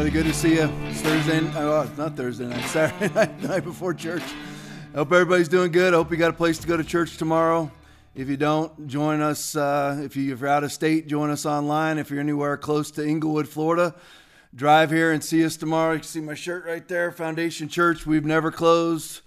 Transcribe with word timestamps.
everybody. 0.00 0.24
Good 0.24 0.32
to 0.32 0.38
see 0.38 0.54
you. 0.54 0.72
It's 0.84 1.02
Thursday. 1.02 1.40
Oh, 1.56 1.82
it's 1.82 1.98
not 1.98 2.16
Thursday 2.16 2.46
night. 2.46 2.64
Saturday 2.68 3.12
night, 3.12 3.42
night 3.42 3.64
before 3.64 3.92
church. 3.92 4.22
Hope 4.94 5.12
everybody's 5.12 5.48
doing 5.48 5.70
good. 5.70 5.92
I 5.92 5.98
hope 5.98 6.10
you 6.10 6.16
got 6.16 6.30
a 6.30 6.32
place 6.32 6.56
to 6.58 6.66
go 6.66 6.78
to 6.78 6.84
church 6.84 7.18
tomorrow. 7.18 7.70
If 8.14 8.26
you 8.30 8.38
don't, 8.38 8.86
join 8.86 9.20
us. 9.20 9.54
Uh, 9.54 10.00
if 10.02 10.16
you're 10.16 10.46
out 10.46 10.64
of 10.64 10.72
state, 10.72 11.06
join 11.06 11.28
us 11.28 11.44
online. 11.44 11.98
If 11.98 12.10
you're 12.10 12.20
anywhere 12.20 12.56
close 12.56 12.90
to 12.92 13.06
Englewood, 13.06 13.46
Florida, 13.46 13.94
drive 14.54 14.90
here 14.90 15.12
and 15.12 15.22
see 15.22 15.44
us 15.44 15.58
tomorrow. 15.58 15.92
You 15.92 15.98
can 15.98 16.08
see 16.08 16.20
my 16.22 16.34
shirt 16.34 16.64
right 16.64 16.86
there. 16.88 17.12
Foundation 17.12 17.68
Church. 17.68 18.06
We've 18.06 18.24
never 18.24 18.50
closed. 18.50 19.20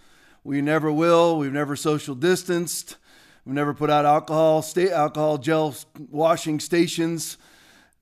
We 0.43 0.59
never 0.61 0.91
will. 0.91 1.37
We've 1.37 1.53
never 1.53 1.75
social 1.75 2.15
distanced. 2.15 2.97
We've 3.45 3.53
never 3.53 3.75
put 3.75 3.91
out 3.91 4.05
alcohol, 4.05 4.63
state 4.63 4.91
alcohol 4.91 5.37
gel 5.37 5.75
washing 6.09 6.59
stations. 6.59 7.37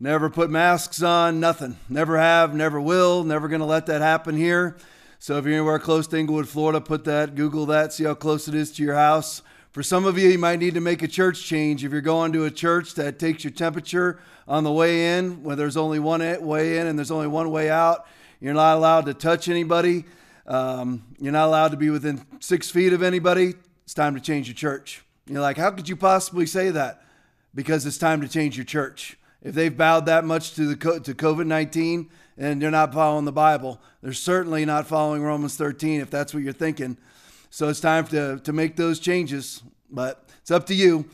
Never 0.04 0.32
put 0.32 0.50
masks 0.50 1.04
on, 1.04 1.40
nothing. 1.40 1.78
Never 1.88 2.18
have, 2.18 2.55
never 2.55 2.82
will, 2.82 3.23
never 3.23 3.48
going 3.48 3.59
to 3.59 3.68
let 3.68 3.86
that 3.86 4.02
happen 4.02 4.36
here. 4.36 4.76
So 5.20 5.38
if 5.38 5.46
you're 5.46 5.54
anywhere 5.54 5.78
close 5.78 6.08
to 6.08 6.18
Englewood, 6.18 6.50
Florida, 6.50 6.82
put 6.82 7.04
that, 7.04 7.36
Google 7.36 7.68
that, 7.68 7.94
see 7.94 8.06
how 8.06 8.16
close 8.16 8.48
it 8.48 8.56
is 8.56 8.72
to 8.72 8.84
your 8.84 8.95
house. 8.95 9.44
For 9.70 9.84
some 9.84 10.06
of 10.06 10.18
you, 10.18 10.28
you 10.28 10.40
might 10.40 10.58
need 10.58 10.73
to 10.73 10.82
make 10.82 11.04
a 11.04 11.08
church 11.08 11.44
change. 11.44 11.86
If 11.86 11.92
you're 11.92 12.02
going 12.02 12.34
to 12.34 12.45
a 12.45 12.50
church 12.50 12.95
that 12.95 13.20
takes 13.20 13.44
your 13.44 13.52
temperature 13.52 14.20
on 14.48 14.64
the 14.64 14.72
way 14.72 15.20
in, 15.20 15.44
where 15.44 15.56
there's 15.56 15.78
only 15.78 16.00
one 16.00 16.22
way 16.44 16.80
in 16.80 16.88
and 16.88 16.98
there's 16.98 17.12
only 17.12 17.28
one 17.28 17.52
way 17.52 17.70
out, 17.70 18.08
you're 18.40 18.56
not 18.56 18.78
allowed 18.78 19.06
to 19.06 19.14
touch 19.14 19.50
anybody. 19.50 20.06
Um, 20.48 21.04
you're 21.20 21.31
not 21.31 21.45
allowed 21.45 21.73
to 21.73 21.78
be 21.78 21.92
within 21.92 22.26
six 22.40 22.72
feet 22.72 22.94
of 22.94 23.04
anybody. 23.04 23.54
It's 23.84 23.94
time 23.94 24.16
to 24.16 24.20
change 24.20 24.48
your 24.48 24.56
church. 24.56 25.04
You're 25.28 25.42
like, 25.42 25.58
how 25.58 25.70
could 25.70 25.88
you 25.88 25.95
possibly 25.95 26.48
say 26.48 26.72
that? 26.72 27.04
Because 27.54 27.86
it's 27.86 28.00
time 28.00 28.22
to 28.22 28.28
change 28.28 28.58
your 28.58 28.66
church. 28.66 29.16
If 29.41 29.55
they've 29.55 29.76
bowed 29.76 30.05
that 30.05 30.23
much 30.23 30.53
to 30.56 30.73
the 30.73 31.00
to 31.00 31.14
COVID 31.14 31.47
nineteen 31.47 32.09
and 32.38 32.61
they're 32.61 32.72
not 32.72 32.94
following 32.94 33.25
the 33.25 33.31
Bible, 33.31 33.81
they're 34.02 34.14
certainly 34.14 34.66
not 34.66 34.88
following 34.88 35.23
Romans 35.23 35.56
thirteen. 35.56 36.02
If 36.02 36.09
that's 36.09 36.34
what 36.34 36.44
you're 36.44 36.53
thinking, 36.53 36.97
so 37.50 37.69
it's 37.69 37.80
time 37.80 38.06
to 38.08 38.39
to 38.39 38.53
make 38.53 38.75
those 38.75 39.00
changes. 39.00 39.64
But 39.89 40.30
it's 40.42 40.52
up 40.52 40.67
to 40.67 40.75
you. 40.75 41.06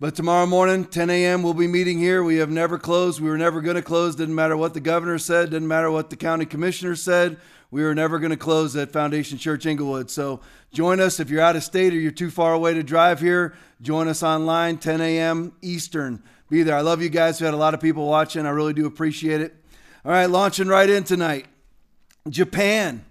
But 0.00 0.14
tomorrow 0.14 0.46
morning, 0.46 0.84
10 0.84 1.10
a.m., 1.10 1.42
we'll 1.42 1.54
be 1.54 1.66
meeting 1.66 1.98
here. 1.98 2.22
We 2.22 2.36
have 2.36 2.50
never 2.50 2.78
closed. 2.78 3.20
We 3.20 3.28
were 3.28 3.36
never 3.36 3.60
going 3.60 3.74
to 3.74 3.82
close. 3.82 4.14
Didn't 4.14 4.36
matter 4.36 4.56
what 4.56 4.72
the 4.72 4.78
governor 4.78 5.18
said. 5.18 5.50
Didn't 5.50 5.66
matter 5.66 5.90
what 5.90 6.08
the 6.08 6.14
county 6.14 6.46
commissioner 6.46 6.94
said. 6.94 7.36
We 7.72 7.82
were 7.82 7.96
never 7.96 8.20
going 8.20 8.30
to 8.30 8.36
close 8.36 8.76
at 8.76 8.92
Foundation 8.92 9.38
Church 9.38 9.66
Englewood. 9.66 10.08
So 10.08 10.40
join 10.72 11.00
us 11.00 11.18
if 11.18 11.30
you're 11.30 11.42
out 11.42 11.56
of 11.56 11.64
state 11.64 11.92
or 11.92 11.96
you're 11.96 12.12
too 12.12 12.30
far 12.30 12.54
away 12.54 12.74
to 12.74 12.84
drive 12.84 13.18
here. 13.18 13.56
Join 13.82 14.06
us 14.06 14.22
online, 14.22 14.78
10 14.78 15.00
a.m. 15.00 15.52
Eastern 15.62 16.22
be 16.48 16.62
there. 16.62 16.76
I 16.76 16.80
love 16.80 17.02
you 17.02 17.08
guys. 17.08 17.40
We 17.40 17.44
had 17.44 17.54
a 17.54 17.58
lot 17.58 17.74
of 17.74 17.80
people 17.80 18.06
watching. 18.06 18.46
I 18.46 18.50
really 18.50 18.72
do 18.72 18.86
appreciate 18.86 19.40
it. 19.40 19.56
All 20.04 20.12
right, 20.12 20.26
launching 20.26 20.68
right 20.68 20.88
in 20.88 21.02
tonight. 21.04 21.46
Japan. 22.28 23.04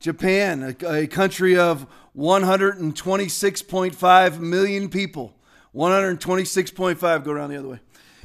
Japan, 0.00 0.62
a, 0.62 0.74
a 1.02 1.06
country 1.06 1.56
of 1.56 1.86
126.5 2.16 4.38
million 4.38 4.88
people. 4.90 5.34
126.5, 5.74 7.24
go 7.24 7.32
around 7.32 7.50
the 7.50 7.56
other 7.56 7.68
way. 7.68 7.80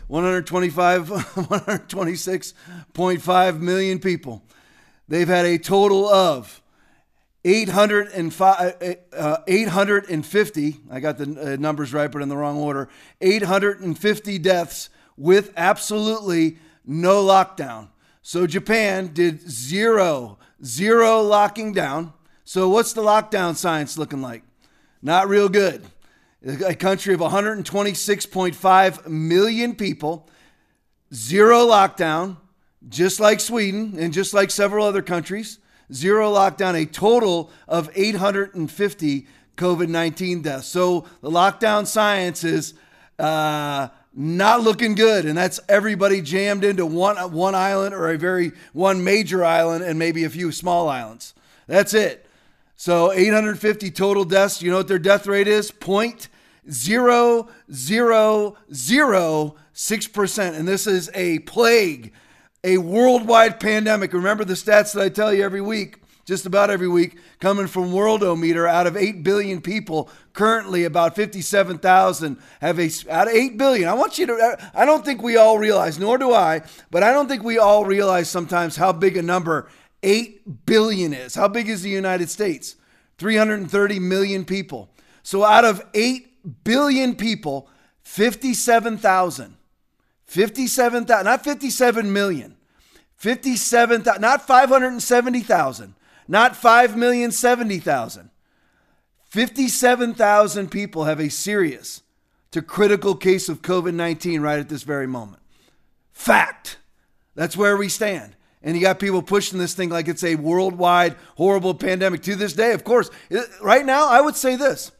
125, 0.08 1.08
126.5 1.08 3.60
million 3.60 4.00
people. 4.00 4.44
They've 5.08 5.28
had 5.28 5.46
a 5.46 5.58
total 5.58 6.08
of 6.08 6.62
805, 7.45 8.98
uh, 9.14 9.38
850, 9.48 10.80
I 10.92 11.00
got 11.00 11.18
the 11.18 11.54
uh, 11.54 11.56
numbers 11.58 11.94
right, 11.94 12.12
but 12.12 12.22
in 12.22 12.28
the 12.30 12.36
wrong 12.36 12.58
order, 12.58 12.90
850 13.22 14.40
deaths 14.40 14.90
with 15.16 15.54
absolutely 15.56 16.58
no 16.86 17.23
lockdown. 17.23 17.90
So 18.22 18.45
Japan 18.45 19.12
did 19.14 19.50
zero, 19.50 20.38
zero 20.64 21.22
locking 21.22 21.72
down. 21.72 22.14
So 22.44 22.67
what's 22.67 22.94
the 22.94 23.02
lockdown 23.02 23.56
science 23.56 23.98
looking 23.98 24.21
like? 24.21 24.44
Not 25.02 25.30
real 25.30 25.48
good. 25.48 25.86
A 26.45 26.76
country 26.76 27.14
of 27.14 27.21
126.5 27.21 29.08
million 29.08 29.76
people, 29.76 30.30
zero 31.14 31.66
lockdown, 31.66 32.38
just 32.88 33.20
like 33.20 33.39
Sweden 33.39 33.95
and 33.98 34.14
just 34.14 34.33
like 34.33 34.52
several 34.52 34.86
other 34.86 35.02
countries 35.02 35.60
zero 35.94 36.33
lockdown, 36.33 36.82
a 36.82 36.86
total 36.86 37.52
of 37.67 37.89
850 37.95 39.27
COVID 39.58 39.88
19 39.89 40.42
deaths. 40.42 40.67
So 40.67 41.05
the 41.22 41.30
lockdown 41.30 41.86
science 41.86 42.44
is 42.44 42.73
uh, 43.20 43.89
not 44.14 44.61
looking 44.61 44.95
good. 44.95 45.26
And 45.26 45.38
that's 45.38 45.60
everybody 45.67 46.22
jammed 46.22 46.64
into 46.64 46.86
one, 46.86 47.17
one 47.32 47.55
island 47.55 47.94
or 47.94 48.10
a 48.10 48.17
very 48.17 48.54
one 48.73 49.04
major 49.04 49.44
island 49.44 49.83
and 49.83 50.00
maybe 50.00 50.23
a 50.23 50.30
few 50.30 50.52
small 50.52 50.88
islands. 50.88 51.33
That's 51.67 51.94
it. 51.94 52.26
So 52.76 53.11
850 53.11 53.92
total 53.92 54.23
deaths. 54.23 54.61
You 54.61 54.71
know 54.71 54.77
what 54.77 54.88
their 54.88 55.00
death 55.00 55.27
rate 55.27 55.48
is? 55.48 55.70
Point 55.71 56.30
zero 56.71 57.50
zero 57.71 58.58
zero 58.73 59.56
six 59.73 60.08
percent. 60.08 60.56
And 60.56 60.67
this 60.67 60.88
is 60.88 61.10
a 61.14 61.39
plague 61.39 62.14
a 62.64 62.77
worldwide 62.77 63.59
pandemic. 63.59 64.14
Remember 64.14 64.43
the 64.43 64.53
stats 64.53 64.93
that 64.93 65.03
I 65.03 65.09
tell 65.09 65.33
you 65.33 65.43
every 65.43 65.61
week, 65.61 65.97
just 66.25 66.45
about 66.45 66.70
every 66.70 66.87
week, 66.87 67.17
coming 67.39 67.67
from 67.67 67.92
Worldometer. 67.92 68.70
Out 68.70 68.87
of 68.87 68.97
8 68.97 69.23
billion 69.23 69.61
people, 69.61 70.09
currently 70.33 70.83
about 70.83 71.15
57,000 71.15 72.37
have 72.61 72.80
a, 72.80 72.89
out 73.09 73.27
of 73.27 73.33
8 73.33 73.58
billion. 73.58 73.89
I 73.89 73.93
want 73.93 74.17
you 74.17 74.25
to, 74.27 74.71
I 74.73 74.86
don't 74.86 75.05
think 75.05 75.21
we 75.21 75.37
all 75.37 75.58
realize, 75.58 75.97
nor 75.97 76.17
do 76.17 76.33
I, 76.33 76.61
but 76.92 77.03
I 77.03 77.11
don't 77.11 77.27
think 77.27 77.43
we 77.43 77.58
all 77.58 77.86
realize 77.86 78.30
sometimes 78.30 78.76
how 78.76 78.91
big 78.91 79.17
a 79.17 79.21
number 79.21 79.70
8 80.03 80.65
billion 80.65 81.14
is. 81.14 81.36
How 81.36 81.47
big 81.47 81.70
is 81.70 81.81
the 81.81 81.89
United 81.89 82.30
States? 82.30 82.76
330 83.17 83.99
million 83.99 84.45
people. 84.45 84.89
So 85.23 85.43
out 85.43 85.65
of 85.65 85.81
8 85.93 86.64
billion 86.64 87.15
people, 87.15 87.70
57,000 88.03 89.55
57,000, 90.30 91.26
not 91.26 91.44
57 91.44 92.14
million. 92.14 92.56
57,000, 93.17 94.22
not 94.22 94.45
570,000, 94.45 95.95
not 96.28 96.54
5,070,000. 96.54 98.30
57,000 99.26 100.72
people 100.72 101.06
have 101.06 101.20
a 101.20 101.30
serious 101.30 102.04
to 102.52 102.62
critical 102.62 103.16
case 103.16 103.50
of 103.50 103.64
COVID 103.64 103.94
19 103.95 104.42
right 104.42 104.60
at 104.60 104.70
this 104.70 104.84
very 104.84 105.08
moment. 105.08 105.42
Fact. 106.14 106.78
That's 107.34 107.58
where 107.58 107.76
we 107.76 107.89
stand. 107.89 108.36
And 108.62 108.76
you 108.76 108.84
got 108.84 109.00
people 109.00 109.23
pushing 109.23 109.58
this 109.58 109.73
thing 109.73 109.89
like 109.89 110.08
it's 110.08 110.23
a 110.23 110.36
worldwide 110.36 111.16
horrible 111.38 111.73
pandemic 111.73 112.22
to 112.23 112.36
this 112.36 112.54
day. 112.54 112.73
Of 112.73 112.84
course, 112.84 113.10
right 113.62 113.86
now, 113.86 114.08
I 114.08 114.22
would 114.22 114.36
say 114.36 114.56
this. 114.56 114.92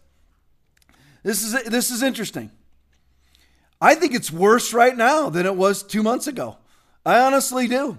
This 1.22 1.44
is, 1.44 1.64
this 1.66 1.92
is 1.92 2.02
interesting. 2.02 2.52
I 3.82 3.96
think 3.96 4.14
it's 4.14 4.32
worse 4.32 4.74
right 4.74 4.96
now 4.96 5.30
than 5.30 5.46
it 5.46 5.56
was 5.56 5.84
two 5.84 6.04
months 6.04 6.28
ago. 6.28 6.58
I 7.06 7.20
honestly 7.20 7.68
do. 7.68 7.98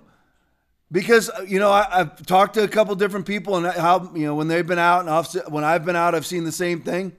Because, 0.93 1.31
uh, 1.31 1.43
you 1.47 1.59
know, 1.59 1.71
I, 1.71 1.87
have 1.91 2.27
talked 2.27 2.55
to 2.55 2.65
a 2.65 2.69
couple 2.69 2.95
different 2.97 3.27
people 3.27 3.57
and 3.57 3.67
how, 3.67 4.11
you 4.15 4.27
know, 4.27 4.35
when 4.35 4.49
they've 4.49 4.67
been 4.67 4.79
out 4.79 5.01
and 5.01 5.09
off, 5.09 5.35
when 5.49 5.63
I've 5.65 5.85
been 5.85 5.97
out, 5.97 6.15
I've 6.15 6.27
seen 6.27 6.45
the 6.45 6.53
same 6.53 6.81
thing. 6.81 7.13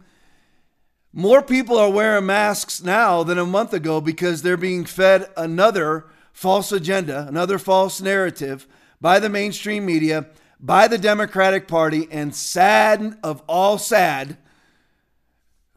More 1.14 1.42
people 1.42 1.78
are 1.78 1.90
wearing 1.90 2.26
masks 2.26 2.84
now 2.84 3.24
than 3.24 3.38
a 3.38 3.46
month 3.46 3.74
ago 3.74 4.02
because 4.02 4.42
they're 4.42 4.58
being 4.58 4.86
fed 4.86 5.30
another 5.38 6.06
false 6.34 6.72
agenda, 6.72 7.26
another 7.28 7.58
false 7.58 8.02
narrative 8.02 8.68
by 9.00 9.20
the 9.20 9.30
mainstream 9.30 9.86
media, 9.86 10.28
by 10.60 10.88
the 10.88 10.98
Democratic 10.98 11.68
Party, 11.68 12.08
and 12.12 12.36
sad 12.36 13.18
of 13.24 13.42
all 13.48 13.78
sad, 13.78 14.38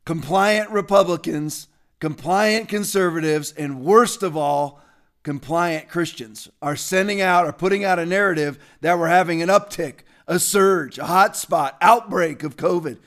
compliant 0.05 0.71
Republicans 0.71 1.69
compliant 2.05 2.69
conservatives, 2.69 3.53
and 3.53 3.83
worst 3.83 4.23
of 4.23 4.37
all, 4.37 4.79
compliant 5.23 5.89
Christians 5.89 6.51
are 6.61 6.77
sending 6.77 7.23
out 7.23 7.47
or 7.47 7.53
putting 7.55 7.83
out 7.83 7.99
a 7.99 8.05
narrative 8.05 8.59
that 8.83 8.99
we're 8.99 9.09
having 9.09 9.41
an 9.41 9.49
uptick, 9.49 10.01
a 10.29 10.39
surge, 10.39 10.99
a 10.99 11.07
hot 11.07 11.35
spot, 11.35 11.79
outbreak 11.81 12.43
of 12.43 12.59
COVID. 12.59 12.99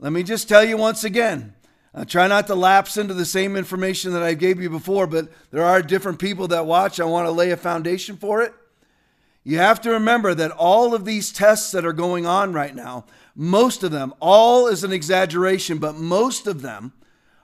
Let 0.00 0.12
me 0.12 0.22
just 0.22 0.50
tell 0.50 0.62
you 0.62 0.76
once 0.76 1.02
again. 1.02 1.54
I 1.94 2.04
try 2.04 2.26
not 2.26 2.46
to 2.48 2.54
lapse 2.54 2.98
into 2.98 3.14
the 3.14 3.24
same 3.24 3.56
information 3.56 4.12
that 4.12 4.22
I 4.22 4.34
gave 4.34 4.60
you 4.60 4.68
before, 4.68 5.06
but 5.06 5.28
there 5.50 5.64
are 5.64 5.80
different 5.80 6.18
people 6.18 6.48
that 6.48 6.66
watch. 6.66 7.00
I 7.00 7.06
want 7.06 7.26
to 7.26 7.32
lay 7.32 7.52
a 7.52 7.56
foundation 7.56 8.18
for 8.18 8.42
it. 8.42 8.52
You 9.44 9.56
have 9.56 9.80
to 9.80 9.92
remember 9.92 10.34
that 10.34 10.50
all 10.50 10.94
of 10.94 11.06
these 11.06 11.32
tests 11.32 11.72
that 11.72 11.86
are 11.86 11.94
going 11.94 12.26
on 12.26 12.52
right 12.52 12.74
now, 12.74 13.06
most 13.34 13.82
of 13.82 13.92
them, 13.92 14.12
all 14.20 14.66
is 14.66 14.84
an 14.84 14.92
exaggeration, 14.92 15.78
but 15.78 15.96
most 15.96 16.46
of 16.46 16.60
them 16.60 16.92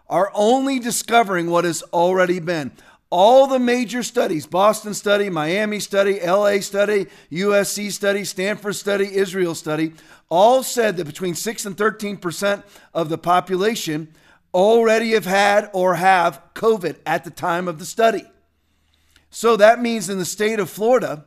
are 0.08 0.30
only 0.34 0.78
discovering 0.78 1.50
what 1.50 1.64
has 1.64 1.82
already 1.92 2.40
been. 2.40 2.72
All 3.10 3.46
the 3.46 3.58
major 3.58 4.02
studies 4.02 4.46
Boston 4.46 4.92
study, 4.92 5.30
Miami 5.30 5.80
study, 5.80 6.20
LA 6.20 6.60
study, 6.60 7.06
USC 7.32 7.90
study, 7.90 8.24
Stanford 8.24 8.76
study, 8.76 9.16
Israel 9.16 9.54
study 9.54 9.94
all 10.30 10.62
said 10.62 10.96
that 10.96 11.06
between 11.06 11.34
6 11.34 11.66
and 11.66 11.76
13% 11.76 12.62
of 12.92 13.08
the 13.08 13.16
population 13.18 14.12
already 14.52 15.12
have 15.12 15.24
had 15.24 15.70
or 15.72 15.94
have 15.94 16.42
COVID 16.54 16.96
at 17.06 17.24
the 17.24 17.30
time 17.30 17.66
of 17.66 17.78
the 17.78 17.86
study. 17.86 18.24
So 19.30 19.56
that 19.56 19.80
means 19.80 20.08
in 20.08 20.18
the 20.18 20.24
state 20.24 20.58
of 20.58 20.70
Florida, 20.70 21.24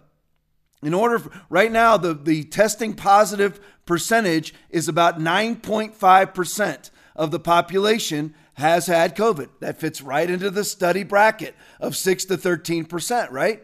In 0.84 0.94
order, 0.94 1.20
for, 1.20 1.32
right 1.50 1.72
now, 1.72 1.98
the, 1.98 2.14
the 2.14 2.44
testing 2.46 2.94
positive 2.94 3.60
percentage 3.86 4.54
is 4.70 4.88
about 4.88 5.20
9.5% 5.20 6.90
of 7.16 7.32
the 7.32 7.40
population 7.40 8.34
has 8.62 8.86
had 8.86 9.16
COVID. 9.16 9.50
That 9.60 9.80
fits 9.80 10.02
right 10.02 10.30
into 10.30 10.50
the 10.50 10.64
study 10.64 11.04
bracket 11.04 11.56
of 11.80 11.96
6 11.96 12.26
to 12.26 12.38
13%, 12.38 13.32
right? 13.32 13.64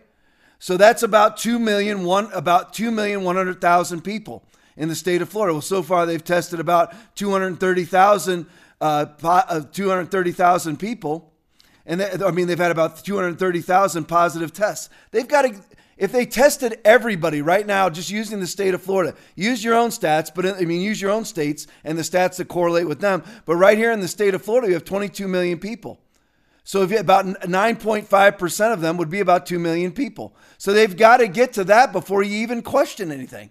So 0.59 0.75
that's 0.75 1.03
about 1.03 1.38
2 1.38 1.59
million 1.59 2.03
one 2.03 2.31
about 2.33 2.73
2 2.73 2.91
million 2.91 3.23
100,000 3.23 4.01
people 4.01 4.44
in 4.75 4.89
the 4.89 4.95
state 4.95 5.21
of 5.21 5.29
Florida. 5.29 5.53
Well, 5.53 5.61
so 5.61 5.83
far 5.83 6.05
they've 6.05 6.23
tested 6.23 6.59
about 6.59 6.94
230,000 7.15 8.45
uh, 8.79 9.05
uh 9.23 9.61
230,000 9.71 10.77
people. 10.77 11.31
And 11.85 12.01
they, 12.01 12.11
I 12.25 12.31
mean 12.31 12.47
they've 12.47 12.57
had 12.57 12.71
about 12.71 13.03
230,000 13.03 14.05
positive 14.05 14.51
tests. 14.51 14.89
They've 15.11 15.27
got 15.27 15.44
to 15.44 15.61
if 15.97 16.11
they 16.11 16.25
tested 16.25 16.79
everybody 16.85 17.41
right 17.41 17.65
now, 17.65 17.89
just 17.89 18.11
using 18.11 18.39
the 18.39 18.47
state 18.47 18.73
of 18.75 18.81
Florida, 18.81 19.15
use 19.35 19.63
your 19.63 19.73
own 19.73 19.89
stats, 19.89 20.29
but 20.33 20.45
I 20.45 20.61
mean, 20.61 20.81
use 20.81 21.01
your 21.01 21.11
own 21.11 21.25
states 21.25 21.65
and 21.83 21.97
the 21.97 22.03
stats 22.03 22.38
that 22.38 22.47
correlate 22.47 22.88
with 22.88 22.99
them. 22.99 23.23
But 23.45 23.55
right 23.55 23.77
here 23.77 23.91
in 23.91 23.99
the 23.99 24.07
state 24.07 24.35
of 24.35 24.44
Florida, 24.44 24.67
you 24.67 24.73
have 24.75 24.85
22 24.85 25.27
million 25.27 25.57
people. 25.57 25.99
So 26.63 26.83
if 26.83 26.91
you, 26.91 26.99
about 26.99 27.25
9.5% 27.25 28.73
of 28.73 28.81
them 28.81 28.97
would 28.97 29.09
be 29.09 29.21
about 29.21 29.45
2 29.45 29.57
million 29.57 29.91
people. 29.91 30.35
So 30.57 30.71
they've 30.71 30.95
got 30.95 31.17
to 31.17 31.27
get 31.27 31.53
to 31.53 31.63
that 31.63 31.91
before 31.91 32.21
you 32.21 32.38
even 32.38 32.61
question 32.61 33.11
anything. 33.11 33.49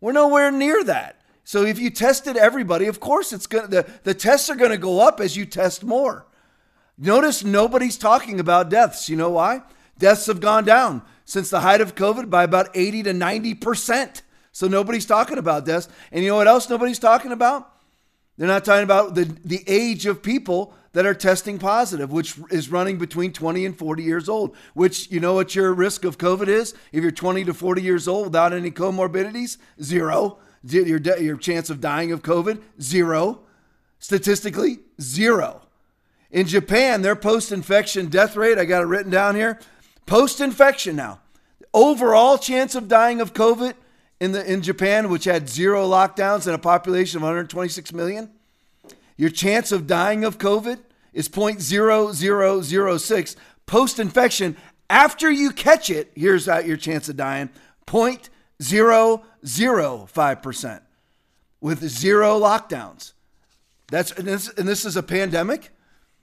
We're 0.00 0.12
nowhere 0.12 0.50
near 0.50 0.82
that. 0.84 1.20
So 1.44 1.64
if 1.64 1.78
you 1.78 1.90
tested 1.90 2.36
everybody, 2.36 2.86
of 2.86 3.00
course 3.00 3.32
it's 3.32 3.46
going 3.46 3.70
the, 3.70 3.86
the 4.02 4.14
tests 4.14 4.50
are 4.50 4.56
going 4.56 4.70
to 4.70 4.78
go 4.78 5.00
up 5.00 5.20
as 5.20 5.36
you 5.36 5.46
test 5.46 5.84
more. 5.84 6.26
Notice 6.96 7.44
nobody's 7.44 7.96
talking 7.96 8.40
about 8.40 8.68
deaths. 8.68 9.08
You 9.08 9.16
know 9.16 9.30
why? 9.30 9.62
Deaths 9.98 10.26
have 10.26 10.40
gone 10.40 10.64
down 10.64 11.02
since 11.28 11.50
the 11.50 11.60
height 11.60 11.82
of 11.82 11.94
COVID 11.94 12.30
by 12.30 12.42
about 12.42 12.70
80 12.74 13.02
to 13.02 13.12
90%. 13.12 14.22
So 14.50 14.66
nobody's 14.66 15.04
talking 15.04 15.36
about 15.36 15.66
this. 15.66 15.86
And 16.10 16.24
you 16.24 16.30
know 16.30 16.36
what 16.36 16.48
else 16.48 16.70
nobody's 16.70 16.98
talking 16.98 17.32
about? 17.32 17.70
They're 18.38 18.48
not 18.48 18.64
talking 18.64 18.82
about 18.82 19.14
the, 19.14 19.24
the 19.44 19.62
age 19.66 20.06
of 20.06 20.22
people 20.22 20.72
that 20.92 21.04
are 21.04 21.12
testing 21.12 21.58
positive, 21.58 22.10
which 22.10 22.38
is 22.50 22.70
running 22.70 22.96
between 22.96 23.34
20 23.34 23.66
and 23.66 23.78
40 23.78 24.02
years 24.02 24.26
old. 24.26 24.56
Which, 24.72 25.10
you 25.10 25.20
know 25.20 25.34
what 25.34 25.54
your 25.54 25.74
risk 25.74 26.06
of 26.06 26.16
COVID 26.16 26.48
is? 26.48 26.74
If 26.92 27.02
you're 27.02 27.10
20 27.10 27.44
to 27.44 27.52
40 27.52 27.82
years 27.82 28.08
old 28.08 28.28
without 28.28 28.54
any 28.54 28.70
comorbidities, 28.70 29.58
zero. 29.82 30.38
Your, 30.64 30.96
your 30.96 31.36
chance 31.36 31.68
of 31.68 31.82
dying 31.82 32.10
of 32.10 32.22
COVID, 32.22 32.62
zero. 32.80 33.40
Statistically, 33.98 34.78
zero. 34.98 35.60
In 36.30 36.46
Japan, 36.46 37.02
their 37.02 37.16
post 37.16 37.52
infection 37.52 38.06
death 38.06 38.34
rate, 38.34 38.56
I 38.56 38.64
got 38.64 38.82
it 38.82 38.86
written 38.86 39.10
down 39.10 39.34
here, 39.34 39.58
Post 40.08 40.40
infection 40.40 40.96
now. 40.96 41.20
Overall 41.74 42.38
chance 42.38 42.74
of 42.74 42.88
dying 42.88 43.20
of 43.20 43.34
COVID 43.34 43.74
in, 44.20 44.32
the, 44.32 44.50
in 44.50 44.62
Japan, 44.62 45.10
which 45.10 45.24
had 45.24 45.50
zero 45.50 45.86
lockdowns 45.86 46.46
and 46.46 46.54
a 46.54 46.58
population 46.58 47.18
of 47.18 47.24
126 47.24 47.92
million, 47.92 48.30
your 49.18 49.28
chance 49.28 49.70
of 49.70 49.86
dying 49.86 50.24
of 50.24 50.38
COVID 50.38 50.78
is 51.12 51.28
0.0006. 51.28 53.36
Post 53.66 53.98
infection, 53.98 54.56
after 54.88 55.30
you 55.30 55.50
catch 55.50 55.90
it, 55.90 56.10
here's 56.14 56.48
out 56.48 56.64
your 56.64 56.78
chance 56.78 57.10
of 57.10 57.18
dying 57.18 57.50
0.005% 57.86 60.80
with 61.60 61.86
zero 61.86 62.40
lockdowns. 62.40 63.12
That's 63.88 64.12
and 64.12 64.26
this, 64.26 64.48
and 64.48 64.66
this 64.66 64.86
is 64.86 64.96
a 64.96 65.02
pandemic. 65.02 65.68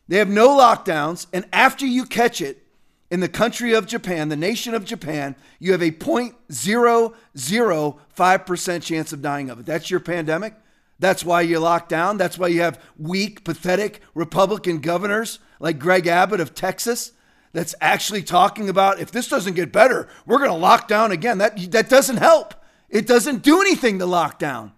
They 0.08 0.18
have 0.18 0.30
no 0.30 0.58
lockdowns, 0.58 1.28
and 1.32 1.46
after 1.54 1.86
you 1.86 2.06
catch 2.06 2.42
it, 2.42 2.65
in 3.12 3.20
the 3.20 3.30
country 3.30 3.74
of 3.74 3.86
Japan, 3.86 4.30
the 4.30 4.36
nation 4.36 4.74
of 4.74 4.86
Japan, 4.86 5.36
you 5.60 5.72
have 5.72 5.82
a 5.82 5.92
0.005% 5.92 8.82
chance 8.82 9.14
of 9.14 9.22
dying 9.22 9.50
of 9.50 9.60
it. 9.60 9.66
That's 9.66 9.92
your 9.92 10.00
pandemic. 10.00 10.56
That's 10.98 11.26
why 11.26 11.42
you 11.42 11.60
lock 11.60 11.90
down. 11.90 12.18
That's 12.18 12.38
why 12.38 12.48
you 12.48 12.62
have 12.62 12.82
weak, 12.98 13.44
pathetic 13.44 14.00
Republican 14.14 14.80
governors 14.80 15.40
like 15.60 15.78
Greg 15.78 16.08
Abbott 16.08 16.40
of 16.40 16.56
Texas 16.56 17.12
that's 17.52 17.76
actually 17.80 18.24
talking 18.24 18.70
about 18.70 19.00
if 19.00 19.12
this 19.12 19.28
doesn't 19.28 19.56
get 19.56 19.72
better, 19.72 20.10
we're 20.26 20.40
going 20.40 20.50
to 20.50 20.56
lock 20.56 20.88
down 20.88 21.12
again. 21.12 21.38
That, 21.38 21.72
that 21.72 21.90
doesn't 21.90 22.18
help. 22.18 22.56
It 22.90 23.06
doesn't 23.08 23.44
do 23.44 23.62
anything 23.62 24.00
to 24.00 24.06
lock 24.06 24.40
down. 24.40 24.72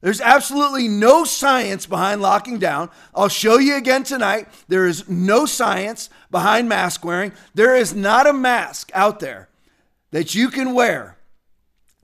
There's 0.00 0.20
absolutely 0.20 0.86
no 0.86 1.24
science 1.24 1.86
behind 1.86 2.22
locking 2.22 2.58
down. 2.58 2.90
I'll 3.14 3.28
show 3.28 3.58
you 3.58 3.76
again 3.76 4.04
tonight. 4.04 4.48
There 4.68 4.86
is 4.86 5.08
no 5.08 5.44
science 5.44 6.08
behind 6.30 6.68
mask 6.68 7.04
wearing. 7.04 7.32
There 7.54 7.74
is 7.74 7.94
not 7.94 8.28
a 8.28 8.32
mask 8.32 8.90
out 8.94 9.18
there 9.18 9.48
that 10.12 10.34
you 10.34 10.50
can 10.50 10.72
wear 10.72 11.16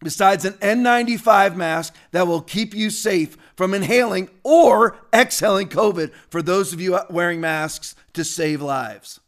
besides 0.02 0.44
an 0.44 0.54
N95 0.54 1.54
mask 1.54 1.94
that 2.10 2.26
will 2.26 2.42
keep 2.42 2.74
you 2.74 2.90
safe 2.90 3.36
from 3.56 3.72
inhaling 3.72 4.28
or 4.42 4.96
exhaling 5.12 5.68
COVID 5.68 6.12
for 6.28 6.42
those 6.42 6.72
of 6.72 6.80
you 6.80 6.98
wearing 7.08 7.40
masks 7.40 7.94
to 8.12 8.24
save 8.24 8.60
lives. 8.60 9.20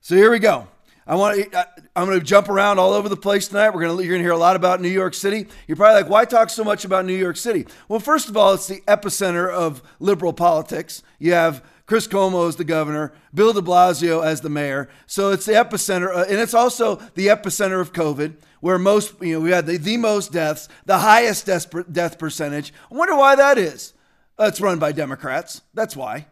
So 0.00 0.16
here 0.16 0.30
we 0.30 0.40
go. 0.40 0.68
I 1.08 1.14
want 1.14 1.52
to, 1.52 1.68
I'm 1.94 2.06
going 2.06 2.18
to 2.18 2.24
jump 2.24 2.48
around 2.48 2.80
all 2.80 2.92
over 2.92 3.08
the 3.08 3.16
place 3.16 3.46
tonight. 3.46 3.70
We're 3.70 3.82
going 3.82 3.96
to, 3.96 4.02
you're 4.02 4.14
going 4.14 4.22
to 4.22 4.24
hear 4.24 4.32
a 4.32 4.38
lot 4.38 4.56
about 4.56 4.80
New 4.80 4.88
York 4.88 5.14
City. 5.14 5.46
You're 5.68 5.76
probably 5.76 6.02
like, 6.02 6.10
why 6.10 6.24
talk 6.24 6.50
so 6.50 6.64
much 6.64 6.84
about 6.84 7.04
New 7.04 7.16
York 7.16 7.36
City? 7.36 7.66
Well, 7.88 8.00
first 8.00 8.28
of 8.28 8.36
all, 8.36 8.54
it's 8.54 8.66
the 8.66 8.80
epicenter 8.88 9.48
of 9.48 9.82
liberal 10.00 10.32
politics. 10.32 11.04
You 11.20 11.32
have 11.34 11.64
Chris 11.86 12.08
Cuomo 12.08 12.48
as 12.48 12.56
the 12.56 12.64
governor, 12.64 13.12
Bill 13.32 13.52
de 13.52 13.60
Blasio 13.62 14.26
as 14.26 14.40
the 14.40 14.48
mayor. 14.48 14.88
So 15.06 15.30
it's 15.30 15.46
the 15.46 15.52
epicenter, 15.52 16.12
uh, 16.12 16.24
and 16.28 16.40
it's 16.40 16.54
also 16.54 16.96
the 17.14 17.28
epicenter 17.28 17.80
of 17.80 17.92
COVID, 17.92 18.34
where 18.58 18.76
most, 18.76 19.14
you 19.22 19.34
know, 19.34 19.40
we 19.40 19.52
had 19.52 19.66
the, 19.66 19.76
the 19.76 19.96
most 19.96 20.32
deaths, 20.32 20.68
the 20.86 20.98
highest 20.98 21.46
death, 21.46 21.72
death 21.92 22.18
percentage. 22.18 22.72
I 22.90 22.96
wonder 22.96 23.14
why 23.14 23.36
that 23.36 23.58
is. 23.58 23.94
Uh, 24.36 24.46
it's 24.46 24.60
run 24.60 24.80
by 24.80 24.90
Democrats. 24.90 25.62
That's 25.72 25.94
why. 25.94 26.26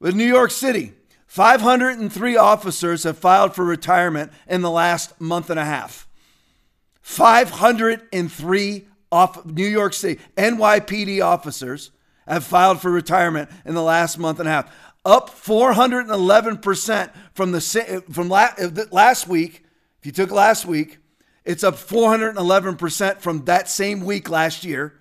But 0.00 0.14
New 0.14 0.24
York 0.24 0.50
City, 0.50 0.94
503 1.34 2.36
officers 2.36 3.02
have 3.02 3.18
filed 3.18 3.56
for 3.56 3.64
retirement 3.64 4.30
in 4.46 4.62
the 4.62 4.70
last 4.70 5.20
month 5.20 5.50
and 5.50 5.58
a 5.58 5.64
half. 5.64 6.06
503 7.00 8.86
off 9.10 9.44
New 9.44 9.66
York 9.66 9.94
City 9.94 10.20
NYPD 10.36 11.20
officers 11.24 11.90
have 12.28 12.44
filed 12.44 12.80
for 12.80 12.88
retirement 12.88 13.50
in 13.64 13.74
the 13.74 13.82
last 13.82 14.16
month 14.16 14.38
and 14.38 14.48
a 14.48 14.52
half, 14.52 14.72
up 15.04 15.28
411% 15.28 17.10
from 17.32 17.50
the 17.50 18.04
from 18.12 18.30
uh, 18.30 18.50
last 18.92 19.26
week. 19.26 19.64
If 19.98 20.06
you 20.06 20.12
took 20.12 20.30
last 20.30 20.66
week, 20.66 20.98
it's 21.44 21.64
up 21.64 21.74
411% 21.74 23.18
from 23.18 23.44
that 23.46 23.68
same 23.68 24.04
week 24.04 24.30
last 24.30 24.64
year. 24.64 25.00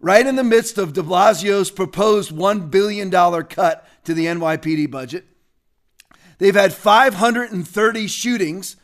Right 0.00 0.26
in 0.26 0.34
the 0.34 0.42
midst 0.42 0.76
of 0.76 0.92
de 0.92 1.02
Blasio's 1.02 1.70
proposed 1.70 2.32
$1 2.32 2.68
billion 2.68 3.12
cut 3.12 3.86
to 4.02 4.12
the 4.12 4.26
NYPD 4.26 4.90
budget. 4.90 5.26
They've 6.42 6.52
had 6.52 6.72
530 6.72 8.08
shootings 8.08 8.74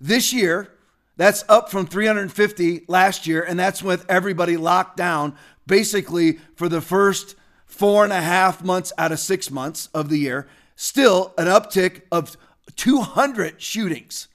this 0.00 0.32
year. 0.32 0.72
That's 1.16 1.44
up 1.48 1.68
from 1.68 1.88
350 1.88 2.84
last 2.86 3.26
year, 3.26 3.42
and 3.42 3.58
that's 3.58 3.82
with 3.82 4.08
everybody 4.08 4.56
locked 4.56 4.96
down 4.96 5.34
basically 5.66 6.38
for 6.54 6.68
the 6.68 6.80
first 6.80 7.34
four 7.66 8.04
and 8.04 8.12
a 8.12 8.20
half 8.20 8.62
months 8.62 8.92
out 8.96 9.10
of 9.10 9.18
six 9.18 9.50
months 9.50 9.88
of 9.92 10.10
the 10.10 10.18
year. 10.18 10.46
Still 10.76 11.34
an 11.36 11.48
uptick 11.48 12.02
of 12.12 12.36
200 12.76 13.60
shootings. 13.60 14.28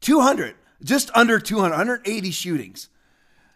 200, 0.00 0.54
just 0.84 1.10
under 1.16 1.40
200, 1.40 1.70
180 1.70 2.30
shootings. 2.30 2.88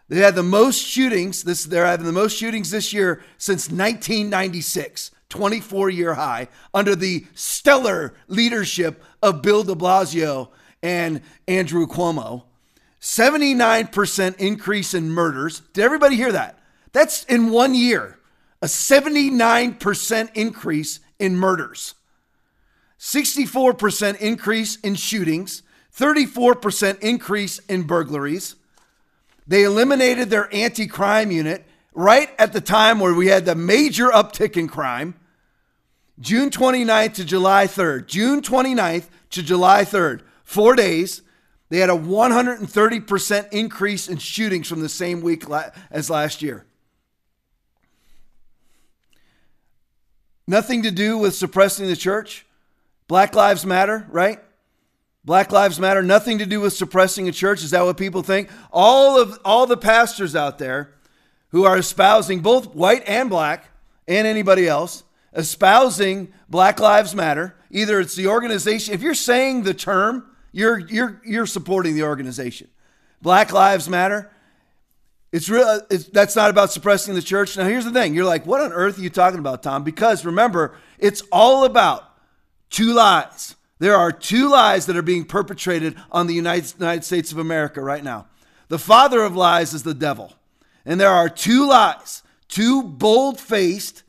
They 0.09 0.19
had 0.19 0.35
the 0.35 0.43
most 0.43 0.85
shootings. 0.85 1.43
This 1.43 1.63
they're 1.63 1.85
having 1.85 2.05
the 2.05 2.11
most 2.11 2.35
shootings 2.35 2.71
this 2.71 2.91
year 2.91 3.23
since 3.37 3.69
1996. 3.69 5.11
24 5.29 5.89
year 5.89 6.13
high 6.13 6.47
under 6.73 6.95
the 6.95 7.25
stellar 7.33 8.13
leadership 8.27 9.03
of 9.21 9.41
Bill 9.41 9.63
de 9.63 9.75
Blasio 9.75 10.49
and 10.81 11.21
Andrew 11.47 11.85
Cuomo. 11.87 12.43
79% 13.01 14.35
increase 14.37 14.93
in 14.93 15.11
murders. 15.11 15.61
Did 15.73 15.83
everybody 15.83 16.15
hear 16.15 16.31
that? 16.31 16.59
That's 16.93 17.23
in 17.25 17.51
one 17.51 17.75
year. 17.75 18.17
A 18.61 18.65
79% 18.65 20.29
increase 20.33 20.99
in 21.19 21.35
murders. 21.35 21.93
64% 22.99 24.19
increase 24.19 24.77
in 24.77 24.95
shootings. 24.95 25.61
34% 25.95 26.99
increase 27.01 27.59
in 27.59 27.83
burglaries. 27.83 28.55
They 29.45 29.63
eliminated 29.63 30.29
their 30.29 30.53
anti 30.53 30.87
crime 30.87 31.31
unit 31.31 31.66
right 31.97 32.29
at 32.37 32.53
the 32.53 32.61
time 32.61 32.99
where 32.99 33.13
we 33.15 33.25
had 33.25 33.45
the 33.45 33.55
major 33.55 34.09
uptick 34.09 34.55
in 34.55 34.67
crime, 34.67 35.15
June 36.19 36.51
29th 36.51 37.15
to 37.15 37.25
July 37.25 37.65
3rd. 37.65 38.05
June 38.05 38.41
29th 38.41 39.05
to 39.31 39.41
July 39.41 39.83
3rd, 39.83 40.21
four 40.43 40.75
days. 40.75 41.23
They 41.69 41.79
had 41.79 41.89
a 41.89 41.93
130% 41.93 43.51
increase 43.51 44.07
in 44.07 44.17
shootings 44.17 44.69
from 44.69 44.81
the 44.81 44.89
same 44.89 45.21
week 45.21 45.43
as 45.89 46.09
last 46.09 46.41
year. 46.41 46.65
Nothing 50.47 50.83
to 50.83 50.91
do 50.91 51.17
with 51.17 51.35
suppressing 51.35 51.87
the 51.87 51.95
church. 51.95 52.45
Black 53.07 53.35
Lives 53.35 53.65
Matter, 53.65 54.05
right? 54.09 54.39
Black 55.25 55.51
Lives 55.51 55.79
Matter, 55.79 56.03
nothing 56.03 56.37
to 56.37 56.45
do 56.45 56.61
with 56.61 56.73
suppressing 56.73 57.27
a 57.27 57.33
church. 57.33 57.63
Is 57.63 57.71
that 57.71 57.83
what 57.83 57.97
people 57.97 58.21
think? 58.21 58.49
All 58.71 59.19
of 59.19 59.39
all 59.43 59.65
the 59.65 59.75
pastors 59.75 60.35
out 60.35 60.59
there 60.59 60.93
who 61.49 61.65
are 61.65 61.77
espousing 61.77 62.39
both 62.41 62.73
white 62.75 63.03
and 63.07 63.29
black 63.29 63.69
and 64.07 64.27
anybody 64.27 64.67
else, 64.67 65.03
espousing 65.33 66.33
Black 66.49 66.79
Lives 66.79 67.13
Matter, 67.13 67.55
either 67.71 67.99
it's 67.99 68.15
the 68.15 68.27
organization, 68.27 68.93
if 68.93 69.01
you're 69.01 69.13
saying 69.13 69.63
the 69.63 69.73
term, 69.73 70.25
you're 70.51 70.79
you're 70.79 71.21
you're 71.25 71.45
supporting 71.45 71.95
the 71.95 72.03
organization. 72.03 72.67
Black 73.21 73.51
Lives 73.51 73.89
Matter. 73.89 74.31
It's 75.31 75.49
real. 75.49 75.81
It's, 75.89 76.05
that's 76.05 76.35
not 76.35 76.49
about 76.49 76.71
suppressing 76.71 77.13
the 77.13 77.21
church. 77.21 77.57
Now, 77.57 77.65
here's 77.65 77.83
the 77.83 77.91
thing. 77.91 78.13
You're 78.13 78.25
like, 78.25 78.45
what 78.45 78.61
on 78.61 78.71
earth 78.71 78.97
are 78.97 79.01
you 79.01 79.09
talking 79.09 79.39
about, 79.39 79.61
Tom? 79.61 79.83
Because 79.83 80.25
remember, 80.25 80.75
it's 80.97 81.21
all 81.31 81.65
about 81.65 82.03
two 82.69 82.93
lies. 82.93 83.55
There 83.79 83.95
are 83.95 84.11
two 84.11 84.49
lies 84.49 84.85
that 84.85 84.95
are 84.95 85.01
being 85.01 85.25
perpetrated 85.25 85.95
on 86.11 86.27
the 86.27 86.33
United, 86.33 86.73
United 86.79 87.03
States 87.03 87.31
of 87.31 87.37
America 87.37 87.81
right 87.81 88.03
now. 88.03 88.27
The 88.69 88.79
father 88.79 89.21
of 89.21 89.35
lies 89.35 89.73
is 89.73 89.83
the 89.83 89.93
devil. 89.93 90.33
And 90.87 91.01
there 91.01 91.11
are 91.11 91.27
two 91.27 91.67
lies, 91.67 92.23
two 92.47 92.81
bold 92.81 93.41
faced, 93.41 94.03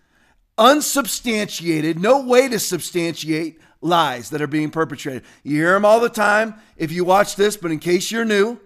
unsubstantiated, 0.57 1.99
no 1.99 2.23
way 2.23 2.49
to 2.49 2.61
substantiate 2.61 3.61
lies 3.81 4.31
that 4.31 4.41
are 4.41 4.47
being 4.47 4.71
perpetrated. 4.71 5.25
You 5.43 5.57
hear 5.57 5.73
them 5.73 5.85
all 5.85 5.99
the 5.99 6.09
time 6.09 6.55
if 6.77 6.93
you 6.93 7.05
watch 7.05 7.35
this, 7.35 7.57
but 7.57 7.73
in 7.73 7.81
case 7.81 8.13
you're 8.13 8.25
new, 8.25 8.61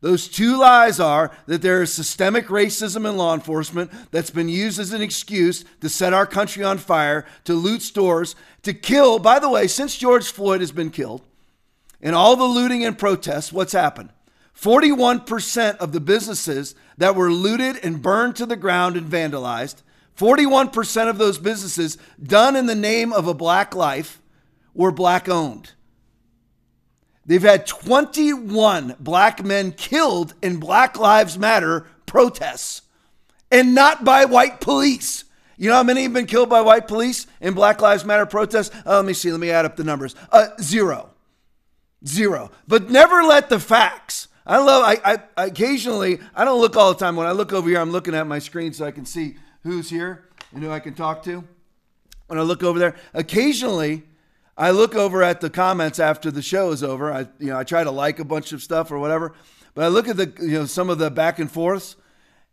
those 0.00 0.28
two 0.28 0.56
lies 0.56 0.98
are 0.98 1.30
that 1.44 1.60
there 1.60 1.82
is 1.82 1.92
systemic 1.92 2.46
racism 2.46 3.06
in 3.06 3.18
law 3.18 3.34
enforcement 3.34 3.90
that's 4.12 4.30
been 4.30 4.48
used 4.48 4.80
as 4.80 4.94
an 4.94 5.02
excuse 5.02 5.62
to 5.82 5.90
set 5.90 6.14
our 6.14 6.26
country 6.26 6.64
on 6.64 6.78
fire, 6.78 7.26
to 7.44 7.52
loot 7.52 7.82
stores, 7.82 8.34
to 8.62 8.72
kill. 8.72 9.18
By 9.18 9.38
the 9.40 9.50
way, 9.50 9.66
since 9.66 9.94
George 9.94 10.30
Floyd 10.30 10.60
has 10.60 10.72
been 10.72 10.90
killed 10.90 11.20
and 12.00 12.14
all 12.14 12.34
the 12.34 12.44
looting 12.44 12.82
and 12.82 12.98
protests, 12.98 13.52
what's 13.52 13.72
happened? 13.72 14.08
41% 14.60 15.76
of 15.76 15.92
the 15.92 16.00
businesses 16.00 16.74
that 16.96 17.14
were 17.14 17.30
looted 17.30 17.76
and 17.84 18.02
burned 18.02 18.36
to 18.36 18.46
the 18.46 18.56
ground 18.56 18.96
and 18.96 19.10
vandalized, 19.10 19.82
41% 20.16 21.08
of 21.08 21.18
those 21.18 21.38
businesses 21.38 21.96
done 22.20 22.56
in 22.56 22.66
the 22.66 22.74
name 22.74 23.12
of 23.12 23.28
a 23.28 23.34
black 23.34 23.74
life 23.74 24.20
were 24.74 24.90
black 24.90 25.28
owned. 25.28 25.72
They've 27.24 27.42
had 27.42 27.66
21 27.66 28.96
black 28.98 29.44
men 29.44 29.72
killed 29.72 30.34
in 30.42 30.58
Black 30.58 30.98
Lives 30.98 31.38
Matter 31.38 31.86
protests 32.06 32.82
and 33.52 33.74
not 33.74 34.02
by 34.02 34.24
white 34.24 34.60
police. 34.60 35.24
You 35.58 35.68
know 35.68 35.76
how 35.76 35.82
many 35.82 36.04
have 36.04 36.12
been 36.12 36.26
killed 36.26 36.48
by 36.48 36.62
white 36.62 36.88
police 36.88 37.26
in 37.40 37.52
Black 37.52 37.82
Lives 37.82 38.04
Matter 38.04 38.24
protests? 38.26 38.74
Uh, 38.86 38.96
let 38.96 39.04
me 39.04 39.12
see. 39.12 39.30
Let 39.30 39.40
me 39.40 39.50
add 39.50 39.66
up 39.66 39.76
the 39.76 39.84
numbers. 39.84 40.14
Uh, 40.32 40.48
zero. 40.60 41.10
Zero. 42.06 42.50
But 42.66 42.90
never 42.90 43.22
let 43.22 43.50
the 43.50 43.60
facts. 43.60 44.27
I 44.48 44.58
love, 44.58 44.82
I, 44.82 45.18
I 45.36 45.44
occasionally, 45.44 46.20
I 46.34 46.46
don't 46.46 46.60
look 46.60 46.74
all 46.74 46.92
the 46.94 46.98
time. 46.98 47.16
When 47.16 47.26
I 47.26 47.32
look 47.32 47.52
over 47.52 47.68
here, 47.68 47.78
I'm 47.78 47.92
looking 47.92 48.14
at 48.14 48.26
my 48.26 48.38
screen 48.38 48.72
so 48.72 48.86
I 48.86 48.90
can 48.90 49.04
see 49.04 49.36
who's 49.62 49.90
here 49.90 50.24
and 50.54 50.62
who 50.62 50.70
I 50.70 50.80
can 50.80 50.94
talk 50.94 51.22
to. 51.24 51.44
When 52.28 52.38
I 52.38 52.42
look 52.42 52.62
over 52.62 52.78
there, 52.78 52.96
occasionally 53.12 54.04
I 54.56 54.70
look 54.70 54.94
over 54.94 55.22
at 55.22 55.40
the 55.40 55.50
comments 55.50 55.98
after 55.98 56.30
the 56.30 56.42
show 56.42 56.72
is 56.72 56.82
over. 56.82 57.12
I 57.12 57.20
you 57.38 57.48
know 57.48 57.58
I 57.58 57.64
try 57.64 57.84
to 57.84 57.90
like 57.90 58.18
a 58.18 58.24
bunch 58.24 58.52
of 58.52 58.62
stuff 58.62 58.90
or 58.90 58.98
whatever, 58.98 59.34
but 59.74 59.84
I 59.84 59.88
look 59.88 60.08
at 60.08 60.16
the 60.16 60.32
you 60.40 60.58
know 60.58 60.66
some 60.66 60.90
of 60.90 60.98
the 60.98 61.10
back 61.10 61.38
and 61.38 61.50
forths, 61.50 61.96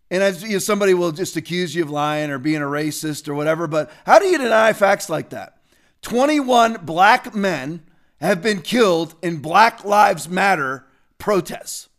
and 0.10 0.24
as 0.24 0.44
you 0.44 0.54
know, 0.54 0.60
somebody 0.60 0.94
will 0.94 1.12
just 1.12 1.36
accuse 1.36 1.76
you 1.76 1.84
of 1.84 1.90
lying 1.90 2.30
or 2.30 2.40
being 2.40 2.62
a 2.62 2.66
racist 2.66 3.28
or 3.28 3.36
whatever. 3.36 3.68
But 3.68 3.92
how 4.06 4.20
do 4.20 4.28
you 4.28 4.38
deny 4.38 4.72
facts 4.72 5.10
like 5.10 5.30
that? 5.30 5.58
Twenty-one 6.02 6.86
black 6.86 7.36
men 7.36 7.84
have 8.22 8.42
been 8.42 8.62
killed 8.62 9.16
in 9.22 9.38
Black 9.38 9.84
Lives 9.84 10.30
Matter 10.30 10.85
protests. 11.18 11.90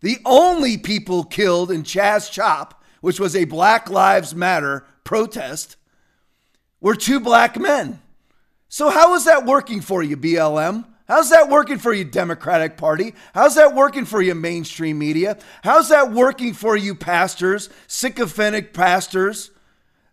The 0.00 0.18
only 0.24 0.78
people 0.78 1.24
killed 1.24 1.70
in 1.70 1.82
Chaz 1.82 2.30
Chop, 2.30 2.82
which 3.00 3.18
was 3.18 3.34
a 3.34 3.44
Black 3.44 3.90
Lives 3.90 4.34
Matter 4.34 4.84
protest, 5.04 5.76
were 6.80 6.94
two 6.94 7.18
black 7.20 7.58
men. 7.58 8.00
So, 8.68 8.90
how 8.90 9.14
is 9.14 9.24
that 9.24 9.46
working 9.46 9.80
for 9.80 10.02
you, 10.02 10.16
BLM? 10.16 10.84
How's 11.08 11.30
that 11.30 11.48
working 11.48 11.78
for 11.78 11.92
you, 11.92 12.04
Democratic 12.04 12.76
Party? 12.76 13.14
How's 13.32 13.54
that 13.54 13.74
working 13.74 14.04
for 14.04 14.20
you, 14.20 14.34
mainstream 14.34 14.98
media? 14.98 15.38
How's 15.64 15.88
that 15.88 16.12
working 16.12 16.52
for 16.52 16.76
you, 16.76 16.94
pastors, 16.94 17.70
sycophantic 17.86 18.74
pastors? 18.74 19.50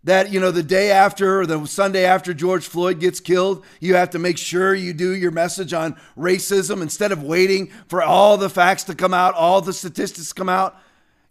That, 0.05 0.31
you 0.31 0.39
know, 0.39 0.51
the 0.51 0.63
day 0.63 0.91
after 0.91 1.41
or 1.41 1.45
the 1.45 1.65
Sunday 1.65 2.05
after 2.05 2.33
George 2.33 2.67
Floyd 2.67 2.99
gets 2.99 3.19
killed, 3.19 3.65
you 3.79 3.95
have 3.95 4.11
to 4.11 4.19
make 4.19 4.37
sure 4.37 4.73
you 4.73 4.93
do 4.93 5.15
your 5.15 5.31
message 5.31 5.73
on 5.73 5.97
racism 6.17 6.81
instead 6.81 7.11
of 7.11 7.23
waiting 7.23 7.71
for 7.87 8.01
all 8.01 8.37
the 8.37 8.49
facts 8.49 8.83
to 8.83 8.95
come 8.95 9.13
out, 9.13 9.33
all 9.33 9.61
the 9.61 9.73
statistics 9.73 10.31
come 10.31 10.47
out. 10.47 10.77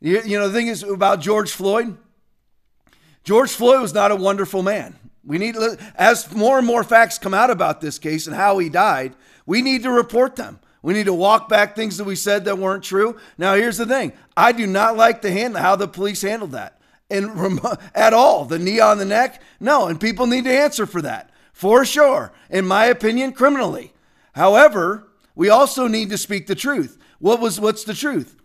You, 0.01 0.21
you 0.23 0.39
know, 0.39 0.49
the 0.49 0.55
thing 0.55 0.67
is 0.67 0.83
about 0.83 1.21
George 1.21 1.53
Floyd, 1.53 1.97
George 3.23 3.53
Floyd 3.53 3.81
was 3.81 3.95
not 3.95 4.11
a 4.11 4.17
wonderful 4.17 4.63
man. 4.63 4.95
We 5.25 5.39
need, 5.39 5.57
as 5.95 6.31
more 6.35 6.59
and 6.59 6.67
more 6.67 6.85
facts 6.85 7.17
come 7.17 7.33
out 7.33 7.51
about 7.51 7.81
this 7.81 7.99
case 7.99 8.27
and 8.27 8.37
how 8.37 8.59
he 8.59 8.69
died, 8.69 9.15
we 9.47 9.63
need 9.63 9.83
to 9.85 9.91
report 9.91 10.37
them. 10.37 10.61
We 10.83 10.93
need 10.93 11.07
to 11.07 11.15
walk 11.15 11.49
back 11.49 11.75
things 11.75 11.97
that 11.97 12.05
we 12.05 12.17
said 12.17 12.45
that 12.45 12.59
weren't 12.59 12.85
true. 12.85 13.17
Now, 13.39 13.55
here's 13.55 13.79
the 13.79 13.87
thing: 13.87 14.13
I 14.37 14.53
do 14.53 14.67
not 14.67 14.99
like 14.99 15.23
the 15.23 15.31
hand 15.31 15.57
how 15.57 15.77
the 15.77 15.89
police 15.89 16.21
handled 16.21 16.53
that, 16.53 16.79
and 17.15 17.61
at 17.95 18.13
all. 18.13 18.45
The 18.45 18.59
knee 18.59 18.81
on 18.81 18.99
the 18.99 19.05
neck, 19.05 19.41
no, 19.61 19.87
and 19.87 20.01
people 20.01 20.27
need 20.27 20.45
to 20.45 20.53
answer 20.53 20.87
for 20.87 21.01
that 21.03 21.31
for 21.55 21.85
sure. 21.85 22.33
In 22.51 22.67
my 22.67 22.87
opinion, 22.87 23.33
criminally. 23.33 23.95
However, 24.35 25.09
we 25.35 25.49
also 25.49 25.87
need 25.87 26.11
to 26.11 26.19
speak 26.19 26.47
the 26.47 26.55
truth. 26.55 26.99
What 27.21 27.41
was 27.41 27.59
what's 27.59 27.85
the 27.85 27.95
truth? 27.95 28.37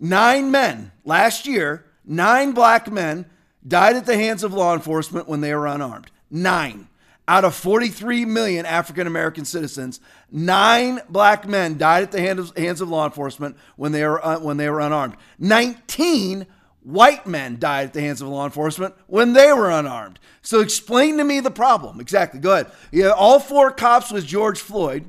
Nine 0.00 0.50
men 0.50 0.92
last 1.04 1.46
year, 1.46 1.84
nine 2.04 2.52
black 2.52 2.90
men 2.90 3.26
died 3.66 3.96
at 3.96 4.06
the 4.06 4.16
hands 4.16 4.42
of 4.42 4.54
law 4.54 4.74
enforcement 4.74 5.28
when 5.28 5.40
they 5.40 5.54
were 5.54 5.66
unarmed. 5.66 6.10
Nine. 6.30 6.88
Out 7.28 7.44
of 7.44 7.54
43 7.54 8.24
million 8.24 8.66
African 8.66 9.06
American 9.06 9.44
citizens, 9.44 10.00
nine 10.30 11.00
black 11.08 11.46
men 11.46 11.78
died 11.78 12.02
at 12.02 12.12
the 12.12 12.20
hands 12.20 12.80
of 12.80 12.88
law 12.88 13.04
enforcement 13.04 13.56
when 13.76 13.92
they 13.92 14.04
were, 14.04 14.24
uh, 14.24 14.40
when 14.40 14.56
they 14.56 14.68
were 14.68 14.80
unarmed. 14.80 15.16
19 15.38 16.46
white 16.82 17.26
men 17.26 17.58
died 17.58 17.86
at 17.86 17.92
the 17.92 18.00
hands 18.00 18.20
of 18.20 18.28
law 18.28 18.44
enforcement 18.44 18.94
when 19.06 19.32
they 19.32 19.52
were 19.52 19.70
unarmed. 19.70 20.18
So 20.42 20.60
explain 20.60 21.18
to 21.18 21.24
me 21.24 21.40
the 21.40 21.50
problem. 21.50 22.00
Exactly. 22.00 22.40
Go 22.40 22.52
ahead. 22.52 22.72
Yeah, 22.90 23.10
all 23.10 23.38
four 23.38 23.70
cops 23.70 24.10
with 24.10 24.26
George 24.26 24.60
Floyd, 24.60 25.08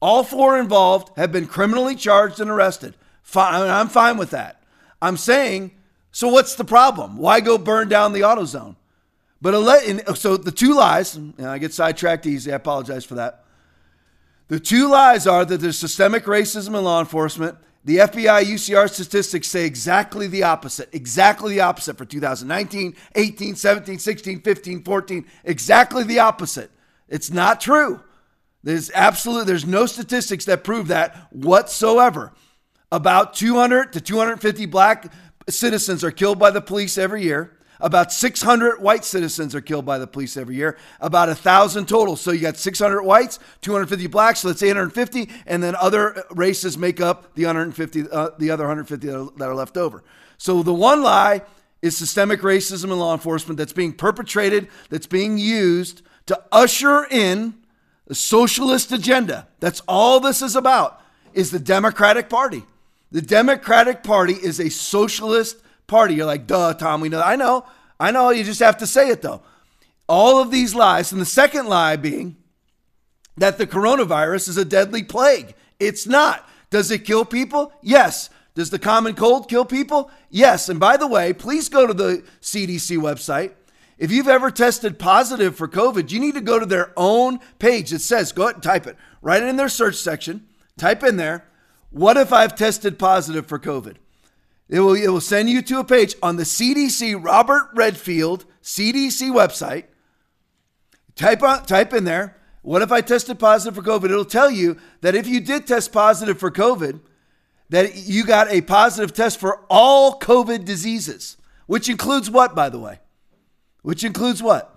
all 0.00 0.22
four 0.22 0.58
involved 0.58 1.16
have 1.16 1.32
been 1.32 1.46
criminally 1.46 1.94
charged 1.94 2.40
and 2.40 2.50
arrested. 2.50 2.94
Fine, 3.22 3.68
I'm 3.70 3.88
fine 3.88 4.18
with 4.18 4.30
that. 4.30 4.62
I'm 5.00 5.16
saying, 5.16 5.72
so 6.12 6.28
what's 6.28 6.54
the 6.54 6.64
problem? 6.64 7.16
Why 7.18 7.40
go 7.40 7.58
burn 7.58 7.88
down 7.88 8.12
the 8.12 8.20
AutoZone? 8.20 8.76
But 9.40 9.54
uh, 9.54 10.14
so 10.14 10.36
the 10.36 10.52
two 10.52 10.74
lies, 10.74 11.18
I 11.38 11.58
get 11.58 11.74
sidetracked 11.74 12.26
easy. 12.26 12.52
I 12.52 12.56
apologize 12.56 13.04
for 13.04 13.16
that. 13.16 13.44
The 14.48 14.60
two 14.60 14.88
lies 14.88 15.26
are 15.26 15.44
that 15.44 15.60
there's 15.60 15.78
systemic 15.78 16.24
racism 16.24 16.68
in 16.68 16.84
law 16.84 17.00
enforcement. 17.00 17.58
The 17.86 17.98
FBI 17.98 18.42
UCR 18.42 18.90
statistics 18.90 19.46
say 19.46 19.64
exactly 19.64 20.26
the 20.26 20.42
opposite. 20.42 20.92
Exactly 20.92 21.54
the 21.54 21.60
opposite 21.60 21.96
for 21.96 22.04
2019, 22.04 22.96
18, 23.14 23.54
17, 23.54 24.00
16, 24.00 24.40
15, 24.40 24.82
14. 24.82 25.24
Exactly 25.44 26.02
the 26.02 26.18
opposite. 26.18 26.72
It's 27.08 27.30
not 27.30 27.60
true. 27.60 28.00
There's 28.64 28.90
absolutely 28.92 29.44
there's 29.44 29.64
no 29.64 29.86
statistics 29.86 30.46
that 30.46 30.64
prove 30.64 30.88
that 30.88 31.28
whatsoever. 31.30 32.32
About 32.90 33.34
200 33.34 33.92
to 33.92 34.00
250 34.00 34.66
black 34.66 35.12
citizens 35.48 36.02
are 36.02 36.10
killed 36.10 36.40
by 36.40 36.50
the 36.50 36.60
police 36.60 36.98
every 36.98 37.22
year. 37.22 37.55
About 37.80 38.12
600 38.12 38.80
white 38.80 39.04
citizens 39.04 39.54
are 39.54 39.60
killed 39.60 39.84
by 39.84 39.98
the 39.98 40.06
police 40.06 40.36
every 40.36 40.56
year, 40.56 40.76
about 41.00 41.28
1,000 41.28 41.86
total. 41.86 42.16
So 42.16 42.30
you 42.32 42.40
got 42.40 42.56
600 42.56 43.02
whites, 43.02 43.38
250 43.62 44.06
blacks, 44.06 44.40
so 44.40 44.48
that's 44.48 44.62
850, 44.62 45.30
and 45.46 45.62
then 45.62 45.74
other 45.76 46.24
races 46.30 46.78
make 46.78 47.00
up 47.00 47.34
the 47.34 47.44
150, 47.44 48.04
uh, 48.10 48.30
the 48.38 48.50
other 48.50 48.64
150 48.64 49.06
that 49.06 49.18
are, 49.18 49.30
that 49.36 49.48
are 49.48 49.54
left 49.54 49.76
over. 49.76 50.02
So 50.38 50.62
the 50.62 50.74
one 50.74 51.02
lie 51.02 51.42
is 51.82 51.96
systemic 51.96 52.40
racism 52.40 52.84
in 52.84 52.98
law 52.98 53.12
enforcement 53.12 53.58
that's 53.58 53.72
being 53.72 53.92
perpetrated, 53.92 54.68
that's 54.88 55.06
being 55.06 55.38
used 55.38 56.02
to 56.26 56.42
usher 56.50 57.06
in 57.10 57.54
a 58.08 58.14
socialist 58.14 58.92
agenda. 58.92 59.48
That's 59.60 59.82
all 59.86 60.20
this 60.20 60.42
is 60.42 60.56
about, 60.56 61.00
is 61.34 61.50
the 61.50 61.58
Democratic 61.58 62.28
Party. 62.28 62.64
The 63.12 63.22
Democratic 63.22 64.02
Party 64.02 64.34
is 64.34 64.58
a 64.58 64.70
socialist 64.70 65.58
party. 65.86 66.14
You're 66.14 66.26
like, 66.26 66.46
duh, 66.46 66.74
Tom, 66.74 67.00
we 67.00 67.08
know. 67.08 67.22
I 67.22 67.36
know. 67.36 67.64
I 67.98 68.10
know. 68.10 68.30
You 68.30 68.44
just 68.44 68.60
have 68.60 68.76
to 68.78 68.86
say 68.86 69.08
it, 69.08 69.22
though. 69.22 69.42
All 70.08 70.40
of 70.40 70.50
these 70.50 70.74
lies, 70.74 71.12
and 71.12 71.20
the 71.20 71.26
second 71.26 71.66
lie 71.66 71.96
being 71.96 72.36
that 73.36 73.58
the 73.58 73.66
coronavirus 73.66 74.48
is 74.48 74.56
a 74.56 74.64
deadly 74.64 75.02
plague. 75.02 75.54
It's 75.78 76.06
not. 76.06 76.48
Does 76.70 76.90
it 76.90 77.04
kill 77.04 77.24
people? 77.24 77.72
Yes. 77.82 78.30
Does 78.54 78.70
the 78.70 78.78
common 78.78 79.14
cold 79.14 79.48
kill 79.48 79.64
people? 79.64 80.10
Yes. 80.30 80.68
And 80.68 80.80
by 80.80 80.96
the 80.96 81.06
way, 81.06 81.32
please 81.32 81.68
go 81.68 81.86
to 81.86 81.92
the 81.92 82.24
CDC 82.40 82.96
website. 82.98 83.52
If 83.98 84.10
you've 84.10 84.28
ever 84.28 84.50
tested 84.50 84.98
positive 84.98 85.56
for 85.56 85.68
COVID, 85.68 86.10
you 86.10 86.20
need 86.20 86.34
to 86.34 86.40
go 86.40 86.58
to 86.58 86.66
their 86.66 86.92
own 86.96 87.40
page. 87.58 87.92
It 87.92 88.00
says, 88.00 88.32
go 88.32 88.44
ahead 88.44 88.56
and 88.56 88.62
type 88.62 88.86
it, 88.86 88.96
write 89.22 89.42
it 89.42 89.48
in 89.48 89.56
their 89.56 89.68
search 89.68 89.96
section. 89.96 90.46
Type 90.76 91.02
in 91.02 91.16
there, 91.16 91.46
what 91.90 92.18
if 92.18 92.32
I've 92.32 92.54
tested 92.54 92.98
positive 92.98 93.46
for 93.46 93.58
COVID? 93.58 93.96
It 94.68 94.80
will, 94.80 94.94
it 94.94 95.08
will 95.08 95.20
send 95.20 95.48
you 95.48 95.62
to 95.62 95.78
a 95.78 95.84
page 95.84 96.14
on 96.22 96.36
the 96.36 96.42
CDC 96.42 97.24
Robert 97.24 97.68
Redfield 97.74 98.44
CDC 98.62 99.30
website. 99.30 99.84
Type 101.14 101.42
on, 101.42 101.64
type 101.64 101.92
in 101.92 102.04
there, 102.04 102.36
what 102.62 102.82
if 102.82 102.90
I 102.90 103.00
tested 103.00 103.38
positive 103.38 103.76
for 103.76 103.88
COVID? 103.88 104.06
It'll 104.06 104.24
tell 104.24 104.50
you 104.50 104.76
that 105.00 105.14
if 105.14 105.28
you 105.28 105.38
did 105.40 105.66
test 105.66 105.92
positive 105.92 106.38
for 106.38 106.50
COVID, 106.50 107.00
that 107.70 107.94
you 107.96 108.24
got 108.24 108.50
a 108.50 108.60
positive 108.60 109.14
test 109.14 109.38
for 109.38 109.64
all 109.70 110.18
COVID 110.18 110.64
diseases, 110.64 111.36
which 111.66 111.88
includes 111.88 112.28
what, 112.28 112.56
by 112.56 112.68
the 112.68 112.80
way? 112.80 112.98
Which 113.82 114.02
includes 114.02 114.42
what? 114.42 114.72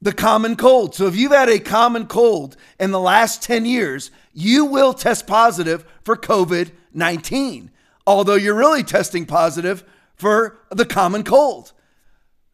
The 0.00 0.12
common 0.12 0.56
cold. 0.56 0.94
So 0.94 1.06
if 1.06 1.14
you've 1.14 1.32
had 1.32 1.50
a 1.50 1.58
common 1.58 2.06
cold 2.06 2.56
in 2.80 2.90
the 2.90 2.98
last 2.98 3.42
10 3.42 3.66
years, 3.66 4.10
you 4.32 4.64
will 4.64 4.94
test 4.94 5.26
positive 5.26 5.84
for 6.02 6.16
COVID 6.16 6.72
19, 6.94 7.70
although 8.06 8.34
you're 8.34 8.54
really 8.54 8.82
testing 8.82 9.26
positive 9.26 9.84
for 10.14 10.58
the 10.70 10.86
common 10.86 11.24
cold. 11.24 11.72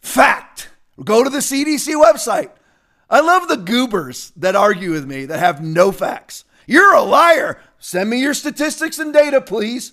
Fact. 0.01 0.71
Go 1.05 1.23
to 1.23 1.31
the 1.31 1.39
CDC 1.39 1.95
website. 2.03 2.51
I 3.11 3.21
love 3.21 3.49
the 3.49 3.57
goobers 3.57 4.33
that 4.37 4.57
argue 4.57 4.91
with 4.91 5.07
me 5.07 5.25
that 5.27 5.39
have 5.39 5.63
no 5.63 5.93
facts. 5.93 6.45
You're 6.67 6.95
a 6.95 7.03
liar. 7.03 7.61
Send 7.79 8.11
me 8.11 8.21
your 8.21 8.35
statistics 8.35 8.99
and 8.99 9.13
data, 9.13 9.41
please. 9.41 9.93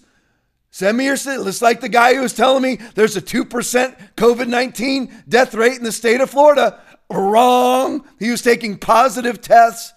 Send 0.71 0.97
me 0.97 1.05
your 1.05 1.15
It's 1.15 1.61
like 1.61 1.79
the 1.79 1.87
guy 1.87 2.15
who 2.15 2.21
was 2.21 2.33
telling 2.33 2.61
me 2.61 2.79
there's 2.95 3.15
a 3.15 3.21
2% 3.21 3.47
COVID 4.17 4.47
19 4.47 5.23
death 5.29 5.53
rate 5.53 5.77
in 5.77 5.83
the 5.83 5.91
state 5.91 6.19
of 6.19 6.29
Florida. 6.29 6.81
Wrong. 7.09 8.03
He 8.19 8.29
was 8.29 8.41
taking 8.41 8.77
positive 8.77 9.39
tests. 9.39 9.93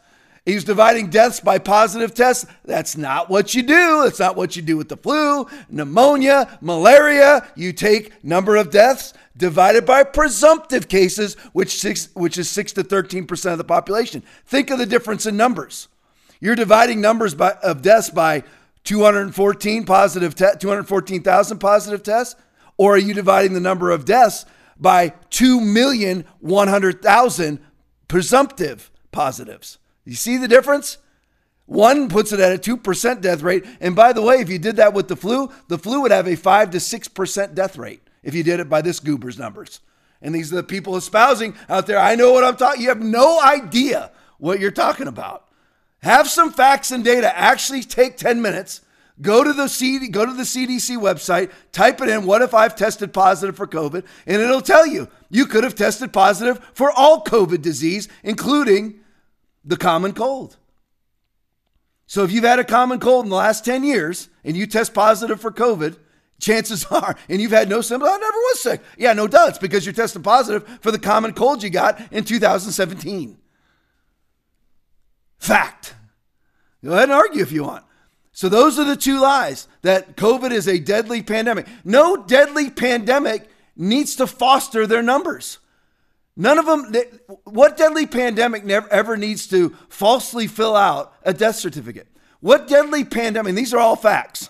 He 0.48 0.54
was 0.54 0.64
dividing 0.64 1.10
deaths 1.10 1.40
by 1.40 1.58
positive 1.58 2.14
tests. 2.14 2.46
That's 2.64 2.96
not 2.96 3.28
what 3.28 3.54
you 3.54 3.62
do. 3.62 4.04
That's 4.04 4.18
not 4.18 4.34
what 4.34 4.56
you 4.56 4.62
do 4.62 4.78
with 4.78 4.88
the 4.88 4.96
flu, 4.96 5.46
pneumonia, 5.68 6.58
malaria. 6.62 7.46
You 7.54 7.74
take 7.74 8.24
number 8.24 8.56
of 8.56 8.70
deaths 8.70 9.12
divided 9.36 9.84
by 9.84 10.04
presumptive 10.04 10.88
cases, 10.88 11.34
which 11.52 11.78
six, 11.78 12.08
which 12.14 12.38
is 12.38 12.48
six 12.48 12.72
to 12.72 12.82
thirteen 12.82 13.26
percent 13.26 13.52
of 13.52 13.58
the 13.58 13.64
population. 13.64 14.22
Think 14.46 14.70
of 14.70 14.78
the 14.78 14.86
difference 14.86 15.26
in 15.26 15.36
numbers. 15.36 15.88
You're 16.40 16.56
dividing 16.56 17.02
numbers 17.02 17.34
by, 17.34 17.50
of 17.62 17.82
deaths 17.82 18.08
by 18.08 18.42
214 18.84 19.84
positive, 19.84 20.34
te- 20.34 20.56
214,000 20.58 21.58
positive 21.58 22.02
tests, 22.02 22.36
or 22.78 22.94
are 22.94 22.98
you 22.98 23.12
dividing 23.12 23.52
the 23.52 23.60
number 23.60 23.90
of 23.90 24.06
deaths 24.06 24.46
by 24.78 25.10
2,100,000 25.30 27.58
presumptive 28.08 28.90
positives? 29.12 29.78
You 30.08 30.14
see 30.14 30.38
the 30.38 30.48
difference? 30.48 30.96
One 31.66 32.08
puts 32.08 32.32
it 32.32 32.40
at 32.40 32.50
a 32.50 32.58
2% 32.58 33.20
death 33.20 33.42
rate. 33.42 33.66
And 33.78 33.94
by 33.94 34.14
the 34.14 34.22
way, 34.22 34.36
if 34.36 34.48
you 34.48 34.58
did 34.58 34.76
that 34.76 34.94
with 34.94 35.06
the 35.06 35.16
flu, 35.16 35.52
the 35.68 35.76
flu 35.76 36.00
would 36.00 36.12
have 36.12 36.26
a 36.26 36.34
5 36.34 36.70
to 36.70 36.78
6% 36.78 37.54
death 37.54 37.76
rate 37.76 38.00
if 38.22 38.34
you 38.34 38.42
did 38.42 38.58
it 38.58 38.70
by 38.70 38.80
this 38.80 39.00
goober's 39.00 39.38
numbers. 39.38 39.80
And 40.22 40.34
these 40.34 40.50
are 40.50 40.56
the 40.56 40.62
people 40.62 40.96
espousing 40.96 41.54
out 41.68 41.86
there. 41.86 41.98
I 41.98 42.14
know 42.14 42.32
what 42.32 42.42
I'm 42.42 42.56
talking. 42.56 42.80
You 42.80 42.88
have 42.88 43.02
no 43.02 43.38
idea 43.42 44.10
what 44.38 44.60
you're 44.60 44.70
talking 44.70 45.08
about. 45.08 45.46
Have 46.02 46.26
some 46.26 46.52
facts 46.52 46.90
and 46.90 47.04
data. 47.04 47.36
Actually 47.38 47.82
take 47.82 48.16
10 48.16 48.40
minutes. 48.40 48.80
Go 49.20 49.44
to 49.44 49.52
the 49.52 49.68
CD, 49.68 50.08
go 50.08 50.24
to 50.24 50.32
the 50.32 50.44
CDC 50.44 50.96
website, 50.96 51.50
type 51.72 52.00
it 52.00 52.08
in, 52.08 52.24
what 52.24 52.40
if 52.40 52.54
I've 52.54 52.76
tested 52.76 53.12
positive 53.12 53.56
for 53.56 53.66
COVID? 53.66 54.06
And 54.26 54.40
it'll 54.40 54.62
tell 54.62 54.86
you 54.86 55.08
you 55.28 55.44
could 55.44 55.64
have 55.64 55.74
tested 55.74 56.14
positive 56.14 56.60
for 56.72 56.90
all 56.92 57.24
COVID 57.24 57.60
disease, 57.60 58.08
including 58.22 59.00
the 59.68 59.76
common 59.76 60.12
cold. 60.12 60.56
So 62.06 62.24
if 62.24 62.32
you've 62.32 62.44
had 62.44 62.58
a 62.58 62.64
common 62.64 63.00
cold 63.00 63.26
in 63.26 63.30
the 63.30 63.36
last 63.36 63.66
10 63.66 63.84
years 63.84 64.30
and 64.42 64.56
you 64.56 64.66
test 64.66 64.94
positive 64.94 65.40
for 65.40 65.52
COVID, 65.52 65.98
chances 66.40 66.84
are, 66.90 67.14
and 67.28 67.40
you've 67.40 67.50
had 67.50 67.68
no 67.68 67.82
symptoms, 67.82 68.10
I 68.10 68.16
never 68.16 68.38
was 68.38 68.62
sick. 68.62 68.80
Yeah, 68.96 69.12
no 69.12 69.28
doubt. 69.28 69.50
It's 69.50 69.58
because 69.58 69.84
you're 69.84 69.92
testing 69.92 70.22
positive 70.22 70.66
for 70.80 70.90
the 70.90 70.98
common 70.98 71.34
cold 71.34 71.62
you 71.62 71.68
got 71.68 72.00
in 72.10 72.24
2017. 72.24 73.36
Fact. 75.38 75.94
Go 76.82 76.92
ahead 76.92 77.04
and 77.04 77.12
argue 77.12 77.42
if 77.42 77.52
you 77.52 77.64
want. 77.64 77.84
So 78.32 78.48
those 78.48 78.78
are 78.78 78.84
the 78.84 78.96
two 78.96 79.20
lies 79.20 79.68
that 79.82 80.16
COVID 80.16 80.50
is 80.50 80.66
a 80.66 80.78
deadly 80.78 81.22
pandemic. 81.22 81.66
No 81.84 82.16
deadly 82.16 82.70
pandemic 82.70 83.50
needs 83.76 84.16
to 84.16 84.26
foster 84.26 84.86
their 84.86 85.02
numbers. 85.02 85.58
None 86.40 86.56
of 86.56 86.66
them, 86.66 86.94
what 87.42 87.76
deadly 87.76 88.06
pandemic 88.06 88.64
never 88.64 88.88
ever 88.90 89.16
needs 89.16 89.48
to 89.48 89.70
falsely 89.88 90.46
fill 90.46 90.76
out 90.76 91.12
a 91.24 91.34
death 91.34 91.56
certificate? 91.56 92.06
What 92.38 92.68
deadly 92.68 93.04
pandemic, 93.04 93.56
these 93.56 93.74
are 93.74 93.80
all 93.80 93.96
facts. 93.96 94.48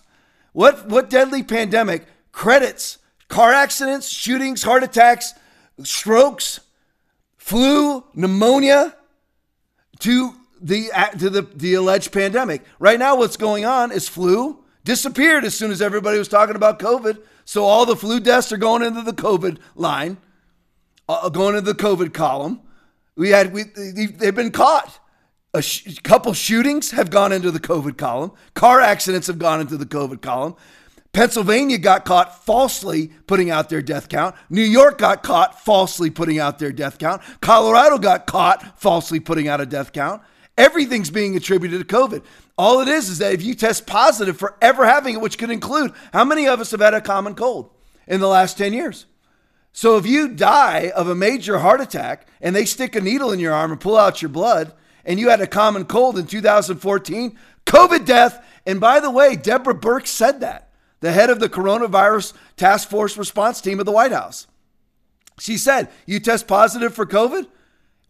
What, 0.52 0.86
what 0.86 1.08
deadly 1.08 1.42
pandemic 1.42 2.04
credits 2.30 2.98
car 3.28 3.52
accidents, 3.52 4.08
shootings, 4.08 4.62
heart 4.62 4.82
attacks, 4.82 5.32
strokes, 5.82 6.60
flu, 7.36 8.04
pneumonia 8.14 8.94
to 10.00 10.34
the 10.60 10.90
to 11.18 11.30
the, 11.30 11.42
the 11.54 11.74
alleged 11.74 12.12
pandemic. 12.12 12.64
Right 12.78 12.98
now, 12.98 13.16
what's 13.16 13.38
going 13.38 13.64
on 13.64 13.92
is 13.92 14.08
flu 14.08 14.62
disappeared 14.84 15.44
as 15.44 15.54
soon 15.54 15.70
as 15.70 15.80
everybody 15.80 16.18
was 16.18 16.28
talking 16.28 16.56
about 16.56 16.78
COVID. 16.78 17.18
So 17.46 17.64
all 17.64 17.86
the 17.86 17.96
flu 17.96 18.20
deaths 18.20 18.52
are 18.52 18.58
going 18.58 18.82
into 18.82 19.00
the 19.00 19.12
COVID 19.12 19.58
line, 19.74 20.18
uh, 21.08 21.28
going 21.28 21.56
into 21.56 21.72
the 21.72 21.78
COVID 21.78 22.12
column. 22.12 22.60
We 23.16 23.30
had 23.30 23.52
we 23.52 23.64
they've 23.64 24.34
been 24.34 24.52
caught. 24.52 25.00
A 25.54 25.62
sh- 25.62 25.98
couple 26.00 26.34
shootings 26.34 26.90
have 26.90 27.10
gone 27.10 27.32
into 27.32 27.50
the 27.50 27.58
COVID 27.58 27.96
column. 27.96 28.32
Car 28.52 28.80
accidents 28.80 29.28
have 29.28 29.38
gone 29.38 29.60
into 29.60 29.78
the 29.78 29.86
COVID 29.86 30.20
column. 30.20 30.54
Pennsylvania 31.12 31.78
got 31.78 32.04
caught 32.04 32.44
falsely 32.44 33.08
putting 33.26 33.50
out 33.50 33.70
their 33.70 33.80
death 33.80 34.08
count. 34.08 34.34
New 34.50 34.62
York 34.62 34.98
got 34.98 35.22
caught 35.22 35.58
falsely 35.64 36.10
putting 36.10 36.38
out 36.38 36.58
their 36.58 36.70
death 36.70 36.98
count. 36.98 37.22
Colorado 37.40 37.98
got 37.98 38.26
caught 38.26 38.78
falsely 38.78 39.18
putting 39.18 39.48
out 39.48 39.60
a 39.60 39.66
death 39.66 39.92
count. 39.92 40.22
Everything's 40.58 41.10
being 41.10 41.34
attributed 41.34 41.80
to 41.80 41.96
COVID. 41.96 42.22
All 42.58 42.80
it 42.80 42.88
is 42.88 43.08
is 43.08 43.18
that 43.18 43.32
if 43.32 43.42
you 43.42 43.54
test 43.54 43.86
positive 43.86 44.36
for 44.36 44.56
ever 44.60 44.84
having 44.84 45.14
it, 45.14 45.20
which 45.20 45.38
could 45.38 45.50
include 45.50 45.92
how 46.12 46.24
many 46.24 46.46
of 46.46 46.60
us 46.60 46.72
have 46.72 46.80
had 46.80 46.94
a 46.94 47.00
common 47.00 47.34
cold 47.34 47.70
in 48.06 48.20
the 48.20 48.28
last 48.28 48.58
10 48.58 48.72
years? 48.72 49.06
So 49.72 49.96
if 49.96 50.06
you 50.06 50.28
die 50.28 50.90
of 50.94 51.08
a 51.08 51.14
major 51.14 51.58
heart 51.58 51.80
attack 51.80 52.26
and 52.40 52.54
they 52.54 52.64
stick 52.64 52.96
a 52.96 53.00
needle 53.00 53.32
in 53.32 53.38
your 53.38 53.52
arm 53.52 53.70
and 53.70 53.80
pull 53.80 53.96
out 53.96 54.22
your 54.22 54.28
blood, 54.28 54.72
and 55.04 55.18
you 55.18 55.30
had 55.30 55.40
a 55.40 55.46
common 55.46 55.84
cold 55.84 56.18
in 56.18 56.26
2014, 56.26 57.38
COVID 57.64 58.04
death. 58.04 58.44
And 58.66 58.80
by 58.80 59.00
the 59.00 59.10
way, 59.10 59.36
Deborah 59.36 59.74
Birx 59.74 60.08
said 60.08 60.40
that, 60.40 60.70
the 61.00 61.12
head 61.12 61.30
of 61.30 61.40
the 61.40 61.48
coronavirus 61.48 62.34
task 62.56 62.88
force 62.88 63.16
response 63.16 63.60
team 63.60 63.78
of 63.80 63.86
the 63.86 63.92
White 63.92 64.12
House. 64.12 64.46
She 65.38 65.56
said, 65.56 65.88
You 66.06 66.20
test 66.20 66.46
positive 66.46 66.94
for 66.94 67.06
COVID? 67.06 67.46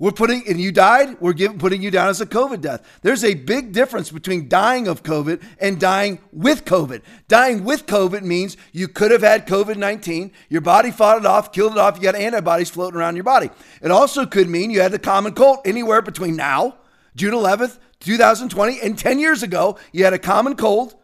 We're 0.00 0.12
putting, 0.12 0.46
and 0.46 0.60
you 0.60 0.70
died, 0.70 1.20
we're 1.20 1.32
giving, 1.32 1.58
putting 1.58 1.82
you 1.82 1.90
down 1.90 2.08
as 2.08 2.20
a 2.20 2.26
COVID 2.26 2.60
death. 2.60 3.00
There's 3.02 3.24
a 3.24 3.34
big 3.34 3.72
difference 3.72 4.12
between 4.12 4.48
dying 4.48 4.86
of 4.86 5.02
COVID 5.02 5.42
and 5.60 5.80
dying 5.80 6.20
with 6.30 6.64
COVID. 6.64 7.02
Dying 7.26 7.64
with 7.64 7.86
COVID 7.86 8.22
means 8.22 8.56
you 8.72 8.86
could 8.86 9.10
have 9.10 9.22
had 9.22 9.46
COVID 9.48 9.76
19, 9.76 10.30
your 10.48 10.60
body 10.60 10.92
fought 10.92 11.18
it 11.18 11.26
off, 11.26 11.52
killed 11.52 11.72
it 11.72 11.78
off, 11.78 11.96
you 11.96 12.02
got 12.02 12.14
antibodies 12.14 12.70
floating 12.70 12.98
around 12.98 13.16
your 13.16 13.24
body. 13.24 13.50
It 13.82 13.90
also 13.90 14.24
could 14.24 14.48
mean 14.48 14.70
you 14.70 14.80
had 14.80 14.92
the 14.92 15.00
common 15.00 15.34
cold 15.34 15.58
anywhere 15.64 16.00
between 16.00 16.36
now, 16.36 16.76
June 17.16 17.34
11th, 17.34 17.78
2020, 17.98 18.80
and 18.80 18.96
10 18.96 19.18
years 19.18 19.42
ago, 19.42 19.76
you 19.90 20.04
had 20.04 20.12
a 20.12 20.18
common 20.18 20.54
cold 20.54 20.94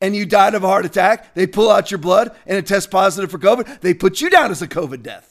and 0.00 0.16
you 0.16 0.24
died 0.24 0.54
of 0.54 0.64
a 0.64 0.66
heart 0.66 0.86
attack. 0.86 1.34
They 1.34 1.46
pull 1.46 1.70
out 1.70 1.90
your 1.90 1.98
blood 1.98 2.34
and 2.46 2.56
it 2.56 2.66
tests 2.66 2.88
positive 2.88 3.30
for 3.30 3.38
COVID. 3.38 3.80
They 3.80 3.92
put 3.92 4.22
you 4.22 4.30
down 4.30 4.50
as 4.50 4.62
a 4.62 4.68
COVID 4.68 5.02
death. 5.02 5.29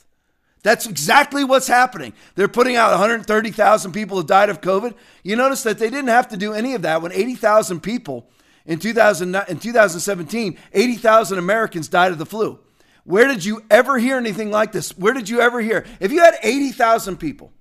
That's 0.62 0.86
exactly 0.86 1.44
what's 1.44 1.68
happening. 1.68 2.14
They're 2.36 2.48
putting 2.48 2.76
out 2.76 2.92
130,000 2.92 3.92
people 3.92 4.18
who 4.18 4.28
died 4.28 4.50
of 4.50 4.62
COVID. 4.62 4.94
You 5.24 5.36
notice 5.36 5.64
that 5.64 5.80
they 5.80 5.90
didn't 5.90 6.10
have 6.10 6.28
to 6.30 6.38
do 6.38 6.54
any 6.54 6.74
of 6.74 6.82
that 6.82 7.02
when 7.02 7.12
80,000 7.12 7.80
people 7.80 8.30
in, 8.66 8.80
2000, 8.80 9.36
in 9.48 9.60
2017, 9.60 10.58
80,000 10.74 11.38
Americans 11.38 11.88
died 11.88 12.12
of 12.12 12.18
the 12.18 12.26
flu. 12.26 12.60
Where 13.06 13.28
did 13.28 13.46
you 13.46 13.64
ever 13.72 13.98
hear 13.98 14.18
anything 14.18 14.52
like 14.52 14.72
this? 14.72 14.98
Where 14.98 15.14
did 15.14 15.30
you 15.30 15.40
ever 15.40 15.62
hear? 15.62 15.86
If 16.00 16.12
you 16.12 16.20
had 16.20 16.36
80,000 16.44 17.18
people, 17.18 17.52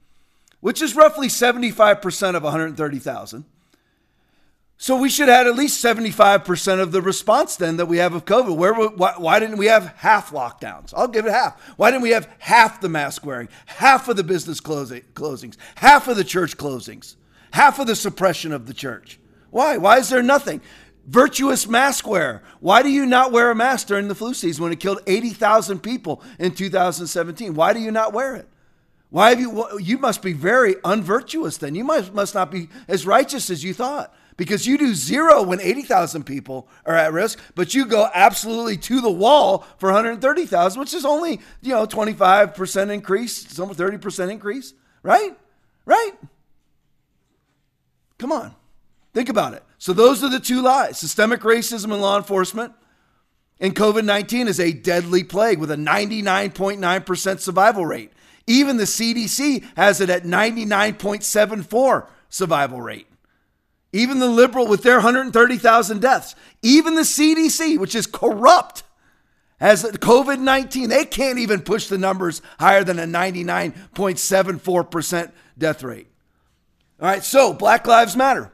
which 0.61 0.83
is 0.83 0.97
roughly 0.97 1.29
75% 1.29 2.35
of 2.35 2.43
130,000, 2.43 3.45
so 4.81 4.97
we 4.97 5.09
should 5.09 5.27
have 5.27 5.49
at 5.49 5.57
least 5.57 5.85
75% 5.85 6.81
of 6.81 6.93
the 6.93 7.03
response 7.03 7.57
then 7.57 7.79
that 7.79 7.87
we 7.87 7.99
have 7.99 8.15
of 8.15 8.25
COVID. 8.25 8.57
Where 8.57 8.73
why, 8.73 9.15
why, 9.17 9.41
didn't 9.41 9.57
we 9.57 9.67
have 9.67 9.93
half 9.97 10.31
lockdowns? 10.31 10.95
I'll 10.97 11.09
give 11.09 11.27
it 11.27 11.33
half. 11.33 11.61
Why 11.77 11.91
didn't 11.91 12.05
we 12.05 12.11
have 12.11 12.33
half 12.39 12.81
the 12.81 12.89
mask 12.89 13.27
wearing, 13.27 13.49
half 13.67 14.09
of 14.09 14.17
the 14.17 14.23
business 14.23 14.61
closing, 14.61 15.03
closings, 15.15 15.57
half 15.75 16.07
of 16.07 16.17
the 16.17 16.23
church 16.23 16.57
closings, 16.57 17.17
half 17.53 17.81
of 17.81 17.89
the 17.89 17.97
suppression 17.97 18.53
of 18.53 18.67
the 18.67 18.73
church? 18.73 19.19
Why? 19.51 19.79
Why 19.79 19.99
is 19.99 20.11
there 20.11 20.23
nothing? 20.23 20.61
Virtuous 21.07 21.67
mask 21.67 22.07
wear. 22.07 22.45
Why 22.61 22.85
do 22.85 22.89
you 22.89 23.05
not 23.05 23.33
wear 23.33 23.51
a 23.51 23.57
mask 23.57 23.89
during 23.89 24.07
the 24.07 24.15
flu 24.15 24.33
season 24.33 24.63
when 24.63 24.73
it 24.73 24.79
killed 24.79 25.01
80,000 25.09 25.81
people 25.81 26.23
in 26.39 26.53
2017? 26.53 27.55
Why 27.55 27.73
do 27.73 27.81
you 27.81 27.91
not 27.91 28.13
wear 28.13 28.37
it? 28.37 28.49
Why 29.11 29.31
have 29.31 29.41
you? 29.41 29.81
You 29.81 29.99
must 29.99 30.23
be 30.23 30.35
very 30.35 30.77
unvirtuous 30.85 31.57
then. 31.57 31.75
You 31.75 31.83
must, 31.83 32.15
must 32.15 32.35
not 32.35 32.53
be 32.53 32.69
as 32.87 33.07
righteous 33.07 33.51
as 33.51 33.65
you 33.65 33.75
thought 33.75 34.15
because 34.39 34.67
you 34.67 34.79
do 34.79 34.95
zero 34.95 35.43
when 35.43 35.61
80,000 35.61 36.25
people 36.25 36.69
are 36.87 36.95
at 36.95 37.13
risk, 37.13 37.39
but 37.57 37.75
you 37.75 37.85
go 37.85 38.09
absolutely 38.15 38.79
to 38.79 39.03
the 39.03 39.11
wall 39.11 39.67
for 39.77 39.89
130,000, 39.89 40.81
which 40.81 40.95
is 40.95 41.05
only, 41.05 41.41
you 41.61 41.75
know, 41.75 41.87
25% 41.87 42.91
increase, 42.91 43.49
some 43.49 43.69
30% 43.69 44.31
increase, 44.31 44.73
right? 45.03 45.37
Right? 45.85 46.13
Come 48.17 48.33
on. 48.33 48.55
Think 49.13 49.29
about 49.29 49.55
it. 49.55 49.65
So 49.77 49.93
those 49.93 50.23
are 50.23 50.31
the 50.31 50.41
two 50.41 50.63
lies. 50.63 50.99
Systemic 50.99 51.41
racism 51.41 51.93
in 51.93 52.01
law 52.01 52.17
enforcement 52.17 52.73
and 53.59 53.75
COVID-19 53.75 54.47
is 54.47 54.61
a 54.61 54.73
deadly 54.73 55.25
plague 55.25 55.59
with 55.59 55.73
a 55.73 55.77
99.9% 55.77 57.41
survival 57.41 57.85
rate. 57.85 58.13
Even 58.47 58.77
the 58.77 58.85
CDC 58.85 59.65
has 59.77 60.01
it 60.01 60.11
at 60.11 60.23
99.74 60.23 62.07
survival 62.29 62.81
rate. 62.81 63.09
Even 63.93 64.19
the 64.19 64.29
liberal 64.29 64.67
with 64.67 64.83
their 64.83 64.97
130,000 64.97 66.01
deaths, 66.01 66.35
even 66.63 66.95
the 66.95 67.03
CDC, 67.03 67.79
which 67.79 67.95
is 67.95 68.07
corrupt, 68.07 68.83
has 69.61 69.83
COVID 69.83 70.41
19. 70.41 70.89
They 70.89 71.05
can't 71.05 71.39
even 71.39 71.61
push 71.63 71.89
the 71.89 71.99
numbers 71.99 72.43
higher 72.59 72.85
than 72.85 72.99
a 72.99 73.05
99.74% 73.05 75.33
death 75.57 75.83
rate. 75.83 76.09
All 77.01 77.09
right, 77.09 77.25
so 77.25 77.53
Black 77.53 77.87
Lives 77.87 78.17
Matter. 78.17 78.51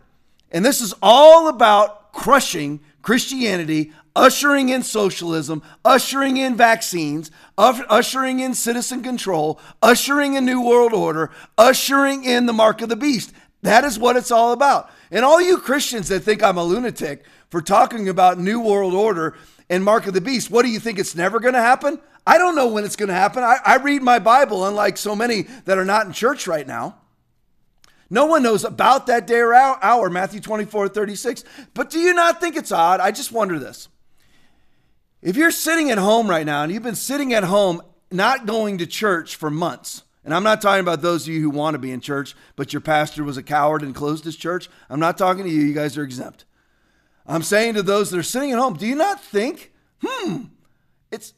And 0.50 0.64
this 0.64 0.80
is 0.80 0.94
all 1.02 1.48
about 1.48 2.12
crushing 2.12 2.80
Christianity, 3.02 3.92
ushering 4.14 4.68
in 4.68 4.82
socialism, 4.82 5.62
ushering 5.84 6.36
in 6.36 6.54
vaccines, 6.54 7.30
ushering 7.58 8.40
in 8.40 8.54
citizen 8.54 9.02
control, 9.02 9.58
ushering 9.82 10.34
in 10.34 10.44
new 10.44 10.62
world 10.62 10.92
order, 10.92 11.30
ushering 11.58 12.24
in 12.24 12.46
the 12.46 12.52
mark 12.52 12.82
of 12.82 12.88
the 12.88 12.96
beast. 12.96 13.32
That 13.62 13.84
is 13.84 13.98
what 13.98 14.16
it's 14.16 14.30
all 14.30 14.52
about. 14.52 14.90
And 15.14 15.24
all 15.24 15.40
you 15.40 15.58
Christians 15.58 16.08
that 16.08 16.24
think 16.24 16.42
I'm 16.42 16.58
a 16.58 16.64
lunatic 16.64 17.24
for 17.48 17.62
talking 17.62 18.08
about 18.08 18.40
New 18.40 18.60
World 18.60 18.94
Order 18.94 19.36
and 19.70 19.84
Mark 19.84 20.08
of 20.08 20.12
the 20.12 20.20
Beast, 20.20 20.50
what 20.50 20.64
do 20.64 20.72
you 20.72 20.80
think? 20.80 20.98
It's 20.98 21.14
never 21.14 21.38
going 21.38 21.54
to 21.54 21.60
happen? 21.60 22.00
I 22.26 22.36
don't 22.36 22.56
know 22.56 22.66
when 22.66 22.84
it's 22.84 22.96
going 22.96 23.10
to 23.10 23.14
happen. 23.14 23.44
I, 23.44 23.58
I, 23.64 23.76
read 23.76 24.02
my 24.02 24.18
Bible, 24.18 24.66
unlike 24.66 24.96
so 24.96 25.14
many 25.14 25.42
that 25.66 25.78
are 25.78 25.84
not 25.84 26.06
in 26.06 26.12
church 26.12 26.48
right 26.48 26.66
now. 26.66 26.96
No 28.10 28.26
one 28.26 28.42
knows 28.42 28.64
about 28.64 29.06
that 29.06 29.28
day 29.28 29.38
or 29.38 29.54
hour, 29.54 30.10
Matthew 30.10 30.40
24, 30.40 30.88
36. 30.88 31.44
But 31.74 31.90
do 31.90 32.00
you 32.00 32.12
not 32.12 32.40
think 32.40 32.56
it's 32.56 32.72
odd? 32.72 32.98
I 32.98 33.12
just 33.12 33.30
wonder 33.30 33.60
this. 33.60 33.88
If 35.22 35.36
you're 35.36 35.52
sitting 35.52 35.92
at 35.92 35.98
home 35.98 36.28
right 36.28 36.44
now 36.44 36.64
and 36.64 36.72
you've 36.72 36.82
been 36.82 36.96
sitting 36.96 37.32
at 37.34 37.44
home 37.44 37.82
not 38.10 38.46
going 38.46 38.78
to 38.78 38.86
church 38.86 39.36
for 39.36 39.48
months, 39.48 40.02
and 40.24 40.34
I'm 40.34 40.42
not 40.42 40.62
talking 40.62 40.80
about 40.80 41.02
those 41.02 41.28
of 41.28 41.34
you 41.34 41.40
who 41.40 41.50
want 41.50 41.74
to 41.74 41.78
be 41.78 41.92
in 41.92 42.00
church, 42.00 42.34
but 42.56 42.72
your 42.72 42.80
pastor 42.80 43.22
was 43.22 43.36
a 43.36 43.42
coward 43.42 43.82
and 43.82 43.94
closed 43.94 44.24
his 44.24 44.36
church. 44.36 44.70
I'm 44.88 45.00
not 45.00 45.18
talking 45.18 45.44
to 45.44 45.50
you. 45.50 45.60
You 45.62 45.74
guys 45.74 45.98
are 45.98 46.02
exempt. 46.02 46.44
I'm 47.26 47.42
saying 47.42 47.74
to 47.74 47.82
those 47.82 48.10
that 48.10 48.18
are 48.18 48.22
sitting 48.22 48.52
at 48.52 48.58
home, 48.58 48.74
do 48.74 48.86
you 48.86 48.94
not 48.94 49.22
think, 49.22 49.72
hmm, 50.02 50.44
it's, 51.10 51.34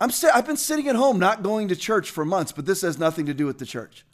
I'm, 0.00 0.10
I've 0.32 0.46
been 0.46 0.56
sitting 0.56 0.88
at 0.88 0.96
home 0.96 1.18
not 1.18 1.42
going 1.42 1.68
to 1.68 1.76
church 1.76 2.10
for 2.10 2.24
months, 2.24 2.52
but 2.52 2.66
this 2.66 2.82
has 2.82 2.98
nothing 2.98 3.26
to 3.26 3.34
do 3.34 3.46
with 3.46 3.58
the 3.58 3.66
church. 3.66 4.04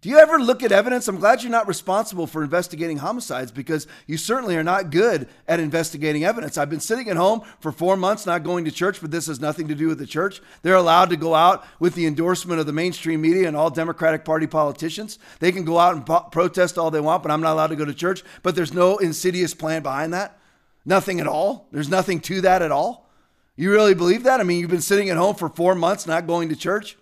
Do 0.00 0.08
you 0.08 0.18
ever 0.18 0.38
look 0.38 0.62
at 0.62 0.70
evidence? 0.70 1.08
I'm 1.08 1.18
glad 1.18 1.42
you're 1.42 1.50
not 1.50 1.66
responsible 1.66 2.28
for 2.28 2.44
investigating 2.44 2.98
homicides 2.98 3.50
because 3.50 3.88
you 4.06 4.16
certainly 4.16 4.56
are 4.56 4.62
not 4.62 4.90
good 4.90 5.28
at 5.48 5.58
investigating 5.58 6.22
evidence. 6.24 6.56
I've 6.56 6.70
been 6.70 6.78
sitting 6.78 7.08
at 7.08 7.16
home 7.16 7.42
for 7.58 7.72
four 7.72 7.96
months 7.96 8.24
not 8.24 8.44
going 8.44 8.64
to 8.66 8.70
church, 8.70 9.00
but 9.00 9.10
this 9.10 9.26
has 9.26 9.40
nothing 9.40 9.66
to 9.66 9.74
do 9.74 9.88
with 9.88 9.98
the 9.98 10.06
church. 10.06 10.40
They're 10.62 10.76
allowed 10.76 11.10
to 11.10 11.16
go 11.16 11.34
out 11.34 11.66
with 11.80 11.96
the 11.96 12.06
endorsement 12.06 12.60
of 12.60 12.66
the 12.66 12.72
mainstream 12.72 13.20
media 13.20 13.48
and 13.48 13.56
all 13.56 13.70
Democratic 13.70 14.24
Party 14.24 14.46
politicians. 14.46 15.18
They 15.40 15.50
can 15.50 15.64
go 15.64 15.80
out 15.80 15.96
and 15.96 16.06
po- 16.06 16.28
protest 16.30 16.78
all 16.78 16.92
they 16.92 17.00
want, 17.00 17.24
but 17.24 17.32
I'm 17.32 17.40
not 17.40 17.54
allowed 17.54 17.68
to 17.68 17.76
go 17.76 17.84
to 17.84 17.94
church. 17.94 18.22
But 18.44 18.54
there's 18.54 18.72
no 18.72 18.98
insidious 18.98 19.52
plan 19.52 19.82
behind 19.82 20.14
that. 20.14 20.38
Nothing 20.84 21.18
at 21.18 21.26
all. 21.26 21.66
There's 21.72 21.88
nothing 21.88 22.20
to 22.20 22.40
that 22.42 22.62
at 22.62 22.70
all. 22.70 23.10
You 23.56 23.72
really 23.72 23.94
believe 23.94 24.22
that? 24.22 24.38
I 24.38 24.44
mean, 24.44 24.60
you've 24.60 24.70
been 24.70 24.80
sitting 24.80 25.10
at 25.10 25.16
home 25.16 25.34
for 25.34 25.48
four 25.48 25.74
months 25.74 26.06
not 26.06 26.28
going 26.28 26.50
to 26.50 26.56
church 26.56 26.96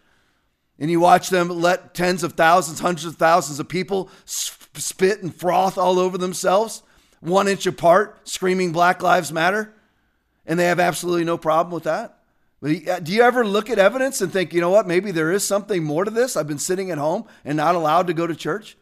and 0.79 0.91
you 0.91 1.01
watch 1.01 1.31
them 1.31 1.49
let 1.49 1.95
tens 1.95 2.23
of 2.23 2.35
thousands, 2.35 2.81
hundreds 2.81 3.07
of 3.07 3.17
thousands 3.17 3.59
of 3.59 3.69
people 3.69 4.11
spit 4.25 5.23
and 5.23 5.35
froth 5.35 5.79
all 5.79 5.99
over 5.99 6.19
themselves, 6.19 6.83
one 7.21 7.49
inch 7.49 7.67
apart, 7.67 8.29
screaming 8.29 8.73
Black 8.73 9.03
Lives 9.03 9.33
Matter, 9.33 9.75
and 10.45 10.59
they 10.59 10.67
have 10.67 10.81
absolutely 10.81 11.25
no 11.25 11.39
problem 11.39 11.73
with 11.73 11.85
that. 11.85 12.19
Uh, 12.63 12.99
do 13.01 13.13
you 13.13 13.23
ever 13.23 13.47
look 13.47 13.71
at 13.71 13.79
evidence 13.79 14.21
and 14.21 14.33
think, 14.33 14.53
you 14.53 14.61
know 14.61 14.71
what, 14.71 14.87
maybe 14.87 15.11
there 15.11 15.31
is 15.31 15.47
something 15.47 15.85
more 15.85 16.05
to 16.05 16.11
this? 16.11 16.37
I've 16.37 16.49
been 16.49 16.59
sitting 16.59 16.91
at 16.91 16.99
home 16.99 17.25
and 17.45 17.57
not 17.57 17.75
allowed 17.75 18.07
to 18.07 18.15
go 18.15 18.27
to 18.27 18.35
church. 18.35 18.77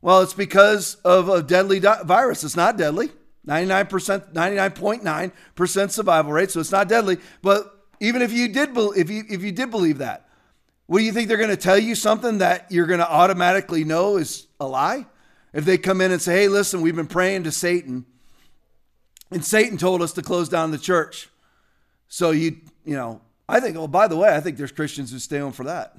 Well, 0.00 0.20
it's 0.20 0.34
because 0.34 0.96
of 0.96 1.28
a 1.28 1.42
deadly 1.42 1.78
virus. 1.78 2.44
It's 2.44 2.56
not 2.56 2.76
deadly. 2.76 3.10
99%, 3.46 4.32
99.9% 4.32 5.90
survival 5.90 6.32
rate, 6.32 6.50
so 6.50 6.60
it's 6.60 6.72
not 6.72 6.88
deadly. 6.88 7.18
But 7.40 7.86
even 8.00 8.22
if 8.22 8.32
you 8.32 8.48
did, 8.48 8.70
if 8.76 9.10
you 9.10 9.24
if 9.28 9.42
you 9.42 9.52
did 9.52 9.70
believe 9.70 9.98
that, 9.98 10.28
what 10.86 10.98
do 10.98 11.04
you 11.04 11.12
think 11.12 11.28
they're 11.28 11.36
going 11.36 11.50
to 11.50 11.56
tell 11.56 11.78
you 11.78 11.94
something 11.94 12.38
that 12.38 12.70
you're 12.70 12.86
going 12.86 13.00
to 13.00 13.10
automatically 13.10 13.84
know 13.84 14.16
is 14.16 14.46
a 14.60 14.66
lie? 14.66 15.06
If 15.52 15.64
they 15.64 15.78
come 15.78 16.00
in 16.00 16.12
and 16.12 16.20
say, 16.20 16.42
hey, 16.42 16.48
listen, 16.48 16.80
we've 16.80 16.96
been 16.96 17.06
praying 17.06 17.44
to 17.44 17.52
Satan, 17.52 18.06
and 19.30 19.44
Satan 19.44 19.78
told 19.78 20.02
us 20.02 20.12
to 20.14 20.22
close 20.22 20.48
down 20.48 20.70
the 20.70 20.78
church. 20.78 21.28
So 22.08 22.30
you, 22.30 22.56
you 22.84 22.94
know, 22.94 23.20
I 23.48 23.60
think, 23.60 23.76
oh, 23.76 23.86
by 23.86 24.08
the 24.08 24.16
way, 24.16 24.34
I 24.34 24.40
think 24.40 24.56
there's 24.56 24.72
Christians 24.72 25.12
who 25.12 25.18
stay 25.18 25.38
home 25.38 25.52
for 25.52 25.64
that. 25.64 25.96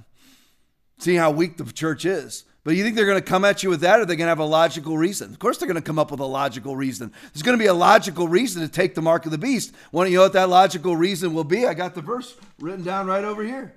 Seeing 1.00 1.18
how 1.18 1.32
weak 1.32 1.58
the 1.58 1.66
church 1.72 2.06
is. 2.06 2.46
But 2.64 2.76
you 2.76 2.84
think 2.84 2.96
they're 2.96 3.06
going 3.06 3.22
to 3.22 3.28
come 3.28 3.44
at 3.44 3.62
you 3.62 3.70
with 3.70 3.82
that, 3.82 4.00
or 4.00 4.06
they're 4.06 4.16
going 4.16 4.28
to 4.28 4.30
have 4.30 4.40
a 4.40 4.46
logical 4.46 4.98
reason? 4.98 5.32
Of 5.32 5.40
course, 5.40 5.58
they're 5.58 5.68
going 5.68 5.76
to 5.76 5.82
come 5.82 6.00
up 6.00 6.12
with 6.12 6.22
a 6.22 6.26
logical 6.26 6.76
reason. 6.78 7.12
There's 7.34 7.44
going 7.44 7.58
to 7.58 7.62
be 7.62 7.68
a 7.68 7.74
logical 7.74 8.28
reason 8.28 8.62
to 8.62 8.70
take 8.70 8.96
the 8.96 9.02
mark 9.02 9.26
of 9.26 9.32
the 9.32 9.38
beast. 9.38 9.74
Want 9.92 10.08
to 10.08 10.14
know 10.14 10.22
what 10.22 10.34
that 10.34 10.50
logical 10.50 10.96
reason 10.96 11.34
will 11.34 11.44
be? 11.44 11.68
I 11.68 11.74
got 11.74 11.94
the 11.94 12.02
verse 12.02 12.36
written 12.60 12.84
down 12.84 13.08
right 13.08 13.24
over 13.24 13.44
here. 13.44 13.74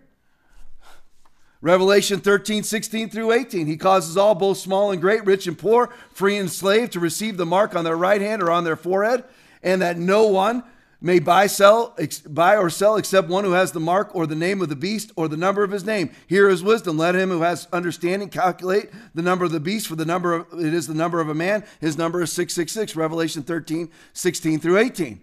Revelation 1.61 2.21
13, 2.21 2.63
16 2.63 3.09
through 3.11 3.33
18. 3.33 3.67
He 3.67 3.77
causes 3.77 4.17
all, 4.17 4.35
both 4.35 4.59
small 4.59 4.91
and 4.91 5.01
great, 5.01 5.25
rich 5.25 5.47
and 5.47 5.59
poor, 5.59 5.93
free 6.13 6.37
and 6.37 6.51
slave, 6.51 6.91
to 6.91 7.01
receive 7.01 7.37
the 7.37 7.47
mark 7.47 7.75
on 7.75 7.85
their 7.85 7.97
right 7.97 8.21
hand 8.21 8.43
or 8.43 8.51
on 8.51 8.65
their 8.65 8.77
forehead, 8.77 9.25
and 9.63 9.81
that 9.81 9.99
no 9.99 10.27
one 10.27 10.63
may 11.01 11.19
buy, 11.19 11.47
sell, 11.47 11.95
ex- 11.99 12.21
buy 12.21 12.57
or 12.57 12.69
sell 12.69 12.97
except 12.97 13.29
one 13.29 13.45
who 13.45 13.53
has 13.53 13.73
the 13.73 13.81
mark 13.81 14.15
or 14.15 14.27
the 14.27 14.35
name 14.35 14.61
of 14.61 14.69
the 14.69 14.77
beast 14.77 15.13
or 15.17 15.29
the 15.29 15.37
number 15.37 15.63
of 15.63 15.71
his 15.71 15.85
name. 15.85 16.11
Here 16.27 16.49
is 16.49 16.63
wisdom. 16.63 16.99
Let 16.99 17.15
him 17.15 17.31
who 17.31 17.43
has 17.43 17.69
understanding 17.73 18.29
calculate 18.29 18.91
the 19.15 19.23
number 19.23 19.45
of 19.45 19.53
the 19.53 19.61
beast, 19.61 19.87
for 19.87 19.97
the 19.97 20.05
number 20.05 20.35
of, 20.35 20.47
it 20.53 20.75
is 20.75 20.87
the 20.87 20.95
number 20.95 21.21
of 21.21 21.29
a 21.29 21.35
man. 21.35 21.65
His 21.81 21.97
number 21.97 22.23
is 22.23 22.33
666. 22.33 22.97
Revelation 22.97 23.43
13, 23.43 23.91
16 24.13 24.61
through 24.61 24.79
18. 24.79 25.21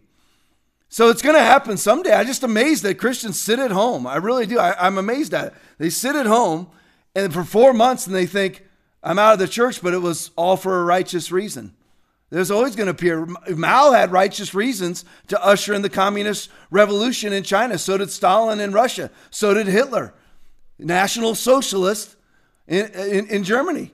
So 0.94 1.10
it's 1.10 1.24
going 1.24 1.34
to 1.36 1.42
happen 1.42 1.76
someday. 1.76 2.14
I'm 2.14 2.28
just 2.28 2.44
amazed 2.44 2.84
that 2.84 3.00
Christians 3.00 3.42
sit 3.42 3.58
at 3.58 3.72
home. 3.72 4.06
I 4.06 4.18
really 4.18 4.46
do. 4.46 4.60
I, 4.60 4.86
am 4.86 5.00
amazed 5.00 5.34
at 5.34 5.48
it. 5.48 5.54
They 5.80 5.90
sit 5.90 6.16
at 6.16 6.28
home 6.28 6.70
and 7.16 7.34
for 7.34 7.44
four 7.44 7.74
months 7.74 8.06
and 8.06 8.16
they 8.16 8.28
think, 8.28 8.64
I'm 9.02 9.18
out 9.18 9.34
of 9.34 9.40
the 9.40 9.48
church, 9.48 9.82
but 9.82 9.96
it 9.96 10.04
was 10.04 10.30
all 10.36 10.56
for 10.56 10.80
a 10.80 10.84
righteous 10.84 11.32
reason. 11.32 11.74
There's 12.30 12.52
always 12.52 12.76
going 12.76 12.86
to 12.86 12.92
appear. 12.92 13.26
Mao 13.26 13.92
had 13.92 14.12
righteous 14.12 14.54
reasons 14.54 15.04
to 15.30 15.44
usher 15.44 15.74
in 15.74 15.82
the 15.82 15.90
communist 15.90 16.52
revolution 16.70 17.34
in 17.34 17.42
China. 17.42 17.80
So 17.80 17.98
did 17.98 18.12
Stalin 18.12 18.60
in 18.60 18.72
Russia. 18.72 19.10
So 19.32 19.56
did 19.56 19.66
Hitler, 19.66 20.14
National 20.78 21.34
Socialist 21.34 22.16
in, 22.68 22.86
in, 22.92 23.28
in 23.30 23.44
Germany. 23.44 23.92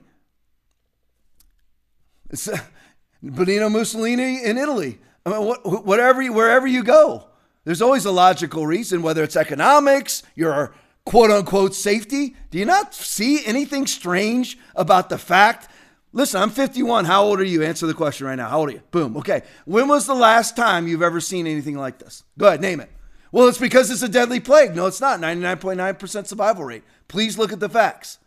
It's, 2.28 2.46
uh, 2.46 2.58
Benito 3.22 3.70
Mussolini 3.70 4.44
in 4.44 4.58
Italy. 4.58 4.98
I 5.26 5.30
mean, 5.30 5.54
whatever, 5.64 6.24
wherever 6.32 6.66
you 6.66 6.82
go, 6.82 7.26
there's 7.64 7.82
always 7.82 8.04
a 8.04 8.10
logical 8.10 8.66
reason, 8.66 9.02
whether 9.02 9.22
it's 9.22 9.36
economics, 9.36 10.22
your 10.34 10.74
quote 11.04 11.30
unquote 11.30 11.74
safety. 11.74 12.36
Do 12.50 12.58
you 12.58 12.64
not 12.64 12.94
see 12.94 13.44
anything 13.44 13.86
strange 13.86 14.58
about 14.74 15.08
the 15.08 15.18
fact? 15.18 15.68
Listen, 16.12 16.42
I'm 16.42 16.50
51. 16.50 17.04
How 17.04 17.22
old 17.22 17.38
are 17.40 17.44
you? 17.44 17.62
Answer 17.62 17.86
the 17.86 17.94
question 17.94 18.26
right 18.26 18.34
now. 18.34 18.48
How 18.48 18.60
old 18.60 18.70
are 18.70 18.72
you? 18.72 18.82
Boom. 18.90 19.16
Okay. 19.18 19.42
When 19.64 19.86
was 19.88 20.06
the 20.06 20.14
last 20.14 20.56
time 20.56 20.88
you've 20.88 21.02
ever 21.02 21.20
seen 21.20 21.46
anything 21.46 21.76
like 21.76 21.98
this? 21.98 22.24
Go 22.36 22.48
ahead, 22.48 22.60
name 22.60 22.80
it. 22.80 22.90
Well, 23.30 23.46
it's 23.46 23.58
because 23.58 23.90
it's 23.90 24.02
a 24.02 24.08
deadly 24.08 24.40
plague. 24.40 24.74
No, 24.74 24.86
it's 24.86 25.00
not. 25.00 25.20
99.9% 25.20 26.26
survival 26.26 26.64
rate. 26.64 26.82
Please 27.06 27.38
look 27.38 27.52
at 27.52 27.60
the 27.60 27.68
facts. 27.68 28.18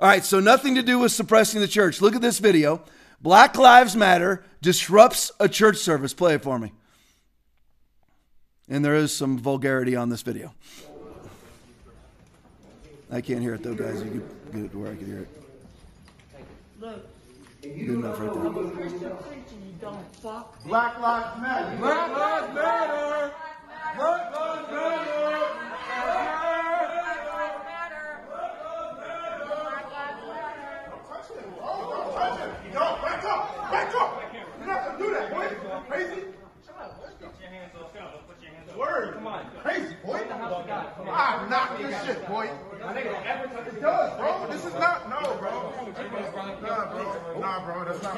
All 0.00 0.08
right, 0.08 0.24
so 0.24 0.40
nothing 0.40 0.76
to 0.76 0.82
do 0.82 0.98
with 0.98 1.12
suppressing 1.12 1.60
the 1.60 1.68
church. 1.68 2.00
Look 2.00 2.14
at 2.14 2.22
this 2.22 2.38
video. 2.38 2.82
Black 3.20 3.56
Lives 3.56 3.96
Matter 3.96 4.44
disrupts 4.60 5.32
a 5.40 5.48
church 5.48 5.78
service. 5.78 6.14
Play 6.14 6.34
it 6.34 6.42
for 6.42 6.58
me. 6.58 6.72
And 8.68 8.84
there 8.84 8.94
is 8.94 9.14
some 9.14 9.38
vulgarity 9.38 9.96
on 9.96 10.08
this 10.08 10.22
video. 10.22 10.54
I 13.10 13.20
can't 13.20 13.40
hear 13.40 13.54
it 13.54 13.62
though, 13.62 13.74
guys. 13.74 14.02
You 14.02 14.10
can 14.10 14.22
get 14.52 14.64
it 14.66 14.72
to 14.72 14.78
where 14.78 14.92
I 14.92 14.96
can 14.96 15.06
hear 15.06 15.20
it. 15.20 15.28
Look. 16.78 17.06
Good 17.62 17.76
enough 17.76 18.20
right 18.20 18.32
there. 18.32 18.50
Black 20.66 20.98
Lives 21.00 21.40
Matter. 21.40 21.76
Black 21.78 22.10
Lives 22.10 22.54
Matter. 22.54 23.32
Black 23.96 24.32
Lives 24.32 24.70
Matter. 24.70 25.18
I'm 40.48 41.50
not 41.50 41.78
this 41.78 42.04
shit, 42.04 42.28
boy. 42.28 42.46
It 42.46 43.80
does, 43.80 44.18
bro. 44.18 44.46
This 44.50 44.64
is 44.64 44.74
not, 44.74 45.08
no, 45.10 45.36
bro. 45.36 45.72
Nah, 46.62 46.90
bro. 46.90 47.40
Nah, 47.40 47.64
bro. 47.64 47.84
That's 47.84 48.02
not. 48.02 48.16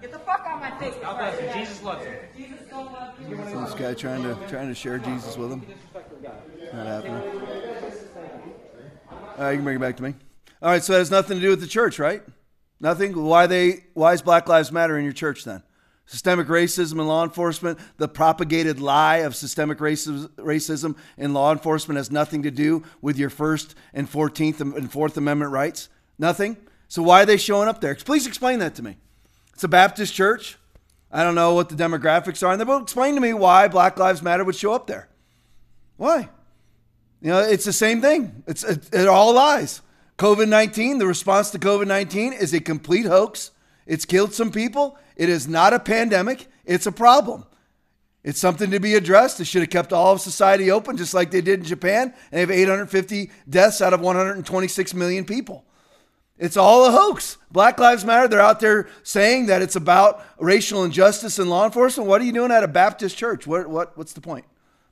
Get 0.00 0.12
the 0.12 0.18
fuck 0.18 0.44
out 0.46 0.60
my 0.60 0.70
face. 0.78 0.94
God 1.00 1.18
bless 1.18 1.40
you. 1.40 1.60
Jesus 1.60 1.82
loves 1.82 2.04
you. 2.36 2.48
So 3.50 3.60
this 3.64 3.74
guy 3.74 3.94
trying 3.94 4.22
to 4.22 4.34
trying 4.48 4.68
to 4.68 4.74
share 4.74 4.98
Jesus 4.98 5.36
with 5.36 5.52
him. 5.52 5.66
Not 6.72 6.86
happening. 6.86 7.22
All 9.10 9.38
right, 9.38 9.50
you 9.50 9.56
can 9.56 9.64
bring 9.64 9.76
it 9.76 9.80
back 9.80 9.96
to 9.96 10.02
me. 10.02 10.14
All 10.60 10.70
right, 10.70 10.82
so 10.82 10.94
it 10.94 10.98
has 10.98 11.10
nothing 11.10 11.38
to 11.38 11.42
do 11.42 11.50
with 11.50 11.60
the 11.60 11.66
church, 11.66 11.98
right? 11.98 12.22
Nothing. 12.80 13.14
Why 13.24 13.46
they? 13.46 13.84
Why 13.94 14.12
is 14.12 14.22
Black 14.22 14.48
Lives 14.48 14.72
Matter 14.72 14.98
in 14.98 15.04
your 15.04 15.12
church 15.12 15.44
then? 15.44 15.62
Systemic 16.06 16.48
racism 16.48 16.92
in 16.92 17.06
law 17.06 17.24
enforcement, 17.24 17.78
the 17.96 18.08
propagated 18.08 18.80
lie 18.80 19.18
of 19.18 19.34
systemic 19.34 19.78
racism, 19.78 20.96
in 21.16 21.32
law 21.32 21.52
enforcement 21.52 21.96
has 21.96 22.10
nothing 22.10 22.42
to 22.42 22.50
do 22.50 22.82
with 23.00 23.16
your 23.16 23.30
First 23.30 23.74
and 23.94 24.08
Fourteenth 24.08 24.60
and 24.60 24.90
Fourth 24.90 25.16
Amendment 25.16 25.52
rights. 25.52 25.88
Nothing. 26.18 26.56
So 26.88 27.02
why 27.02 27.22
are 27.22 27.26
they 27.26 27.36
showing 27.36 27.68
up 27.68 27.80
there? 27.80 27.94
Please 27.94 28.26
explain 28.26 28.58
that 28.58 28.74
to 28.74 28.82
me. 28.82 28.98
It's 29.54 29.64
a 29.64 29.68
Baptist 29.68 30.12
church. 30.12 30.58
I 31.10 31.22
don't 31.24 31.34
know 31.34 31.54
what 31.54 31.68
the 31.68 31.74
demographics 31.74 32.46
are 32.46 32.52
in 32.52 32.58
there, 32.58 32.66
but 32.66 32.82
explain 32.82 33.14
to 33.14 33.20
me 33.20 33.32
why 33.32 33.68
Black 33.68 33.98
Lives 33.98 34.22
Matter 34.22 34.44
would 34.44 34.56
show 34.56 34.72
up 34.72 34.86
there. 34.86 35.08
Why? 35.96 36.28
You 37.20 37.28
know, 37.28 37.38
it's 37.38 37.64
the 37.64 37.72
same 37.72 38.00
thing. 38.00 38.42
It's 38.46 38.64
it, 38.64 38.92
it 38.92 39.08
all 39.08 39.34
lies. 39.34 39.82
COVID 40.18 40.48
19, 40.48 40.98
the 40.98 41.06
response 41.06 41.50
to 41.50 41.58
COVID 41.58 41.86
19 41.86 42.32
is 42.32 42.52
a 42.52 42.60
complete 42.60 43.06
hoax. 43.06 43.50
It's 43.86 44.04
killed 44.04 44.32
some 44.32 44.50
people. 44.50 44.98
It 45.16 45.28
is 45.28 45.48
not 45.48 45.72
a 45.72 45.78
pandemic, 45.78 46.46
it's 46.64 46.86
a 46.86 46.92
problem. 46.92 47.44
It's 48.24 48.38
something 48.38 48.70
to 48.70 48.78
be 48.78 48.94
addressed. 48.94 49.38
They 49.38 49.44
should 49.44 49.62
have 49.62 49.70
kept 49.70 49.92
all 49.92 50.12
of 50.12 50.20
society 50.20 50.70
open 50.70 50.96
just 50.96 51.12
like 51.12 51.32
they 51.32 51.40
did 51.40 51.60
in 51.60 51.66
Japan, 51.66 52.14
and 52.30 52.32
they 52.32 52.40
have 52.40 52.50
850 52.50 53.30
deaths 53.48 53.82
out 53.82 53.92
of 53.92 54.00
126 54.00 54.94
million 54.94 55.24
people. 55.24 55.64
It's 56.38 56.56
all 56.56 56.86
a 56.86 56.90
hoax. 56.90 57.36
Black 57.50 57.78
Lives 57.78 58.04
Matter, 58.04 58.28
they're 58.28 58.40
out 58.40 58.60
there 58.60 58.88
saying 59.02 59.46
that 59.46 59.62
it's 59.62 59.76
about 59.76 60.24
racial 60.38 60.84
injustice 60.84 61.38
in 61.38 61.48
law 61.48 61.64
enforcement. 61.64 62.08
What 62.08 62.20
are 62.20 62.24
you 62.24 62.32
doing 62.32 62.50
at 62.50 62.64
a 62.64 62.68
Baptist 62.68 63.16
church? 63.16 63.46
What, 63.46 63.68
what, 63.68 63.96
what's 63.98 64.12
the 64.12 64.20
point? 64.20 64.44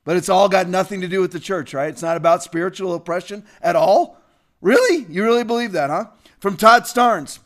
But 0.03 0.17
it's 0.17 0.29
all 0.29 0.49
got 0.49 0.67
nothing 0.67 1.01
to 1.01 1.07
do 1.07 1.21
with 1.21 1.31
the 1.31 1.39
church, 1.39 1.73
right? 1.73 1.89
It's 1.89 2.01
not 2.01 2.17
about 2.17 2.43
spiritual 2.43 2.93
oppression 2.93 3.45
at 3.61 3.75
all. 3.75 4.17
Really? 4.61 5.05
You 5.09 5.23
really 5.23 5.43
believe 5.43 5.73
that, 5.73 5.89
huh? 5.89 6.05
From 6.39 6.57
Todd 6.57 6.83
Starnes. 6.83 7.39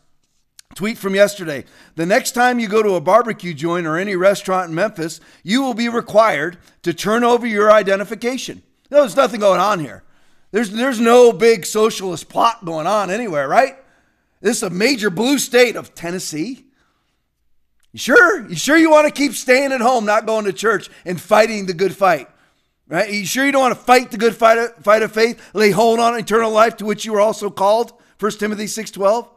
Tweet 0.76 0.98
from 0.98 1.14
yesterday. 1.14 1.64
The 1.94 2.04
next 2.04 2.32
time 2.32 2.58
you 2.58 2.68
go 2.68 2.82
to 2.82 2.96
a 2.96 3.00
barbecue 3.00 3.54
joint 3.54 3.86
or 3.86 3.96
any 3.96 4.14
restaurant 4.14 4.68
in 4.68 4.74
Memphis, 4.74 5.20
you 5.42 5.62
will 5.62 5.72
be 5.72 5.88
required 5.88 6.58
to 6.82 6.92
turn 6.92 7.24
over 7.24 7.46
your 7.46 7.72
identification. 7.72 8.62
No, 8.90 9.00
there's 9.00 9.16
nothing 9.16 9.40
going 9.40 9.58
on 9.58 9.80
here. 9.80 10.04
There's, 10.50 10.70
there's 10.70 11.00
no 11.00 11.32
big 11.32 11.64
socialist 11.64 12.28
plot 12.28 12.62
going 12.66 12.86
on 12.86 13.10
anywhere, 13.10 13.48
right? 13.48 13.76
This 14.42 14.58
is 14.58 14.62
a 14.64 14.70
major 14.70 15.08
blue 15.08 15.38
state 15.38 15.76
of 15.76 15.94
Tennessee. 15.94 16.66
You 17.92 17.98
sure? 17.98 18.46
You 18.46 18.54
sure 18.54 18.76
you 18.76 18.90
want 18.90 19.06
to 19.06 19.12
keep 19.12 19.32
staying 19.32 19.72
at 19.72 19.80
home, 19.80 20.04
not 20.04 20.26
going 20.26 20.44
to 20.44 20.52
church 20.52 20.90
and 21.06 21.18
fighting 21.18 21.64
the 21.64 21.72
good 21.72 21.96
fight? 21.96 22.28
Right? 22.86 23.10
You 23.10 23.24
sure 23.24 23.46
you 23.46 23.52
don't 23.52 23.62
want 23.62 23.74
to 23.74 23.80
fight 23.82 24.10
the 24.10 24.18
good 24.18 24.36
fight 24.36 24.58
of, 24.58 24.74
fight 24.84 25.02
of 25.02 25.10
faith, 25.10 25.40
lay 25.54 25.70
hold 25.70 26.00
on 26.00 26.18
eternal 26.18 26.50
life 26.50 26.76
to 26.76 26.84
which 26.84 27.06
you 27.06 27.14
were 27.14 27.20
also 27.20 27.48
called? 27.48 27.94
1 28.20 28.32
Timothy 28.32 28.66
6:12. 28.66 29.30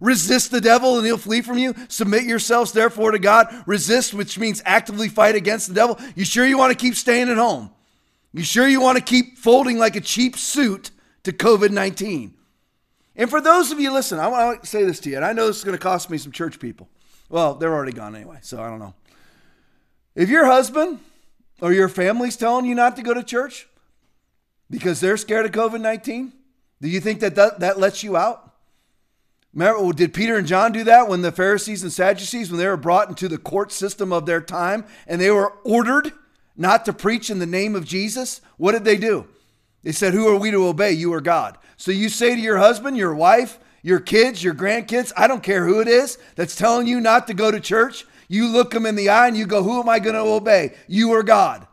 Resist 0.00 0.50
the 0.50 0.60
devil 0.60 0.98
and 0.98 1.06
he'll 1.06 1.16
flee 1.16 1.40
from 1.40 1.58
you. 1.58 1.74
Submit 1.88 2.24
yourselves 2.24 2.72
therefore 2.72 3.12
to 3.12 3.18
God. 3.18 3.48
Resist, 3.66 4.12
which 4.12 4.38
means 4.38 4.62
actively 4.64 5.08
fight 5.08 5.34
against 5.34 5.68
the 5.68 5.74
devil. 5.74 5.98
You 6.14 6.24
sure 6.24 6.46
you 6.46 6.58
want 6.58 6.76
to 6.76 6.78
keep 6.78 6.94
staying 6.94 7.28
at 7.28 7.38
home? 7.38 7.70
You 8.32 8.42
sure 8.42 8.68
you 8.68 8.80
want 8.80 8.98
to 8.98 9.04
keep 9.04 9.38
folding 9.38 9.78
like 9.78 9.96
a 9.96 10.00
cheap 10.00 10.36
suit 10.36 10.90
to 11.22 11.32
COVID 11.32 11.70
19? 11.70 12.34
And 13.16 13.30
for 13.30 13.40
those 13.40 13.72
of 13.72 13.80
you, 13.80 13.90
listen, 13.90 14.18
I 14.18 14.28
want 14.28 14.62
to 14.62 14.66
say 14.68 14.84
this 14.84 15.00
to 15.00 15.10
you, 15.10 15.16
and 15.16 15.24
I 15.24 15.32
know 15.32 15.46
this 15.46 15.56
is 15.56 15.64
going 15.64 15.76
to 15.76 15.82
cost 15.82 16.10
me 16.10 16.18
some 16.18 16.32
church 16.32 16.60
people. 16.60 16.88
Well, 17.30 17.54
they're 17.54 17.72
already 17.72 17.92
gone 17.92 18.14
anyway, 18.14 18.38
so 18.42 18.62
I 18.62 18.68
don't 18.68 18.78
know. 18.78 18.94
If 20.14 20.28
your 20.28 20.44
husband 20.44 21.00
or 21.62 21.72
your 21.72 21.88
family's 21.88 22.36
telling 22.36 22.66
you 22.66 22.74
not 22.74 22.96
to 22.96 23.02
go 23.02 23.14
to 23.14 23.22
church 23.22 23.66
because 24.68 25.00
they're 25.00 25.16
scared 25.16 25.46
of 25.46 25.52
COVID 25.52 25.80
19, 25.80 26.32
do 26.82 26.88
you 26.88 27.00
think 27.00 27.20
that, 27.20 27.34
that 27.36 27.60
that 27.60 27.78
lets 27.78 28.02
you 28.02 28.18
out? 28.18 28.45
Remember, 29.56 29.90
did 29.94 30.12
Peter 30.12 30.36
and 30.36 30.46
John 30.46 30.70
do 30.70 30.84
that 30.84 31.08
when 31.08 31.22
the 31.22 31.32
Pharisees 31.32 31.82
and 31.82 31.90
Sadducees, 31.90 32.50
when 32.50 32.60
they 32.60 32.66
were 32.66 32.76
brought 32.76 33.08
into 33.08 33.26
the 33.26 33.38
court 33.38 33.72
system 33.72 34.12
of 34.12 34.26
their 34.26 34.42
time 34.42 34.84
and 35.06 35.18
they 35.18 35.30
were 35.30 35.54
ordered 35.64 36.12
not 36.58 36.84
to 36.84 36.92
preach 36.92 37.30
in 37.30 37.38
the 37.38 37.46
name 37.46 37.74
of 37.74 37.86
Jesus? 37.86 38.42
What 38.58 38.72
did 38.72 38.84
they 38.84 38.98
do? 38.98 39.26
They 39.82 39.92
said, 39.92 40.12
Who 40.12 40.28
are 40.28 40.36
we 40.36 40.50
to 40.50 40.66
obey? 40.66 40.92
You 40.92 41.14
or 41.14 41.22
God. 41.22 41.56
So 41.78 41.90
you 41.90 42.10
say 42.10 42.34
to 42.34 42.40
your 42.40 42.58
husband, 42.58 42.98
your 42.98 43.14
wife, 43.14 43.58
your 43.80 43.98
kids, 43.98 44.44
your 44.44 44.52
grandkids, 44.52 45.10
I 45.16 45.26
don't 45.26 45.42
care 45.42 45.64
who 45.64 45.80
it 45.80 45.88
is 45.88 46.18
that's 46.34 46.54
telling 46.54 46.86
you 46.86 47.00
not 47.00 47.26
to 47.28 47.34
go 47.34 47.50
to 47.50 47.58
church. 47.58 48.04
You 48.28 48.48
look 48.48 48.72
them 48.72 48.84
in 48.84 48.94
the 48.94 49.08
eye 49.08 49.26
and 49.26 49.38
you 49.38 49.46
go, 49.46 49.62
Who 49.62 49.80
am 49.80 49.88
I 49.88 50.00
going 50.00 50.16
to 50.16 50.20
obey? 50.20 50.74
You 50.86 51.12
or 51.12 51.22
God? 51.22 51.66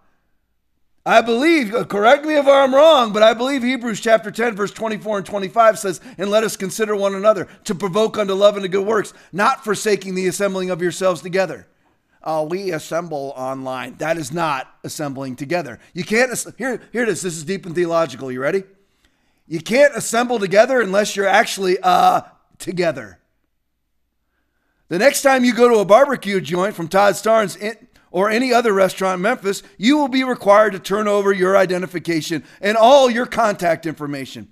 I 1.05 1.19
believe, 1.19 1.73
correct 1.89 2.25
me 2.25 2.35
if 2.35 2.47
I'm 2.47 2.73
wrong, 2.73 3.11
but 3.11 3.23
I 3.23 3.33
believe 3.33 3.61
Hebrews 3.61 3.99
chapter 3.99 4.31
10, 4.31 4.55
verse 4.55 4.71
24 4.71 5.17
and 5.17 5.25
25 5.25 5.77
says, 5.77 5.99
And 6.17 6.29
let 6.29 6.45
us 6.45 6.55
consider 6.55 6.95
one 6.95 7.13
another 7.13 7.49
to 7.65 7.75
provoke 7.75 8.17
unto 8.17 8.33
love 8.33 8.55
and 8.55 8.63
to 8.63 8.69
good 8.69 8.87
works, 8.87 9.13
not 9.33 9.65
forsaking 9.65 10.15
the 10.15 10.27
assembling 10.27 10.69
of 10.69 10.81
yourselves 10.81 11.21
together. 11.21 11.67
Oh, 12.23 12.43
we 12.43 12.71
assemble 12.71 13.33
online. 13.35 13.95
That 13.97 14.17
is 14.17 14.31
not 14.31 14.73
assembling 14.85 15.35
together. 15.35 15.77
You 15.93 16.05
can't, 16.05 16.31
here, 16.57 16.81
here 16.93 17.03
it 17.03 17.09
is. 17.09 17.21
This 17.21 17.35
is 17.35 17.43
deep 17.43 17.65
and 17.65 17.75
theological. 17.75 18.31
You 18.31 18.39
ready? 18.39 18.63
You 19.45 19.59
can't 19.59 19.93
assemble 19.93 20.39
together 20.39 20.79
unless 20.79 21.17
you're 21.17 21.27
actually 21.27 21.79
uh, 21.83 22.21
together. 22.59 23.19
The 24.87 24.99
next 24.99 25.21
time 25.21 25.43
you 25.43 25.53
go 25.53 25.67
to 25.67 25.79
a 25.79 25.85
barbecue 25.85 26.39
joint 26.39 26.75
from 26.75 26.87
Todd 26.87 27.15
Starnes, 27.15 27.57
or 28.13 28.29
any 28.29 28.53
other 28.53 28.71
restaurant 28.71 29.15
in 29.15 29.21
Memphis, 29.23 29.63
you 29.77 29.97
will 29.97 30.07
be 30.07 30.23
required 30.23 30.71
to 30.71 30.79
turn 30.79 31.07
over 31.07 31.33
your 31.33 31.57
identification 31.57 32.43
and 32.61 32.77
all 32.77 33.09
your 33.09 33.25
contact 33.25 33.85
information. 33.87 34.47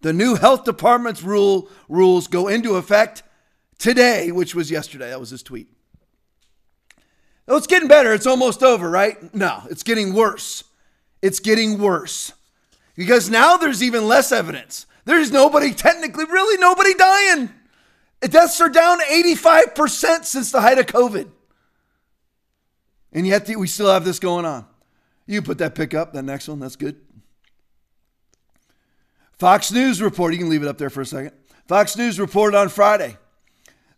The 0.00 0.14
new 0.14 0.34
health 0.34 0.64
department's 0.64 1.22
rule 1.22 1.68
rules 1.88 2.26
go 2.26 2.48
into 2.48 2.76
effect 2.76 3.22
today, 3.78 4.32
which 4.32 4.54
was 4.54 4.70
yesterday. 4.70 5.10
That 5.10 5.20
was 5.20 5.30
his 5.30 5.42
tweet. 5.42 5.68
Oh, 7.46 7.58
it's 7.58 7.66
getting 7.66 7.88
better. 7.88 8.14
It's 8.14 8.26
almost 8.26 8.62
over, 8.62 8.88
right? 8.88 9.32
No, 9.34 9.62
it's 9.68 9.82
getting 9.82 10.14
worse. 10.14 10.64
It's 11.20 11.40
getting 11.40 11.78
worse. 11.78 12.32
Because 12.96 13.28
now 13.28 13.58
there's 13.58 13.82
even 13.82 14.08
less 14.08 14.32
evidence. 14.32 14.86
There's 15.04 15.30
nobody, 15.30 15.74
technically, 15.74 16.24
really 16.24 16.58
nobody 16.58 16.94
dying. 16.94 17.50
Deaths 18.22 18.60
are 18.62 18.70
down 18.70 19.00
85% 19.00 20.24
since 20.24 20.50
the 20.50 20.62
height 20.62 20.78
of 20.78 20.86
COVID. 20.86 21.28
And 23.12 23.26
yet 23.26 23.48
we 23.56 23.66
still 23.66 23.90
have 23.90 24.04
this 24.04 24.18
going 24.18 24.44
on. 24.44 24.66
You 25.26 25.42
put 25.42 25.58
that 25.58 25.74
pick 25.74 25.94
up, 25.94 26.12
that 26.12 26.22
next 26.22 26.48
one, 26.48 26.60
that's 26.60 26.76
good. 26.76 26.96
Fox 29.32 29.72
News 29.72 30.00
report, 30.00 30.32
you 30.32 30.38
can 30.38 30.48
leave 30.48 30.62
it 30.62 30.68
up 30.68 30.78
there 30.78 30.90
for 30.90 31.00
a 31.00 31.06
second. 31.06 31.32
Fox 31.66 31.96
News 31.96 32.18
reported 32.18 32.56
on 32.56 32.68
Friday 32.68 33.16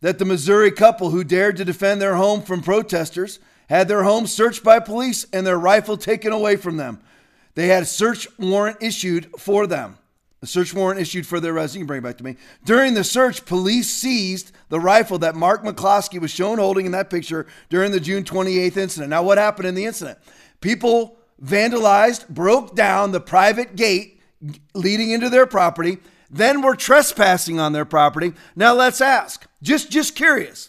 that 0.00 0.18
the 0.18 0.24
Missouri 0.24 0.70
couple 0.70 1.11
who 1.11 1.24
dared 1.24 1.57
to 1.57 1.64
defend 1.64 2.00
their 2.00 2.16
home 2.16 2.42
from 2.42 2.62
protesters 2.62 3.40
had 3.68 3.88
their 3.88 4.03
home 4.03 4.27
searched 4.27 4.62
by 4.62 4.79
police 4.79 5.27
and 5.33 5.46
their 5.46 5.59
rifle 5.59 5.96
taken 5.96 6.33
away 6.33 6.57
from 6.57 6.77
them. 6.77 7.00
They 7.55 7.68
had 7.68 7.85
a 7.85 7.87
search 7.87 8.27
warrant 8.38 8.79
issued 8.81 9.31
for 9.38 9.66
them. 9.66 9.98
A 10.44 10.46
search 10.46 10.74
warrant 10.74 11.00
issued 11.00 11.26
for 11.26 11.40
their 11.40 11.54
arrest. 11.54 11.74
You 11.74 11.80
can 11.80 11.87
bring 11.87 12.00
it 12.00 12.02
back 12.02 12.18
to 12.18 12.24
me. 12.24 12.37
During 12.66 12.92
the 12.92 13.02
search, 13.02 13.46
police 13.46 13.88
seized 13.88 14.52
the 14.68 14.78
rifle 14.78 15.18
that 15.20 15.35
Mark 15.35 15.64
McCloskey 15.64 16.20
was 16.20 16.30
shown 16.30 16.59
holding 16.59 16.85
in 16.85 16.92
that 16.92 17.09
picture 17.09 17.46
during 17.70 17.92
the 17.92 17.98
June 17.98 18.24
28th 18.24 18.76
incident. 18.76 19.09
Now, 19.09 19.22
what 19.22 19.38
happened 19.38 19.68
in 19.68 19.74
the 19.74 19.87
incident? 19.87 20.18
People 20.61 21.16
vandalized, 21.42 22.28
broke 22.28 22.74
down 22.74 23.12
the 23.12 23.22
private 23.22 23.74
gate 23.74 24.20
leading 24.74 25.12
into 25.12 25.30
their 25.30 25.46
property, 25.46 25.96
then 26.30 26.61
were 26.61 26.76
trespassing 26.76 27.59
on 27.59 27.72
their 27.72 27.87
property. 27.87 28.35
Now, 28.54 28.74
let's 28.74 29.00
ask, 29.00 29.46
just, 29.62 29.90
just 29.90 30.14
curious, 30.14 30.68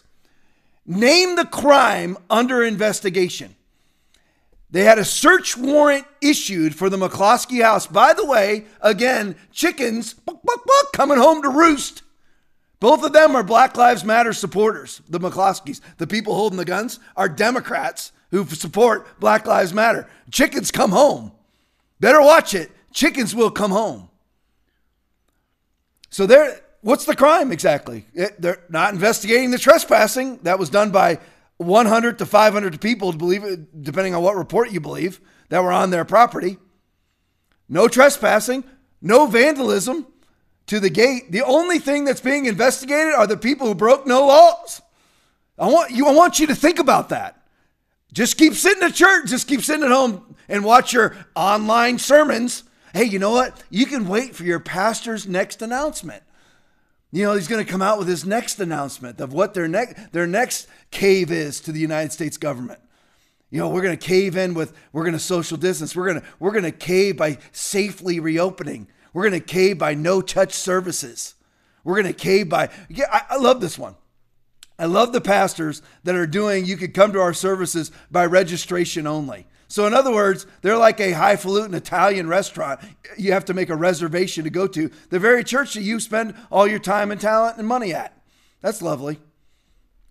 name 0.85 1.35
the 1.35 1.43
crime 1.43 2.17
under 2.29 2.63
investigation. 2.63 3.54
They 4.69 4.83
had 4.83 4.99
a 4.99 5.05
search 5.05 5.55
warrant 5.55 6.05
issued 6.21 6.75
for 6.75 6.89
the 6.89 6.97
McCloskey 6.97 7.61
house. 7.61 7.87
By 7.87 8.13
the 8.13 8.25
way, 8.25 8.65
again, 8.81 9.35
chickens 9.51 10.13
buck, 10.13 10.41
buck, 10.43 10.65
buck, 10.65 10.93
coming 10.93 11.17
home 11.17 11.41
to 11.43 11.49
roost. 11.49 12.01
Both 12.79 13.03
of 13.03 13.13
them 13.13 13.35
are 13.35 13.43
Black 13.43 13.77
Lives 13.77 14.03
Matter 14.03 14.33
supporters, 14.33 15.01
the 15.07 15.19
McCloskeys. 15.19 15.81
The 15.97 16.07
people 16.07 16.35
holding 16.35 16.57
the 16.57 16.65
guns 16.65 16.99
are 17.15 17.29
Democrats 17.29 18.11
who 18.31 18.45
support 18.47 19.19
Black 19.19 19.47
Lives 19.47 19.73
Matter. 19.73 20.07
Chickens 20.29 20.71
come 20.71 20.91
home. 20.91 21.31
Better 21.99 22.21
watch 22.21 22.53
it. 22.53 22.71
Chickens 22.93 23.33
will 23.33 23.51
come 23.51 23.71
home. 23.71 24.09
So 26.09 26.25
they're, 26.25 26.59
what's 26.81 27.05
the 27.05 27.15
crime 27.15 27.51
exactly? 27.51 28.05
It, 28.13 28.41
they're 28.41 28.61
not 28.69 28.93
investigating 28.93 29.51
the 29.51 29.57
trespassing 29.57 30.39
that 30.43 30.59
was 30.59 30.69
done 30.69 30.91
by 30.91 31.19
100 31.57 32.17
to 32.19 32.25
500 32.25 32.81
people, 32.81 33.11
believe 33.13 33.43
depending 33.81 34.13
on 34.13 34.21
what 34.21 34.35
report 34.35 34.71
you 34.71 34.79
believe, 34.79 35.21
that 35.49 35.63
were 35.63 35.71
on 35.71 35.89
their 35.89 36.05
property. 36.05 36.57
No 37.69 37.87
trespassing, 37.87 38.63
no 39.01 39.25
vandalism, 39.25 40.07
to 40.67 40.79
the 40.79 40.89
gate, 40.89 41.31
the 41.31 41.43
only 41.43 41.79
thing 41.79 42.05
that's 42.05 42.21
being 42.21 42.45
investigated 42.45 43.13
are 43.13 43.27
the 43.27 43.37
people 43.37 43.67
who 43.67 43.75
broke 43.75 44.07
no 44.07 44.25
laws. 44.25 44.81
I 45.57 45.67
want 45.67 45.91
you 45.91 46.07
I 46.07 46.11
want 46.11 46.39
you 46.39 46.47
to 46.47 46.55
think 46.55 46.79
about 46.79 47.09
that. 47.09 47.41
Just 48.11 48.37
keep 48.37 48.53
sitting 48.53 48.83
at 48.83 48.93
church, 48.93 49.29
just 49.29 49.47
keep 49.47 49.61
sitting 49.61 49.83
at 49.83 49.91
home 49.91 50.35
and 50.47 50.63
watch 50.63 50.93
your 50.93 51.15
online 51.35 51.99
sermons. 51.99 52.63
Hey, 52.93 53.03
you 53.03 53.19
know 53.19 53.31
what? 53.31 53.61
You 53.69 53.85
can 53.85 54.07
wait 54.07 54.35
for 54.35 54.43
your 54.43 54.59
pastor's 54.59 55.27
next 55.27 55.61
announcement. 55.61 56.23
You 57.15 57.23
know, 57.23 57.33
he's 57.33 57.47
going 57.47 57.63
to 57.65 57.71
come 57.71 57.81
out 57.81 57.97
with 57.97 58.09
his 58.09 58.25
next 58.25 58.59
announcement 58.59 59.21
of 59.21 59.31
what 59.31 59.53
their 59.53 59.69
next 59.69 60.11
their 60.11 60.27
next 60.27 60.67
cave 60.91 61.31
is 61.31 61.61
to 61.61 61.71
the 61.71 61.79
United 61.79 62.11
States 62.11 62.35
government. 62.35 62.81
You 63.49 63.57
know, 63.57 63.69
we're 63.69 63.83
going 63.83 63.97
to 63.97 64.05
cave 64.05 64.35
in 64.35 64.53
with 64.53 64.73
we're 64.91 65.03
going 65.03 65.13
to 65.13 65.19
social 65.19 65.55
distance. 65.55 65.95
We're 65.95 66.07
going 66.07 66.19
to 66.19 66.27
we're 66.39 66.51
going 66.51 66.65
to 66.65 66.73
cave 66.73 67.15
by 67.15 67.37
safely 67.53 68.19
reopening. 68.19 68.89
We're 69.13 69.29
going 69.29 69.41
to 69.41 69.47
cave 69.47 69.77
by 69.77 69.93
no 69.93 70.19
touch 70.19 70.51
services. 70.51 71.35
We're 71.85 72.01
going 72.01 72.13
to 72.13 72.19
cave 72.21 72.49
by 72.49 72.69
yeah, 72.89 73.05
I, 73.09 73.21
I 73.29 73.37
love 73.37 73.61
this 73.61 73.79
one. 73.79 73.95
I 74.77 74.83
love 74.83 75.13
the 75.13 75.21
pastors 75.21 75.81
that 76.03 76.15
are 76.15 76.27
doing 76.27 76.65
you 76.65 76.75
could 76.75 76.93
come 76.93 77.13
to 77.13 77.21
our 77.21 77.33
services 77.33 77.93
by 78.11 78.25
registration 78.25 79.07
only. 79.07 79.47
So, 79.75 79.85
in 79.85 79.93
other 79.93 80.13
words, 80.13 80.47
they're 80.61 80.77
like 80.77 81.01
a 81.01 81.11
highfalutin 81.11 81.73
Italian 81.73 82.29
restaurant 82.29 82.79
you 83.17 83.33
have 83.33 83.43
to 83.43 83.53
make 83.53 83.67
a 83.67 83.75
reservation 83.75 84.45
to 84.45 84.49
go 84.49 84.67
to, 84.67 84.89
the 85.09 85.19
very 85.19 85.43
church 85.43 85.73
that 85.73 85.81
you 85.81 85.99
spend 85.99 86.33
all 86.49 86.65
your 86.65 86.79
time 86.79 87.11
and 87.11 87.19
talent 87.19 87.57
and 87.57 87.67
money 87.67 87.93
at. 87.93 88.17
That's 88.61 88.81
lovely. 88.81 89.19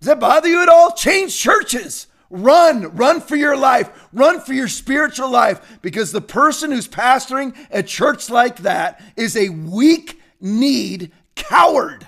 Does 0.00 0.08
that 0.08 0.20
bother 0.20 0.48
you 0.48 0.60
at 0.60 0.68
all? 0.68 0.92
Change 0.92 1.34
churches. 1.34 2.08
Run, 2.28 2.94
run 2.94 3.22
for 3.22 3.36
your 3.36 3.56
life, 3.56 3.88
run 4.12 4.38
for 4.38 4.52
your 4.52 4.68
spiritual 4.68 5.30
life, 5.30 5.78
because 5.80 6.12
the 6.12 6.20
person 6.20 6.70
who's 6.70 6.86
pastoring 6.86 7.56
a 7.70 7.82
church 7.82 8.28
like 8.28 8.56
that 8.58 9.00
is 9.16 9.34
a 9.34 9.48
weak 9.48 10.20
need 10.42 11.10
coward. 11.36 12.06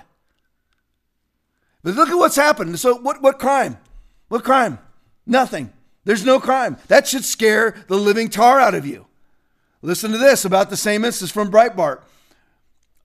But 1.81 1.95
look 1.95 2.09
at 2.09 2.19
what's 2.19 2.35
happened. 2.35 2.79
So, 2.79 2.97
what, 2.97 3.23
what 3.23 3.39
crime? 3.39 3.79
What 4.27 4.43
crime? 4.43 4.77
Nothing. 5.25 5.73
There's 6.07 6.23
no 6.23 6.39
crime. 6.39 6.77
That 6.87 7.05
should 7.05 7.25
scare 7.25 7.75
the 7.89 7.97
living 7.97 8.29
tar 8.29 8.61
out 8.61 8.73
of 8.73 8.85
you. 8.85 9.07
Listen 9.81 10.13
to 10.13 10.17
this 10.17 10.45
about 10.45 10.69
the 10.69 10.77
same 10.77 11.03
instance 11.03 11.31
from 11.31 11.51
Breitbart. 11.51 11.99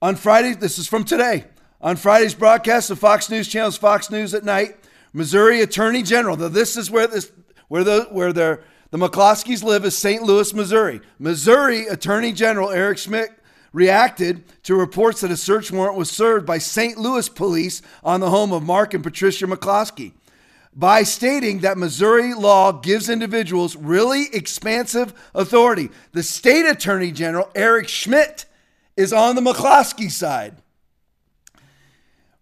On 0.01 0.15
Friday, 0.15 0.53
this 0.53 0.79
is 0.79 0.87
from 0.87 1.03
today. 1.03 1.43
On 1.81 1.97
Friday's 1.97 2.33
broadcast 2.33 2.89
of 2.91 2.99
Fox 2.99 3.29
News 3.29 3.49
Channel's 3.49 3.75
Fox 3.75 4.09
News 4.09 4.33
at 4.33 4.45
night, 4.45 4.77
Missouri 5.11 5.59
Attorney 5.59 6.01
General. 6.01 6.37
Now, 6.37 6.47
this 6.47 6.77
is 6.77 6.89
where 6.89 7.05
this 7.07 7.29
where 7.67 7.83
the 7.83 8.07
where 8.09 8.31
the 8.31 8.61
the 8.91 8.97
McCloskeys 8.97 9.63
live 9.63 9.83
is 9.83 9.97
St. 9.97 10.23
Louis, 10.23 10.53
Missouri. 10.53 11.01
Missouri 11.19 11.87
Attorney 11.87 12.31
General 12.31 12.69
Eric 12.69 12.99
Schmitt 12.99 13.31
reacted 13.73 14.45
to 14.63 14.75
reports 14.75 15.19
that 15.19 15.31
a 15.31 15.35
search 15.35 15.73
warrant 15.73 15.97
was 15.97 16.09
served 16.09 16.45
by 16.45 16.57
St. 16.57 16.97
Louis 16.97 17.27
police 17.27 17.81
on 18.01 18.21
the 18.21 18.29
home 18.29 18.53
of 18.53 18.63
Mark 18.63 18.93
and 18.93 19.03
Patricia 19.03 19.45
McCloskey 19.45 20.13
by 20.75 21.03
stating 21.03 21.59
that 21.59 21.77
Missouri 21.77 22.33
law 22.33 22.71
gives 22.71 23.09
individuals 23.09 23.75
really 23.75 24.27
expansive 24.33 25.13
authority. 25.35 25.89
The 26.13 26.23
state 26.23 26.65
attorney 26.65 27.11
general, 27.11 27.49
Eric 27.53 27.87
Schmitt, 27.87 28.45
is 28.97 29.13
on 29.13 29.35
the 29.35 29.41
McCloskey 29.41 30.11
side. 30.11 30.55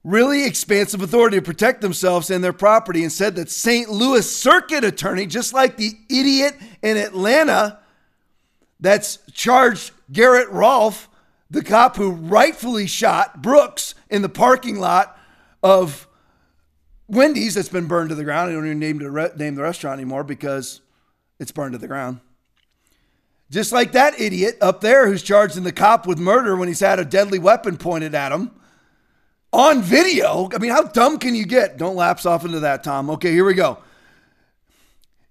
Really 0.04 0.46
expansive 0.46 1.02
authority 1.02 1.38
to 1.38 1.42
protect 1.42 1.82
themselves 1.82 2.30
and 2.30 2.44
their 2.44 2.54
property, 2.54 3.04
and 3.04 3.12
said 3.12 3.36
that 3.36 3.52
St. 3.52 3.90
Louis 3.90 4.30
circuit 4.30 4.84
attorney, 4.84 5.28
just 5.28 5.54
like 5.54 5.78
the 5.78 5.92
idiot 6.10 6.56
in 6.82 6.98
Atlanta 6.98 7.80
that's 8.80 9.20
charged 9.34 9.92
Garrett 10.12 10.50
Rolfe, 10.50 11.08
the 11.52 11.64
cop 11.64 11.98
who 11.98 12.12
rightfully 12.12 12.88
shot 12.88 13.42
Brooks 13.42 13.94
in 14.10 14.22
the 14.22 14.30
parking 14.30 14.80
lot 14.80 15.18
of 15.62 16.08
Wendy's 17.12 17.56
that's 17.56 17.70
been 17.70 17.88
burned 17.88 18.10
to 18.10 18.16
the 18.16 18.24
ground. 18.24 18.50
I 18.50 18.54
don't 18.54 18.66
even 18.66 18.80
name 18.80 18.98
the, 19.00 19.12
re- 19.12 19.32
name 19.36 19.56
the 19.56 19.62
restaurant 19.62 20.00
anymore 20.00 20.24
because 20.24 20.80
it's 21.40 21.52
burned 21.52 21.74
to 21.74 21.78
the 21.78 21.88
ground. 21.88 22.22
Just 23.50 23.74
like 23.74 23.92
that 23.92 24.20
idiot 24.20 24.58
up 24.62 24.80
there 24.80 25.08
who's 25.08 25.22
charging 25.22 25.64
the 25.64 25.74
cop 25.74 26.08
with 26.08 26.18
murder 26.18 26.56
when 26.56 26.70
he's 26.70 26.80
had 26.80 27.00
a 27.00 27.06
deadly 27.06 27.38
weapon 27.38 27.76
pointed 27.76 28.16
at 28.16 28.32
him 28.32 28.52
on 29.52 29.82
video. 29.82 30.50
I 30.54 30.58
mean, 30.58 30.72
how 30.72 30.84
dumb 30.84 31.18
can 31.20 31.36
you 31.36 31.46
get? 31.46 31.78
Don't 31.78 31.98
lapse 31.98 32.26
off 32.26 32.46
into 32.46 32.62
that, 32.62 32.82
Tom. 32.82 33.10
Okay, 33.10 33.32
here 33.32 33.44
we 33.44 33.56
go. 33.56 33.80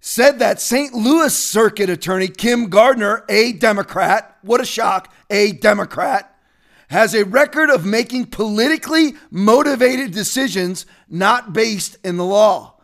Said 0.01 0.39
that 0.41 0.61
St. 0.61 0.93
Louis 0.93 1.35
Circuit 1.35 1.89
Attorney 1.89 2.29
Kim 2.29 2.69
Gardner, 2.69 3.25
a 3.31 3.53
Democrat, 3.53 4.37
what 4.43 4.61
a 4.61 4.67
shock, 4.67 5.13
a 5.31 5.53
Democrat, 5.53 6.30
has 6.91 7.15
a 7.15 7.25
record 7.25 7.71
of 7.71 7.87
making 7.87 8.27
politically 8.27 9.15
motivated 9.31 10.11
decisions 10.11 10.85
not 11.09 11.53
based 11.53 11.97
in 12.05 12.17
the 12.17 12.25
law. 12.25 12.75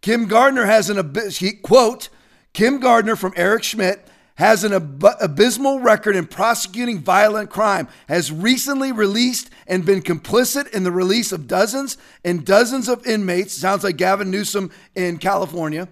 Kim 0.00 0.26
Gardner 0.26 0.64
has 0.64 0.90
an 0.90 1.14
quote, 1.62 2.08
Kim 2.52 2.80
Gardner 2.80 3.14
from 3.14 3.32
Eric 3.36 3.62
Schmitt 3.62 4.08
has 4.34 4.64
an 4.64 4.72
ab- 4.72 5.06
abysmal 5.20 5.78
record 5.78 6.16
in 6.16 6.26
prosecuting 6.26 6.98
violent 6.98 7.50
crime, 7.50 7.86
has 8.08 8.32
recently 8.32 8.90
released 8.90 9.48
and 9.68 9.86
been 9.86 10.02
complicit 10.02 10.68
in 10.70 10.82
the 10.82 10.90
release 10.90 11.30
of 11.30 11.46
dozens 11.46 11.96
and 12.24 12.44
dozens 12.44 12.88
of 12.88 13.06
inmates, 13.06 13.54
sounds 13.54 13.84
like 13.84 13.96
Gavin 13.96 14.30
Newsom 14.30 14.72
in 14.96 15.18
California, 15.18 15.86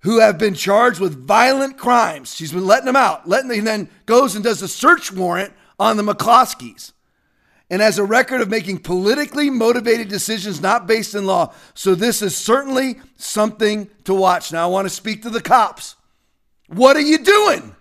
who 0.00 0.20
have 0.20 0.36
been 0.36 0.52
charged 0.52 1.00
with 1.00 1.26
violent 1.26 1.78
crimes. 1.78 2.34
She's 2.34 2.52
been 2.52 2.66
letting 2.66 2.86
them 2.86 2.96
out, 2.96 3.26
letting 3.26 3.50
and 3.50 3.66
then 3.66 3.88
goes 4.04 4.34
and 4.34 4.44
does 4.44 4.60
a 4.60 4.68
search 4.68 5.10
warrant 5.10 5.54
on 5.78 5.96
the 5.96 6.02
McCloskeys 6.02 6.92
and 7.68 7.82
has 7.82 7.98
a 7.98 8.04
record 8.04 8.40
of 8.40 8.48
making 8.48 8.78
politically 8.78 9.50
motivated 9.50 10.08
decisions 10.08 10.60
not 10.60 10.86
based 10.86 11.14
in 11.14 11.26
law. 11.26 11.52
So 11.74 11.94
this 11.94 12.22
is 12.22 12.36
certainly 12.36 13.00
something 13.16 13.90
to 14.04 14.14
watch. 14.14 14.52
Now 14.52 14.64
I 14.64 14.70
want 14.70 14.86
to 14.86 14.94
speak 14.94 15.22
to 15.22 15.30
the 15.30 15.40
cops. 15.40 15.96
What 16.68 16.96
are 16.96 17.00
you 17.00 17.18
doing? 17.18 17.74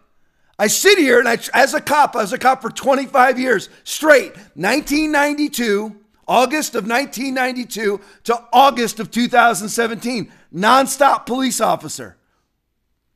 I 0.58 0.68
sit 0.68 0.98
here 0.98 1.20
and 1.20 1.28
I, 1.28 1.38
as 1.54 1.74
a 1.74 1.82
cop, 1.82 2.16
as 2.16 2.34
a 2.34 2.38
cop 2.38 2.62
for 2.62 2.70
25 2.70 3.38
years 3.38 3.70
straight, 3.84 4.36
1992, 4.56 5.96
August 6.28 6.76
of 6.76 6.88
1992 6.88 8.00
to 8.24 8.44
August 8.54 9.00
of 9.00 9.12
2017, 9.12 10.32
nonstop 10.54 11.26
police 11.26 11.60
officer. 11.60 12.18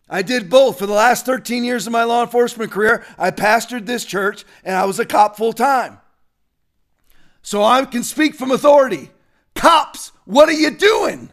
I 0.10 0.22
did 0.22 0.50
both 0.50 0.80
for 0.80 0.86
the 0.86 0.94
last 0.94 1.26
13 1.26 1.64
years 1.64 1.88
of 1.88 1.94
my 1.94 2.04
law 2.04 2.24
enforcement 2.24 2.72
career. 2.72 3.06
I 3.18 3.32
pastored 3.32 3.86
this 3.86 4.06
church 4.06 4.44
and 4.64 4.76
I 4.76 4.86
was 4.86 5.00
a 5.00 5.06
cop 5.06 5.38
full 5.38 5.54
time. 5.54 6.00
So 7.42 7.64
I 7.64 7.84
can 7.86 8.04
speak 8.04 8.36
from 8.36 8.52
authority. 8.52 9.12
Cops, 9.56 10.12
what 10.26 10.50
are 10.50 10.54
you 10.54 10.72
doing? 10.72 11.30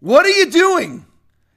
What 0.00 0.26
are 0.26 0.30
you 0.30 0.50
doing? 0.50 1.06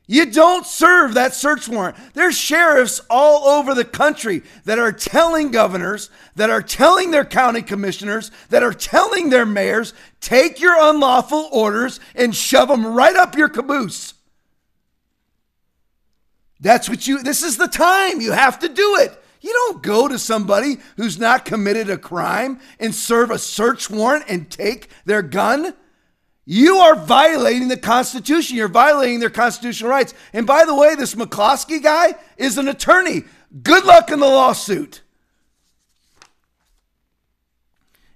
You 0.08 0.32
don't 0.32 0.68
serve 0.68 1.16
that 1.16 1.34
search 1.34 1.68
warrant. 1.68 1.98
There's 2.14 2.38
sheriffs 2.38 3.02
all 3.10 3.48
over 3.48 3.74
the 3.74 3.86
country 3.86 4.44
that 4.66 4.78
are 4.78 4.92
telling 4.92 5.50
governors, 5.50 6.12
that 6.36 6.52
are 6.52 6.62
telling 6.62 7.10
their 7.10 7.26
county 7.26 7.64
commissioners, 7.64 8.30
that 8.50 8.62
are 8.62 8.74
telling 8.74 9.30
their 9.30 9.48
mayors, 9.48 9.94
take 10.22 10.60
your 10.60 10.76
unlawful 10.80 11.50
orders 11.52 12.00
and 12.14 12.36
shove 12.36 12.68
them 12.68 12.86
right 12.86 13.16
up 13.16 13.36
your 13.36 13.50
caboose. 13.50 14.14
That's 16.60 16.88
what 16.88 17.08
you, 17.08 17.24
this 17.24 17.42
is 17.42 17.58
the 17.58 17.68
time. 17.68 18.22
You 18.22 18.32
have 18.32 18.60
to 18.60 18.70
do 18.70 18.98
it. 18.98 19.24
You 19.46 19.54
don't 19.54 19.84
go 19.84 20.08
to 20.08 20.18
somebody 20.18 20.78
who's 20.98 21.20
not 21.20 21.46
committed 21.46 21.88
a 21.88 22.00
crime 22.00 22.60
and 22.80 22.96
serve 22.96 23.30
a 23.30 23.38
search 23.38 23.92
warrant 23.92 24.26
and 24.28 24.50
take 24.50 24.90
their 25.06 25.22
gun. 25.22 25.76
You 26.46 26.78
are 26.78 26.96
violating 26.96 27.68
the 27.68 27.78
Constitution. 27.78 28.58
You're 28.58 28.68
violating 28.68 29.20
their 29.20 29.30
constitutional 29.30 29.92
rights. 29.92 30.16
And 30.34 30.48
by 30.48 30.66
the 30.66 30.74
way, 30.74 30.96
this 30.96 31.14
McCloskey 31.14 31.84
guy 31.84 32.16
is 32.38 32.58
an 32.58 32.68
attorney. 32.68 33.22
Good 33.62 33.86
luck 33.86 34.10
in 34.10 34.20
the 34.20 34.26
lawsuit. 34.26 35.04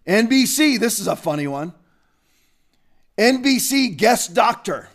NBC, 0.08 0.80
this 0.80 0.98
is 1.00 1.06
a 1.06 1.16
funny 1.16 1.46
one. 1.46 1.74
NBC 3.20 3.96
guest 3.96 4.34
doctor. 4.34 4.90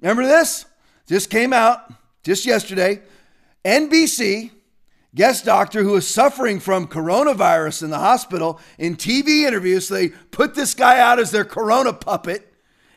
Remember 0.00 0.24
this? 0.24 0.66
Just 1.08 1.30
came 1.30 1.52
out 1.52 1.92
just 2.22 2.46
yesterday. 2.46 3.02
NBC 3.64 4.52
guest 5.14 5.44
doctor 5.44 5.82
who 5.82 5.96
is 5.96 6.06
suffering 6.06 6.60
from 6.60 6.86
coronavirus 6.86 7.82
in 7.82 7.90
the 7.90 7.98
hospital 7.98 8.60
in 8.78 8.96
TV 8.96 9.42
interviews. 9.46 9.88
So 9.88 9.94
they 9.94 10.08
put 10.08 10.54
this 10.54 10.74
guy 10.74 10.98
out 10.98 11.18
as 11.18 11.30
their 11.30 11.44
corona 11.44 11.92
puppet. 11.92 12.52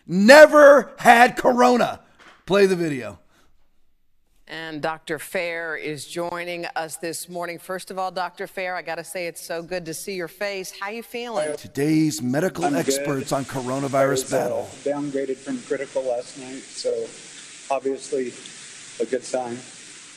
Never 0.05 0.93
had 0.99 1.37
corona. 1.37 2.01
Play 2.45 2.65
the 2.65 2.75
video. 2.75 3.19
And 4.45 4.81
Dr. 4.81 5.19
Fair 5.19 5.77
is 5.77 6.05
joining 6.05 6.65
us 6.75 6.97
this 6.97 7.29
morning. 7.29 7.57
First 7.57 7.89
of 7.89 7.97
all, 7.97 8.11
Dr. 8.11 8.45
Fair, 8.45 8.75
I 8.75 8.81
got 8.81 8.95
to 8.95 9.03
say 9.03 9.25
it's 9.27 9.41
so 9.41 9.63
good 9.63 9.85
to 9.85 9.93
see 9.93 10.15
your 10.15 10.27
face. 10.27 10.73
How 10.77 10.89
you 10.89 11.01
feeling? 11.01 11.55
Today's 11.55 12.21
medical 12.21 12.65
I'm 12.65 12.75
experts 12.75 13.29
good. 13.29 13.35
on 13.35 13.45
coronavirus 13.45 14.09
was, 14.09 14.31
battle. 14.31 14.69
Uh, 14.69 14.89
downgraded 14.89 15.37
from 15.37 15.61
critical 15.61 16.03
last 16.03 16.37
night, 16.37 16.61
so 16.61 16.91
obviously 17.73 18.33
a 19.03 19.09
good 19.09 19.23
sign. 19.23 19.57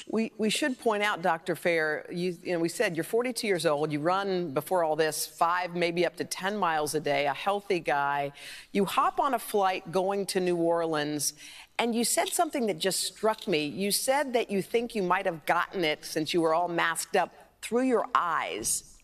We, 0.08 0.30
we 0.38 0.50
should 0.50 0.78
point 0.78 1.02
out, 1.02 1.20
Dr. 1.20 1.56
Fair, 1.56 2.06
you, 2.12 2.36
you 2.42 2.52
know, 2.52 2.60
we 2.60 2.68
said 2.68 2.96
you're 2.96 3.02
42 3.04 3.46
years 3.46 3.66
old. 3.66 3.90
You 3.90 3.98
run 3.98 4.52
before 4.52 4.84
all 4.84 4.94
this 4.94 5.26
five, 5.26 5.74
maybe 5.74 6.06
up 6.06 6.14
to 6.16 6.24
10 6.24 6.56
miles 6.56 6.94
a 6.94 7.00
day, 7.00 7.26
a 7.26 7.34
healthy 7.34 7.80
guy. 7.80 8.30
You 8.72 8.84
hop 8.84 9.18
on 9.18 9.34
a 9.34 9.38
flight 9.38 9.90
going 9.90 10.24
to 10.26 10.40
New 10.40 10.56
Orleans, 10.56 11.32
and 11.78 11.92
you 11.92 12.04
said 12.04 12.28
something 12.28 12.66
that 12.68 12.78
just 12.78 13.00
struck 13.02 13.48
me. 13.48 13.66
You 13.66 13.90
said 13.90 14.32
that 14.34 14.48
you 14.48 14.62
think 14.62 14.94
you 14.94 15.02
might 15.02 15.26
have 15.26 15.44
gotten 15.44 15.84
it 15.84 16.04
since 16.04 16.32
you 16.32 16.40
were 16.40 16.54
all 16.54 16.68
masked 16.68 17.16
up 17.16 17.32
through 17.60 17.82
your 17.84 18.06
eyes. 18.14 18.96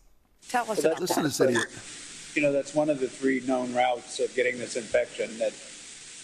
Tell 0.47 0.71
us 0.71 0.77
Well, 0.83 0.87
about 0.93 1.01
listen 1.01 1.17
to 1.17 1.21
that. 1.23 1.27
this 1.27 1.41
idiot. 1.41 2.35
You 2.35 2.41
know, 2.43 2.51
that's 2.53 2.73
one 2.73 2.89
of 2.89 2.99
the 3.01 3.07
three 3.09 3.41
known 3.41 3.73
routes 3.73 4.19
of 4.19 4.33
getting 4.35 4.57
this 4.57 4.75
infection 4.77 5.37
that 5.37 5.53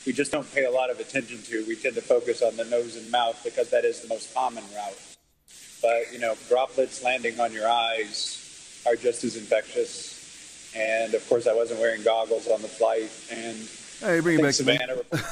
we 0.06 0.14
just 0.14 0.32
don't 0.32 0.52
pay 0.54 0.66
a 0.66 0.72
lot 0.72 0.89
of 0.89 1.00
attention 1.00 1.41
to. 1.43 1.66
We 1.68 1.76
tend 1.76 1.95
to 1.95 2.02
focus 2.02 2.41
on 2.41 2.56
the 2.56 2.66
nose 2.66 2.95
and 2.95 3.10
mouth 3.12 3.39
because 3.43 3.70
that 3.70 3.86
is 3.86 4.02
the 4.02 4.08
most 4.08 4.34
common 4.34 4.64
route. 4.76 5.00
But, 5.82 6.12
you 6.12 6.20
know, 6.20 6.36
droplets 6.47 7.04
landing 7.04 7.39
on 7.39 7.54
your 7.54 7.68
eyes 7.70 8.82
are 8.88 8.95
just 8.95 9.24
as 9.24 9.36
infectious. 9.38 10.74
And 10.76 11.14
of 11.14 11.28
course, 11.30 11.47
I 11.47 11.54
wasn't 11.54 11.80
wearing 11.80 12.04
goggles 12.04 12.47
on 12.47 12.62
the 12.62 12.68
flight. 12.68 13.10
And 13.32 13.58
Hey, 14.00 14.20
bring 14.22 14.41
back 14.41 14.56
to 14.56 14.64
me. 14.64 14.78
Savannah. 14.78 15.02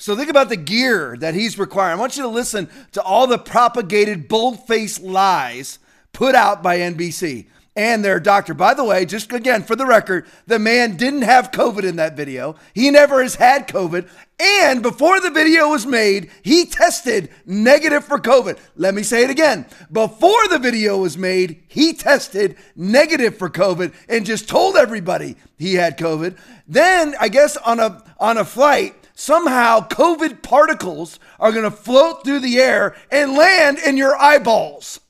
So 0.00 0.16
think 0.16 0.30
about 0.30 0.48
the 0.48 0.56
gear 0.56 1.14
that 1.18 1.34
he's 1.34 1.58
requiring. 1.58 1.98
I 1.98 2.00
want 2.00 2.16
you 2.16 2.22
to 2.22 2.28
listen 2.28 2.70
to 2.92 3.02
all 3.02 3.26
the 3.26 3.36
propagated 3.36 4.28
bold-faced 4.28 5.02
lies 5.02 5.78
put 6.14 6.34
out 6.34 6.62
by 6.62 6.78
NBC 6.78 7.44
and 7.76 8.04
their 8.04 8.20
doctor. 8.20 8.54
By 8.54 8.74
the 8.74 8.84
way, 8.84 9.04
just 9.04 9.32
again 9.32 9.62
for 9.62 9.76
the 9.76 9.86
record, 9.86 10.26
the 10.46 10.58
man 10.58 10.96
didn't 10.96 11.22
have 11.22 11.50
COVID 11.50 11.84
in 11.84 11.96
that 11.96 12.16
video. 12.16 12.56
He 12.74 12.90
never 12.90 13.22
has 13.22 13.36
had 13.36 13.68
COVID. 13.68 14.08
And 14.40 14.82
before 14.82 15.20
the 15.20 15.30
video 15.30 15.68
was 15.68 15.86
made, 15.86 16.30
he 16.42 16.64
tested 16.64 17.30
negative 17.44 18.04
for 18.04 18.18
COVID. 18.18 18.58
Let 18.74 18.94
me 18.94 19.02
say 19.02 19.22
it 19.22 19.30
again. 19.30 19.66
Before 19.92 20.48
the 20.48 20.58
video 20.58 20.98
was 20.98 21.18
made, 21.18 21.62
he 21.68 21.92
tested 21.92 22.56
negative 22.74 23.36
for 23.36 23.50
COVID 23.50 23.92
and 24.08 24.26
just 24.26 24.48
told 24.48 24.76
everybody 24.76 25.36
he 25.58 25.74
had 25.74 25.98
COVID. 25.98 26.36
Then 26.66 27.14
I 27.20 27.28
guess 27.28 27.56
on 27.58 27.80
a 27.80 28.02
on 28.18 28.38
a 28.38 28.44
flight, 28.44 28.94
somehow 29.14 29.86
COVID 29.88 30.42
particles 30.42 31.18
are 31.38 31.52
going 31.52 31.64
to 31.64 31.70
float 31.70 32.24
through 32.24 32.40
the 32.40 32.58
air 32.58 32.96
and 33.10 33.34
land 33.34 33.78
in 33.78 33.96
your 33.96 34.16
eyeballs. 34.16 35.00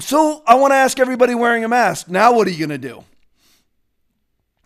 So 0.00 0.42
I 0.46 0.54
want 0.56 0.72
to 0.72 0.76
ask 0.76 0.98
everybody 0.98 1.34
wearing 1.34 1.64
a 1.64 1.68
mask. 1.68 2.08
Now, 2.08 2.32
what 2.34 2.46
are 2.46 2.50
you 2.50 2.66
going 2.66 2.80
to 2.80 2.88
do? 2.88 3.04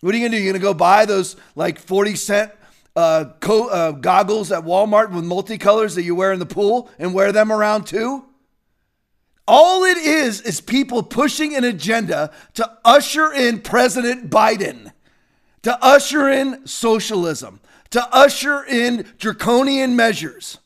What 0.01 0.15
are 0.15 0.19
you 0.19 0.23
going 0.23 0.33
to 0.33 0.39
do? 0.39 0.43
You're 0.43 0.53
going 0.53 0.61
to 0.61 0.67
go 0.67 0.75
buy 0.75 1.05
those 1.05 1.37
like 1.55 1.79
40 1.79 2.17
cent 2.17 2.53
uh, 2.97 3.27
co- 3.41 3.69
uh, 3.69 3.93
goggles 3.93 4.51
at 4.51 4.65
Walmart 4.65 5.13
with 5.13 5.25
multicolors 5.25 5.95
that 5.95 6.03
you 6.03 6.15
wear 6.15 6.33
in 6.33 6.39
the 6.39 6.47
pool 6.47 6.91
and 6.99 7.15
wear 7.15 7.33
them 7.33 7.53
around 7.53 7.87
too? 7.87 8.25
All 9.47 9.85
it 9.85 9.99
is 9.99 10.41
is 10.41 10.61
people 10.61 11.03
pushing 11.03 11.55
an 11.57 11.65
agenda 11.65 12.33
to 12.55 12.71
usher 12.85 13.33
in 13.33 13.61
President 13.61 14.31
Biden 14.31 14.93
to 15.63 15.85
usher 15.85 16.29
in 16.29 16.67
socialism, 16.67 17.61
to 17.91 18.03
usher 18.15 18.65
in 18.65 19.07
draconian 19.19 19.97
measures. 19.97 20.59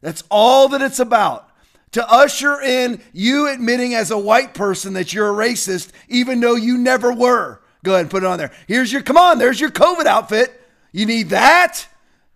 That's 0.00 0.24
all 0.30 0.68
that 0.68 0.82
it's 0.82 1.00
about. 1.00 1.47
To 1.92 2.10
usher 2.10 2.60
in 2.60 3.02
you 3.12 3.48
admitting 3.48 3.94
as 3.94 4.10
a 4.10 4.18
white 4.18 4.54
person 4.54 4.92
that 4.94 5.12
you're 5.12 5.30
a 5.30 5.48
racist, 5.48 5.90
even 6.08 6.40
though 6.40 6.54
you 6.54 6.76
never 6.76 7.12
were. 7.12 7.60
Go 7.82 7.92
ahead 7.92 8.02
and 8.02 8.10
put 8.10 8.22
it 8.22 8.26
on 8.26 8.38
there. 8.38 8.52
Here's 8.66 8.92
your, 8.92 9.02
come 9.02 9.16
on, 9.16 9.38
there's 9.38 9.60
your 9.60 9.70
COVID 9.70 10.06
outfit. 10.06 10.60
You 10.92 11.06
need 11.06 11.30
that. 11.30 11.86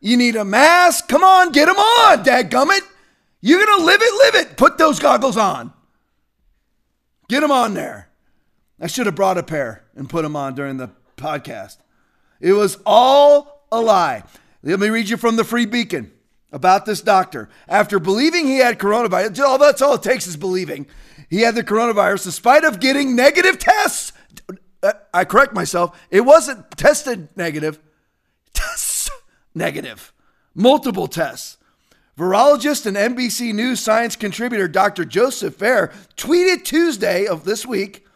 You 0.01 0.17
need 0.17 0.37
a 0.37 0.45
mask. 0.45 1.09
Come 1.09 1.23
on, 1.23 1.53
get 1.53 1.67
them 1.67 1.77
on, 1.77 2.25
dadgummit. 2.25 2.81
You're 3.41 3.65
going 3.65 3.79
to 3.81 3.85
live 3.85 4.01
it, 4.03 4.15
live 4.25 4.47
it. 4.47 4.57
Put 4.57 4.79
those 4.79 4.99
goggles 4.99 5.37
on. 5.37 5.73
Get 7.29 7.41
them 7.41 7.51
on 7.51 7.75
there. 7.75 8.09
I 8.81 8.87
should 8.87 9.07
have 9.07 9.15
brought 9.15 9.39
a 9.39 9.43
pair 9.43 9.85
and 9.95 10.09
put 10.09 10.23
them 10.23 10.37
on 10.37 10.55
during 10.55 10.77
the 10.77 10.91
podcast. 11.17 11.79
It 12.41 12.53
was 12.53 12.79
all 12.85 13.67
a 13.71 13.81
lie. 13.81 14.25
Let 14.63 14.81
me 14.81 14.89
read 14.89 15.09
you 15.09 15.17
from 15.17 15.37
the 15.37 15.45
Free 15.45 15.67
Beacon 15.67 16.13
about 16.53 16.87
this 16.87 17.01
doctor. 17.01 17.49
After 17.67 17.99
believing 17.99 18.47
he 18.47 18.59
had 18.59 18.79
coronavirus, 18.79 19.41
all 19.41 19.59
that's 19.59 19.83
all 19.83 19.95
it 19.95 20.03
takes 20.03 20.27
is 20.27 20.37
believing 20.37 20.87
he 21.29 21.41
had 21.41 21.55
the 21.55 21.65
coronavirus, 21.65 22.25
despite 22.25 22.65
of 22.65 22.79
getting 22.79 23.17
negative 23.17 23.59
tests. 23.59 24.13
Uh, 24.83 24.93
I 25.15 25.25
correct 25.25 25.55
myself. 25.55 25.99
It 26.11 26.21
wasn't 26.23 26.71
tested 26.73 27.29
negative. 27.37 27.81
Tests 28.53 29.11
negative. 29.55 30.13
Multiple 30.55 31.09
tests. 31.09 31.59
Virologist 32.19 32.85
and 32.85 32.97
NBC 32.97 33.55
News 33.55 33.81
science 33.81 34.17
contributor 34.17 34.69
Dr. 34.69 35.05
Joseph 35.05 35.57
Fair 35.57 35.93
tweeted 36.17 36.65
Tuesday 36.65 37.27
of 37.27 37.45
this 37.45 37.65
week 37.65 38.07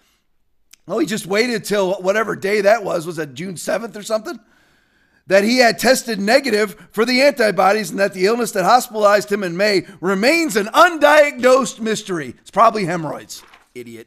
Oh, 0.89 0.99
he 0.99 1.07
just 1.07 1.27
waited 1.27 1.65
till 1.65 1.95
whatever 1.95 2.37
day 2.37 2.61
that 2.61 2.85
was. 2.85 3.07
Was 3.07 3.17
that 3.17 3.35
June 3.35 3.55
7th 3.55 3.97
or 3.97 4.03
something? 4.03 4.39
That 5.29 5.43
he 5.43 5.59
had 5.59 5.79
tested 5.79 6.21
negative 6.21 6.89
for 6.93 7.05
the 7.05 7.21
antibodies 7.21 7.91
and 7.91 7.99
that 7.99 8.15
the 8.15 8.27
illness 8.27 8.53
that 8.53 8.65
hospitalized 8.65 9.31
him 9.31 9.43
in 9.43 9.57
May 9.57 9.87
remains 10.01 10.55
an 10.57 10.67
undiagnosed 10.67 11.81
mystery. 11.81 12.35
It's 12.41 12.51
probably 12.51 12.85
hemorrhoids. 12.85 13.43
Idiot. 13.75 14.07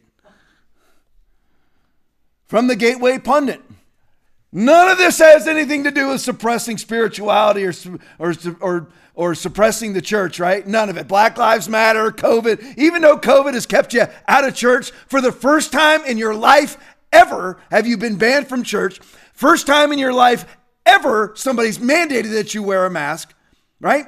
From 2.47 2.67
the 2.67 2.76
Gateway 2.76 3.20
Pundit. 3.20 3.61
None 4.51 4.89
of 4.89 4.97
this 4.97 5.20
has 5.20 5.47
anything 5.47 5.84
to 5.84 5.91
do 5.91 6.07
with 6.07 6.22
suppressing 6.22 6.78
spirituality 6.78 7.65
or, 7.65 7.74
or, 8.17 8.34
or, 8.61 8.88
or 9.13 9.36
suppressing 9.36 9.93
the 9.93 10.01
church, 10.01 10.39
right? 10.39 10.65
None 10.65 10.89
of 10.89 10.97
it. 10.97 11.07
Black 11.07 11.38
Lives 11.38 11.70
Matter, 11.70 12.09
COVID, 12.09 12.78
even 12.78 13.03
though 13.03 13.17
COVID 13.17 13.53
has 13.53 13.67
kept 13.67 13.93
you 13.93 14.05
out 14.28 14.47
of 14.47 14.55
church 14.55 14.89
for 15.07 15.22
the 15.22 15.32
first 15.32 15.72
time 15.72 16.03
in 16.05 16.17
your 16.17 16.34
life 16.34 16.78
ever, 17.13 17.59
have 17.70 17.86
you 17.86 17.97
been 17.97 18.15
banned 18.15 18.47
from 18.47 18.63
church? 18.63 18.99
First 19.34 19.67
time 19.67 19.91
in 19.91 19.99
your 19.99 20.13
life 20.13 20.45
ever, 20.89 21.33
somebody's 21.35 21.77
mandated 21.77 22.33
that 22.33 22.53
you 22.53 22.63
wear 22.63 22.85
a 22.85 22.89
mask, 22.89 23.33
right? 23.79 24.07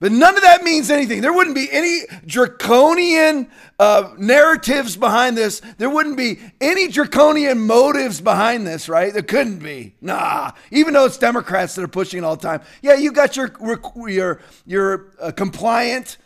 But 0.00 0.12
none 0.12 0.34
of 0.34 0.42
that 0.42 0.62
means 0.62 0.90
anything. 0.90 1.20
There 1.20 1.32
wouldn't 1.32 1.54
be 1.54 1.68
any 1.70 2.00
draconian 2.24 3.50
uh, 3.78 4.14
narratives 4.16 4.96
behind 4.96 5.36
this. 5.36 5.60
There 5.76 5.90
wouldn't 5.90 6.16
be 6.16 6.40
any 6.58 6.88
draconian 6.88 7.60
motives 7.60 8.18
behind 8.22 8.66
this, 8.66 8.88
right? 8.88 9.12
There 9.12 9.22
couldn't 9.22 9.58
be. 9.58 9.94
Nah. 10.00 10.52
Even 10.70 10.94
though 10.94 11.04
it's 11.04 11.18
Democrats 11.18 11.74
that 11.74 11.82
are 11.82 11.88
pushing 11.88 12.20
it 12.20 12.24
all 12.24 12.36
the 12.36 12.48
time. 12.48 12.62
Yeah, 12.80 12.94
you 12.94 13.12
got 13.12 13.36
your 13.36 13.52
your 14.08 14.40
your 14.64 15.12
uh, 15.20 15.32
compliant, 15.32 16.16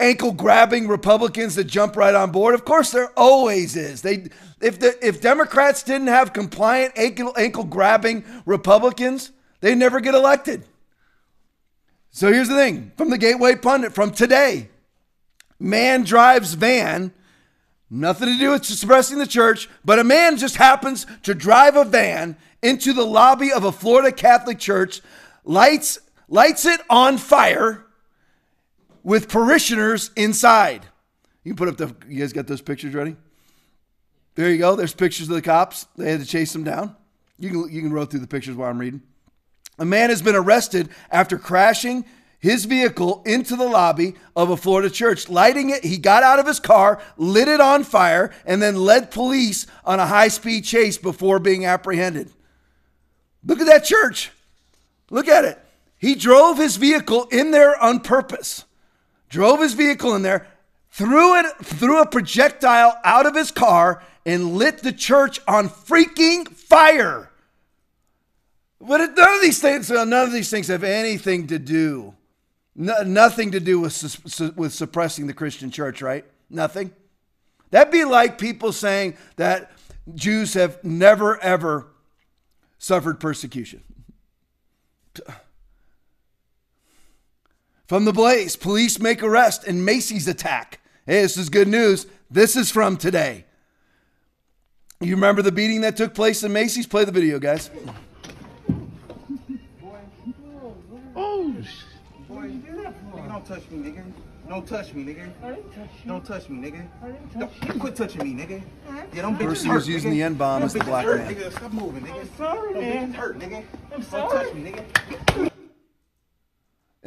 ankle 0.00 0.32
grabbing 0.32 0.88
Republicans 0.88 1.54
that 1.56 1.64
jump 1.64 1.96
right 1.96 2.14
on 2.14 2.30
board. 2.30 2.54
Of 2.54 2.64
course, 2.64 2.90
there 2.90 3.10
always 3.16 3.76
is. 3.76 4.02
They 4.02 4.28
if 4.60 4.78
the 4.78 4.96
if 5.06 5.20
Democrats 5.20 5.82
didn't 5.82 6.08
have 6.08 6.32
compliant 6.32 6.92
ankle 6.96 7.34
ankle 7.36 7.64
grabbing 7.64 8.24
Republicans, 8.46 9.32
they'd 9.60 9.76
never 9.76 10.00
get 10.00 10.14
elected. 10.14 10.64
So 12.10 12.32
here's 12.32 12.48
the 12.48 12.56
thing 12.56 12.92
from 12.96 13.10
the 13.10 13.18
Gateway 13.18 13.56
Pundit 13.56 13.94
from 13.94 14.10
today 14.10 14.68
man 15.58 16.04
drives 16.04 16.54
van, 16.54 17.12
nothing 17.90 18.28
to 18.28 18.38
do 18.38 18.50
with 18.50 18.64
suppressing 18.64 19.18
the 19.18 19.26
church, 19.26 19.68
but 19.84 19.98
a 19.98 20.04
man 20.04 20.36
just 20.36 20.56
happens 20.56 21.06
to 21.24 21.34
drive 21.34 21.76
a 21.76 21.84
van 21.84 22.36
into 22.62 22.92
the 22.92 23.04
lobby 23.04 23.52
of 23.52 23.64
a 23.64 23.72
Florida 23.72 24.10
Catholic 24.10 24.58
church, 24.58 25.00
lights, 25.44 25.98
lights 26.28 26.64
it 26.64 26.80
on 26.90 27.18
fire 27.18 27.84
with 29.08 29.30
parishioners 29.30 30.10
inside. 30.16 30.84
You 31.42 31.54
put 31.54 31.66
up 31.66 31.78
the, 31.78 31.96
you 32.06 32.20
guys 32.20 32.34
got 32.34 32.46
those 32.46 32.60
pictures 32.60 32.92
ready? 32.92 33.16
There 34.34 34.50
you 34.50 34.58
go. 34.58 34.76
There's 34.76 34.92
pictures 34.92 35.30
of 35.30 35.34
the 35.34 35.40
cops. 35.40 35.86
They 35.96 36.10
had 36.10 36.20
to 36.20 36.26
chase 36.26 36.52
them 36.52 36.62
down. 36.62 36.94
You 37.38 37.48
can, 37.48 37.72
you 37.72 37.80
can 37.80 37.90
roll 37.90 38.04
through 38.04 38.20
the 38.20 38.26
pictures 38.26 38.54
while 38.54 38.68
I'm 38.68 38.78
reading. 38.78 39.00
A 39.78 39.86
man 39.86 40.10
has 40.10 40.20
been 40.20 40.34
arrested 40.34 40.90
after 41.10 41.38
crashing 41.38 42.04
his 42.38 42.66
vehicle 42.66 43.22
into 43.24 43.56
the 43.56 43.64
lobby 43.66 44.14
of 44.36 44.50
a 44.50 44.58
Florida 44.58 44.90
church, 44.90 45.30
lighting 45.30 45.70
it. 45.70 45.84
He 45.84 45.96
got 45.96 46.22
out 46.22 46.38
of 46.38 46.46
his 46.46 46.60
car, 46.60 47.00
lit 47.16 47.48
it 47.48 47.62
on 47.62 47.84
fire, 47.84 48.30
and 48.44 48.60
then 48.60 48.76
led 48.76 49.10
police 49.10 49.66
on 49.86 50.00
a 50.00 50.06
high 50.06 50.28
speed 50.28 50.64
chase 50.64 50.98
before 50.98 51.38
being 51.38 51.64
apprehended. 51.64 52.30
Look 53.42 53.60
at 53.60 53.66
that 53.66 53.84
church. 53.84 54.32
Look 55.08 55.28
at 55.28 55.46
it. 55.46 55.58
He 55.96 56.14
drove 56.14 56.58
his 56.58 56.76
vehicle 56.76 57.24
in 57.30 57.52
there 57.52 57.74
on 57.82 58.00
purpose. 58.00 58.66
Drove 59.28 59.60
his 59.60 59.74
vehicle 59.74 60.14
in 60.14 60.22
there, 60.22 60.46
threw 60.90 61.38
it 61.38 61.46
threw 61.62 62.00
a 62.00 62.06
projectile 62.06 62.98
out 63.04 63.26
of 63.26 63.34
his 63.34 63.50
car 63.50 64.02
and 64.24 64.54
lit 64.54 64.78
the 64.78 64.92
church 64.92 65.40
on 65.46 65.68
freaking 65.68 66.48
fire. 66.48 67.30
But 68.80 68.98
none 69.16 69.34
of 69.34 69.42
these 69.42 69.60
things, 69.60 69.90
uh, 69.90 70.04
none 70.04 70.26
of 70.26 70.32
these 70.32 70.50
things 70.50 70.68
have 70.68 70.84
anything 70.84 71.46
to 71.48 71.58
do, 71.58 72.14
no, 72.74 73.02
nothing 73.02 73.50
to 73.52 73.60
do 73.60 73.80
with 73.80 74.54
with 74.56 74.72
suppressing 74.72 75.26
the 75.26 75.34
Christian 75.34 75.70
church, 75.70 76.00
right? 76.00 76.24
Nothing. 76.48 76.92
That'd 77.70 77.92
be 77.92 78.04
like 78.04 78.38
people 78.38 78.72
saying 78.72 79.16
that 79.36 79.72
Jews 80.14 80.54
have 80.54 80.82
never 80.82 81.42
ever 81.42 81.88
suffered 82.78 83.20
persecution. 83.20 83.82
From 87.88 88.04
the 88.04 88.12
Blaze, 88.12 88.54
police 88.54 89.00
make 89.00 89.22
arrest 89.22 89.64
in 89.66 89.82
Macy's 89.82 90.28
attack. 90.28 90.78
Hey, 91.06 91.22
this 91.22 91.38
is 91.38 91.48
good 91.48 91.68
news. 91.68 92.06
This 92.30 92.54
is 92.54 92.70
from 92.70 92.98
today. 92.98 93.46
You 95.00 95.14
remember 95.14 95.40
the 95.40 95.52
beating 95.52 95.80
that 95.80 95.96
took 95.96 96.12
place 96.12 96.42
in 96.42 96.52
Macy's? 96.52 96.86
Play 96.86 97.06
the 97.06 97.12
video, 97.12 97.38
guys. 97.38 97.70
Oh, 101.16 101.54
boy, 102.28 102.42
nigga, 102.42 102.92
don't 103.26 103.46
touch 103.46 103.62
me, 103.70 103.90
nigga. 103.90 104.04
Don't 104.46 104.68
touch 104.68 104.92
me, 104.92 105.04
nigga. 105.04 105.32
Don't 106.06 106.26
touch 106.26 106.48
me, 106.50 106.70
nigga. 106.70 106.86
Don't, 107.38 107.50
you 107.64 107.80
quit 107.80 107.96
touching 107.96 108.22
me, 108.22 108.44
nigga. 108.44 108.62
Yeah, 109.14 109.22
don't 109.22 109.38
bitches 109.38 109.46
Person 109.46 109.70
hurt, 109.70 109.74
who's 109.76 109.88
using 109.88 110.10
nigga. 110.10 110.14
the 110.14 110.22
N-bomb 110.24 110.60
Them 110.60 110.66
is 110.66 110.72
the 110.74 110.84
black 110.84 111.06
hurt, 111.06 111.20
man. 111.20 111.34
Nigga. 111.34 111.52
Stop 111.52 111.72
moving, 111.72 112.04
nigga. 112.04 112.20
I'm 112.20 112.36
sorry, 112.36 112.72
Them 112.74 112.82
man. 112.82 113.12
bitches 113.12 113.16
hurt, 113.16 113.38
nigga. 113.38 113.64
I'm 113.94 114.02
Don't 114.02 114.30
touch 114.30 114.52
me, 114.52 114.72
nigga. 114.72 115.52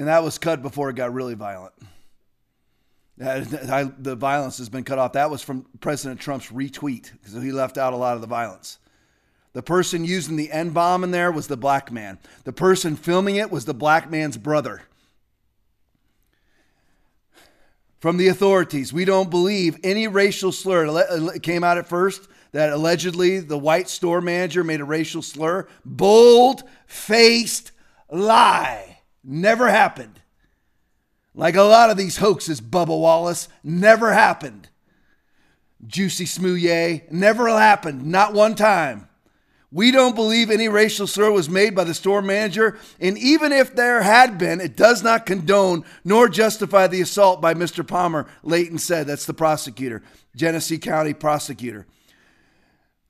And 0.02 0.08
that 0.08 0.24
was 0.24 0.40
cut 0.40 0.64
before 0.64 0.90
it 0.90 0.96
got 0.96 1.14
really 1.14 1.36
violent. 1.36 1.76
I- 3.24 3.92
the 4.00 4.16
violence 4.16 4.58
has 4.58 4.68
been 4.68 4.84
cut 4.84 4.98
off. 4.98 5.14
That 5.14 5.30
was 5.30 5.44
from 5.44 5.68
President 5.80 6.20
Trump's 6.20 6.48
retweet 6.48 7.12
because 7.12 7.34
he 7.34 7.52
left 7.52 7.78
out 7.78 7.94
a 7.94 7.98
lot 7.98 8.16
of 8.16 8.22
the 8.22 8.28
violence. 8.28 8.80
The 9.54 9.62
person 9.62 10.04
using 10.04 10.38
the 10.38 10.52
N 10.52 10.72
bomb 10.72 11.04
in 11.04 11.12
there 11.12 11.32
was 11.32 11.46
the 11.46 11.56
black 11.56 11.92
man. 11.92 12.18
The 12.46 12.52
person 12.52 12.96
filming 12.96 13.36
it 13.36 13.52
was 13.52 13.66
the 13.66 13.76
black 13.76 14.10
man's 14.10 14.38
brother. 14.40 14.82
From 18.00 18.18
the 18.18 18.28
authorities, 18.28 18.92
we 18.92 19.06
don't 19.06 19.30
believe 19.30 19.78
any 19.84 20.08
racial 20.08 20.52
slur. 20.52 21.38
Came 21.44 21.64
out 21.64 21.78
at 21.78 21.88
first 21.88 22.28
that 22.54 22.74
allegedly 22.74 23.40
the 23.40 23.56
white 23.56 23.88
store 23.88 24.20
manager 24.20 24.64
made 24.64 24.82
a 24.82 24.84
racial 24.84 25.22
slur. 25.22 25.68
Bold 25.86 26.64
faced 26.88 27.72
lie. 28.10 28.91
Never 29.24 29.70
happened. 29.70 30.22
Like 31.34 31.56
a 31.56 31.62
lot 31.62 31.90
of 31.90 31.98
these 31.98 32.18
hoaxes, 32.18 32.60
Bubba 32.60 32.88
Wallace, 32.88 33.48
never 33.64 34.12
happened. 34.14 34.70
Jussie 35.86 36.28
Smollett, 36.28 37.12
never 37.12 37.48
happened, 37.48 38.06
not 38.06 38.34
one 38.34 38.56
time. 38.56 39.08
We 39.74 39.92
don't 39.92 40.16
believe 40.16 40.52
any 40.52 40.68
racial 40.68 41.08
slur 41.08 41.32
was 41.32 41.50
made 41.50 41.74
by 41.74 41.86
the 41.86 41.94
store 41.94 42.22
manager, 42.22 42.78
and 43.00 43.18
even 43.18 43.54
if 43.54 43.74
there 43.74 44.02
had 44.02 44.38
been, 44.38 44.60
it 44.60 44.76
does 44.76 45.02
not 45.02 45.26
condone 45.26 45.86
nor 46.04 46.28
justify 46.28 46.88
the 46.88 47.00
assault 47.00 47.40
by 47.40 47.54
Mr. 47.54 47.88
Palmer, 47.88 48.28
Leyton 48.44 48.78
said. 48.78 49.08
That's 49.08 49.26
the 49.26 49.34
prosecutor, 49.34 50.04
Genesee 50.36 50.78
County 50.78 51.14
prosecutor. 51.14 51.88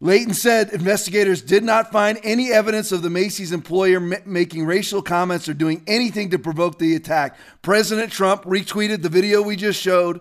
Leyton 0.03 0.33
said 0.33 0.73
investigators 0.73 1.43
did 1.43 1.63
not 1.63 1.91
find 1.91 2.19
any 2.23 2.51
evidence 2.51 2.91
of 2.91 3.03
the 3.03 3.09
Macy's 3.09 3.51
employer 3.51 3.99
ma- 3.99 4.15
making 4.25 4.65
racial 4.65 5.03
comments 5.03 5.47
or 5.47 5.53
doing 5.53 5.83
anything 5.85 6.31
to 6.31 6.39
provoke 6.39 6.79
the 6.79 6.95
attack. 6.95 7.37
President 7.61 8.11
Trump 8.11 8.43
retweeted 8.43 9.03
the 9.03 9.09
video 9.09 9.43
we 9.43 9.55
just 9.55 9.79
showed 9.79 10.19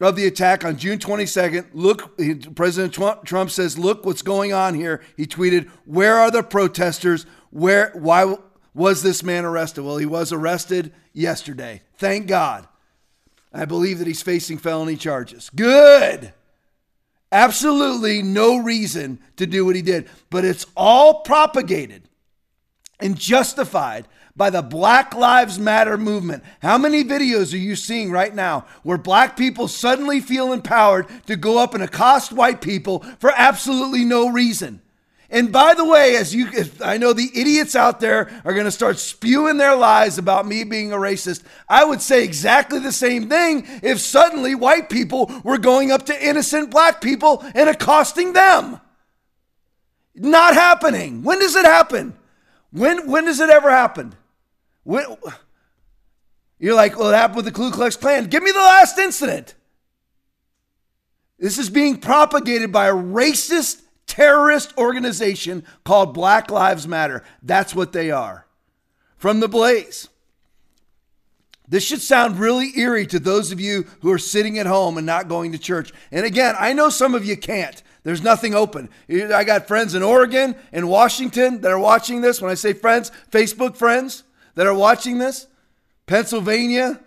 of 0.00 0.16
the 0.16 0.26
attack 0.26 0.64
on 0.64 0.78
June 0.78 0.98
22nd. 0.98 1.66
Look, 1.74 2.18
President 2.54 2.94
Trump, 2.94 3.24
Trump 3.24 3.50
says, 3.50 3.76
"Look 3.76 4.06
what's 4.06 4.22
going 4.22 4.54
on 4.54 4.74
here." 4.74 5.02
He 5.18 5.26
tweeted, 5.26 5.68
"Where 5.84 6.16
are 6.16 6.30
the 6.30 6.42
protesters? 6.42 7.26
Where 7.50 7.92
why 7.94 8.36
was 8.72 9.02
this 9.02 9.22
man 9.22 9.44
arrested?" 9.44 9.82
Well, 9.82 9.98
he 9.98 10.06
was 10.06 10.32
arrested 10.32 10.92
yesterday. 11.12 11.82
Thank 11.98 12.26
God. 12.26 12.66
I 13.52 13.66
believe 13.66 13.98
that 13.98 14.06
he's 14.06 14.22
facing 14.22 14.56
felony 14.56 14.96
charges. 14.96 15.50
Good. 15.54 16.32
Absolutely 17.30 18.22
no 18.22 18.56
reason 18.56 19.18
to 19.36 19.46
do 19.46 19.64
what 19.64 19.76
he 19.76 19.82
did, 19.82 20.08
but 20.30 20.44
it's 20.44 20.66
all 20.76 21.20
propagated 21.20 22.08
and 23.00 23.18
justified 23.18 24.08
by 24.34 24.50
the 24.50 24.62
Black 24.62 25.14
Lives 25.14 25.58
Matter 25.58 25.98
movement. 25.98 26.44
How 26.62 26.78
many 26.78 27.04
videos 27.04 27.52
are 27.52 27.58
you 27.58 27.76
seeing 27.76 28.10
right 28.10 28.34
now 28.34 28.64
where 28.82 28.96
black 28.96 29.36
people 29.36 29.68
suddenly 29.68 30.20
feel 30.20 30.52
empowered 30.52 31.06
to 31.26 31.36
go 31.36 31.58
up 31.58 31.74
and 31.74 31.82
accost 31.82 32.32
white 32.32 32.60
people 32.60 33.00
for 33.18 33.32
absolutely 33.36 34.04
no 34.04 34.28
reason? 34.28 34.80
And 35.30 35.52
by 35.52 35.74
the 35.74 35.84
way, 35.84 36.16
as 36.16 36.34
you, 36.34 36.48
as 36.56 36.80
I 36.80 36.96
know 36.96 37.12
the 37.12 37.30
idiots 37.34 37.76
out 37.76 38.00
there 38.00 38.30
are 38.44 38.54
going 38.54 38.64
to 38.64 38.70
start 38.70 38.98
spewing 38.98 39.58
their 39.58 39.76
lies 39.76 40.16
about 40.16 40.46
me 40.46 40.64
being 40.64 40.90
a 40.90 40.96
racist. 40.96 41.42
I 41.68 41.84
would 41.84 42.00
say 42.00 42.24
exactly 42.24 42.78
the 42.78 42.92
same 42.92 43.28
thing 43.28 43.66
if 43.82 44.00
suddenly 44.00 44.54
white 44.54 44.88
people 44.88 45.30
were 45.44 45.58
going 45.58 45.90
up 45.90 46.06
to 46.06 46.26
innocent 46.26 46.70
black 46.70 47.02
people 47.02 47.44
and 47.54 47.68
accosting 47.68 48.32
them. 48.32 48.80
Not 50.14 50.54
happening. 50.54 51.22
When 51.22 51.40
does 51.40 51.56
it 51.56 51.66
happen? 51.66 52.16
When 52.70 53.10
when 53.10 53.26
does 53.26 53.40
it 53.40 53.50
ever 53.50 53.70
happen? 53.70 54.14
When 54.84 55.04
you're 56.58 56.74
like, 56.74 56.98
well, 56.98 57.10
it 57.10 57.16
happened 57.16 57.36
with 57.36 57.44
the 57.44 57.52
Ku 57.52 57.70
Klux 57.70 57.96
Klan. 57.96 58.24
Give 58.28 58.42
me 58.42 58.50
the 58.50 58.58
last 58.58 58.98
incident. 58.98 59.54
This 61.38 61.58
is 61.58 61.70
being 61.70 61.98
propagated 61.98 62.72
by 62.72 62.88
a 62.88 62.94
racist 62.94 63.82
terrorist 64.08 64.76
organization 64.76 65.64
called 65.84 66.12
Black 66.12 66.50
Lives 66.50 66.88
Matter. 66.88 67.22
That's 67.42 67.74
what 67.74 67.92
they 67.92 68.10
are. 68.10 68.46
From 69.16 69.38
the 69.38 69.48
Blaze. 69.48 70.08
This 71.68 71.84
should 71.84 72.00
sound 72.00 72.38
really 72.38 72.76
eerie 72.78 73.06
to 73.08 73.18
those 73.18 73.52
of 73.52 73.60
you 73.60 73.86
who 74.00 74.10
are 74.10 74.18
sitting 74.18 74.58
at 74.58 74.66
home 74.66 74.96
and 74.96 75.06
not 75.06 75.28
going 75.28 75.52
to 75.52 75.58
church. 75.58 75.92
And 76.10 76.24
again, 76.24 76.54
I 76.58 76.72
know 76.72 76.88
some 76.88 77.14
of 77.14 77.26
you 77.26 77.36
can't. 77.36 77.82
There's 78.04 78.22
nothing 78.22 78.54
open. 78.54 78.88
I 79.10 79.44
got 79.44 79.68
friends 79.68 79.94
in 79.94 80.02
Oregon 80.02 80.56
and 80.72 80.88
Washington 80.88 81.60
that 81.60 81.70
are 81.70 81.78
watching 81.78 82.22
this. 82.22 82.40
When 82.40 82.50
I 82.50 82.54
say 82.54 82.72
friends, 82.72 83.12
Facebook 83.30 83.76
friends 83.76 84.22
that 84.54 84.66
are 84.66 84.74
watching 84.74 85.18
this, 85.18 85.46
Pennsylvania, 86.06 87.00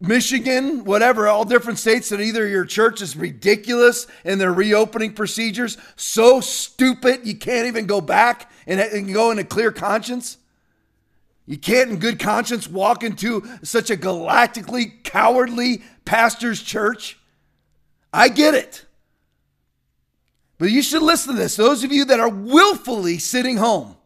Michigan, 0.00 0.84
whatever, 0.84 1.26
all 1.26 1.44
different 1.44 1.78
states 1.78 2.08
that 2.10 2.20
either 2.20 2.46
your 2.46 2.64
church 2.64 3.02
is 3.02 3.16
ridiculous 3.16 4.06
in 4.24 4.38
their 4.38 4.52
reopening 4.52 5.12
procedures, 5.12 5.76
so 5.96 6.40
stupid 6.40 7.26
you 7.26 7.36
can't 7.36 7.66
even 7.66 7.86
go 7.86 8.00
back 8.00 8.50
and, 8.66 8.80
and 8.80 9.12
go 9.12 9.32
in 9.32 9.40
a 9.40 9.44
clear 9.44 9.72
conscience. 9.72 10.38
You 11.46 11.58
can't, 11.58 11.90
in 11.90 11.98
good 11.98 12.20
conscience, 12.20 12.68
walk 12.68 13.02
into 13.02 13.48
such 13.62 13.90
a 13.90 13.96
galactically 13.96 15.02
cowardly 15.02 15.82
pastor's 16.04 16.62
church. 16.62 17.18
I 18.12 18.28
get 18.28 18.54
it. 18.54 18.84
But 20.58 20.70
you 20.70 20.82
should 20.82 21.02
listen 21.02 21.34
to 21.34 21.40
this. 21.40 21.56
Those 21.56 21.82
of 21.82 21.90
you 21.92 22.04
that 22.04 22.20
are 22.20 22.28
willfully 22.28 23.18
sitting 23.18 23.56
home, 23.56 23.96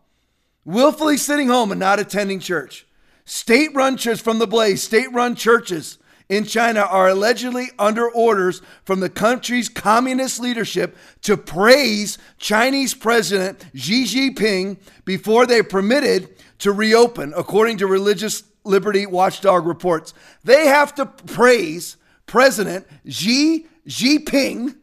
willfully 0.65 1.17
sitting 1.17 1.49
home 1.49 1.71
and 1.71 1.81
not 1.81 1.99
attending 1.99 2.41
church. 2.41 2.87
State 3.25 3.75
run 3.75 3.97
churches 3.97 4.21
from 4.21 4.39
the 4.39 4.47
Blaze, 4.47 4.83
state 4.83 5.13
run 5.13 5.35
churches 5.35 5.99
in 6.33 6.45
China 6.45 6.81
are 6.81 7.09
allegedly 7.09 7.69
under 7.79 8.11
orders 8.11 8.63
from 8.85 9.01
the 9.01 9.11
country's 9.11 9.69
communist 9.69 10.41
leadership 10.41 10.97
to 11.21 11.37
praise 11.37 12.17
Chinese 12.39 12.95
President 12.95 13.67
Xi 13.75 14.05
Jinping 14.05 14.79
before 15.05 15.45
they're 15.45 15.63
permitted 15.63 16.31
to 16.61 16.73
reopen, 16.73 17.35
according 17.37 17.77
to 17.79 17.87
Religious 17.87 18.45
Liberty 18.65 19.05
Watchdog 19.05 19.67
reports. 19.67 20.15
They 20.43 20.69
have 20.69 20.95
to 20.95 21.05
praise 21.05 21.99
President 22.25 22.87
Xi 23.07 23.67
Jinping. 23.87 24.77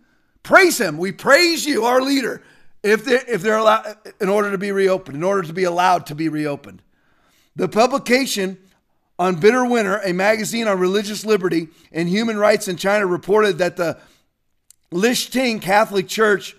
Praise 0.44 0.80
him. 0.80 1.00
We 1.00 1.12
praise 1.12 1.66
you, 1.66 1.86
our 1.86 2.02
leader, 2.02 2.44
if 2.84 3.06
they're, 3.06 3.24
if 3.28 3.42
they're 3.42 3.58
allowed, 3.58 3.98
in 4.22 4.30
order 4.30 4.52
to 4.52 4.58
be 4.60 4.72
reopened, 4.72 5.18
in 5.18 5.24
order 5.24 5.42
to 5.42 5.54
be 5.54 5.64
allowed 5.64 6.06
to 6.08 6.16
be 6.16 6.30
reopened. 6.30 6.84
The 7.60 7.68
publication 7.68 8.58
on 9.20 9.36
Bitter 9.36 9.66
Winter, 9.66 9.98
a 10.06 10.14
magazine 10.14 10.66
on 10.70 10.80
religious 10.80 11.26
liberty 11.26 11.68
and 11.92 12.08
human 12.08 12.38
rights 12.38 12.70
in 12.70 12.78
China, 12.78 13.06
reported 13.06 13.58
that 13.58 13.76
the 13.76 14.00
Lishting 14.94 15.62
Catholic 15.62 16.08
Church 16.08 16.56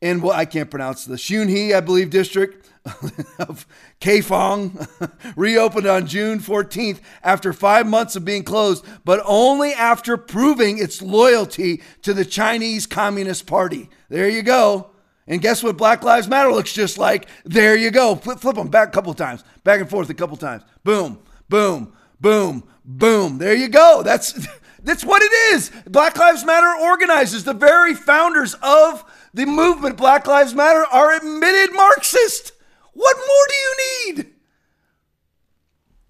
in 0.00 0.20
well, 0.20 0.34
I 0.34 0.44
can't 0.44 0.70
pronounce 0.70 1.04
the 1.04 1.16
Xunhei, 1.16 1.74
I 1.74 1.80
believe, 1.80 2.10
district 2.10 2.70
of 3.40 3.66
Kaifeng 4.00 4.88
reopened 5.36 5.88
on 5.88 6.06
June 6.06 6.38
14th 6.38 7.00
after 7.24 7.52
five 7.52 7.88
months 7.88 8.14
of 8.14 8.24
being 8.24 8.44
closed, 8.44 8.84
but 9.04 9.20
only 9.24 9.72
after 9.72 10.16
proving 10.16 10.78
its 10.78 11.02
loyalty 11.02 11.82
to 12.02 12.14
the 12.14 12.24
Chinese 12.24 12.86
Communist 12.86 13.48
Party. 13.48 13.90
There 14.10 14.28
you 14.28 14.42
go. 14.42 14.92
And 15.26 15.40
guess 15.40 15.62
what 15.62 15.76
Black 15.76 16.04
Lives 16.04 16.28
Matter 16.28 16.52
looks 16.52 16.72
just 16.72 16.98
like? 16.98 17.28
There 17.44 17.76
you 17.76 17.90
go. 17.90 18.14
Flip, 18.14 18.38
flip 18.38 18.56
them 18.56 18.68
back 18.68 18.88
a 18.88 18.92
couple 18.92 19.12
times, 19.14 19.42
back 19.64 19.80
and 19.80 19.90
forth 19.90 20.08
a 20.08 20.14
couple 20.14 20.36
times. 20.36 20.62
Boom, 20.84 21.18
boom, 21.48 21.92
boom, 22.20 22.62
boom. 22.84 23.38
There 23.38 23.54
you 23.54 23.68
go. 23.68 24.02
That's 24.04 24.32
that's 24.82 25.04
what 25.04 25.22
it 25.22 25.32
is. 25.54 25.72
Black 25.86 26.16
Lives 26.16 26.44
Matter 26.44 26.72
organizers, 26.80 27.44
the 27.44 27.54
very 27.54 27.94
founders 27.94 28.54
of 28.62 29.04
the 29.34 29.46
movement 29.46 29.96
Black 29.96 30.26
Lives 30.26 30.54
Matter, 30.54 30.84
are 30.86 31.12
admitted 31.12 31.74
Marxist. 31.74 32.52
What 32.92 33.16
more 33.16 33.46
do 33.48 33.54
you 33.54 34.14
need? 34.14 34.26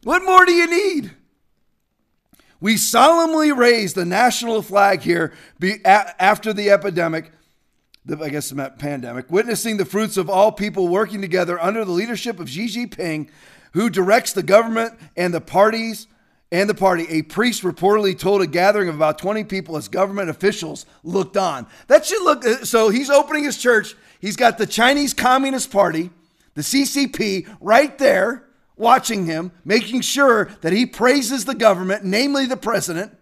What 0.04 0.24
more 0.24 0.44
do 0.44 0.52
you 0.52 0.68
need? 0.68 1.10
We 2.60 2.76
solemnly 2.76 3.50
raise 3.50 3.94
the 3.94 4.04
national 4.04 4.62
flag 4.62 5.02
here 5.02 5.32
after 5.84 6.52
the 6.52 6.70
epidemic 6.70 7.32
the, 8.06 8.18
I 8.22 8.30
guess 8.30 8.50
the 8.50 8.70
pandemic, 8.78 9.30
witnessing 9.30 9.76
the 9.76 9.84
fruits 9.84 10.16
of 10.16 10.30
all 10.30 10.52
people 10.52 10.88
working 10.88 11.20
together 11.20 11.60
under 11.60 11.84
the 11.84 11.90
leadership 11.90 12.40
of 12.40 12.48
Xi 12.48 12.66
Jinping, 12.66 13.28
who 13.72 13.90
directs 13.90 14.32
the 14.32 14.42
government 14.42 14.94
and 15.16 15.34
the 15.34 15.40
parties 15.40 16.06
and 16.52 16.70
the 16.70 16.74
party. 16.74 17.06
A 17.10 17.22
priest 17.22 17.62
reportedly 17.62 18.18
told 18.18 18.40
a 18.40 18.46
gathering 18.46 18.88
of 18.88 18.94
about 18.94 19.18
20 19.18 19.44
people 19.44 19.76
as 19.76 19.88
government 19.88 20.30
officials 20.30 20.86
looked 21.02 21.36
on. 21.36 21.66
That 21.88 22.06
should 22.06 22.22
look 22.22 22.46
uh, 22.46 22.64
so 22.64 22.88
he's 22.88 23.10
opening 23.10 23.44
his 23.44 23.58
church. 23.58 23.94
He's 24.20 24.36
got 24.36 24.56
the 24.56 24.66
Chinese 24.66 25.12
Communist 25.12 25.70
Party, 25.70 26.10
the 26.54 26.62
CCP, 26.62 27.56
right 27.60 27.98
there 27.98 28.44
watching 28.76 29.26
him, 29.26 29.52
making 29.64 30.02
sure 30.02 30.50
that 30.60 30.72
he 30.72 30.86
praises 30.86 31.44
the 31.44 31.54
government, 31.54 32.04
namely 32.04 32.46
the 32.46 32.56
president, 32.56 33.16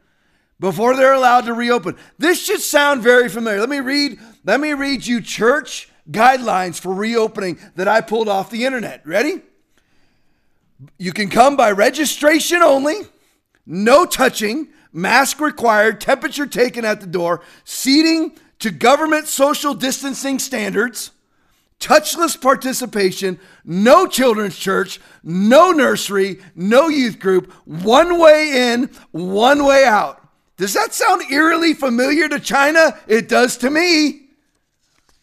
before 0.61 0.97
they're 0.97 1.13
allowed 1.13 1.47
to 1.47 1.55
reopen. 1.55 1.97
This 2.19 2.45
should 2.45 2.61
sound 2.61 3.03
very 3.03 3.29
familiar. 3.29 3.61
Let 3.61 3.69
me 3.69 3.81
read, 3.81 4.19
let 4.45 4.61
me 4.61 4.73
read 4.73 5.07
you 5.07 5.21
church 5.21 5.89
guidelines 6.11 6.79
for 6.79 6.95
reopening 6.95 7.59
that 7.77 7.89
I 7.89 8.01
pulled 8.01 8.29
off 8.29 8.51
the 8.51 8.65
internet. 8.65 9.07
Ready? 9.07 9.43
You 10.99 11.13
can 11.13 11.31
come 11.31 11.57
by 11.57 11.71
registration 11.71 12.63
only, 12.63 13.03
no 13.67 14.05
touching, 14.05 14.69
mask 14.93 15.41
required, 15.41 16.01
temperature 16.01 16.47
taken 16.47 16.85
at 16.85 17.01
the 17.01 17.07
door, 17.07 17.41
seating 17.65 18.37
to 18.59 18.71
government 18.71 19.27
social 19.27 19.75
distancing 19.75 20.39
standards, 20.39 21.11
touchless 21.81 22.41
participation, 22.41 23.39
no 23.65 24.07
children's 24.07 24.57
church, 24.57 25.01
no 25.23 25.71
nursery, 25.71 26.41
no 26.55 26.89
youth 26.89 27.19
group, 27.19 27.51
one 27.65 28.19
way 28.19 28.73
in, 28.73 28.91
one 29.11 29.65
way 29.65 29.85
out. 29.85 30.21
Does 30.57 30.75
that 30.75 30.95
sound 30.95 31.23
eerily 31.31 31.75
familiar 31.75 32.29
to 32.29 32.39
China? 32.39 32.99
It 33.09 33.29
does 33.29 33.57
to 33.59 33.71
me. 33.71 34.24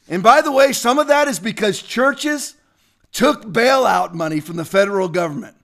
And 0.09 0.21
by 0.23 0.41
the 0.41 0.51
way, 0.51 0.73
some 0.73 0.99
of 0.99 1.07
that 1.07 1.27
is 1.27 1.39
because 1.39 1.81
churches 1.81 2.55
took 3.11 3.43
bailout 3.43 4.13
money 4.13 4.39
from 4.39 4.57
the 4.57 4.65
federal 4.65 5.07
government. 5.07 5.55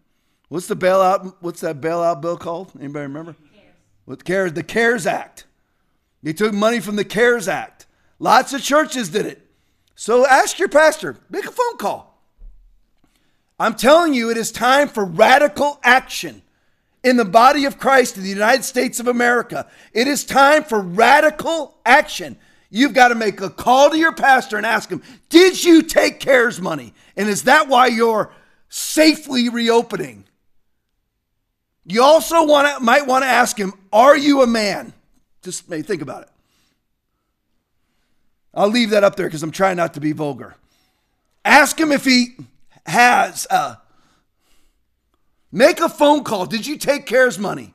What's 0.49 0.67
the 0.67 0.75
bailout? 0.75 1.35
What's 1.41 1.61
that 1.61 1.81
bailout 1.81 2.21
bill 2.21 2.37
called? 2.37 2.71
Anybody 2.79 3.03
remember? 3.03 3.35
What 4.05 4.23
CARES? 4.23 4.53
The 4.53 4.63
CARES 4.63 5.05
Act. 5.05 5.45
They 6.23 6.33
took 6.33 6.53
money 6.53 6.79
from 6.79 6.95
the 6.95 7.03
CARES 7.03 7.47
Act. 7.47 7.85
Lots 8.19 8.53
of 8.53 8.61
churches 8.61 9.09
did 9.09 9.25
it. 9.25 9.45
So 9.95 10.25
ask 10.25 10.59
your 10.59 10.69
pastor, 10.69 11.17
make 11.29 11.45
a 11.45 11.51
phone 11.51 11.77
call. 11.77 12.21
I'm 13.59 13.73
telling 13.73 14.13
you, 14.13 14.29
it 14.29 14.37
is 14.37 14.51
time 14.51 14.87
for 14.87 15.03
radical 15.03 15.79
action 15.83 16.43
in 17.03 17.17
the 17.17 17.25
body 17.25 17.65
of 17.65 17.79
Christ 17.79 18.17
in 18.17 18.23
the 18.23 18.29
United 18.29 18.63
States 18.63 18.99
of 18.99 19.07
America. 19.07 19.67
It 19.93 20.07
is 20.07 20.23
time 20.23 20.63
for 20.63 20.79
radical 20.79 21.77
action. 21.85 22.37
You've 22.69 22.93
got 22.93 23.09
to 23.09 23.15
make 23.15 23.39
a 23.41 23.49
call 23.49 23.89
to 23.89 23.97
your 23.97 24.11
pastor 24.11 24.57
and 24.57 24.65
ask 24.65 24.89
him, 24.89 25.01
Did 25.29 25.63
you 25.63 25.81
take 25.81 26.19
CARES 26.19 26.59
money? 26.59 26.93
And 27.15 27.29
is 27.29 27.43
that 27.43 27.67
why 27.67 27.87
you're 27.87 28.31
safely 28.69 29.49
reopening? 29.49 30.25
You 31.85 32.03
also 32.03 32.45
want 32.45 32.77
to, 32.77 32.83
might 32.83 33.07
want 33.07 33.23
to 33.23 33.29
ask 33.29 33.57
him, 33.57 33.73
Are 33.93 34.17
you 34.17 34.41
a 34.41 34.47
man? 34.47 34.93
Just 35.41 35.69
maybe 35.69 35.83
think 35.83 36.01
about 36.01 36.23
it. 36.23 36.29
I'll 38.53 38.69
leave 38.69 38.89
that 38.89 39.03
up 39.03 39.15
there 39.15 39.27
because 39.27 39.43
I'm 39.43 39.51
trying 39.51 39.77
not 39.77 39.93
to 39.93 39.99
be 39.99 40.11
vulgar. 40.11 40.55
Ask 41.45 41.79
him 41.79 41.91
if 41.91 42.03
he 42.03 42.35
has. 42.85 43.47
Uh, 43.49 43.75
make 45.51 45.79
a 45.79 45.87
phone 45.87 46.23
call. 46.23 46.45
Did 46.45 46.67
you 46.67 46.77
take 46.77 47.05
CARES 47.05 47.39
money? 47.39 47.73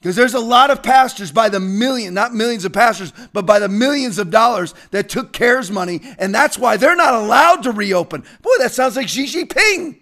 Because 0.00 0.14
there's 0.14 0.34
a 0.34 0.40
lot 0.40 0.70
of 0.70 0.82
pastors 0.82 1.32
by 1.32 1.48
the 1.48 1.58
million, 1.58 2.14
not 2.14 2.34
millions 2.34 2.64
of 2.64 2.72
pastors, 2.72 3.12
but 3.32 3.46
by 3.46 3.58
the 3.58 3.68
millions 3.68 4.18
of 4.18 4.30
dollars 4.30 4.74
that 4.90 5.08
took 5.08 5.32
CARES 5.32 5.70
money, 5.70 6.00
and 6.18 6.34
that's 6.34 6.58
why 6.58 6.76
they're 6.76 6.96
not 6.96 7.14
allowed 7.14 7.62
to 7.62 7.72
reopen. 7.72 8.22
Boy, 8.42 8.50
that 8.58 8.72
sounds 8.72 8.96
like 8.96 9.08
Xi 9.08 9.24
Jinping. 9.26 9.98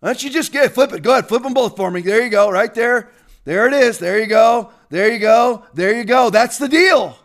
Why 0.00 0.08
don't 0.08 0.22
you 0.22 0.30
just 0.30 0.52
get 0.52 0.72
flip 0.72 0.92
it? 0.92 1.02
Go 1.02 1.12
ahead, 1.12 1.28
flip 1.28 1.42
them 1.42 1.54
both 1.54 1.76
for 1.76 1.90
me. 1.90 2.00
There 2.00 2.22
you 2.22 2.30
go, 2.30 2.50
right 2.50 2.74
there. 2.74 3.10
There 3.44 3.66
it 3.66 3.72
is. 3.72 3.98
There 3.98 4.18
you 4.18 4.26
go. 4.26 4.70
There 4.90 5.12
you 5.12 5.18
go. 5.18 5.64
There 5.74 5.96
you 5.96 6.04
go. 6.04 6.30
That's 6.30 6.58
the 6.58 6.68
deal. 6.68 7.16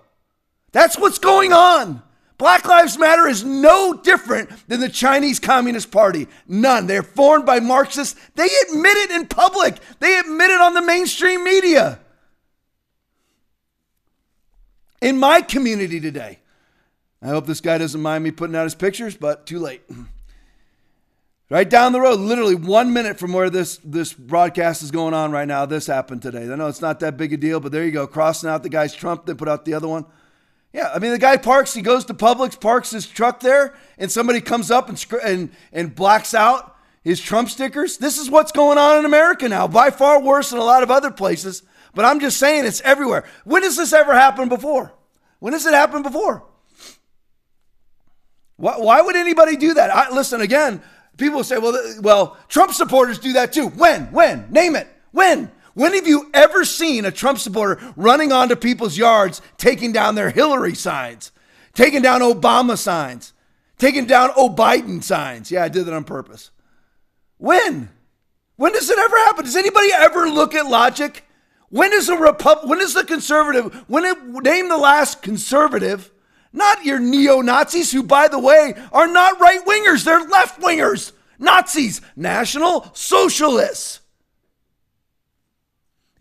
That's 0.71 0.97
what's 0.97 1.19
going 1.19 1.53
on. 1.53 2.01
Black 2.38 2.65
Lives 2.65 2.97
Matter 2.97 3.27
is 3.27 3.43
no 3.43 3.93
different 3.93 4.49
than 4.67 4.81
the 4.81 4.89
Chinese 4.89 5.39
Communist 5.39 5.91
Party. 5.91 6.27
None. 6.47 6.88
They're 6.88 7.03
formed 7.03 7.45
by 7.45 7.59
Marxists. 7.61 8.19
They 8.36 8.47
admit 8.67 8.97
it 8.97 9.11
in 9.11 9.27
public, 9.27 9.77
they 9.99 10.19
admit 10.19 10.51
it 10.51 10.61
on 10.61 10.73
the 10.73 10.81
mainstream 10.81 11.43
media. 11.43 11.99
In 15.01 15.17
my 15.17 15.41
community 15.41 15.99
today, 15.99 16.39
I 17.21 17.27
hope 17.27 17.45
this 17.45 17.61
guy 17.61 17.77
doesn't 17.77 18.01
mind 18.01 18.23
me 18.23 18.31
putting 18.31 18.55
out 18.55 18.63
his 18.63 18.75
pictures, 18.75 19.15
but 19.15 19.45
too 19.45 19.59
late. 19.59 19.81
Right 21.47 21.69
down 21.69 21.91
the 21.91 22.01
road, 22.01 22.19
literally 22.19 22.55
one 22.55 22.91
minute 22.91 23.19
from 23.19 23.31
where 23.31 23.51
this, 23.51 23.77
this 23.83 24.13
broadcast 24.13 24.81
is 24.81 24.89
going 24.89 25.13
on 25.13 25.31
right 25.31 25.47
now, 25.47 25.67
this 25.67 25.86
happened 25.86 26.23
today. 26.23 26.51
I 26.51 26.55
know 26.55 26.65
it's 26.65 26.81
not 26.81 26.99
that 27.01 27.17
big 27.17 27.33
a 27.33 27.38
deal, 27.38 27.59
but 27.59 27.71
there 27.71 27.86
you 27.86 27.91
go. 27.91 28.07
Crossing 28.07 28.49
out 28.49 28.63
the 28.63 28.69
guy's 28.69 28.95
Trump, 28.95 29.27
then 29.27 29.38
put 29.38 29.47
out 29.47 29.63
the 29.63 29.75
other 29.75 29.88
one. 29.88 30.07
Yeah, 30.76 30.91
I 30.93 30.99
mean, 30.99 31.11
the 31.11 31.17
guy 31.17 31.38
parks, 31.38 31.73
he 31.73 31.82
goes 31.82 32.03
to 32.05 32.13
Publix, 32.13 32.59
parks 32.59 32.91
his 32.91 33.07
truck 33.07 33.39
there, 33.39 33.76
and 33.97 34.11
somebody 34.11 34.41
comes 34.41 34.69
up 34.69 34.89
and, 34.89 35.05
and, 35.23 35.49
and 35.71 35.95
blacks 35.95 36.34
out 36.34 36.76
his 37.01 37.21
Trump 37.21 37.49
stickers. 37.49 37.97
This 37.97 38.17
is 38.17 38.30
what's 38.30 38.51
going 38.51 38.78
on 38.78 38.99
in 38.99 39.05
America 39.05 39.47
now, 39.47 39.67
by 39.67 39.89
far 39.89 40.21
worse 40.21 40.49
than 40.49 40.59
a 40.59 40.65
lot 40.65 40.84
of 40.84 40.91
other 40.91 41.11
places. 41.11 41.63
But 41.93 42.03
I'm 42.03 42.19
just 42.19 42.38
saying 42.38 42.65
it's 42.65 42.82
everywhere. 42.82 43.23
When 43.45 43.63
has 43.63 43.78
this 43.78 43.93
ever 43.93 44.13
happened 44.13 44.49
before? 44.49 44.93
When 45.39 45.53
has 45.53 45.65
it 45.65 45.73
happened 45.73 46.03
before? 46.03 46.43
Why, 48.57 48.78
why 48.78 49.01
would 49.01 49.15
anybody 49.15 49.55
do 49.55 49.76
that? 49.76 49.89
I, 49.89 50.13
listen, 50.13 50.41
again, 50.41 50.82
People 51.17 51.43
say, 51.43 51.57
well, 51.57 51.80
well, 52.01 52.38
Trump 52.49 52.73
supporters 52.73 53.19
do 53.19 53.34
that 53.34 53.53
too. 53.53 53.69
When? 53.69 54.11
When? 54.11 54.51
Name 54.51 54.76
it. 54.76 54.88
When? 55.11 55.49
When 55.76 55.93
have 55.93 56.07
you 56.07 56.32
ever 56.34 56.65
seen 56.65 57.05
a 57.05 57.11
Trump 57.11 57.38
supporter 57.38 57.93
running 57.95 58.32
onto 58.32 58.55
people's 58.55 58.97
yards, 58.97 59.41
taking 59.57 59.91
down 59.91 60.15
their 60.15 60.32
Hillary 60.32 60.73
signs, 60.73 61.32
taking 61.73 62.01
down 62.01 62.21
Obama 62.21 62.78
signs, 62.78 63.34
taking 63.78 64.05
down 64.05 64.32
O'Biden 64.36 65.03
signs? 65.03 65.51
Yeah, 65.51 65.63
I 65.63 65.69
did 65.69 65.86
that 65.86 65.93
on 65.93 66.05
purpose. 66.05 66.49
When? 67.38 67.89
When 68.55 68.71
does 68.71 68.89
it 68.89 68.97
ever 68.97 69.17
happen? 69.26 69.45
Does 69.45 69.55
anybody 69.55 69.89
ever 69.93 70.30
look 70.30 70.55
at 70.55 70.65
logic? 70.65 71.26
When 71.69 71.93
is 71.93 72.09
a 72.09 72.15
Repub- 72.15 72.67
when 72.67 72.80
is 72.80 72.93
the 72.93 73.03
conservative? 73.03 73.84
When 73.88 74.05
it 74.05 74.17
name 74.23 74.69
the 74.69 74.78
last 74.78 75.21
conservative 75.21 76.09
not 76.55 76.86
your 76.86 76.99
neo 76.99 77.41
Nazis, 77.41 77.91
who, 77.91 78.01
by 78.01 78.30
the 78.30 78.39
way, 78.39 78.73
are 78.93 79.07
not 79.07 79.39
right 79.39 79.63
wingers, 79.65 80.05
they're 80.05 80.23
left 80.23 80.61
wingers. 80.61 81.11
Nazis, 81.38 81.99
National 82.15 82.89
Socialists. 82.93 83.99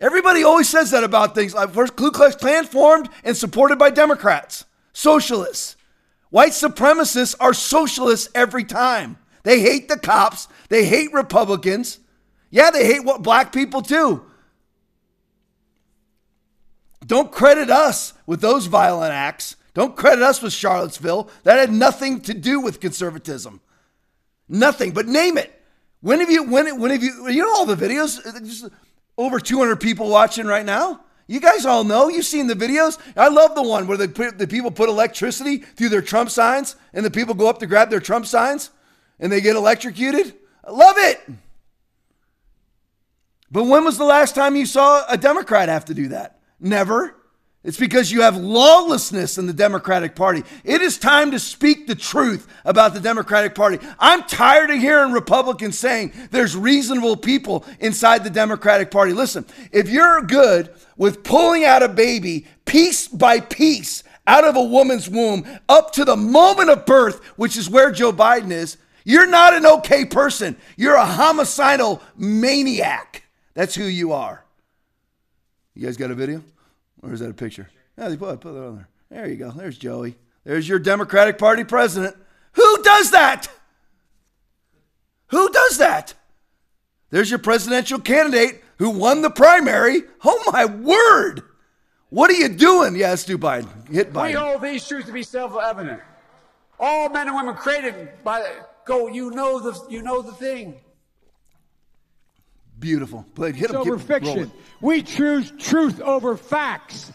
Everybody 0.01 0.43
always 0.43 0.69
says 0.69 0.91
that 0.91 1.05
about 1.05 1.35
things. 1.35 1.55
Like 1.55 1.71
first, 1.71 1.97
Ku 1.97 2.11
Klux 2.11 2.35
Klan 2.37 2.65
formed 2.67 3.09
and 3.23 3.37
supported 3.37 3.79
by 3.79 3.91
Democrats, 3.91 4.65
socialists. 4.93 5.77
White 6.31 6.53
supremacists 6.53 7.37
are 7.39 7.55
socialists 7.55 8.29
every 8.35 8.65
time. 8.65 9.19
They 9.45 9.61
hate 9.61 9.89
the 9.89 9.99
cops. 9.99 10.49
They 10.69 10.85
hate 10.85 11.13
Republicans. 11.13 12.01
Yeah, 12.51 12.71
they 12.71 12.87
hate 12.87 13.05
what 13.05 13.23
black 13.23 13.53
people 13.53 13.83
too. 13.83 14.25
Don't 17.07 17.31
credit 17.31 17.71
us 17.71 18.15
with 18.27 18.41
those 18.41 18.67
violent 18.67 19.13
acts. 19.13 19.57
Don't 19.75 19.97
credit 19.97 20.23
us 20.23 20.41
with 20.41 20.53
Charlottesville. 20.53 21.29
That 21.43 21.59
had 21.59 21.73
nothing 21.73 22.21
to 22.23 22.35
do 22.35 22.61
with 22.61 22.81
conservatism. 22.81 23.61
Nothing, 24.49 24.93
but 24.93 25.07
name 25.07 25.37
it. 25.37 25.53
When 26.01 26.21
have 26.21 26.31
you, 26.31 26.45
when, 26.45 26.81
when 26.81 26.91
have 26.91 27.03
you, 27.03 27.29
you 27.29 27.43
know 27.43 27.55
all 27.55 27.67
the 27.67 27.77
videos? 27.77 28.71
Over 29.17 29.39
200 29.39 29.77
people 29.77 30.09
watching 30.09 30.47
right 30.47 30.65
now. 30.65 31.01
You 31.27 31.41
guys 31.41 31.65
all 31.65 31.85
know. 31.85 32.09
You've 32.09 32.27
seen 32.27 32.47
the 32.47 32.55
videos. 32.55 32.99
I 33.17 33.29
love 33.29 33.55
the 33.55 33.62
one 33.62 33.87
where 33.87 33.97
the, 33.97 34.35
the 34.37 34.47
people 34.47 34.71
put 34.71 34.89
electricity 34.89 35.59
through 35.59 35.89
their 35.89 36.03
Trump 36.03 36.31
signs 36.31 36.77
and 36.93 37.05
the 37.05 37.11
people 37.11 37.35
go 37.35 37.49
up 37.49 37.61
to 37.61 37.67
grab 37.67 37.91
their 37.91 38.01
Trump 38.01 38.27
signs 38.27 38.71
and 39.19 39.33
they 39.33 39.41
get 39.41 39.57
electrocuted. 39.57 40.35
I 40.65 40.71
love 40.71 40.97
it. 40.99 41.21
But 43.51 43.65
when 43.65 43.85
was 43.85 43.99
the 43.99 44.05
last 44.05 44.35
time 44.35 44.57
you 44.57 44.67
saw 44.67 45.05
a 45.09 45.17
Democrat 45.17 45.69
have 45.69 45.85
to 45.87 45.95
do 45.95 46.09
that? 46.09 46.41
Never. 46.61 47.15
It's 47.65 47.79
because 47.79 48.12
you 48.12 48.21
have 48.21 48.37
lawlessness 48.37 49.39
in 49.39 49.47
the 49.47 49.55
Democratic 49.55 50.15
Party. 50.15 50.45
It 50.65 50.83
is 50.83 50.99
time 50.99 51.31
to 51.31 51.39
speak 51.39 51.87
the 51.87 51.95
truth 51.95 52.47
about 52.67 52.93
the 52.93 53.01
Democratic 53.01 53.55
Party. 53.55 53.79
I'm 53.99 54.23
tired 54.25 54.69
of 54.69 54.79
hearing 54.79 55.12
Republicans 55.12 55.79
saying 55.79 56.12
there's 56.31 56.55
reasonable 56.55 57.17
people 57.17 57.65
inside 57.81 58.23
the 58.23 58.29
Democratic 58.29 58.91
Party. 58.91 59.15
Listen, 59.15 59.47
if 59.73 59.89
you're 59.89 60.21
good 60.21 60.75
with 60.99 61.25
pulling 61.25 61.65
out 61.65 61.83
a 61.83 61.89
baby 61.89 62.47
piece 62.67 63.09
by 63.09 63.41
piece 63.41 64.05
out 64.27 64.45
of 64.45 64.57
a 64.57 64.62
woman's 64.62 65.09
womb 65.09 65.47
up 65.67 65.93
to 65.93 66.05
the 66.05 66.17
moment 66.17 66.69
of 66.69 66.85
birth, 66.85 67.25
which 67.37 67.57
is 67.57 67.71
where 67.71 67.91
Joe 67.91 68.12
Biden 68.12 68.51
is, 68.51 68.77
you're 69.05 69.27
not 69.27 69.55
an 69.55 69.65
okay 69.65 70.05
person. 70.05 70.57
You're 70.77 70.97
a 70.97 71.07
homicidal 71.07 72.03
maniac. 72.15 73.25
That's 73.55 73.75
who 73.75 73.85
you 73.85 74.12
are. 74.12 74.45
You 75.75 75.87
guys 75.87 75.97
got 75.97 76.11
a 76.11 76.15
video? 76.15 76.43
Or 77.05 77.13
is 77.13 77.21
that 77.21 77.31
a 77.31 77.35
picture? 77.35 77.69
Yeah, 77.99 78.09
they 78.09 78.17
put, 78.17 78.41
put 78.41 78.57
it 78.57 78.67
on 78.67 78.77
there. 78.77 78.89
There 79.11 79.29
you 79.29 79.37
go. 79.37 79.51
There's 79.51 79.79
Joey. 79.79 80.17
There's 80.45 80.69
your 80.69 80.79
Democratic 80.79 81.39
Party 81.39 81.65
president. 81.65 82.17
Who 82.53 82.83
does 82.83 83.11
that? 83.11 83.49
Who 85.29 85.49
does 85.51 85.79
that? 85.79 86.15
There's 87.11 87.31
your 87.31 87.39
presidential 87.39 87.99
candidate 87.99 88.63
who 88.79 88.91
won 88.91 89.23
the 89.23 89.31
primary. 89.31 90.03
Oh 90.25 90.51
my 90.53 90.65
word! 90.65 91.43
What 92.11 92.31
are 92.31 92.35
you 92.35 92.49
doing? 92.49 92.97
Yeah, 92.97 93.17
do 93.17 93.39
Biden. 93.39 93.89
Hit 93.89 94.13
Biden. 94.13 94.27
We 94.27 94.33
hold 94.33 94.63
these 94.63 94.87
truths 94.87 95.07
to 95.07 95.13
be 95.13 95.23
self-evident. 95.23 96.01
All 96.79 97.09
men 97.09 97.29
and 97.29 97.37
women 97.37 97.55
created 97.55 98.11
by 98.25 98.49
go. 98.85 99.09
You 99.09 99.31
know 99.31 99.61
the 99.61 99.79
you 99.89 100.03
know 100.03 100.23
the 100.23 100.33
thing. 100.33 100.81
Beautiful. 102.85 103.24
Play. 103.35 103.53
Hit 103.53 103.70
him. 103.70 103.76
over 103.76 103.97
keep 103.97 104.07
fiction. 104.07 104.35
rolling. 104.35 104.53
We 104.82 105.03
choose 105.03 105.51
truth 105.59 106.03
over 106.03 106.37
facts. 106.37 107.11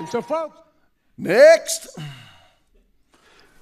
And 0.00 0.08
so, 0.08 0.20
folks. 0.20 0.58
Next. 1.16 1.96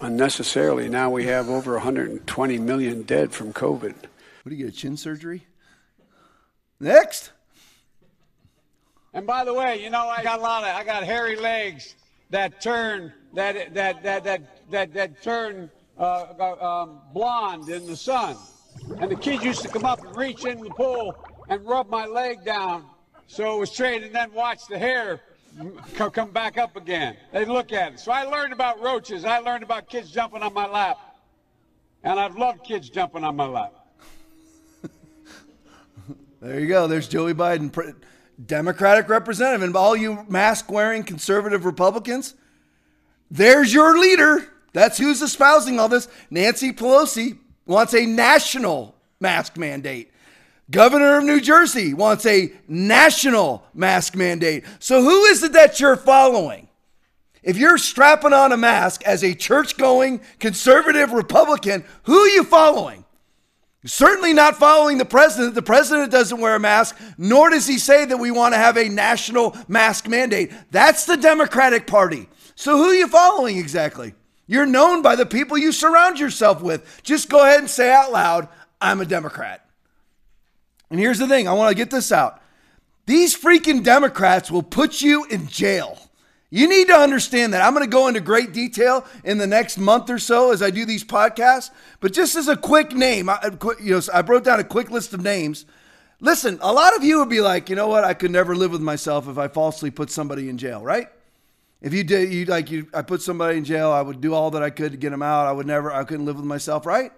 Unnecessarily, 0.00 0.88
now 0.88 1.10
we 1.10 1.26
have 1.26 1.50
over 1.50 1.74
120 1.74 2.58
million 2.60 3.02
dead 3.02 3.32
from 3.32 3.52
COVID. 3.52 3.92
What 3.92 4.48
do 4.48 4.54
you 4.54 4.64
get? 4.64 4.72
A 4.72 4.74
chin 4.74 4.96
surgery? 4.96 5.46
Next. 6.80 7.32
And 9.12 9.26
by 9.26 9.44
the 9.44 9.52
way, 9.52 9.84
you 9.84 9.90
know, 9.90 10.08
I 10.08 10.22
got 10.22 10.38
a 10.38 10.42
lot 10.42 10.64
of, 10.64 10.74
I 10.74 10.84
got 10.84 11.04
hairy 11.04 11.36
legs 11.36 11.96
that 12.30 12.62
turn, 12.62 13.12
that, 13.34 13.74
that, 13.74 14.02
that, 14.02 14.24
that, 14.24 14.70
that, 14.70 14.94
that 14.94 15.22
turn 15.22 15.70
uh, 15.98 16.54
um, 16.62 17.02
blonde 17.12 17.68
in 17.68 17.86
the 17.86 17.96
sun. 17.96 18.38
And 18.98 19.10
the 19.10 19.16
kids 19.16 19.44
used 19.44 19.62
to 19.62 19.68
come 19.68 19.84
up 19.84 20.04
and 20.04 20.16
reach 20.16 20.44
in 20.44 20.60
the 20.60 20.70
pool 20.70 21.14
and 21.48 21.64
rub 21.66 21.88
my 21.88 22.06
leg 22.06 22.44
down 22.44 22.84
so 23.26 23.56
it 23.56 23.60
was 23.60 23.70
straight 23.70 24.02
and 24.02 24.12
then 24.12 24.32
watch 24.32 24.66
the 24.68 24.76
hair 24.76 25.20
co- 25.94 26.10
come 26.10 26.30
back 26.30 26.58
up 26.58 26.76
again. 26.76 27.16
They 27.32 27.44
look 27.44 27.72
at 27.72 27.94
it. 27.94 28.00
So 28.00 28.10
I 28.10 28.24
learned 28.24 28.52
about 28.52 28.80
roaches. 28.80 29.24
I 29.24 29.38
learned 29.38 29.62
about 29.62 29.88
kids 29.88 30.10
jumping 30.10 30.42
on 30.42 30.52
my 30.52 30.66
lap. 30.66 30.98
And 32.02 32.18
I've 32.18 32.36
loved 32.36 32.64
kids 32.64 32.90
jumping 32.90 33.24
on 33.24 33.36
my 33.36 33.46
lap. 33.46 33.72
There 36.40 36.58
you 36.58 36.68
go. 36.68 36.86
There's 36.86 37.06
Joey 37.06 37.34
Biden, 37.34 37.94
Democratic 38.46 39.10
representative, 39.10 39.62
and 39.62 39.76
all 39.76 39.94
you 39.94 40.24
mask-wearing 40.26 41.04
conservative 41.04 41.66
Republicans. 41.66 42.34
There's 43.30 43.74
your 43.74 43.98
leader. 43.98 44.50
That's 44.72 44.96
who's 44.96 45.20
espousing 45.20 45.78
all 45.78 45.90
this. 45.90 46.08
Nancy 46.30 46.72
Pelosi 46.72 47.39
wants 47.70 47.94
a 47.94 48.04
national 48.04 48.94
mask 49.20 49.56
mandate. 49.56 50.10
Governor 50.70 51.18
of 51.18 51.24
New 51.24 51.40
Jersey 51.40 51.94
wants 51.94 52.26
a 52.26 52.52
national 52.68 53.64
mask 53.74 54.14
mandate. 54.14 54.64
So 54.78 55.02
who 55.02 55.24
is 55.24 55.42
it 55.42 55.52
that 55.52 55.80
you're 55.80 55.96
following? 55.96 56.68
If 57.42 57.56
you're 57.56 57.78
strapping 57.78 58.32
on 58.32 58.52
a 58.52 58.56
mask 58.56 59.02
as 59.04 59.24
a 59.24 59.34
church 59.34 59.76
going 59.76 60.20
conservative 60.38 61.12
Republican, 61.12 61.84
who 62.02 62.18
are 62.18 62.28
you 62.28 62.44
following? 62.44 63.04
Certainly 63.86 64.34
not 64.34 64.56
following 64.56 64.98
the 64.98 65.06
president. 65.06 65.54
The 65.54 65.62
president 65.62 66.10
doesn't 66.10 66.38
wear 66.38 66.56
a 66.56 66.60
mask, 66.60 66.98
nor 67.16 67.48
does 67.48 67.66
he 67.66 67.78
say 67.78 68.04
that 68.04 68.18
we 68.18 68.30
want 68.30 68.52
to 68.52 68.58
have 68.58 68.76
a 68.76 68.90
national 68.90 69.56
mask 69.68 70.06
mandate. 70.06 70.52
That's 70.70 71.06
the 71.06 71.16
Democratic 71.16 71.86
Party. 71.86 72.28
So 72.56 72.76
who 72.76 72.90
are 72.90 72.94
you 72.94 73.08
following 73.08 73.56
exactly? 73.56 74.14
You're 74.50 74.66
known 74.66 75.00
by 75.00 75.14
the 75.14 75.26
people 75.26 75.56
you 75.56 75.70
surround 75.70 76.18
yourself 76.18 76.60
with. 76.60 77.04
Just 77.04 77.28
go 77.28 77.44
ahead 77.44 77.60
and 77.60 77.70
say 77.70 77.92
out 77.92 78.10
loud, 78.10 78.48
I'm 78.80 79.00
a 79.00 79.06
Democrat. 79.06 79.64
And 80.90 80.98
here's 80.98 81.20
the 81.20 81.28
thing 81.28 81.46
I 81.46 81.52
want 81.52 81.68
to 81.68 81.76
get 81.76 81.92
this 81.92 82.10
out. 82.10 82.42
These 83.06 83.38
freaking 83.38 83.84
Democrats 83.84 84.50
will 84.50 84.64
put 84.64 85.02
you 85.02 85.24
in 85.26 85.46
jail. 85.46 85.96
You 86.50 86.68
need 86.68 86.88
to 86.88 86.96
understand 86.96 87.54
that. 87.54 87.62
I'm 87.62 87.74
going 87.74 87.86
to 87.86 87.90
go 87.90 88.08
into 88.08 88.18
great 88.18 88.52
detail 88.52 89.06
in 89.22 89.38
the 89.38 89.46
next 89.46 89.78
month 89.78 90.10
or 90.10 90.18
so 90.18 90.50
as 90.50 90.62
I 90.62 90.70
do 90.70 90.84
these 90.84 91.04
podcasts. 91.04 91.70
But 92.00 92.12
just 92.12 92.34
as 92.34 92.48
a 92.48 92.56
quick 92.56 92.90
name, 92.92 93.28
I, 93.28 93.52
you 93.80 93.94
know, 93.94 94.00
I 94.12 94.22
wrote 94.22 94.42
down 94.42 94.58
a 94.58 94.64
quick 94.64 94.90
list 94.90 95.14
of 95.14 95.22
names. 95.22 95.64
Listen, 96.18 96.58
a 96.60 96.72
lot 96.72 96.96
of 96.96 97.04
you 97.04 97.20
would 97.20 97.28
be 97.28 97.40
like, 97.40 97.70
you 97.70 97.76
know 97.76 97.86
what? 97.86 98.02
I 98.02 98.14
could 98.14 98.32
never 98.32 98.56
live 98.56 98.72
with 98.72 98.82
myself 98.82 99.28
if 99.28 99.38
I 99.38 99.46
falsely 99.46 99.92
put 99.92 100.10
somebody 100.10 100.48
in 100.48 100.58
jail, 100.58 100.82
right? 100.82 101.06
If 101.80 101.94
you 101.94 102.04
did, 102.04 102.32
you 102.32 102.44
like 102.44 102.70
you, 102.70 102.88
I 102.92 103.02
put 103.02 103.22
somebody 103.22 103.56
in 103.56 103.64
jail. 103.64 103.90
I 103.90 104.02
would 104.02 104.20
do 104.20 104.34
all 104.34 104.50
that 104.50 104.62
I 104.62 104.70
could 104.70 104.92
to 104.92 104.98
get 104.98 105.10
them 105.10 105.22
out. 105.22 105.46
I 105.46 105.52
would 105.52 105.66
never, 105.66 105.92
I 105.92 106.04
couldn't 106.04 106.26
live 106.26 106.36
with 106.36 106.44
myself, 106.44 106.84
right? 106.84 107.12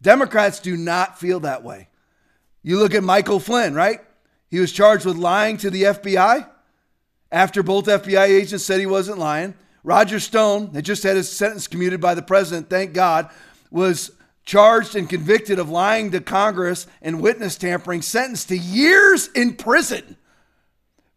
Democrats 0.00 0.60
do 0.60 0.76
not 0.76 1.18
feel 1.18 1.40
that 1.40 1.62
way. 1.62 1.88
You 2.62 2.78
look 2.78 2.94
at 2.94 3.02
Michael 3.02 3.40
Flynn, 3.40 3.74
right? 3.74 4.00
He 4.50 4.58
was 4.58 4.72
charged 4.72 5.04
with 5.04 5.16
lying 5.16 5.56
to 5.58 5.70
the 5.70 5.82
FBI 5.84 6.48
after 7.30 7.62
both 7.62 7.86
FBI 7.86 8.26
agents 8.26 8.64
said 8.64 8.80
he 8.80 8.86
wasn't 8.86 9.18
lying. 9.18 9.54
Roger 9.82 10.18
Stone 10.18 10.74
had 10.74 10.84
just 10.84 11.02
had 11.02 11.16
his 11.16 11.30
sentence 11.30 11.66
commuted 11.66 12.00
by 12.00 12.14
the 12.14 12.22
president, 12.22 12.68
thank 12.68 12.92
God, 12.92 13.30
was 13.70 14.10
charged 14.44 14.96
and 14.96 15.08
convicted 15.08 15.58
of 15.58 15.70
lying 15.70 16.10
to 16.10 16.20
Congress 16.20 16.86
and 17.00 17.22
witness 17.22 17.56
tampering, 17.56 18.02
sentenced 18.02 18.48
to 18.48 18.58
years 18.58 19.28
in 19.28 19.54
prison. 19.54 20.16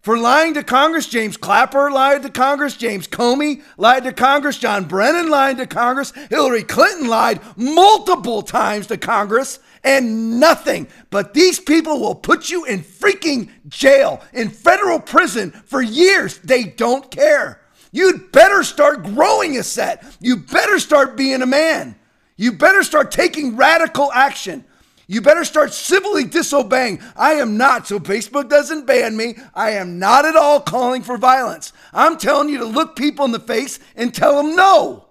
For 0.04 0.18
lying 0.18 0.54
to 0.56 0.64
Congress, 0.64 1.08
James 1.08 1.38
Clapper 1.38 1.89
lied 1.89 2.24
to 2.24 2.30
Congress, 2.30 2.76
James 2.76 3.08
Comey 3.08 3.64
lied 3.78 4.04
to 4.04 4.12
Congress, 4.12 4.58
John 4.58 4.84
Brennan 4.84 5.30
lied 5.30 5.56
to 5.60 5.66
Congress, 5.66 6.12
Hillary 6.30 6.64
Clinton 6.64 7.08
lied 7.08 7.39
multiple 7.56 8.41
times 8.41 8.88
to 8.88 8.97
Congress, 8.97 9.60
and 9.82 10.41
nothing. 10.41 10.89
But 11.10 11.34
these 11.34 11.58
people 11.58 12.01
will 12.01 12.16
put 12.16 12.49
you 12.49 12.66
in 12.66 12.82
freaking 12.82 13.49
jail, 13.70 14.22
in 14.34 14.49
federal 14.49 14.99
prison 14.99 15.51
for 15.51 15.82
years. 15.82 16.38
They 16.39 16.66
don't 16.66 17.10
care. 17.10 17.62
You'd 17.93 18.34
better 18.34 18.64
start 18.64 19.04
growing 19.04 19.58
a 19.58 19.64
set. 19.64 20.04
You 20.20 20.36
better 20.36 20.80
start 20.80 21.16
being 21.16 21.41
a 21.41 21.45
man. 21.45 21.95
You 22.36 22.51
better 22.51 22.84
start 22.84 23.10
taking 23.10 23.56
radical 23.56 24.12
action. 24.12 24.66
You 25.08 25.22
better 25.22 25.43
start 25.43 25.74
civilly 25.74 26.24
disobeying. 26.24 27.01
I 27.16 27.34
am 27.34 27.58
not, 27.58 27.88
so 27.88 27.99
Facebook 27.99 28.49
doesn't 28.49 28.86
ban 28.86 29.18
me. 29.18 29.36
I 29.54 29.72
am 29.72 29.99
not 29.99 30.26
at 30.26 30.36
all 30.36 30.62
calling 30.62 31.01
for 31.01 31.18
violence. 31.18 31.74
I'm 31.91 32.18
telling 32.18 32.49
you 32.49 32.60
to 32.60 32.66
look 32.66 32.95
people 32.95 33.26
in 33.26 33.32
the 33.32 33.39
face 33.39 33.80
and 33.95 34.14
tell 34.14 34.41
them 34.41 34.56
no. 34.56 35.06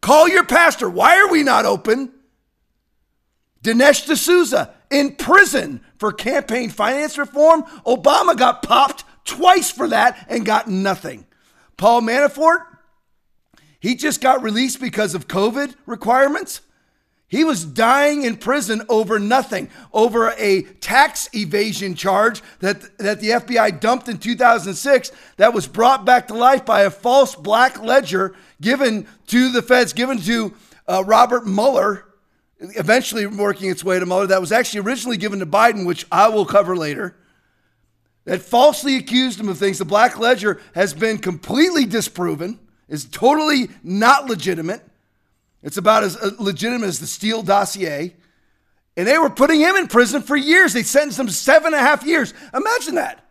Call 0.00 0.28
your 0.28 0.44
pastor. 0.44 0.88
Why 0.88 1.18
are 1.18 1.30
we 1.30 1.42
not 1.42 1.64
open? 1.64 2.12
Dinesh 3.62 4.06
D'Souza 4.06 4.74
in 4.90 5.16
prison 5.16 5.80
for 5.98 6.12
campaign 6.12 6.70
finance 6.70 7.18
reform. 7.18 7.62
Obama 7.86 8.36
got 8.36 8.62
popped 8.62 9.04
twice 9.24 9.70
for 9.70 9.88
that 9.88 10.26
and 10.28 10.44
got 10.44 10.68
nothing. 10.68 11.26
Paul 11.76 12.02
Manafort, 12.02 12.58
he 13.80 13.96
just 13.96 14.20
got 14.20 14.42
released 14.42 14.80
because 14.80 15.14
of 15.14 15.26
COVID 15.26 15.74
requirements. 15.86 16.60
He 17.34 17.42
was 17.42 17.64
dying 17.64 18.22
in 18.22 18.36
prison 18.36 18.82
over 18.88 19.18
nothing, 19.18 19.68
over 19.92 20.32
a 20.38 20.62
tax 20.62 21.28
evasion 21.34 21.96
charge 21.96 22.40
that, 22.60 22.96
that 22.98 23.18
the 23.18 23.30
FBI 23.30 23.80
dumped 23.80 24.08
in 24.08 24.18
2006 24.18 25.10
that 25.38 25.52
was 25.52 25.66
brought 25.66 26.04
back 26.04 26.28
to 26.28 26.34
life 26.34 26.64
by 26.64 26.82
a 26.82 26.90
false 26.90 27.34
black 27.34 27.82
ledger 27.82 28.36
given 28.60 29.08
to 29.26 29.50
the 29.50 29.62
feds, 29.62 29.92
given 29.92 30.18
to 30.20 30.54
uh, 30.86 31.02
Robert 31.04 31.44
Mueller, 31.44 32.04
eventually 32.60 33.26
working 33.26 33.68
its 33.68 33.82
way 33.82 33.98
to 33.98 34.06
Mueller, 34.06 34.28
that 34.28 34.40
was 34.40 34.52
actually 34.52 34.82
originally 34.82 35.16
given 35.16 35.40
to 35.40 35.46
Biden, 35.46 35.84
which 35.84 36.06
I 36.12 36.28
will 36.28 36.46
cover 36.46 36.76
later. 36.76 37.16
That 38.26 38.42
falsely 38.42 38.94
accused 38.94 39.40
him 39.40 39.48
of 39.48 39.58
things. 39.58 39.78
The 39.78 39.84
black 39.84 40.20
ledger 40.20 40.60
has 40.76 40.94
been 40.94 41.18
completely 41.18 41.84
disproven, 41.84 42.60
is 42.88 43.06
totally 43.06 43.70
not 43.82 44.26
legitimate. 44.26 44.88
It's 45.64 45.78
about 45.78 46.04
as 46.04 46.16
legitimate 46.38 46.86
as 46.86 47.00
the 47.00 47.06
Steele 47.06 47.42
dossier. 47.42 48.14
And 48.96 49.08
they 49.08 49.18
were 49.18 49.30
putting 49.30 49.58
him 49.58 49.74
in 49.74 49.88
prison 49.88 50.22
for 50.22 50.36
years. 50.36 50.74
They 50.74 50.84
sentenced 50.84 51.18
him 51.18 51.28
seven 51.30 51.74
and 51.74 51.76
a 51.76 51.78
half 51.78 52.04
years. 52.04 52.32
Imagine 52.54 52.94
that. 52.96 53.26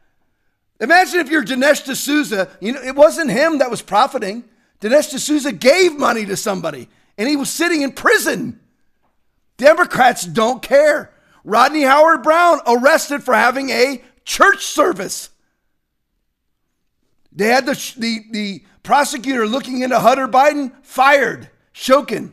Imagine 0.81 1.19
if 1.21 1.29
you're 1.29 1.45
Dinesh 1.45 1.85
D'Souza, 1.85 2.49
you 2.59 2.73
know, 2.73 2.81
it 2.81 2.95
wasn't 2.95 3.29
him 3.29 3.59
that 3.59 3.69
was 3.69 3.81
profiting. 3.81 4.43
Dinesh 4.81 5.11
D'Souza 5.11 5.53
gave 5.53 5.97
money 5.97 6.25
to 6.25 6.35
somebody 6.35 6.89
and 7.17 7.29
he 7.29 7.35
was 7.35 7.49
sitting 7.49 7.83
in 7.83 7.91
prison. 7.91 8.59
Democrats 9.57 10.25
don't 10.25 10.61
care. 10.61 11.13
Rodney 11.43 11.83
Howard-Browne 11.83 12.61
arrested 12.65 13.23
for 13.23 13.35
having 13.35 13.69
a 13.69 14.03
church 14.25 14.65
service. 14.65 15.29
They 17.31 17.47
had 17.47 17.67
the, 17.67 17.93
the, 17.97 18.19
the 18.31 18.63
prosecutor 18.81 19.47
looking 19.47 19.81
into 19.83 19.99
Hunter 19.99 20.27
Biden 20.27 20.71
fired. 20.81 21.49
Shokin. 21.73 22.31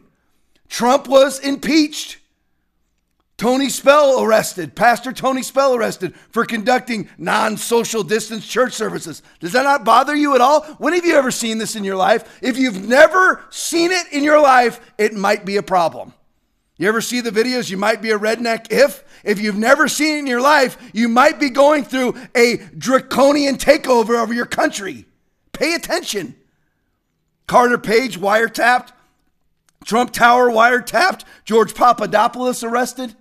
Trump 0.69 1.09
was 1.09 1.39
impeached. 1.41 2.19
Tony 3.37 3.71
Spell 3.71 4.23
arrested, 4.23 4.77
Pastor 4.77 5.13
Tony 5.15 5.43
Spell 5.43 5.75
arrested 5.75 6.15
for 6.31 6.45
conducting 6.45 7.09
non 7.17 7.57
social 7.57 8.03
distance 8.03 8.47
church 8.47 8.75
services. 8.75 9.23
Does 9.39 9.53
that 9.53 9.63
not 9.63 9.83
bother 9.83 10.15
you 10.15 10.35
at 10.35 10.43
all? 10.43 10.63
When 10.75 10.93
have 10.93 11.07
you 11.07 11.17
ever 11.17 11.31
seen 11.31 11.57
this 11.57 11.75
in 11.75 11.83
your 11.83 11.97
life? 11.97 12.39
If 12.43 12.59
you've 12.59 12.87
never 12.87 13.43
seen 13.49 13.93
it 13.93 14.13
in 14.13 14.25
your 14.25 14.43
life, 14.43 14.79
it 14.99 15.15
might 15.15 15.47
be 15.47 15.57
a 15.57 15.63
problem. 15.63 16.13
You 16.77 16.89
ever 16.89 17.01
see 17.01 17.23
the 17.23 17.31
videos? 17.31 17.71
You 17.71 17.79
might 17.79 18.03
be 18.03 18.11
a 18.11 18.19
redneck 18.19 18.71
if. 18.71 19.05
If 19.25 19.41
you've 19.41 19.57
never 19.57 19.89
seen 19.89 20.17
it 20.17 20.19
in 20.21 20.27
your 20.27 20.41
life, 20.43 20.77
you 20.93 21.09
might 21.09 21.41
be 21.41 21.49
going 21.49 21.85
through 21.85 22.17
a 22.35 22.59
draconian 22.77 23.57
takeover 23.57 24.23
of 24.23 24.35
your 24.35 24.47
country. 24.47 25.07
Pay 25.53 25.75
attention. 25.75 26.35
Carter 27.47 27.79
Page 27.79 28.19
wiretapped. 28.19 28.93
Trump 29.85 30.13
Tower 30.13 30.51
wiretapped. 30.51 31.25
George 31.45 31.75
Papadopoulos 31.75 32.63
arrested. 32.63 33.15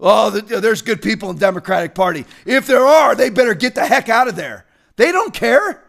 Oh, 0.00 0.30
there's 0.30 0.82
good 0.82 1.02
people 1.02 1.30
in 1.30 1.36
the 1.36 1.40
Democratic 1.40 1.94
Party. 1.94 2.26
If 2.44 2.66
there 2.66 2.84
are, 2.84 3.14
they 3.14 3.30
better 3.30 3.54
get 3.54 3.74
the 3.74 3.86
heck 3.86 4.08
out 4.08 4.28
of 4.28 4.36
there. 4.36 4.66
They 4.96 5.12
don't 5.12 5.32
care. 5.32 5.82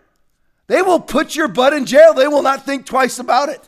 They 0.68 0.82
will 0.82 1.00
put 1.00 1.36
your 1.36 1.48
butt 1.48 1.74
in 1.74 1.86
jail. 1.86 2.14
They 2.14 2.28
will 2.28 2.42
not 2.42 2.66
think 2.66 2.86
twice 2.86 3.20
about 3.20 3.50
it. 3.50 3.68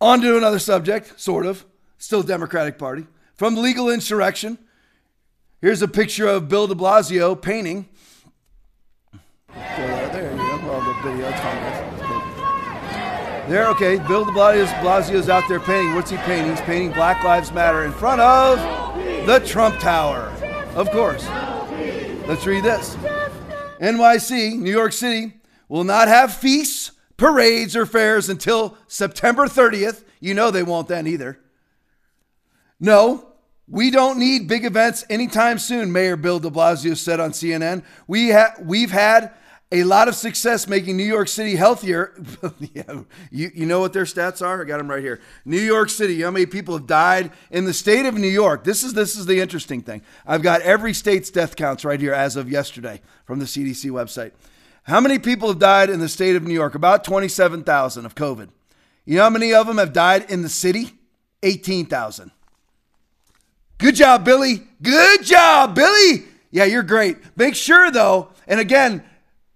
On 0.00 0.20
to 0.20 0.36
another 0.36 0.58
subject, 0.58 1.18
sort 1.20 1.46
of. 1.46 1.64
Still 1.98 2.22
Democratic 2.22 2.78
Party. 2.78 3.06
From 3.34 3.56
legal 3.56 3.90
insurrection. 3.90 4.58
Here's 5.60 5.82
a 5.82 5.88
picture 5.88 6.26
of 6.26 6.48
Bill 6.48 6.66
de 6.66 6.74
Blasio 6.74 7.40
painting. 7.40 7.88
There 9.54 10.30
you 10.32 10.36
go. 10.36 10.58
Well, 10.66 10.80
the 10.80 10.94
video. 11.10 11.75
There, 13.48 13.68
okay. 13.68 13.98
Bill 14.08 14.24
de 14.24 14.32
Blasio's, 14.32 15.28
out 15.28 15.44
there 15.48 15.60
painting. 15.60 15.94
What's 15.94 16.10
he 16.10 16.16
painting? 16.16 16.50
He's 16.50 16.60
painting 16.62 16.90
Black 16.90 17.22
Lives 17.22 17.52
Matter 17.52 17.84
in 17.84 17.92
front 17.92 18.20
of 18.20 18.58
the 19.24 19.38
Trump 19.46 19.78
Tower. 19.78 20.32
Of 20.74 20.90
course. 20.90 21.24
Let's 22.26 22.44
read 22.44 22.64
this. 22.64 22.96
NYC, 23.80 24.58
New 24.58 24.72
York 24.72 24.92
City, 24.92 25.34
will 25.68 25.84
not 25.84 26.08
have 26.08 26.34
feasts, 26.34 26.90
parades, 27.16 27.76
or 27.76 27.86
fairs 27.86 28.28
until 28.28 28.76
September 28.88 29.46
30th. 29.46 30.02
You 30.18 30.34
know 30.34 30.50
they 30.50 30.64
won't 30.64 30.88
then 30.88 31.06
either. 31.06 31.38
No, 32.80 33.28
we 33.68 33.92
don't 33.92 34.18
need 34.18 34.48
big 34.48 34.64
events 34.64 35.04
anytime 35.08 35.60
soon, 35.60 35.92
Mayor 35.92 36.16
Bill 36.16 36.40
de 36.40 36.50
Blasio 36.50 36.96
said 36.96 37.20
on 37.20 37.30
CNN. 37.30 37.84
We 38.08 38.32
ha- 38.32 38.54
we've 38.60 38.90
had 38.90 39.32
a 39.72 39.82
lot 39.82 40.06
of 40.06 40.14
success 40.14 40.68
making 40.68 40.96
New 40.96 41.04
York 41.04 41.26
City 41.26 41.56
healthier. 41.56 42.14
yeah, 42.72 43.02
you, 43.30 43.50
you 43.52 43.66
know 43.66 43.80
what 43.80 43.92
their 43.92 44.04
stats 44.04 44.40
are? 44.40 44.62
I 44.62 44.64
got 44.64 44.78
them 44.78 44.88
right 44.88 45.02
here. 45.02 45.20
New 45.44 45.60
York 45.60 45.90
City, 45.90 46.20
how 46.22 46.30
many 46.30 46.46
people 46.46 46.76
have 46.76 46.86
died 46.86 47.32
in 47.50 47.64
the 47.64 47.72
state 47.72 48.06
of 48.06 48.14
New 48.14 48.28
York? 48.28 48.62
This 48.62 48.84
is 48.84 48.92
this 48.92 49.16
is 49.16 49.26
the 49.26 49.40
interesting 49.40 49.82
thing. 49.82 50.02
I've 50.24 50.42
got 50.42 50.60
every 50.60 50.92
state's 50.92 51.30
death 51.30 51.56
counts 51.56 51.84
right 51.84 52.00
here 52.00 52.14
as 52.14 52.36
of 52.36 52.50
yesterday 52.50 53.00
from 53.24 53.40
the 53.40 53.44
CDC 53.44 53.90
website. 53.90 54.32
How 54.84 55.00
many 55.00 55.18
people 55.18 55.48
have 55.48 55.58
died 55.58 55.90
in 55.90 55.98
the 55.98 56.08
state 56.08 56.36
of 56.36 56.44
New 56.44 56.54
York? 56.54 56.76
About 56.76 57.02
27,000 57.02 58.06
of 58.06 58.14
COVID. 58.14 58.50
You 59.04 59.16
know 59.16 59.24
how 59.24 59.30
many 59.30 59.52
of 59.52 59.66
them 59.66 59.78
have 59.78 59.92
died 59.92 60.30
in 60.30 60.42
the 60.42 60.48
city? 60.48 60.92
18,000. 61.42 62.30
Good 63.78 63.96
job, 63.96 64.24
Billy. 64.24 64.62
Good 64.80 65.24
job, 65.24 65.74
Billy. 65.74 66.24
Yeah, 66.52 66.64
you're 66.64 66.84
great. 66.84 67.18
Make 67.36 67.56
sure 67.56 67.90
though, 67.90 68.28
and 68.46 68.60
again, 68.60 69.02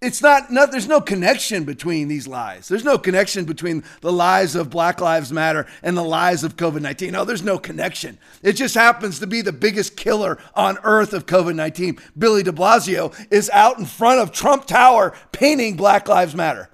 it's 0.01 0.23
not, 0.23 0.51
not, 0.51 0.71
there's 0.71 0.89
no 0.89 1.01
connection 1.01 1.65
between 1.65 2.09
these 2.09 2.27
lies. 2.27 2.69
There's 2.69 2.85
no 2.85 2.97
connection 2.97 3.45
between 3.45 3.85
the 4.01 4.11
lies 4.11 4.55
of 4.55 4.71
Black 4.71 5.01
Lives 5.01 5.31
Matter 5.31 5.67
and 5.83 5.97
the 5.97 6.03
lies 6.03 6.43
of 6.43 6.57
COVID 6.57 6.81
19. 6.81 7.13
No, 7.13 7.25
there's 7.25 7.43
no 7.43 7.59
connection. 7.59 8.19
It 8.43 8.55
just 8.55 8.75
happens 8.75 9.19
to 9.19 9.27
be 9.27 9.43
the 9.43 9.53
biggest 9.53 9.97
killer 9.97 10.39
on 10.55 10.79
earth 10.85 11.13
of 11.13 11.27
COVID 11.27 11.55
19. 11.55 11.99
Billy 12.17 12.43
de 12.43 12.53
Blasio 12.53 13.15
is 13.31 13.51
out 13.51 13.79
in 13.79 13.85
front 13.85 14.21
of 14.21 14.33
Trump 14.33 14.67
Tower 14.67 15.15
painting 15.33 15.77
Black 15.77 16.09
Lives 16.09 16.35
Matter. 16.35 16.71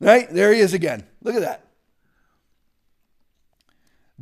Right? 0.00 0.28
There 0.28 0.52
he 0.52 0.60
is 0.60 0.74
again. 0.74 1.04
Look 1.22 1.36
at 1.36 1.42
that 1.42 1.69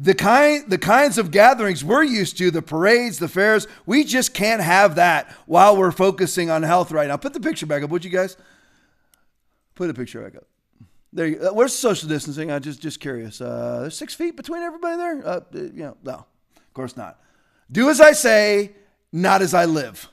the 0.01 0.15
kind 0.15 0.71
the 0.71 0.79
kinds 0.79 1.19
of 1.19 1.33
gatherings 1.33 1.85
we're 1.85 2.05
used 2.05 2.39
to 2.39 2.53
the 2.53 2.63
parades 2.63 3.19
the 3.19 3.29
fairs 3.29 3.67
we 3.85 4.05
just 4.05 4.33
can't 4.33 4.63
have 4.63 4.95
that 4.95 5.29
while 5.47 5.77
we're 5.77 5.91
focusing 5.91 6.51
on 6.51 6.63
health 6.63 6.93
right 6.93 7.09
now. 7.09 7.17
Put 7.17 7.33
the 7.35 7.41
picture 7.41 7.67
back 7.67 7.83
up 7.83 7.91
would 7.91 8.05
you 8.05 8.11
guys? 8.11 8.37
Put 9.75 9.89
the 9.89 9.95
picture 9.95 10.23
back 10.23 10.37
up. 10.37 10.47
There 11.13 11.27
you 11.27 11.37
go. 11.37 11.53
where's 11.53 11.75
social 11.75 12.09
distancing? 12.09 12.53
I'm 12.53 12.63
just 12.63 12.81
just 12.81 13.01
curious. 13.01 13.41
Uh 13.41 13.81
there's 13.81 13.97
six 13.97 14.15
feet 14.15 14.37
between 14.37 14.63
everybody 14.63 14.97
there? 14.97 15.27
Uh, 15.27 15.41
you 15.53 15.83
know 15.83 15.97
no 16.05 16.27
of 16.57 16.75
course 16.75 16.97
not. 16.97 17.19
Do 17.71 17.91
as 17.91 18.01
i 18.01 18.13
say 18.13 18.73
not 19.13 19.43
as 19.43 19.53
i 19.53 19.65
live 19.65 20.09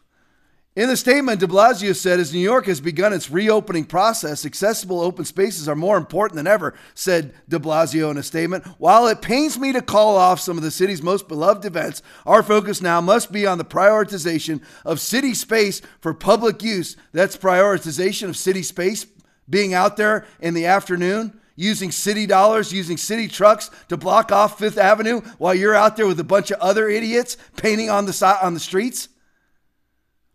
in 0.76 0.90
the 0.90 0.98
statement, 0.98 1.40
de 1.40 1.48
Blasio 1.48 1.96
said, 1.96 2.20
as 2.20 2.34
New 2.34 2.40
York 2.40 2.66
has 2.66 2.82
begun 2.82 3.14
its 3.14 3.32
reopening 3.32 3.86
process, 3.86 4.46
accessible 4.46 5.00
open 5.00 5.24
spaces 5.24 5.70
are 5.70 5.76
more 5.76 5.96
important 5.96 6.36
than 6.36 6.48
ever, 6.48 6.74
said 6.94 7.34
de 7.48 7.58
Blasio 7.58 8.12
in 8.12 8.18
a 8.18 8.24
statement. 8.24 8.66
While 8.78 9.08
it 9.08 9.22
pains 9.22 9.58
me 9.58 9.72
to 9.72 9.82
call 9.82 10.18
off 10.18 10.42
some 10.42 10.58
of 10.58 10.64
the 10.64 10.72
city's 10.72 11.02
most 11.02 11.30
beloved 11.30 11.64
events, 11.64 12.02
our 12.26 12.44
focus 12.44 12.82
now 12.82 13.00
must 13.00 13.32
be 13.32 13.48
on 13.48 13.58
the 13.58 13.64
prioritization 13.64 14.62
of 14.84 15.00
city 15.00 15.34
space 15.34 15.82
for 16.02 16.14
public 16.14 16.62
use. 16.62 16.98
That's 17.14 17.38
prioritization 17.38 18.28
of 18.28 18.36
city 18.36 18.62
space, 18.62 19.06
being 19.50 19.74
out 19.74 19.96
there 19.96 20.26
in 20.42 20.56
the 20.56 20.66
afternoon, 20.66 21.40
using 21.56 21.90
city 21.90 22.26
dollars, 22.26 22.74
using 22.74 22.98
city 22.98 23.30
trucks 23.30 23.72
to 23.88 23.96
block 23.96 24.30
off 24.30 24.60
Fifth 24.60 24.78
Avenue 24.78 25.22
while 25.38 25.56
you're 25.56 25.74
out 25.74 25.96
there 25.96 26.08
with 26.08 26.20
a 26.20 26.26
bunch 26.26 26.52
of 26.52 26.60
other 26.60 26.90
idiots 26.90 27.38
painting 27.56 27.90
on 27.90 28.06
the, 28.06 28.40
on 28.42 28.54
the 28.54 28.60
streets. 28.60 29.08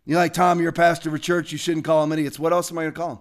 You're 0.05 0.17
like, 0.17 0.33
Tom, 0.33 0.59
you're 0.59 0.69
a 0.69 0.73
pastor 0.73 1.09
of 1.09 1.15
a 1.15 1.19
church. 1.19 1.51
You 1.51 1.57
shouldn't 1.57 1.85
call 1.85 2.01
them 2.01 2.11
idiots. 2.11 2.39
What 2.39 2.53
else 2.53 2.71
am 2.71 2.77
I 2.77 2.83
going 2.83 2.93
to 2.93 2.99
call 2.99 3.15
them? 3.15 3.19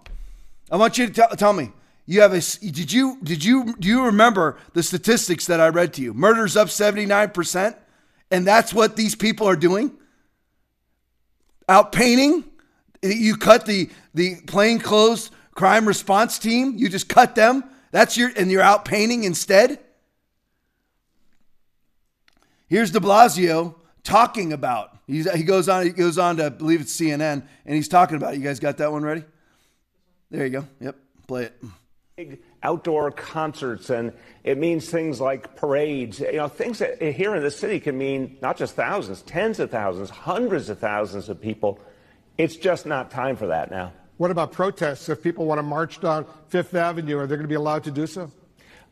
I 0.71 0.77
want 0.77 0.99
you 0.99 1.07
to 1.07 1.13
tell, 1.13 1.29
tell 1.31 1.53
me. 1.53 1.73
You 2.07 2.23
have 2.23 2.33
a 2.33 2.41
did 2.41 2.93
you 2.93 3.19
did 3.23 3.45
you 3.45 3.77
do 3.79 3.87
you 3.87 4.07
remember 4.07 4.57
the 4.73 4.83
statistics 4.83 5.47
that 5.47 5.61
I 5.61 5.69
read 5.69 5.95
to 5.95 6.03
you? 6.03 6.13
Murders 6.13 6.57
up 6.57 6.67
79%, 6.67 7.77
and 8.33 8.45
that's 8.45 8.75
what 8.75 8.97
these 8.97 9.15
people 9.15 9.47
are 9.47 9.55
doing? 9.55 9.93
Out 11.69 11.93
painting? 11.93 12.45
You 13.01 13.37
cut 13.37 13.65
the 13.65 13.91
the 14.13 14.41
plainclothes 14.47 15.31
crime 15.55 15.87
response 15.87 16.39
team, 16.39 16.75
you 16.77 16.89
just 16.89 17.09
cut 17.09 17.35
them. 17.35 17.63
That's 17.93 18.17
your 18.17 18.33
and 18.37 18.51
you're 18.51 18.63
out 18.63 18.85
painting 18.85 19.25
instead? 19.25 19.79
Here's 22.67 22.91
de 22.91 22.99
Blasio 22.99 23.75
talking 24.03 24.53
about 24.53 24.97
He's, 25.11 25.31
he 25.33 25.43
goes 25.43 25.69
on. 25.69 25.87
He 25.87 25.91
goes 25.91 26.19
on 26.19 26.37
to 26.37 26.47
I 26.47 26.49
believe 26.51 26.81
it's 26.81 26.97
CNN, 26.97 27.43
and 27.67 27.75
he's 27.75 27.89
talking 27.89 28.17
about 28.17 28.35
it. 28.35 28.39
You 28.39 28.45
guys 28.45 28.61
got 28.61 28.77
that 28.77 28.93
one 28.93 29.03
ready? 29.03 29.25
There 30.31 30.45
you 30.45 30.51
go. 30.51 30.69
Yep, 30.81 30.97
play 31.27 31.45
it. 31.45 31.63
Big 32.15 32.43
outdoor 32.63 33.11
concerts, 33.11 33.91
and 33.91 34.13
it 34.45 34.57
means 34.57 34.89
things 34.89 35.21
like 35.21 35.57
parades. 35.57 36.21
You 36.21 36.35
know, 36.35 36.47
things 36.47 36.79
that 36.79 37.03
here 37.03 37.35
in 37.35 37.43
the 37.43 37.51
city 37.51 37.81
can 37.81 37.99
mean 37.99 38.39
not 38.41 38.57
just 38.57 38.77
thousands, 38.77 39.23
tens 39.23 39.59
of 39.59 39.73
thousands, 39.73 40.11
hundreds 40.11 40.69
of 40.69 40.79
thousands 40.79 41.29
of 41.29 41.41
people. 41.41 41.81
It's 42.39 42.55
just 42.57 42.87
not 42.87 43.11
time 43.11 43.35
for 43.35 43.49
that 43.49 43.73
now. 43.73 43.93
What 44.17 44.31
about 44.31 44.53
protests? 44.53 45.09
If 45.09 45.23
people 45.23 45.45
want 45.45 45.59
to 45.59 45.65
march 45.65 46.01
down 46.01 46.25
Fifth 46.49 46.75
Avenue, 46.75 47.19
are 47.19 47.27
they 47.27 47.35
going 47.35 47.43
to 47.43 47.49
be 47.49 47.55
allowed 47.57 47.83
to 47.85 47.91
do 47.91 48.07
so? 48.07 48.31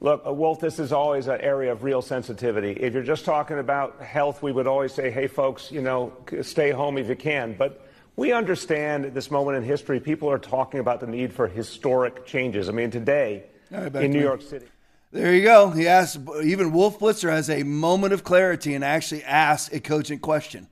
Look, 0.01 0.23
uh, 0.25 0.33
Wolf, 0.33 0.61
this 0.61 0.79
is 0.79 0.93
always 0.93 1.27
an 1.27 1.41
area 1.41 1.73
of 1.73 1.83
real 1.83 2.03
sensitivity. 2.03 2.71
If 2.73 2.95
you're 2.95 3.03
just 3.03 3.25
talking 3.25 3.59
about 3.59 4.01
health, 4.01 4.43
we 4.43 4.53
would 4.53 4.69
always 4.69 4.93
say, 4.93 5.11
hey, 5.11 5.27
folks, 5.27 5.73
you 5.73 5.81
know, 5.81 6.13
stay 6.43 6.71
home 6.71 6.99
if 6.99 7.09
you 7.09 7.17
can. 7.17 7.55
But 7.55 7.85
we 8.15 8.33
understand 8.33 9.07
at 9.07 9.15
this 9.15 9.31
moment 9.31 9.57
in 9.57 9.65
history, 9.65 9.99
people 9.99 10.31
are 10.31 10.39
talking 10.39 10.79
about 10.79 11.01
the 11.01 11.09
need 11.09 11.33
for 11.33 11.49
historic 11.49 12.27
changes. 12.27 12.69
I 12.69 12.73
mean, 12.73 12.91
today 12.93 13.45
right, 13.73 13.95
in 13.97 14.13
New 14.13 14.21
York 14.21 14.43
City. 14.43 14.67
There 15.11 15.35
you 15.35 15.43
go. 15.43 15.71
He 15.71 15.89
asked, 15.89 16.19
even 16.45 16.71
Wolf 16.71 16.99
Blitzer 16.99 17.31
has 17.31 17.51
a 17.51 17.63
moment 17.65 18.13
of 18.13 18.23
clarity 18.23 18.75
and 18.75 18.85
actually 18.85 19.25
asks 19.25 19.73
a 19.75 19.81
cogent 19.81 20.23
question. 20.23 20.69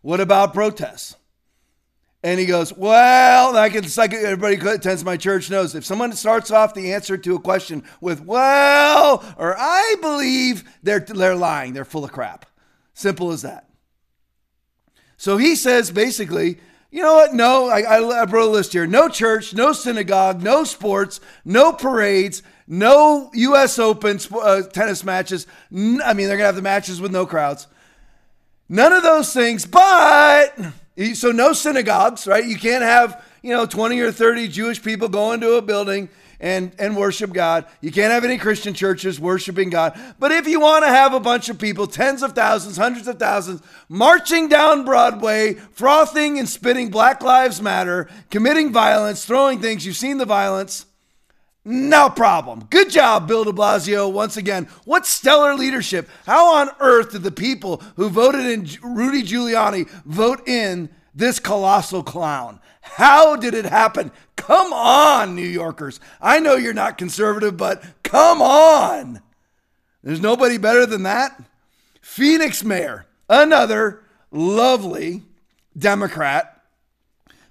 What 0.00 0.20
about 0.20 0.54
protests? 0.54 1.16
And 2.24 2.40
he 2.40 2.46
goes, 2.46 2.72
Well, 2.72 3.54
it's 3.54 3.98
like 3.98 4.14
everybody 4.14 4.56
who 4.56 4.70
attends 4.70 5.04
my 5.04 5.18
church 5.18 5.50
knows 5.50 5.74
if 5.74 5.84
someone 5.84 6.10
starts 6.14 6.50
off 6.50 6.72
the 6.72 6.94
answer 6.94 7.18
to 7.18 7.36
a 7.36 7.38
question 7.38 7.84
with, 8.00 8.22
Well, 8.22 9.22
or 9.36 9.54
I 9.58 9.96
believe, 10.00 10.64
they're, 10.82 11.00
they're 11.00 11.36
lying. 11.36 11.74
They're 11.74 11.84
full 11.84 12.02
of 12.02 12.12
crap. 12.12 12.46
Simple 12.94 13.30
as 13.30 13.42
that. 13.42 13.68
So 15.18 15.36
he 15.36 15.54
says 15.54 15.90
basically, 15.90 16.60
you 16.90 17.02
know 17.02 17.12
what? 17.12 17.34
No, 17.34 17.68
I, 17.68 17.80
I, 17.82 18.24
wrote 18.24 18.48
a 18.48 18.50
list 18.50 18.72
here. 18.72 18.86
No 18.86 19.10
church, 19.10 19.52
no 19.52 19.74
synagogue, 19.74 20.42
no 20.42 20.64
sports, 20.64 21.20
no 21.44 21.72
parades, 21.72 22.42
no 22.66 23.30
U.S. 23.34 23.78
Open 23.78 24.18
uh, 24.32 24.62
tennis 24.62 25.04
matches. 25.04 25.46
I 25.70 25.76
mean, 25.76 26.00
they're 26.00 26.28
going 26.28 26.38
to 26.38 26.44
have 26.46 26.56
the 26.56 26.62
matches 26.62 27.02
with 27.02 27.12
no 27.12 27.26
crowds. 27.26 27.66
None 28.68 28.94
of 28.94 29.02
those 29.02 29.34
things, 29.34 29.66
but 29.66 30.56
so 31.14 31.32
no 31.32 31.52
synagogues, 31.52 32.26
right? 32.26 32.44
You 32.44 32.56
can't 32.56 32.84
have, 32.84 33.24
you 33.42 33.50
know, 33.50 33.66
20 33.66 33.98
or 34.00 34.12
30 34.12 34.48
Jewish 34.48 34.82
people 34.82 35.08
go 35.08 35.32
into 35.32 35.54
a 35.54 35.62
building 35.62 36.08
and, 36.40 36.72
and 36.78 36.96
worship 36.96 37.32
God. 37.32 37.64
You 37.80 37.90
can't 37.90 38.12
have 38.12 38.24
any 38.24 38.38
Christian 38.38 38.74
churches 38.74 39.18
worshiping 39.18 39.70
God. 39.70 39.98
But 40.18 40.30
if 40.30 40.46
you 40.46 40.60
want 40.60 40.84
to 40.84 40.88
have 40.88 41.14
a 41.14 41.20
bunch 41.20 41.48
of 41.48 41.58
people, 41.58 41.86
tens 41.86 42.22
of 42.22 42.32
thousands, 42.32 42.76
hundreds 42.76 43.08
of 43.08 43.18
thousands, 43.18 43.62
marching 43.88 44.48
down 44.48 44.84
Broadway, 44.84 45.54
frothing 45.54 46.38
and 46.38 46.48
spitting 46.48 46.90
Black 46.90 47.22
Lives 47.22 47.60
Matter, 47.60 48.08
committing 48.30 48.72
violence, 48.72 49.24
throwing 49.24 49.60
things, 49.60 49.86
you've 49.86 49.96
seen 49.96 50.18
the 50.18 50.26
violence. 50.26 50.86
No 51.64 52.10
problem. 52.10 52.66
Good 52.68 52.90
job, 52.90 53.26
Bill 53.26 53.44
de 53.44 53.52
Blasio. 53.52 54.12
Once 54.12 54.36
again, 54.36 54.68
what 54.84 55.06
stellar 55.06 55.54
leadership. 55.54 56.08
How 56.26 56.56
on 56.56 56.70
earth 56.78 57.12
did 57.12 57.22
the 57.22 57.30
people 57.30 57.82
who 57.96 58.10
voted 58.10 58.44
in 58.44 58.68
Rudy 58.82 59.22
Giuliani 59.22 59.88
vote 60.04 60.46
in 60.46 60.90
this 61.14 61.40
colossal 61.40 62.02
clown? 62.02 62.60
How 62.82 63.34
did 63.36 63.54
it 63.54 63.64
happen? 63.64 64.12
Come 64.36 64.74
on, 64.74 65.34
New 65.34 65.42
Yorkers. 65.42 66.00
I 66.20 66.38
know 66.38 66.54
you're 66.54 66.74
not 66.74 66.98
conservative, 66.98 67.56
but 67.56 67.82
come 68.02 68.42
on. 68.42 69.22
There's 70.02 70.20
nobody 70.20 70.58
better 70.58 70.84
than 70.84 71.04
that. 71.04 71.42
Phoenix 72.02 72.62
mayor, 72.62 73.06
another 73.26 74.02
lovely 74.30 75.22
Democrat, 75.76 76.53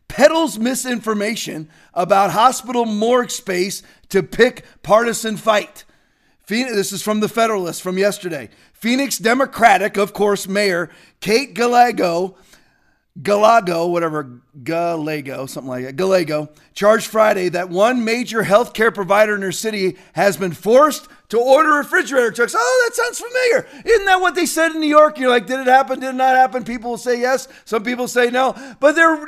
peddles 0.08 0.60
misinformation 0.60 1.70
about 1.94 2.32
hospital 2.32 2.86
morgue 2.86 3.32
space 3.32 3.84
to 4.10 4.24
pick 4.24 4.64
partisan 4.84 5.38
fight. 5.38 5.86
This 6.48 6.92
is 6.92 7.02
from 7.02 7.20
the 7.20 7.30
Federalist 7.30 7.82
from 7.82 7.98
yesterday. 7.98 8.50
Phoenix 8.74 9.18
Democratic, 9.18 9.98
of 9.98 10.14
course, 10.14 10.48
Mayor 10.48 10.90
Kate 11.20 11.54
Gallego 11.54 12.36
Galago, 13.22 13.92
whatever, 13.92 14.42
Gallego, 14.64 15.46
something 15.46 15.70
like 15.70 15.86
that, 15.86 15.96
Gallego, 15.96 16.50
charged 16.74 17.06
Friday 17.06 17.48
that 17.50 17.70
one 17.70 18.04
major 18.04 18.44
healthcare 18.44 18.94
provider 18.94 19.36
in 19.36 19.44
her 19.44 19.52
city 19.52 19.98
has 20.14 20.36
been 20.36 20.52
forced 20.52 21.08
to 21.34 21.40
order 21.40 21.72
refrigerator 21.72 22.30
trucks. 22.30 22.54
Oh, 22.56 22.86
that 22.88 22.96
sounds 22.96 23.20
familiar. 23.20 23.68
Isn't 23.84 24.06
that 24.06 24.22
what 24.22 24.36
they 24.36 24.46
said 24.46 24.74
in 24.74 24.80
New 24.80 24.88
York? 24.88 25.18
You're 25.18 25.32
like, 25.32 25.48
did 25.48 25.62
it 25.62 25.66
happen? 25.66 26.00
Did 26.00 26.10
it 26.10 26.16
not 26.16 26.36
happen? 26.36 26.64
People 26.64 26.92
will 26.92 26.98
say 27.00 27.20
yes. 27.20 27.48
Some 27.66 27.84
people 27.84 28.08
say 28.08 28.30
no. 28.30 28.54
But 28.80 28.92
they're, 28.92 29.26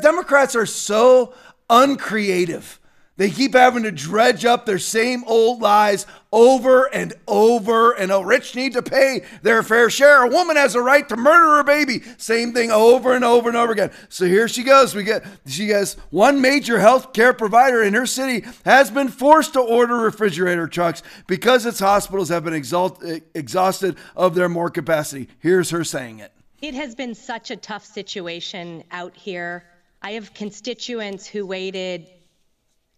Democrats 0.00 0.56
are 0.56 0.64
so 0.64 1.34
uncreative. 1.68 2.80
They 3.16 3.30
keep 3.30 3.54
having 3.54 3.84
to 3.84 3.92
dredge 3.92 4.44
up 4.44 4.66
their 4.66 4.80
same 4.80 5.22
old 5.28 5.62
lies 5.62 6.04
over 6.32 6.92
and 6.92 7.12
over. 7.28 7.92
And 7.92 8.10
oh, 8.10 8.22
rich 8.22 8.56
need 8.56 8.72
to 8.72 8.82
pay 8.82 9.22
their 9.42 9.62
fair 9.62 9.88
share. 9.88 10.24
A 10.24 10.28
woman 10.28 10.56
has 10.56 10.74
a 10.74 10.82
right 10.82 11.08
to 11.08 11.16
murder 11.16 11.56
her 11.56 11.62
baby. 11.62 12.02
Same 12.18 12.52
thing 12.52 12.72
over 12.72 13.14
and 13.14 13.24
over 13.24 13.48
and 13.48 13.56
over 13.56 13.70
again. 13.70 13.92
So 14.08 14.26
here 14.26 14.48
she 14.48 14.64
goes. 14.64 14.96
We 14.96 15.04
get 15.04 15.24
she 15.46 15.68
goes. 15.68 15.94
One 16.10 16.40
major 16.40 16.80
health 16.80 17.12
care 17.12 17.32
provider 17.32 17.84
in 17.84 17.94
her 17.94 18.06
city 18.06 18.44
has 18.64 18.90
been 18.90 19.08
forced 19.08 19.52
to 19.52 19.60
order 19.60 19.96
refrigerator 19.96 20.66
trucks 20.66 21.04
because 21.28 21.66
its 21.66 21.78
hospitals 21.78 22.30
have 22.30 22.42
been 22.42 22.54
exalt, 22.54 23.00
exhausted 23.34 23.96
of 24.16 24.34
their 24.34 24.48
more 24.48 24.70
capacity. 24.70 25.28
Here's 25.38 25.70
her 25.70 25.84
saying 25.84 26.18
it. 26.18 26.32
It 26.60 26.74
has 26.74 26.96
been 26.96 27.14
such 27.14 27.52
a 27.52 27.56
tough 27.56 27.84
situation 27.84 28.82
out 28.90 29.16
here. 29.16 29.64
I 30.02 30.12
have 30.12 30.34
constituents 30.34 31.26
who 31.26 31.46
waited 31.46 32.08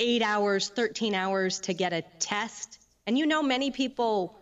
eight 0.01 0.23
hours, 0.23 0.69
13 0.69 1.15
hours 1.15 1.61
to 1.61 1.75
get 1.75 1.93
a 1.93 2.03
test. 2.19 2.79
And 3.07 3.19
you 3.19 3.27
know, 3.27 3.43
many 3.43 3.71
people 3.71 4.37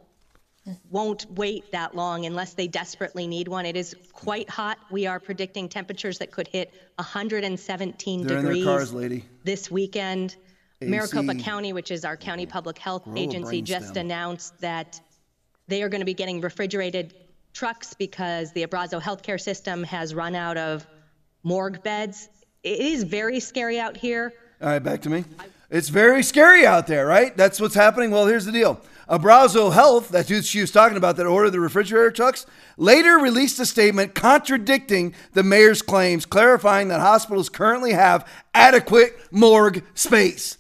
won't 0.90 1.26
wait 1.32 1.70
that 1.72 1.94
long 1.94 2.24
unless 2.24 2.55
they 2.55 2.66
desperately 2.66 3.26
need 3.26 3.48
one. 3.48 3.66
It 3.66 3.76
is 3.76 3.94
quite 4.12 4.48
hot. 4.48 4.78
We 4.90 5.07
are 5.07 5.20
predicting 5.20 5.68
temperatures 5.68 6.18
that 6.18 6.30
could 6.30 6.48
hit 6.48 6.72
117 6.96 8.26
They're 8.26 8.40
degrees 8.40 8.64
cars, 8.64 8.92
lady. 8.92 9.24
this 9.44 9.70
weekend. 9.70 10.36
AC. 10.80 10.90
Maricopa 10.90 11.34
County, 11.36 11.72
which 11.72 11.90
is 11.90 12.05
our 12.05 12.16
county 12.16 12.46
public 12.46 12.78
health 12.78 13.07
Roll 13.07 13.18
agency, 13.18 13.62
just 13.62 13.94
brainstem. 13.94 14.00
announced 14.00 14.59
that 14.61 15.00
they 15.68 15.82
are 15.82 15.88
going 15.88 16.00
to 16.00 16.07
be 16.07 16.14
getting 16.14 16.40
refrigerated 16.40 17.14
trucks 17.52 17.94
because 17.94 18.52
the 18.52 18.66
Abrazo 18.66 19.00
healthcare 19.00 19.40
system 19.40 19.84
has 19.84 20.14
run 20.14 20.34
out 20.34 20.57
of 20.57 20.86
morgue 21.42 21.82
beds. 21.82 22.28
It 22.62 22.80
is 22.80 23.05
very 23.05 23.38
scary 23.40 23.78
out 23.78 23.96
here. 23.96 24.32
All 24.64 24.70
right, 24.70 24.82
back 24.82 25.02
to 25.02 25.10
me. 25.10 25.26
It's 25.68 25.90
very 25.90 26.22
scary 26.22 26.64
out 26.64 26.86
there, 26.86 27.06
right? 27.06 27.36
That's 27.36 27.60
what's 27.60 27.74
happening. 27.74 28.10
Well, 28.10 28.26
here's 28.26 28.46
the 28.46 28.52
deal. 28.52 28.80
Abrazo 29.10 29.70
Health, 29.74 30.08
that's 30.08 30.30
who 30.30 30.40
she 30.40 30.62
was 30.62 30.70
talking 30.70 30.96
about 30.96 31.16
that 31.16 31.26
ordered 31.26 31.50
the 31.50 31.60
refrigerator 31.60 32.10
trucks, 32.10 32.46
later 32.78 33.18
released 33.18 33.60
a 33.60 33.66
statement 33.66 34.14
contradicting 34.14 35.14
the 35.34 35.42
mayor's 35.42 35.82
claims, 35.82 36.24
clarifying 36.24 36.88
that 36.88 37.00
hospitals 37.00 37.50
currently 37.50 37.92
have 37.92 38.26
adequate 38.54 39.14
morgue 39.30 39.84
space. 39.92 40.56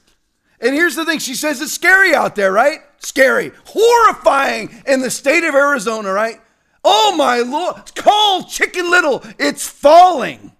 And 0.60 0.74
here's 0.74 0.96
the 0.96 1.06
thing 1.06 1.18
she 1.18 1.34
says 1.34 1.62
it's 1.62 1.72
scary 1.72 2.14
out 2.14 2.36
there, 2.36 2.52
right? 2.52 2.80
Scary. 2.98 3.52
Horrifying 3.64 4.82
in 4.86 5.00
the 5.00 5.10
state 5.10 5.44
of 5.44 5.54
Arizona, 5.54 6.12
right? 6.12 6.42
Oh 6.84 7.16
my 7.16 7.38
lord. 7.38 7.94
Called 7.94 8.50
Chicken 8.50 8.90
Little. 8.90 9.24
It's 9.38 9.66
falling. 9.66 10.52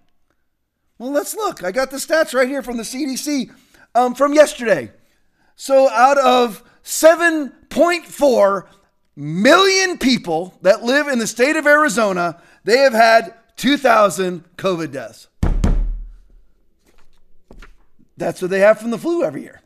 Well, 0.97 1.11
let's 1.11 1.35
look. 1.35 1.63
I 1.63 1.71
got 1.71 1.91
the 1.91 1.97
stats 1.97 2.33
right 2.33 2.47
here 2.47 2.61
from 2.61 2.77
the 2.77 2.83
CDC 2.83 3.51
um, 3.93 4.15
from 4.15 4.33
yesterday. 4.33 4.91
So, 5.55 5.89
out 5.89 6.17
of 6.17 6.63
7.4 6.83 8.67
million 9.15 9.97
people 9.97 10.57
that 10.61 10.83
live 10.83 11.07
in 11.07 11.19
the 11.19 11.27
state 11.27 11.55
of 11.55 11.65
Arizona, 11.65 12.41
they 12.63 12.79
have 12.79 12.93
had 12.93 13.33
2,000 13.57 14.43
COVID 14.57 14.91
deaths. 14.91 15.27
That's 18.17 18.41
what 18.41 18.51
they 18.51 18.59
have 18.59 18.79
from 18.79 18.91
the 18.91 18.97
flu 18.97 19.23
every 19.23 19.41
year. 19.41 19.61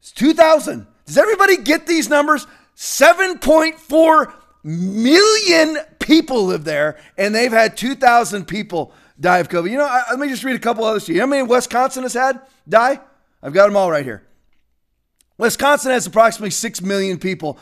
It's 0.00 0.12
2,000. 0.12 0.86
Does 1.06 1.18
everybody 1.18 1.56
get 1.56 1.86
these 1.86 2.08
numbers? 2.08 2.46
7.4 2.76 4.32
million 4.64 5.78
people 5.98 6.46
live 6.46 6.64
there, 6.64 6.98
and 7.18 7.34
they've 7.34 7.52
had 7.52 7.76
2,000 7.76 8.46
people 8.46 8.92
die 9.22 9.38
of 9.38 9.48
COVID. 9.48 9.70
You 9.70 9.78
know, 9.78 9.86
I, 9.86 10.04
let 10.10 10.18
me 10.18 10.28
just 10.28 10.44
read 10.44 10.56
a 10.56 10.58
couple 10.58 10.84
others 10.84 11.06
to 11.06 11.12
you. 11.12 11.16
You 11.16 11.20
know 11.20 11.26
how 11.26 11.30
many 11.30 11.42
Wisconsin 11.44 12.02
has 12.02 12.12
had 12.12 12.40
die? 12.68 13.00
I've 13.42 13.52
got 13.54 13.66
them 13.66 13.76
all 13.76 13.90
right 13.90 14.04
here. 14.04 14.22
Wisconsin 15.38 15.92
has 15.92 16.06
approximately 16.06 16.50
6 16.50 16.82
million 16.82 17.18
people. 17.18 17.58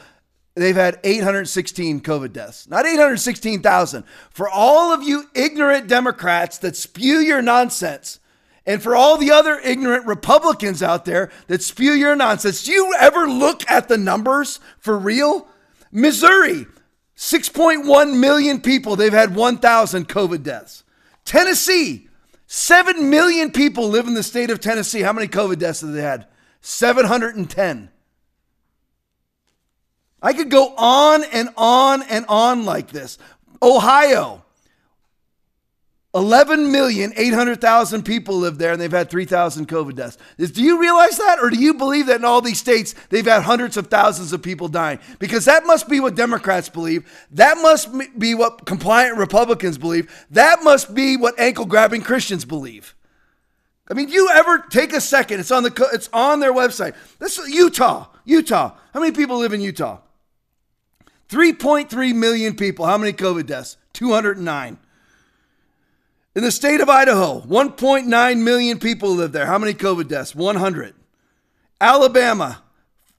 They've 0.55 0.77
had 0.77 0.99
816 1.05 2.01
COVID 2.01 2.33
deaths, 2.33 2.69
not 2.69 2.85
816,000. 2.85 4.05
For 4.31 4.49
all 4.49 4.93
of 4.93 5.03
you 5.03 5.25
ignorant 5.35 5.87
Democrats 5.87 6.59
that 6.59 6.77
spew 6.77 7.19
your 7.19 7.41
nonsense, 7.41 8.19
and 8.67 8.83
for 8.83 8.95
all 8.95 9.17
the 9.17 9.31
other 9.31 9.59
ignorant 9.61 10.07
Republicans 10.07 10.83
out 10.83 11.05
there 11.05 11.31
that 11.47 11.63
spew 11.63 11.93
your 11.93 12.17
nonsense, 12.17 12.65
do 12.65 12.73
you 12.73 12.95
ever 12.99 13.29
look 13.29 13.69
at 13.71 13.89
the 13.89 13.97
numbers 13.97 14.61
for 14.79 14.99
real? 14.99 15.49
Missouri, 15.93 16.67
6.1 17.17 18.19
million 18.19 18.61
people, 18.61 18.97
they've 18.97 19.13
had 19.13 19.35
1,000 19.35 20.09
COVID 20.09 20.43
deaths. 20.43 20.85
Tennessee, 21.31 22.09
7 22.49 23.09
million 23.09 23.53
people 23.53 23.89
live 23.89 24.09
in 24.09 24.15
the 24.15 24.23
state 24.25 24.51
of 24.51 24.59
Tennessee. 24.59 25.03
How 25.03 25.13
many 25.13 25.29
COVID 25.29 25.61
deaths 25.61 25.81
have 25.81 25.93
they 25.93 26.03
had? 26.03 26.27
710. 26.61 27.89
I 30.21 30.33
could 30.33 30.51
go 30.51 30.75
on 30.77 31.23
and 31.23 31.51
on 31.57 32.03
and 32.03 32.27
on 32.29 32.65
like 32.65 32.89
this. 32.89 33.17
Ohio, 33.63 34.40
11,800,000 36.15 38.05
people 38.05 38.39
live 38.39 38.59
there 38.59 38.73
and 38.73 38.81
they've 38.81 38.91
had 38.91 39.09
3,000 39.09 39.69
COVID 39.69 39.95
deaths. 39.95 40.19
Do 40.39 40.63
you 40.63 40.81
realize 40.81 41.17
that? 41.19 41.39
Or 41.41 41.51
do 41.51 41.57
you 41.57 41.75
believe 41.75 42.07
that 42.07 42.17
in 42.17 42.25
all 42.25 42.41
these 42.41 42.59
states 42.59 42.97
they've 43.11 43.25
had 43.25 43.43
hundreds 43.43 43.77
of 43.77 43.87
thousands 43.87 44.33
of 44.33 44.43
people 44.43 44.67
dying? 44.67 44.99
Because 45.21 45.45
that 45.45 45.67
must 45.67 45.89
be 45.89 46.01
what 46.01 46.17
Democrats 46.17 46.69
believe. 46.69 47.09
That 47.31 47.59
must 47.59 47.91
be 48.19 48.35
what 48.35 48.67
compliant 48.67 49.19
Republicans 49.19 49.79
believe. 49.79 50.11
That 50.31 50.65
must 50.65 50.97
be 50.97 51.17
what 51.17 51.39
ankle 51.39 51.67
grabbing 51.67 52.03
Christians 52.03 52.45
believe. 52.45 52.97
I 53.89 53.95
mean, 53.95 54.07
do 54.07 54.13
you 54.13 54.31
ever 54.31 54.65
take 54.71 54.93
a 54.93 55.01
second? 55.01 55.39
It's 55.39 55.51
on 55.53 55.63
the 55.63 55.89
it's 55.93 56.09
on 56.13 56.41
their 56.41 56.53
website. 56.53 56.95
This 57.19 57.39
is 57.39 57.49
Utah, 57.51 58.07
Utah. 58.25 58.77
How 58.95 59.01
many 59.01 59.13
people 59.13 59.39
live 59.39 59.53
in 59.53 59.61
Utah? 59.61 59.99
3.3 61.29 62.15
million 62.15 62.57
people. 62.57 62.87
How 62.87 62.99
many 62.99 63.13
COVID 63.13 63.47
deaths? 63.47 63.77
209. 63.93 64.79
In 66.41 66.45
the 66.45 66.51
state 66.51 66.81
of 66.81 66.89
Idaho, 66.89 67.43
1.9 67.43 68.43
million 68.43 68.79
people 68.79 69.11
live 69.11 69.31
there. 69.31 69.45
How 69.45 69.59
many 69.59 69.75
COVID 69.75 70.09
deaths? 70.09 70.35
100. 70.35 70.95
Alabama, 71.79 72.63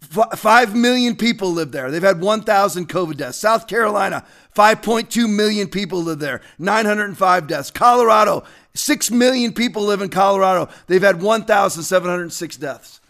f- 0.01 0.39
5 0.39 0.75
million 0.75 1.15
people 1.15 1.51
live 1.51 1.71
there. 1.71 1.91
They've 1.91 2.01
had 2.01 2.19
1,000 2.19 2.89
COVID 2.89 3.17
deaths. 3.17 3.37
South 3.37 3.67
Carolina, 3.67 4.25
5.2 4.55 5.29
million 5.29 5.67
people 5.67 6.01
live 6.01 6.17
there. 6.17 6.41
905 6.57 7.45
deaths. 7.45 7.69
Colorado, 7.69 8.43
6 8.73 9.11
million 9.11 9.53
people 9.53 9.83
live 9.83 10.01
in 10.01 10.09
Colorado. 10.09 10.67
They've 10.87 10.99
had 10.99 11.21
1,706 11.21 12.57
deaths. 12.57 13.01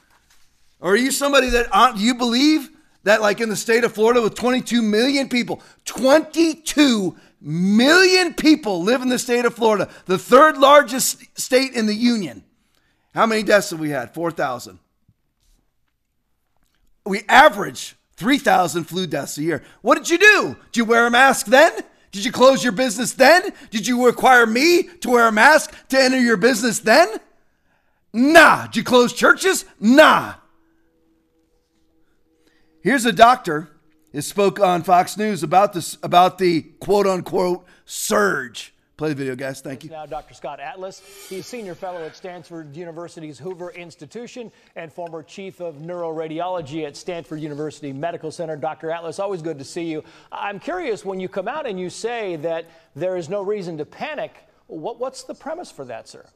Or 0.82 0.92
are 0.92 0.98
you 0.98 1.12
somebody 1.12 1.50
that 1.52 1.70
uh, 1.72 1.94
you 1.96 2.16
believe 2.16 2.70
that 3.04 3.22
like 3.22 3.40
in 3.40 3.48
the 3.48 3.56
state 3.56 3.86
of 3.86 3.94
Florida 3.94 4.22
with 4.22 4.36
22 4.36 4.82
million 4.82 5.30
people, 5.30 5.62
22 5.86 7.16
million 7.42 8.34
people 8.34 8.84
live 8.84 9.02
in 9.02 9.10
the 9.10 9.20
state 9.20 9.46
of 9.46 9.56
Florida, 9.56 9.90
the 10.06 10.18
third 10.18 10.58
largest 10.58 11.40
state 11.40 11.74
in 11.74 11.88
the 11.88 11.96
union. 11.96 12.44
How 13.14 13.26
many 13.26 13.44
deaths 13.44 13.72
have 13.72 13.80
we 13.80 13.90
had? 13.90 14.14
4,000. 14.14 14.80
We 17.06 17.24
average 17.28 17.96
3,000 18.16 18.84
flu 18.84 19.08
deaths 19.08 19.38
a 19.38 19.42
year. 19.42 19.64
What 19.82 19.98
did 19.98 20.10
you 20.10 20.20
do? 20.20 20.56
Did 20.72 20.78
you 20.78 20.86
wear 20.86 21.08
a 21.08 21.12
mask 21.12 21.48
then? 21.48 21.74
Did 22.12 22.24
you 22.24 22.32
close 22.32 22.64
your 22.64 22.74
business 22.74 23.14
then? 23.14 23.52
Did 23.72 23.88
you 23.88 24.06
require 24.06 24.46
me 24.46 24.84
to 24.84 25.10
wear 25.10 25.28
a 25.28 25.32
mask 25.32 25.74
to 25.90 26.00
enter 26.00 26.20
your 26.20 26.38
business 26.38 26.80
then? 26.80 27.10
Nah. 28.14 28.68
Did 28.68 28.76
you 28.76 28.84
close 28.84 29.14
churches? 29.14 29.66
Nah. 29.80 30.36
Here's 32.84 33.06
a 33.06 33.12
doctor 33.12 33.71
spoke 34.20 34.60
on 34.60 34.84
Fox 34.84 35.16
News 35.16 35.42
about 35.42 35.72
this 35.72 35.98
about 36.04 36.38
the 36.38 36.64
quote 36.80 37.08
unquote 37.08 37.66
surge. 37.86 38.74
Play 38.98 39.10
the 39.10 39.16
video, 39.16 39.36
guys. 39.36 39.62
Thank 39.62 39.84
you. 39.84 39.90
Now, 39.90 40.06
Dr. 40.06 40.36
Scott 40.36 40.60
Atlas. 40.60 41.02
He's 41.28 41.48
senior 41.48 41.74
fellow 41.74 42.06
at 42.06 42.16
Stanford 42.16 42.76
University's 42.76 43.40
Hoover 43.40 43.72
Institution 43.72 44.52
and 44.76 44.94
former 44.94 45.24
chief 45.24 45.60
of 45.60 45.78
neuroradiology 45.78 46.86
at 46.86 46.96
Stanford 46.96 47.40
University 47.40 47.94
Medical 47.94 48.30
Center. 48.32 48.56
Dr. 48.56 48.92
Atlas, 48.92 49.18
always 49.18 49.42
good 49.42 49.58
to 49.58 49.64
see 49.64 49.86
you. 49.86 50.04
I'm 50.32 50.60
curious 50.60 51.04
when 51.04 51.20
you 51.20 51.30
come 51.30 51.48
out 51.48 51.66
and 51.66 51.80
you 51.80 51.90
say 51.90 52.36
that 52.36 52.70
there 52.96 53.18
is 53.18 53.28
no 53.28 53.42
reason 53.42 53.76
to 53.80 53.86
panic. 53.86 54.36
What, 54.68 55.00
what's 55.00 55.24
the 55.24 55.34
premise 55.34 55.72
for 55.72 55.86
that, 55.86 56.08
sir? 56.08 56.28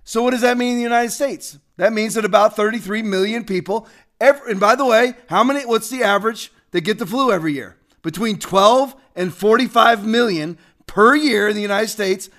So 0.03 0.23
what 0.23 0.33
does 0.33 0.41
that 0.41 0.59
mean 0.59 0.73
in 0.73 0.77
the 0.77 0.83
United 0.83 1.11
States? 1.11 1.59
That 1.77 1.93
means 1.93 2.15
that 2.15 2.25
about 2.25 2.57
33 2.57 3.03
million 3.03 3.45
people, 3.45 3.89
every, 4.21 4.53
and 4.53 4.61
by 4.61 4.75
the 4.75 4.85
way, 4.85 5.15
how 5.29 5.45
many, 5.45 5.65
what's 5.67 5.91
the 5.91 6.03
average 6.03 6.53
that 6.71 6.83
get 6.83 6.99
the 6.99 7.07
flu 7.07 7.33
every 7.33 7.53
year? 7.53 7.77
Between 8.03 8.39
12 8.39 8.95
and 9.17 9.33
45 9.33 10.07
million 10.07 10.59
per 10.87 11.15
year 11.15 11.49
in 11.49 11.57
the 11.57 11.63
United 11.63 11.89
States. 11.89 12.31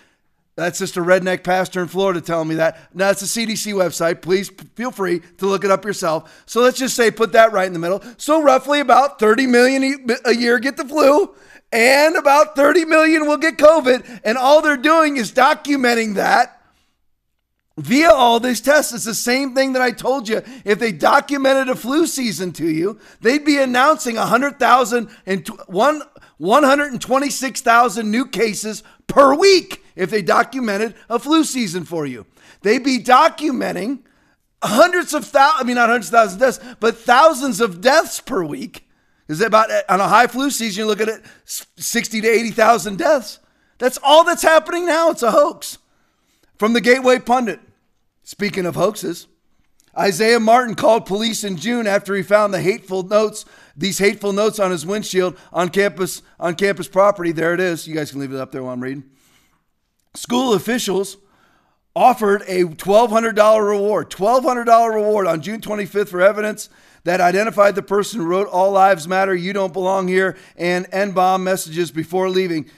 That's 0.55 0.79
just 0.79 0.95
a 0.95 1.01
redneck 1.01 1.43
pastor 1.43 1.81
in 1.81 1.87
Florida 1.87 2.21
telling 2.21 2.47
me 2.47 2.55
that. 2.55 2.95
Now, 2.95 3.09
it's 3.09 3.21
a 3.21 3.25
CDC 3.25 3.73
website. 3.73 4.21
Please 4.21 4.49
feel 4.75 4.91
free 4.91 5.21
to 5.37 5.45
look 5.45 5.65
it 5.65 5.71
up 5.71 5.83
yourself. 5.83 6.43
So 6.45 6.61
let's 6.61 6.77
just 6.77 6.95
say 6.95 7.11
put 7.11 7.33
that 7.33 7.51
right 7.51 7.67
in 7.67 7.73
the 7.73 7.79
middle. 7.79 8.01
So 8.17 8.41
roughly 8.41 8.79
about 8.79 9.19
30 9.19 9.47
million 9.47 10.07
a 10.23 10.33
year 10.33 10.59
get 10.59 10.77
the 10.77 10.85
flu, 10.85 11.35
and 11.73 12.15
about 12.15 12.55
30 12.55 12.85
million 12.85 13.27
will 13.27 13.37
get 13.37 13.57
COVID. 13.57 14.21
And 14.23 14.37
all 14.37 14.61
they're 14.61 14.77
doing 14.77 15.17
is 15.17 15.33
documenting 15.33 16.15
that 16.15 16.54
via 17.77 18.09
all 18.09 18.39
these 18.39 18.61
tests. 18.61 18.93
It's 18.93 19.05
the 19.05 19.13
same 19.13 19.53
thing 19.53 19.73
that 19.73 19.81
I 19.81 19.91
told 19.91 20.29
you. 20.29 20.41
If 20.63 20.79
they 20.79 20.91
documented 20.91 21.69
a 21.69 21.75
flu 21.75 22.07
season 22.07 22.51
to 22.53 22.67
you, 22.67 22.99
they'd 23.21 23.45
be 23.45 23.57
announcing 23.57 24.15
100,000 24.15 25.09
and 25.25 25.47
one, 25.67 26.01
126,000 26.37 28.09
new 28.09 28.25
cases 28.25 28.83
per 29.07 29.35
week 29.35 29.83
if 29.95 30.09
they 30.09 30.21
documented 30.21 30.95
a 31.09 31.19
flu 31.19 31.43
season 31.43 31.85
for 31.85 32.05
you. 32.05 32.25
They'd 32.61 32.83
be 32.83 32.99
documenting 32.99 33.99
hundreds 34.63 35.13
of 35.13 35.25
thousands, 35.25 35.61
I 35.61 35.63
mean, 35.65 35.75
not 35.75 35.89
hundreds 35.89 36.07
of 36.07 36.13
thousands 36.13 36.33
of 36.33 36.39
deaths, 36.39 36.75
but 36.79 36.97
thousands 36.97 37.61
of 37.61 37.81
deaths 37.81 38.19
per 38.19 38.43
week. 38.43 38.81
Is 39.27 39.41
about 39.41 39.71
on 39.89 39.99
a 39.99 40.07
high 40.07 40.27
flu 40.27 40.51
season, 40.51 40.81
you 40.81 40.85
look 40.85 41.01
at 41.01 41.09
it 41.09 41.23
60 41.45 42.21
to 42.21 42.27
80,000 42.27 42.97
deaths. 42.97 43.39
That's 43.79 43.97
all 44.03 44.23
that's 44.23 44.43
happening 44.43 44.85
now. 44.85 45.09
It's 45.09 45.23
a 45.23 45.31
hoax. 45.31 45.79
From 46.59 46.73
the 46.73 46.81
Gateway 46.81 47.17
Pundit. 47.17 47.59
Speaking 48.25 48.65
of 48.65 48.75
hoaxes, 48.75 49.27
Isaiah 49.95 50.39
Martin 50.39 50.73
called 50.73 51.05
police 51.05 51.43
in 51.43 51.57
June 51.57 51.85
after 51.85 52.15
he 52.15 52.23
found 52.23 52.53
the 52.53 52.59
hateful 52.59 53.03
notes, 53.03 53.45
these 53.77 53.99
hateful 53.99 54.33
notes 54.33 54.57
on 54.59 54.71
his 54.71 54.83
windshield 54.83 55.37
on 55.53 55.69
campus 55.69 56.23
on 56.39 56.55
campus 56.55 56.87
property. 56.87 57.31
There 57.31 57.53
it 57.53 57.59
is. 57.59 57.87
You 57.87 57.93
guys 57.93 58.09
can 58.09 58.19
leave 58.19 58.33
it 58.33 58.39
up 58.39 58.51
there 58.51 58.63
while 58.63 58.73
I'm 58.73 58.81
reading. 58.81 59.03
School 60.15 60.53
officials 60.53 61.17
offered 61.95 62.41
a 62.47 62.63
$1,200 62.63 63.65
reward, 63.65 64.09
$1,200 64.09 64.93
reward 64.93 65.27
on 65.27 65.41
June 65.41 65.61
25th 65.61 66.09
for 66.09 66.21
evidence 66.21 66.67
that 67.03 67.21
identified 67.21 67.75
the 67.75 67.83
person 67.83 68.19
who 68.19 68.25
wrote 68.25 68.47
"All 68.47 68.71
Lives 68.71 69.07
Matter," 69.07 69.35
"You 69.35 69.53
Don't 69.53 69.71
Belong 69.71 70.07
Here," 70.07 70.35
and 70.57 70.87
"N-bomb" 70.91 71.43
messages 71.43 71.91
before 71.91 72.29
leaving 72.29 72.69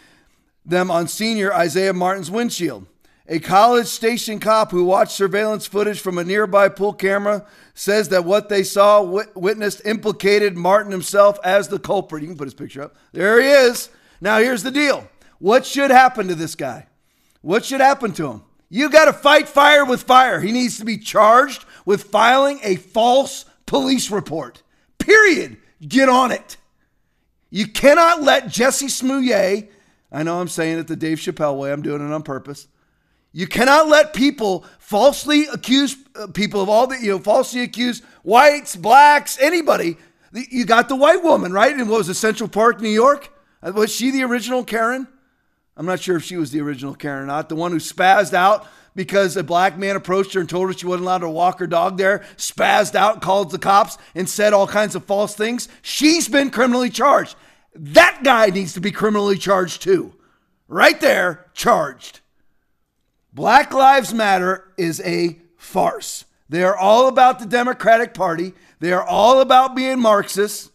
them 0.66 0.92
on 0.92 1.08
senior 1.08 1.54
Isaiah 1.54 1.94
Martin's 1.94 2.30
windshield. 2.30 2.86
A 3.30 3.40
college 3.40 3.88
station 3.88 4.40
cop 4.40 4.72
who 4.72 4.86
watched 4.86 5.12
surveillance 5.12 5.68
footage 5.68 6.00
from 6.00 6.18
a 6.18 6.24
nearby 6.24 6.70
pool 6.70 6.94
camera 6.94 7.46
says 7.74 8.10
that 8.10 8.24
what 8.24 8.48
they 8.48 8.64
saw, 8.64 9.02
wit- 9.02 9.36
witnessed, 9.36 9.82
implicated 9.86 10.56
Martin 10.56 10.92
himself 10.92 11.38
as 11.44 11.68
the 11.68 11.80
culprit. 11.80 12.24
You 12.24 12.30
can 12.30 12.38
put 12.38 12.46
his 12.46 12.54
picture 12.54 12.84
up. 12.84 12.96
There 13.12 13.42
he 13.42 13.48
is. 13.48 13.90
Now, 14.22 14.40
here's 14.40 14.64
the 14.64 14.72
deal 14.72 15.08
what 15.40 15.66
should 15.66 15.92
happen 15.92 16.28
to 16.30 16.36
this 16.36 16.56
guy? 16.56 16.88
What 17.42 17.66
should 17.66 17.82
happen 17.82 18.14
to 18.14 18.32
him? 18.32 18.44
You 18.70 18.90
got 18.90 19.06
to 19.06 19.14
fight 19.14 19.48
fire 19.48 19.86
with 19.86 20.04
fire. 20.04 20.40
He 20.40 20.52
needs 20.52 20.78
to 20.80 20.86
be 20.86 20.98
charged 20.98 21.66
with 21.86 22.06
filing 22.06 22.60
a 22.64 22.76
false 22.76 23.46
police 23.66 24.10
report. 24.10 24.64
Period. 24.98 25.58
Get 25.86 26.10
on 26.10 26.32
it. 26.32 26.58
You 27.50 27.68
cannot 27.68 28.24
let 28.24 28.50
Jesse 28.50 28.88
Smouye, 28.88 29.70
I 30.12 30.24
know 30.24 30.42
I'm 30.42 30.48
saying 30.48 30.80
it 30.80 30.88
the 30.88 30.96
Dave 30.96 31.20
Chappelle 31.20 31.58
way, 31.58 31.72
I'm 31.72 31.82
doing 31.82 32.02
it 32.02 32.14
on 32.14 32.24
purpose. 32.24 32.68
You 33.38 33.46
cannot 33.46 33.88
let 33.88 34.16
people 34.16 34.66
falsely 34.80 35.46
accuse 35.46 35.96
uh, 36.16 36.26
people 36.26 36.60
of 36.60 36.70
all 36.70 36.88
the, 36.88 36.98
you 37.00 37.12
know, 37.12 37.20
falsely 37.20 37.62
accuse 37.62 38.02
whites, 38.24 38.76
blacks, 38.76 39.38
anybody. 39.40 39.98
You 40.34 40.66
got 40.66 40.90
the 40.90 40.96
white 40.96 41.22
woman, 41.22 41.54
right? 41.54 41.72
And 41.72 41.88
what 41.88 42.00
was 42.00 42.10
it, 42.10 42.16
Central 42.16 42.50
Park, 42.50 42.82
New 42.82 42.90
York? 42.90 43.32
Uh, 43.62 43.74
Was 43.76 43.94
she 43.94 44.10
the 44.10 44.24
original 44.24 44.64
Karen? 44.64 45.08
I'm 45.76 45.86
not 45.86 46.00
sure 46.00 46.18
if 46.18 46.24
she 46.24 46.36
was 46.36 46.50
the 46.50 46.62
original 46.62 46.96
Karen 46.96 47.22
or 47.22 47.26
not. 47.28 47.48
The 47.48 47.56
one 47.56 47.72
who 47.72 47.78
spazzed 47.78 48.34
out 48.34 48.66
because 48.96 49.38
a 49.38 49.44
black 49.44 49.78
man 49.78 49.96
approached 49.96 50.34
her 50.34 50.40
and 50.40 50.50
told 50.50 50.70
her 50.70 50.74
she 50.74 50.88
wasn't 50.88 51.04
allowed 51.04 51.20
to 51.20 51.30
walk 51.30 51.60
her 51.60 51.68
dog 51.68 52.00
there, 52.00 52.26
spazzed 52.38 52.96
out, 52.96 53.22
called 53.22 53.52
the 53.52 53.60
cops, 53.60 54.00
and 54.16 54.28
said 54.28 54.52
all 54.52 54.66
kinds 54.66 54.96
of 54.96 55.06
false 55.06 55.36
things. 55.36 55.70
She's 55.84 56.28
been 56.28 56.50
criminally 56.50 56.90
charged. 56.90 57.36
That 57.76 58.22
guy 58.24 58.48
needs 58.48 58.74
to 58.74 58.82
be 58.82 58.90
criminally 58.90 59.38
charged 59.38 59.84
too. 59.84 60.16
Right 60.68 61.00
there, 61.00 61.46
charged. 61.54 62.22
Black 63.38 63.72
Lives 63.72 64.16
Matter 64.16 64.64
is 64.78 65.00
a 65.02 65.38
farce. 65.58 66.26
They 66.50 66.64
are 66.64 66.76
all 66.76 67.08
about 67.08 67.38
the 67.38 67.46
Democratic 67.46 68.16
Party. 68.16 68.56
They 68.80 68.92
are 68.92 69.04
all 69.04 69.42
about 69.42 69.76
being 69.76 70.00
Marxists. 70.00 70.72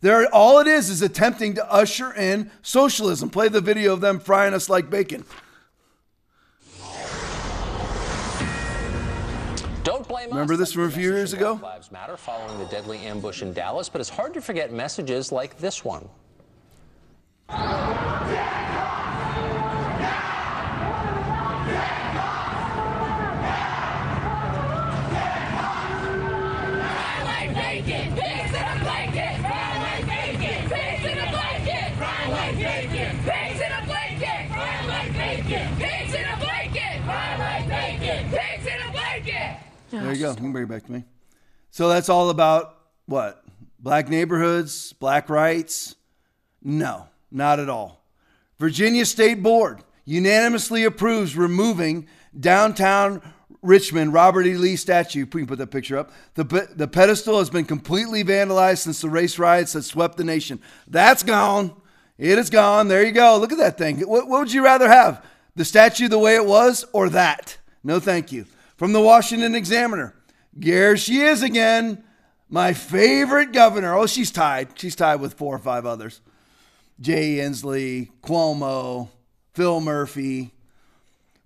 They're, 0.00 0.26
all 0.32 0.58
it 0.60 0.66
is 0.66 0.88
is 0.88 1.02
attempting 1.02 1.52
to 1.56 1.70
usher 1.70 2.14
in 2.14 2.50
socialism. 2.62 3.28
Play 3.28 3.48
the 3.48 3.60
video 3.60 3.92
of 3.92 4.00
them 4.00 4.20
frying 4.20 4.54
us 4.54 4.70
like 4.70 4.88
bacon. 4.88 5.26
Don't 9.82 10.08
blame 10.08 10.30
Remember 10.30 10.54
us. 10.54 10.60
this 10.60 10.72
from 10.72 10.84
a 10.84 10.90
few 10.90 11.12
years 11.12 11.34
ago? 11.34 11.56
Black 11.56 11.74
Lives 11.74 11.92
Matter 11.92 12.16
following 12.16 12.58
the 12.58 12.64
deadly 12.70 13.00
ambush 13.00 13.42
in 13.42 13.52
Dallas, 13.52 13.90
but 13.90 14.00
it's 14.00 14.08
hard 14.08 14.32
to 14.32 14.40
forget 14.40 14.72
messages 14.72 15.30
like 15.30 15.58
this 15.58 15.84
one. 15.84 16.08
There 40.04 40.14
you 40.14 40.20
go. 40.20 40.30
You 40.30 40.36
can 40.36 40.52
bring 40.52 40.64
it 40.64 40.68
back 40.68 40.84
to 40.86 40.92
me. 40.92 41.04
So 41.70 41.88
that's 41.88 42.08
all 42.08 42.30
about 42.30 42.78
what? 43.06 43.44
Black 43.78 44.08
neighborhoods, 44.08 44.92
black 44.94 45.28
rights? 45.28 45.96
No, 46.62 47.08
not 47.30 47.60
at 47.60 47.68
all. 47.68 48.02
Virginia 48.58 49.04
State 49.04 49.42
Board 49.42 49.82
unanimously 50.04 50.84
approves 50.84 51.36
removing 51.36 52.06
downtown 52.38 53.20
Richmond 53.62 54.12
Robert 54.12 54.46
E. 54.46 54.54
Lee 54.54 54.76
statue. 54.76 55.20
We 55.20 55.40
can 55.40 55.46
put 55.46 55.58
that 55.58 55.70
picture 55.70 55.98
up. 55.98 56.12
The, 56.34 56.68
the 56.74 56.88
pedestal 56.88 57.38
has 57.38 57.50
been 57.50 57.64
completely 57.64 58.22
vandalized 58.22 58.78
since 58.78 59.00
the 59.00 59.08
race 59.08 59.38
riots 59.38 59.72
that 59.72 59.82
swept 59.82 60.16
the 60.16 60.24
nation. 60.24 60.60
That's 60.86 61.22
gone. 61.22 61.74
It 62.18 62.38
is 62.38 62.50
gone. 62.50 62.88
There 62.88 63.04
you 63.04 63.12
go. 63.12 63.38
Look 63.38 63.52
at 63.52 63.58
that 63.58 63.78
thing. 63.78 64.00
What, 64.00 64.28
what 64.28 64.40
would 64.40 64.52
you 64.52 64.64
rather 64.64 64.88
have? 64.88 65.24
The 65.56 65.64
statue 65.64 66.08
the 66.08 66.18
way 66.18 66.36
it 66.36 66.46
was 66.46 66.84
or 66.92 67.08
that? 67.10 67.56
No, 67.82 68.00
thank 68.00 68.32
you. 68.32 68.46
From 68.76 68.92
the 68.92 69.00
Washington 69.00 69.54
Examiner. 69.54 70.14
Here 70.60 70.96
she 70.96 71.20
is 71.20 71.42
again. 71.42 72.02
My 72.48 72.72
favorite 72.72 73.52
governor. 73.52 73.94
Oh, 73.94 74.06
she's 74.06 74.30
tied. 74.30 74.78
She's 74.78 74.96
tied 74.96 75.20
with 75.20 75.34
four 75.34 75.54
or 75.54 75.58
five 75.58 75.86
others. 75.86 76.20
Jay 77.00 77.36
Inslee, 77.36 78.10
Cuomo, 78.22 79.08
Phil 79.54 79.80
Murphy. 79.80 80.52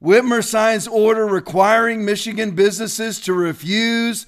Whitmer 0.02 0.44
signs 0.44 0.86
order 0.86 1.26
requiring 1.26 2.04
Michigan 2.04 2.52
businesses 2.52 3.20
to 3.22 3.32
refuse 3.32 4.26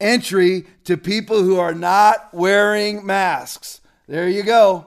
entry 0.00 0.66
to 0.84 0.96
people 0.96 1.42
who 1.42 1.58
are 1.58 1.74
not 1.74 2.32
wearing 2.32 3.04
masks. 3.04 3.80
There 4.06 4.28
you 4.28 4.42
go. 4.42 4.86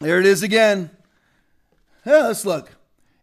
There 0.00 0.20
it 0.20 0.26
is 0.26 0.42
again. 0.42 0.90
Yeah, 2.04 2.26
let's 2.26 2.44
look. 2.44 2.70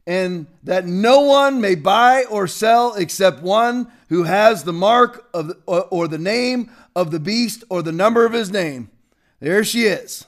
And 0.08 0.46
that 0.64 0.86
no 0.86 1.22
one 1.22 1.62
may 1.62 1.76
buy 1.76 2.26
or 2.26 2.48
sell 2.48 2.94
except 2.94 3.42
one 3.42 3.92
who 4.10 4.24
has 4.24 4.64
the 4.64 4.74
mark 4.74 5.28
of 5.34 5.54
or, 5.66 5.86
or 5.86 6.08
the 6.08 6.20
name 6.20 6.70
of 6.96 7.12
the 7.12 7.20
beast 7.20 7.64
or 7.70 7.82
the 7.82 7.92
number 7.92 8.26
of 8.26 8.34
his 8.34 8.52
name. 8.52 8.90
There 9.40 9.64
she 9.64 9.86
is. 9.86 10.26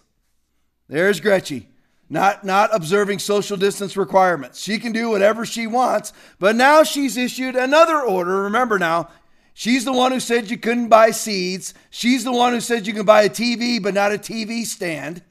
There's 0.88 1.20
Gretchen. 1.20 1.68
Not, 2.10 2.46
not 2.46 2.74
observing 2.74 3.20
social 3.20 3.58
distance 3.58 3.98
requirements. 3.98 4.62
She 4.62 4.80
can 4.80 4.94
do 4.94 5.10
whatever 5.10 5.46
she 5.46 5.68
wants, 5.68 6.14
but 6.40 6.56
now 6.56 6.84
she's 6.84 7.18
issued 7.18 7.56
another 7.58 8.00
order. 8.00 8.44
Remember 8.44 8.80
now, 8.80 9.10
she's 9.54 9.84
the 9.84 9.92
one 9.92 10.14
who 10.14 10.22
said 10.22 10.50
you 10.50 10.58
couldn't 10.58 10.88
buy 10.88 11.12
seeds. 11.12 11.74
She's 11.90 12.24
the 12.24 12.32
one 12.32 12.54
who 12.54 12.62
said 12.62 12.88
you 12.88 12.94
can 12.94 13.06
buy 13.06 13.24
a 13.24 13.30
TV, 13.30 13.84
but 13.84 13.94
not 13.94 14.14
a 14.14 14.18
TV 14.18 14.66
stand. 14.66 15.22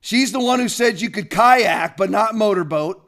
She's 0.00 0.32
the 0.32 0.40
one 0.40 0.58
who 0.58 0.70
said 0.70 1.02
you 1.02 1.10
could 1.10 1.28
kayak, 1.28 1.98
but 1.98 2.08
not 2.08 2.34
motorboat. 2.34 3.06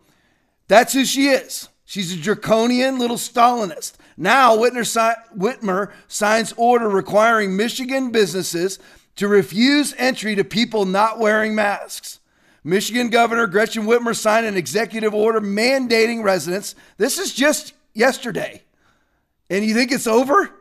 That's 0.73 0.95
who 0.95 1.05
she 1.05 1.29
is. 1.29 1.69
She's 1.85 2.15
a 2.15 2.17
draconian 2.17 2.99
little 2.99 3.19
Stalinist. 3.19 3.93
Now, 4.17 4.57
Whitmer, 4.57 4.87
si- 4.87 5.39
Whitmer 5.39 5.93
signs 6.09 6.55
order 6.57 6.89
requiring 6.89 7.59
Michigan 7.59 8.11
businesses 8.11 8.79
to 9.17 9.29
refuse 9.29 9.95
entry 9.99 10.35
to 10.35 10.45
people 10.45 10.87
not 10.87 11.19
wearing 11.19 11.55
masks. 11.55 12.21
Michigan 12.65 13.11
Governor 13.11 13.47
Gretchen 13.49 13.83
Whitmer 13.83 14.17
signed 14.17 14.47
an 14.47 14.57
executive 14.57 15.13
order 15.13 15.43
mandating 15.43 16.25
residents. 16.25 16.75
This 16.97 17.19
is 17.19 17.35
just 17.35 17.75
yesterday. 17.93 18.63
And 19.51 19.67
you 19.67 19.75
think 19.75 19.93
it's 19.93 20.07
over? 20.07 20.55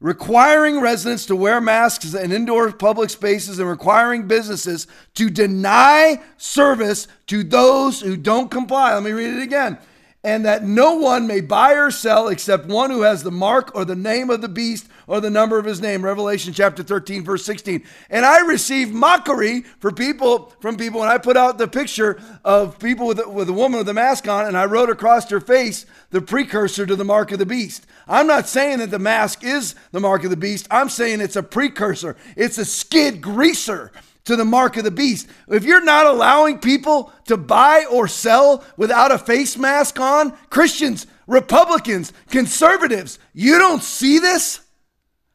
Requiring 0.00 0.80
residents 0.80 1.26
to 1.26 1.34
wear 1.34 1.60
masks 1.60 2.14
in 2.14 2.30
indoor 2.30 2.70
public 2.70 3.10
spaces 3.10 3.58
and 3.58 3.68
requiring 3.68 4.28
businesses 4.28 4.86
to 5.14 5.28
deny 5.28 6.22
service 6.36 7.08
to 7.26 7.42
those 7.42 8.00
who 8.00 8.16
don't 8.16 8.48
comply. 8.48 8.94
Let 8.94 9.02
me 9.02 9.10
read 9.10 9.34
it 9.34 9.42
again. 9.42 9.76
And 10.24 10.44
that 10.44 10.64
no 10.64 10.94
one 10.94 11.28
may 11.28 11.40
buy 11.40 11.74
or 11.74 11.92
sell 11.92 12.26
except 12.26 12.66
one 12.66 12.90
who 12.90 13.02
has 13.02 13.22
the 13.22 13.30
mark 13.30 13.70
or 13.74 13.84
the 13.84 13.94
name 13.94 14.30
of 14.30 14.40
the 14.40 14.48
beast 14.48 14.88
or 15.06 15.20
the 15.20 15.30
number 15.30 15.58
of 15.58 15.64
his 15.64 15.80
name. 15.80 16.04
Revelation 16.04 16.52
chapter 16.52 16.82
13, 16.82 17.24
verse 17.24 17.44
16. 17.44 17.84
And 18.10 18.26
I 18.26 18.40
received 18.40 18.92
mockery 18.92 19.62
for 19.78 19.92
people 19.92 20.52
from 20.60 20.76
people 20.76 21.00
when 21.00 21.08
I 21.08 21.18
put 21.18 21.36
out 21.36 21.56
the 21.56 21.68
picture 21.68 22.20
of 22.44 22.80
people 22.80 23.06
with, 23.06 23.24
with 23.28 23.48
a 23.48 23.52
woman 23.52 23.78
with 23.78 23.88
a 23.88 23.94
mask 23.94 24.26
on, 24.26 24.46
and 24.46 24.56
I 24.56 24.64
wrote 24.64 24.90
across 24.90 25.30
her 25.30 25.40
face 25.40 25.86
the 26.10 26.20
precursor 26.20 26.84
to 26.84 26.96
the 26.96 27.04
mark 27.04 27.30
of 27.30 27.38
the 27.38 27.46
beast. 27.46 27.86
I'm 28.08 28.26
not 28.26 28.48
saying 28.48 28.78
that 28.78 28.90
the 28.90 28.98
mask 28.98 29.44
is 29.44 29.74
the 29.92 30.00
mark 30.00 30.24
of 30.24 30.30
the 30.30 30.36
beast. 30.36 30.66
I'm 30.70 30.88
saying 30.88 31.20
it's 31.20 31.36
a 31.36 31.42
precursor. 31.42 32.16
It's 32.36 32.58
a 32.58 32.64
skid 32.64 33.20
greaser 33.20 33.92
to 34.28 34.36
the 34.36 34.44
mark 34.44 34.76
of 34.76 34.84
the 34.84 34.90
beast. 34.90 35.26
If 35.48 35.64
you're 35.64 35.82
not 35.82 36.06
allowing 36.06 36.58
people 36.58 37.10
to 37.24 37.38
buy 37.38 37.86
or 37.90 38.06
sell 38.06 38.62
without 38.76 39.10
a 39.10 39.16
face 39.16 39.56
mask 39.56 39.98
on, 39.98 40.32
Christians, 40.50 41.06
Republicans, 41.26 42.12
conservatives, 42.28 43.18
you 43.32 43.58
don't 43.58 43.82
see 43.82 44.18
this? 44.18 44.60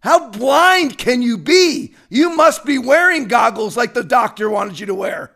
How 0.01 0.29
blind 0.29 0.99
can 0.99 1.23
you 1.23 1.39
be? 1.39 1.95
You 2.09 2.35
must 2.35 2.65
be 2.65 2.77
wearing 2.77 3.27
goggles 3.27 3.75
like 3.75 3.95
the 3.95 4.03
doctor 4.03 4.47
wanted 4.47 4.79
you 4.79 4.85
to 4.85 4.95
wear. 4.95 5.31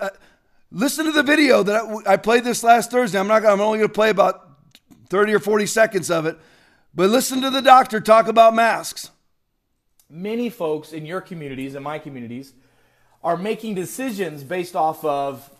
Uh, 0.00 0.08
listen 0.72 1.06
to 1.06 1.12
the 1.12 1.22
video 1.22 1.62
that 1.62 2.02
I, 2.08 2.16
played 2.16 2.42
this 2.42 2.64
last 2.64 2.90
Thursday. 2.90 3.20
I'm 3.20 3.28
not. 3.28 3.46
I'm 3.46 3.60
only 3.60 3.78
going 3.78 3.88
to 3.88 3.94
play 3.94 4.10
about 4.10 4.50
30 5.10 5.34
or 5.34 5.38
40 5.38 5.66
seconds 5.66 6.10
of 6.10 6.26
it, 6.26 6.36
but 6.92 7.08
listen 7.08 7.40
to 7.42 7.50
the 7.50 7.62
doctor 7.62 8.00
talk 8.00 8.26
about 8.26 8.52
masks. 8.52 9.10
Many 10.08 10.50
folks 10.50 10.92
in 10.92 11.04
your 11.06 11.20
communities 11.20 11.74
and 11.74 11.82
my 11.84 11.98
communities 11.98 12.52
are 13.24 13.36
making 13.36 13.74
decisions 13.74 14.44
based 14.44 14.76
off 14.76 15.04
of, 15.04 15.50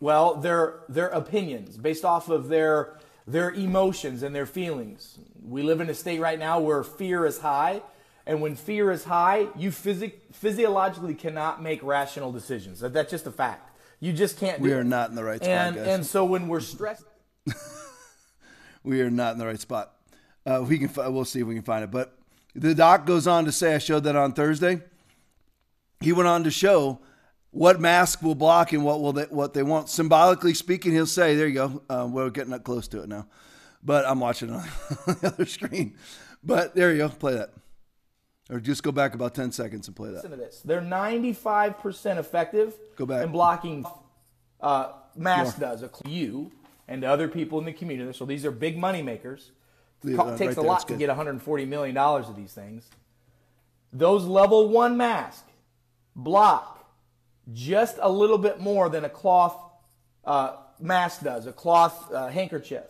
well, 0.00 0.34
their 0.36 0.80
their 0.88 1.08
opinions, 1.08 1.76
based 1.76 2.04
off 2.04 2.28
of 2.30 2.48
their 2.48 2.98
their 3.26 3.50
emotions 3.50 4.22
and 4.22 4.34
their 4.34 4.46
feelings. 4.46 5.18
We 5.44 5.62
live 5.62 5.80
in 5.80 5.90
a 5.90 5.94
state 5.94 6.20
right 6.20 6.38
now 6.38 6.58
where 6.60 6.82
fear 6.82 7.26
is 7.26 7.38
high. 7.38 7.82
And 8.24 8.40
when 8.40 8.54
fear 8.54 8.92
is 8.92 9.02
high, 9.04 9.48
you 9.56 9.70
physi- 9.70 10.12
physiologically 10.32 11.14
cannot 11.14 11.60
make 11.60 11.82
rational 11.82 12.30
decisions. 12.30 12.78
That's 12.80 13.10
just 13.10 13.26
a 13.26 13.32
fact. 13.32 13.70
You 13.98 14.12
just 14.12 14.38
can't 14.38 14.60
We 14.60 14.72
are 14.72 14.80
it. 14.82 14.84
not 14.84 15.10
in 15.10 15.16
the 15.16 15.24
right 15.24 15.38
spot, 15.42 15.48
and, 15.50 15.76
guys. 15.76 15.86
And 15.88 16.06
so 16.06 16.24
when 16.24 16.46
we're 16.46 16.60
stressed, 16.60 17.04
we 18.84 19.00
are 19.02 19.10
not 19.10 19.32
in 19.32 19.38
the 19.38 19.46
right 19.46 19.60
spot. 19.60 19.92
Uh, 20.46 20.64
we 20.66 20.78
can. 20.78 20.88
fi- 20.88 21.08
We'll 21.08 21.24
see 21.24 21.40
if 21.40 21.46
we 21.46 21.54
can 21.54 21.64
find 21.64 21.82
it. 21.84 21.90
But 21.90 22.16
the 22.54 22.74
doc 22.74 23.06
goes 23.06 23.26
on 23.26 23.44
to 23.46 23.52
say, 23.52 23.74
I 23.74 23.78
showed 23.78 24.04
that 24.04 24.16
on 24.16 24.32
Thursday. 24.32 24.80
He 26.00 26.12
went 26.12 26.28
on 26.28 26.44
to 26.44 26.50
show 26.50 27.00
what 27.50 27.80
mask 27.80 28.22
will 28.22 28.34
block 28.34 28.72
and 28.72 28.84
what 28.84 29.00
will 29.00 29.12
they, 29.12 29.24
what 29.24 29.54
they 29.54 29.62
want. 29.62 29.88
Symbolically 29.88 30.54
speaking, 30.54 30.92
he'll 30.92 31.06
say, 31.06 31.36
"There 31.36 31.46
you 31.46 31.54
go." 31.54 31.82
Uh, 31.88 32.08
we're 32.10 32.30
getting 32.30 32.52
up 32.52 32.64
close 32.64 32.88
to 32.88 33.02
it 33.02 33.08
now, 33.08 33.26
but 33.84 34.04
I'm 34.06 34.18
watching 34.18 34.50
on 34.50 34.64
the 35.06 35.28
other 35.34 35.46
screen. 35.46 35.96
But 36.42 36.74
there 36.74 36.90
you 36.90 36.98
go. 36.98 37.08
Play 37.08 37.34
that, 37.34 37.50
or 38.50 38.58
just 38.58 38.82
go 38.82 38.90
back 38.90 39.14
about 39.14 39.34
ten 39.34 39.52
seconds 39.52 39.86
and 39.86 39.94
play 39.94 40.08
that. 40.08 40.16
listen 40.16 40.30
to 40.32 40.36
this. 40.36 40.60
They're 40.64 40.80
95% 40.80 42.16
effective 42.18 42.74
Go 42.96 43.06
back. 43.06 43.24
in 43.24 43.30
blocking 43.30 43.84
uh, 44.60 44.92
mask 45.14 45.60
More. 45.60 45.70
does. 45.76 45.84
You 46.04 46.50
and 46.88 47.04
other 47.04 47.28
people 47.28 47.60
in 47.60 47.64
the 47.64 47.72
community. 47.72 48.12
So 48.16 48.24
these 48.24 48.44
are 48.44 48.50
big 48.50 48.76
money 48.76 49.02
makers. 49.02 49.52
Leave 50.04 50.16
Co- 50.16 50.28
it, 50.28 50.32
uh, 50.32 50.36
takes 50.38 50.56
right 50.56 50.64
a 50.64 50.68
lot 50.68 50.88
to 50.88 50.96
get 50.96 51.08
140 51.08 51.64
million 51.66 51.94
dollars 51.94 52.28
of 52.28 52.36
these 52.36 52.52
things. 52.52 52.88
Those 53.92 54.24
level 54.24 54.68
one 54.68 54.96
mask 54.96 55.44
block 56.16 56.90
just 57.52 57.98
a 58.00 58.10
little 58.10 58.38
bit 58.38 58.60
more 58.60 58.88
than 58.88 59.04
a 59.04 59.08
cloth 59.08 59.56
uh, 60.24 60.56
mask 60.80 61.22
does, 61.22 61.46
a 61.46 61.52
cloth 61.52 62.12
uh, 62.12 62.28
handkerchief. 62.28 62.84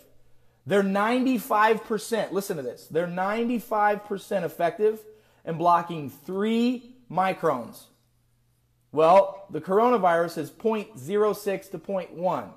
They're 0.67 0.83
95%, 0.83 2.31
listen 2.33 2.57
to 2.57 2.63
this, 2.63 2.87
they're 2.89 3.07
95% 3.09 4.45
effective 4.45 5.01
in 5.45 5.57
blocking 5.57 6.09
three 6.09 6.95
microns. 7.11 7.83
Well, 8.93 9.47
the 9.51 9.61
coronavirus 9.61 10.39
is 10.39 10.51
0.06 10.51 11.71
to 11.71 11.79
0.1. 11.79 12.17
All 12.19 12.55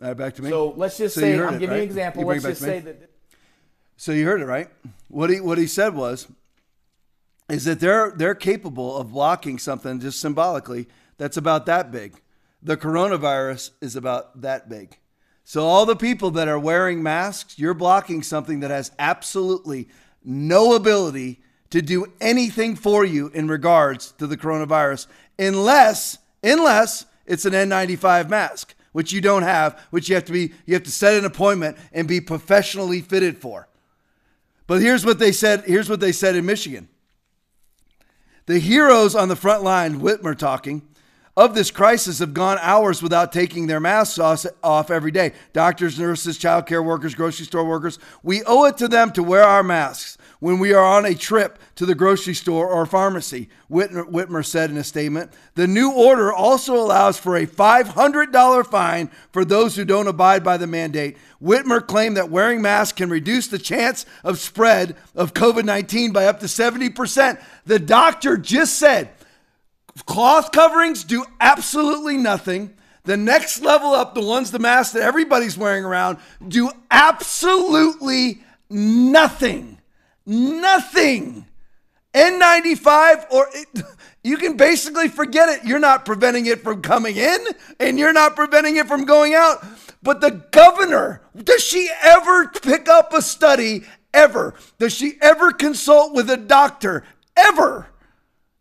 right, 0.00 0.14
back 0.16 0.34
to 0.34 0.42
me. 0.42 0.50
So 0.50 0.70
let's 0.76 0.98
just 0.98 1.14
So 1.14 1.22
say, 1.22 1.40
I'm 1.40 1.54
it, 1.54 1.58
giving 1.58 1.62
you 1.62 1.68
right? 1.70 1.76
an 1.78 1.82
example. 1.82 2.24
Let's 2.24 2.44
just 2.44 2.60
say 2.60 2.80
that 2.80 3.10
So 4.00 4.12
you 4.12 4.26
heard 4.26 4.40
it 4.40 4.46
right. 4.46 4.68
What 5.08 5.28
he 5.28 5.40
what 5.40 5.58
he 5.58 5.66
said 5.66 5.92
was, 5.92 6.28
is 7.50 7.64
that 7.64 7.80
they're 7.80 8.12
they're 8.12 8.36
capable 8.36 8.96
of 8.96 9.10
blocking 9.10 9.58
something 9.58 9.98
just 9.98 10.20
symbolically 10.20 10.86
that's 11.16 11.36
about 11.36 11.66
that 11.66 11.90
big. 11.90 12.20
The 12.62 12.76
coronavirus 12.76 13.72
is 13.80 13.96
about 13.96 14.40
that 14.42 14.68
big. 14.68 14.96
So 15.42 15.66
all 15.66 15.84
the 15.84 15.96
people 15.96 16.30
that 16.32 16.46
are 16.46 16.60
wearing 16.60 17.02
masks, 17.02 17.58
you're 17.58 17.74
blocking 17.74 18.22
something 18.22 18.60
that 18.60 18.70
has 18.70 18.92
absolutely 19.00 19.88
no 20.22 20.74
ability 20.74 21.40
to 21.70 21.82
do 21.82 22.06
anything 22.20 22.76
for 22.76 23.04
you 23.04 23.32
in 23.34 23.48
regards 23.48 24.12
to 24.12 24.28
the 24.28 24.36
coronavirus, 24.36 25.08
unless 25.40 26.18
unless 26.44 27.04
it's 27.26 27.44
an 27.44 27.52
N95 27.52 28.28
mask, 28.28 28.76
which 28.92 29.12
you 29.12 29.20
don't 29.20 29.42
have, 29.42 29.76
which 29.90 30.08
you 30.08 30.14
have 30.14 30.24
to 30.26 30.32
be 30.32 30.52
you 30.66 30.74
have 30.74 30.84
to 30.84 30.92
set 30.92 31.14
an 31.14 31.24
appointment 31.24 31.76
and 31.92 32.06
be 32.06 32.20
professionally 32.20 33.00
fitted 33.00 33.38
for. 33.38 33.66
But 34.68 34.82
here's 34.82 35.04
what 35.04 35.18
they 35.18 35.32
said. 35.32 35.64
Here's 35.64 35.90
what 35.90 35.98
they 35.98 36.12
said 36.12 36.36
in 36.36 36.46
Michigan. 36.46 36.88
The 38.46 38.58
heroes 38.58 39.16
on 39.16 39.28
the 39.28 39.34
front 39.34 39.64
line, 39.64 40.00
Whitmer 40.00 40.36
talking, 40.36 40.82
of 41.36 41.54
this 41.54 41.70
crisis 41.70 42.18
have 42.18 42.34
gone 42.34 42.58
hours 42.60 43.02
without 43.02 43.32
taking 43.32 43.66
their 43.66 43.80
masks 43.80 44.18
off, 44.18 44.90
every 44.90 45.10
day. 45.10 45.32
Doctors, 45.52 45.98
nurses, 45.98 46.38
childcare 46.38 46.84
workers, 46.84 47.14
grocery 47.14 47.46
store 47.46 47.64
workers. 47.64 47.98
We 48.22 48.42
owe 48.44 48.66
it 48.66 48.76
to 48.78 48.88
them 48.88 49.10
to 49.12 49.22
wear 49.22 49.44
our 49.44 49.62
masks 49.62 50.17
when 50.40 50.58
we 50.58 50.72
are 50.72 50.84
on 50.84 51.04
a 51.04 51.14
trip 51.14 51.58
to 51.74 51.84
the 51.84 51.94
grocery 51.94 52.34
store 52.34 52.68
or 52.68 52.86
pharmacy, 52.86 53.48
Whitmer, 53.70 54.08
Whitmer 54.08 54.44
said 54.44 54.70
in 54.70 54.76
a 54.76 54.84
statement. 54.84 55.32
The 55.54 55.66
new 55.66 55.92
order 55.92 56.32
also 56.32 56.74
allows 56.74 57.18
for 57.18 57.36
a 57.36 57.46
$500 57.46 58.66
fine 58.66 59.10
for 59.32 59.44
those 59.44 59.74
who 59.74 59.84
don't 59.84 60.06
abide 60.06 60.44
by 60.44 60.56
the 60.56 60.66
mandate. 60.66 61.16
Whitmer 61.42 61.84
claimed 61.84 62.16
that 62.16 62.30
wearing 62.30 62.62
masks 62.62 62.96
can 62.96 63.10
reduce 63.10 63.48
the 63.48 63.58
chance 63.58 64.06
of 64.22 64.38
spread 64.38 64.96
of 65.14 65.34
COVID 65.34 65.64
19 65.64 66.12
by 66.12 66.26
up 66.26 66.40
to 66.40 66.46
70%. 66.46 67.40
The 67.66 67.78
doctor 67.78 68.36
just 68.36 68.78
said 68.78 69.10
cloth 70.06 70.52
coverings 70.52 71.04
do 71.04 71.24
absolutely 71.40 72.16
nothing. 72.16 72.74
The 73.04 73.16
next 73.16 73.62
level 73.62 73.94
up, 73.94 74.14
the 74.14 74.22
ones, 74.22 74.50
the 74.50 74.58
masks 74.58 74.92
that 74.92 75.02
everybody's 75.02 75.56
wearing 75.56 75.84
around, 75.84 76.18
do 76.46 76.70
absolutely 76.90 78.42
nothing. 78.68 79.77
Nothing. 80.28 81.46
N95 82.12 83.30
or 83.30 83.48
it, 83.54 83.84
you 84.22 84.36
can 84.36 84.58
basically 84.58 85.08
forget 85.08 85.48
it. 85.48 85.64
You're 85.64 85.78
not 85.78 86.04
preventing 86.04 86.44
it 86.46 86.62
from 86.62 86.82
coming 86.82 87.16
in 87.16 87.38
and 87.80 87.98
you're 87.98 88.12
not 88.12 88.36
preventing 88.36 88.76
it 88.76 88.86
from 88.86 89.06
going 89.06 89.34
out. 89.34 89.64
But 90.02 90.20
the 90.20 90.30
governor, 90.52 91.22
does 91.34 91.64
she 91.64 91.88
ever 92.02 92.48
pick 92.48 92.88
up 92.88 93.14
a 93.14 93.22
study 93.22 93.84
ever? 94.12 94.54
Does 94.78 94.94
she 94.94 95.14
ever 95.22 95.50
consult 95.50 96.14
with 96.14 96.28
a 96.28 96.36
doctor 96.36 97.04
ever? 97.34 97.88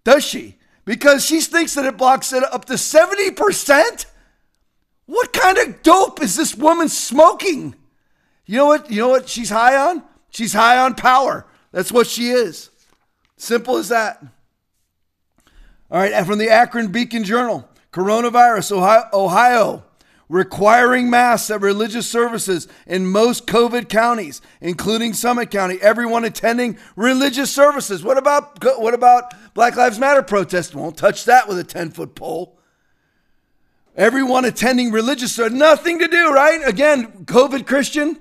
Does 0.06 0.23
she? 0.23 0.56
Because 0.85 1.26
she 1.26 1.41
thinks 1.41 1.73
that 1.76 1.85
it 1.85 1.98
blocks 1.98 2.31
it 2.31 2.44
up 2.45 2.64
to 2.65 2.73
70%? 2.73 4.06
What 5.06 5.34
kind 5.34 5.57
of 5.57 5.84
dope 5.84 6.22
is 6.22 6.38
this 6.38 6.56
woman 6.56 6.88
smoking? 6.88 7.76
You 8.45 8.57
know 8.57 8.68
what? 8.68 8.89
You 8.89 9.02
know 9.02 9.10
what 9.10 9.27
she's 9.27 9.49
high 9.49 9.76
on? 9.76 10.03
She's 10.30 10.53
high 10.53 10.77
on 10.77 10.95
power. 10.95 11.45
That's 11.72 11.91
what 11.91 12.07
she 12.07 12.30
is. 12.30 12.69
Simple 13.38 13.77
as 13.77 13.89
that. 13.89 14.23
All 15.89 15.99
right, 15.99 16.11
and 16.11 16.26
from 16.26 16.39
the 16.39 16.49
Akron 16.49 16.91
Beacon 16.91 17.23
Journal 17.23 17.68
coronavirus, 17.91 18.73
Ohio, 18.73 19.10
Ohio 19.14 19.84
requiring 20.30 21.10
masks 21.10 21.49
at 21.49 21.61
religious 21.61 22.10
services 22.10 22.68
in 22.85 23.06
most 23.06 23.48
COVID 23.48 23.88
counties, 23.88 24.41
including 24.60 25.14
Summit 25.14 25.52
County. 25.52 25.77
Everyone 25.81 26.26
attending 26.26 26.77
religious 26.95 27.52
services. 27.52 28.03
What 28.03 28.18
about 28.18 28.64
what 28.80 28.94
about 28.94 29.34
Black 29.53 29.76
Lives 29.76 29.99
Matter 29.99 30.22
protest? 30.22 30.76
Won't 30.76 30.98
touch 30.98 31.26
that 31.26 31.48
with 31.48 31.57
a 31.57 31.64
10 31.64 31.91
foot 31.91 32.15
pole. 32.15 32.60
Everyone 33.95 34.45
attending 34.45 34.91
religious 34.91 35.34
service, 35.34 35.57
nothing 35.57 35.98
to 35.99 36.07
do, 36.07 36.31
right? 36.31 36.61
Again, 36.68 37.26
COVID 37.26 37.65
Christian, 37.65 38.19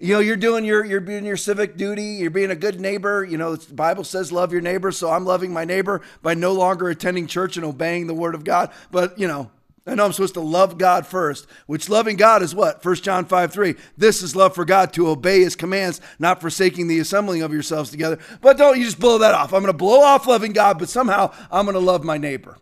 you 0.00 0.14
know, 0.14 0.20
you're 0.20 0.36
doing 0.36 0.64
your 0.64 0.84
you're 0.84 1.00
doing 1.00 1.24
your 1.24 1.36
civic 1.36 1.76
duty. 1.76 2.02
You're 2.02 2.30
being 2.30 2.50
a 2.50 2.56
good 2.56 2.80
neighbor. 2.80 3.24
You 3.24 3.36
know, 3.36 3.56
the 3.56 3.74
Bible 3.74 4.04
says 4.04 4.30
love 4.30 4.52
your 4.52 4.60
neighbor. 4.60 4.92
So 4.92 5.10
I'm 5.10 5.24
loving 5.24 5.52
my 5.52 5.64
neighbor 5.64 6.02
by 6.22 6.34
no 6.34 6.52
longer 6.52 6.88
attending 6.88 7.26
church 7.26 7.56
and 7.56 7.66
obeying 7.66 8.06
the 8.06 8.14
word 8.14 8.34
of 8.34 8.44
God. 8.44 8.70
But 8.90 9.18
you 9.18 9.26
know, 9.26 9.50
I 9.88 9.94
know 9.94 10.04
I'm 10.04 10.12
supposed 10.12 10.34
to 10.34 10.40
love 10.40 10.78
God 10.78 11.06
first, 11.06 11.46
which 11.66 11.88
loving 11.88 12.16
God 12.16 12.42
is 12.42 12.54
what? 12.54 12.84
1 12.84 12.94
John 12.96 13.24
5 13.24 13.52
3. 13.52 13.74
This 13.96 14.22
is 14.22 14.36
love 14.36 14.54
for 14.54 14.64
God 14.64 14.92
to 14.92 15.08
obey 15.08 15.40
his 15.40 15.56
commands, 15.56 16.00
not 16.18 16.40
forsaking 16.40 16.86
the 16.86 17.00
assembling 17.00 17.42
of 17.42 17.52
yourselves 17.52 17.90
together. 17.90 18.18
But 18.40 18.58
don't 18.58 18.78
you 18.78 18.84
just 18.84 19.00
blow 19.00 19.18
that 19.18 19.34
off. 19.34 19.52
I'm 19.52 19.62
going 19.62 19.72
to 19.72 19.76
blow 19.76 20.00
off 20.02 20.26
loving 20.26 20.52
God, 20.52 20.78
but 20.78 20.88
somehow 20.88 21.32
I'm 21.50 21.64
going 21.64 21.74
to 21.74 21.80
love 21.80 22.04
my 22.04 22.18
neighbor. 22.18 22.58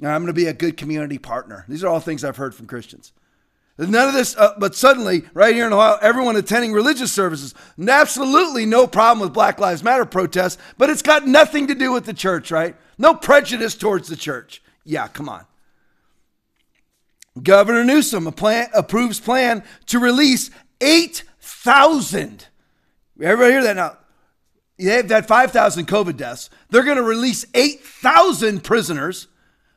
I'm 0.00 0.22
going 0.22 0.26
to 0.26 0.32
be 0.32 0.46
a 0.46 0.52
good 0.52 0.76
community 0.76 1.18
partner. 1.18 1.64
These 1.68 1.84
are 1.84 1.88
all 1.88 2.00
things 2.00 2.24
I've 2.24 2.36
heard 2.36 2.54
from 2.54 2.66
Christians. 2.66 3.12
None 3.88 4.08
of 4.08 4.14
this, 4.14 4.36
uh, 4.36 4.54
but 4.58 4.74
suddenly, 4.74 5.24
right 5.34 5.54
here 5.54 5.66
in 5.66 5.72
Ohio, 5.72 5.98
everyone 6.00 6.36
attending 6.36 6.72
religious 6.72 7.12
services. 7.12 7.54
Absolutely 7.86 8.66
no 8.66 8.86
problem 8.86 9.20
with 9.20 9.32
Black 9.34 9.58
Lives 9.58 9.82
Matter 9.82 10.04
protests, 10.04 10.58
but 10.78 10.90
it's 10.90 11.02
got 11.02 11.26
nothing 11.26 11.66
to 11.68 11.74
do 11.74 11.92
with 11.92 12.04
the 12.04 12.14
church, 12.14 12.50
right? 12.50 12.76
No 12.98 13.14
prejudice 13.14 13.74
towards 13.74 14.08
the 14.08 14.16
church. 14.16 14.62
Yeah, 14.84 15.08
come 15.08 15.28
on. 15.28 15.46
Governor 17.42 17.84
Newsom 17.84 18.30
plan, 18.32 18.68
approves 18.74 19.18
plan 19.18 19.64
to 19.86 19.98
release 19.98 20.50
8,000. 20.80 22.46
Everybody 23.20 23.52
hear 23.52 23.62
that 23.62 23.76
now? 23.76 23.96
They've 24.78 25.08
had 25.08 25.26
5,000 25.26 25.86
COVID 25.86 26.16
deaths. 26.16 26.50
They're 26.70 26.82
going 26.82 26.96
to 26.96 27.02
release 27.02 27.46
8,000 27.54 28.64
prisoners 28.64 29.28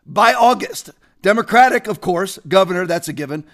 by 0.06 0.34
August. 0.34 0.90
Democratic, 1.22 1.88
of 1.88 2.02
course, 2.02 2.40
governor, 2.48 2.86
that's 2.86 3.07
a 3.07 3.14
given. 3.14 3.45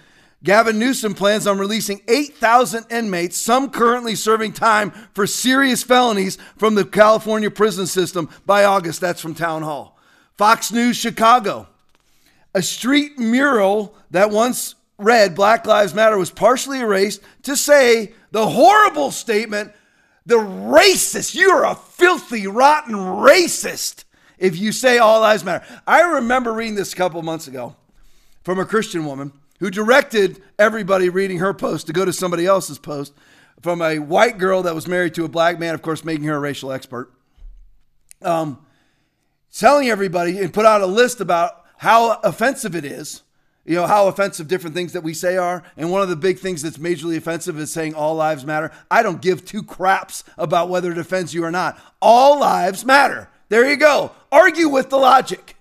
Gavin 0.44 0.78
Newsom 0.78 1.14
plans 1.14 1.46
on 1.46 1.58
releasing 1.58 2.00
8,000 2.08 2.86
inmates, 2.90 3.36
some 3.36 3.70
currently 3.70 4.14
serving 4.14 4.52
time 4.52 4.90
for 5.14 5.26
serious 5.26 5.82
felonies 5.82 6.36
from 6.56 6.74
the 6.74 6.84
California 6.84 7.50
prison 7.50 7.86
system 7.86 8.28
by 8.44 8.64
August. 8.64 9.00
That's 9.00 9.20
from 9.20 9.34
Town 9.34 9.62
Hall. 9.62 9.98
Fox 10.36 10.72
News 10.72 10.96
Chicago. 10.96 11.68
A 12.54 12.62
street 12.62 13.18
mural 13.18 13.94
that 14.10 14.30
once 14.30 14.74
read 14.98 15.34
Black 15.34 15.66
Lives 15.66 15.94
Matter 15.94 16.18
was 16.18 16.30
partially 16.30 16.80
erased 16.80 17.22
to 17.42 17.56
say 17.56 18.12
the 18.30 18.48
horrible 18.48 19.10
statement 19.10 19.72
the 20.24 20.36
racist, 20.36 21.34
you're 21.34 21.64
a 21.64 21.74
filthy, 21.74 22.46
rotten 22.46 22.94
racist 22.94 24.04
if 24.38 24.56
you 24.56 24.70
say 24.72 24.98
all 24.98 25.20
lives 25.20 25.44
matter. 25.44 25.64
I 25.86 26.02
remember 26.02 26.52
reading 26.52 26.76
this 26.76 26.92
a 26.92 26.96
couple 26.96 27.20
months 27.22 27.48
ago 27.48 27.74
from 28.44 28.58
a 28.58 28.64
Christian 28.64 29.04
woman 29.04 29.32
who 29.62 29.70
directed 29.70 30.42
everybody 30.58 31.08
reading 31.08 31.38
her 31.38 31.54
post 31.54 31.86
to 31.86 31.92
go 31.92 32.04
to 32.04 32.12
somebody 32.12 32.44
else's 32.44 32.80
post 32.80 33.14
from 33.60 33.80
a 33.80 34.00
white 34.00 34.36
girl 34.36 34.64
that 34.64 34.74
was 34.74 34.88
married 34.88 35.14
to 35.14 35.24
a 35.24 35.28
black 35.28 35.56
man, 35.56 35.72
of 35.72 35.82
course, 35.82 36.04
making 36.04 36.24
her 36.24 36.34
a 36.34 36.40
racial 36.40 36.72
expert. 36.72 37.12
Um, 38.22 38.66
telling 39.52 39.88
everybody 39.88 40.38
and 40.38 40.52
put 40.52 40.66
out 40.66 40.80
a 40.80 40.86
list 40.86 41.20
about 41.20 41.64
how 41.76 42.18
offensive 42.22 42.74
it 42.74 42.84
is 42.84 43.22
you 43.64 43.76
know 43.76 43.86
how 43.86 44.08
offensive 44.08 44.48
different 44.48 44.74
things 44.74 44.92
that 44.92 45.04
we 45.04 45.14
say 45.14 45.36
are. 45.36 45.62
And 45.76 45.92
one 45.92 46.02
of 46.02 46.08
the 46.08 46.16
big 46.16 46.40
things 46.40 46.62
that's 46.62 46.78
majorly 46.78 47.16
offensive 47.16 47.58
is 47.60 47.70
saying 47.70 47.94
all 47.94 48.16
lives 48.16 48.44
matter. 48.44 48.72
I 48.90 49.04
don't 49.04 49.22
give 49.22 49.44
two 49.44 49.62
craps 49.62 50.24
about 50.36 50.68
whether 50.68 50.90
it 50.90 50.98
offends 50.98 51.32
you 51.32 51.44
or 51.44 51.52
not. 51.52 51.78
All 52.00 52.40
lives 52.40 52.84
matter. 52.84 53.28
There 53.50 53.68
you 53.68 53.76
go. 53.76 54.10
Argue 54.32 54.68
with 54.68 54.90
the 54.90 54.96
logic 54.96 55.56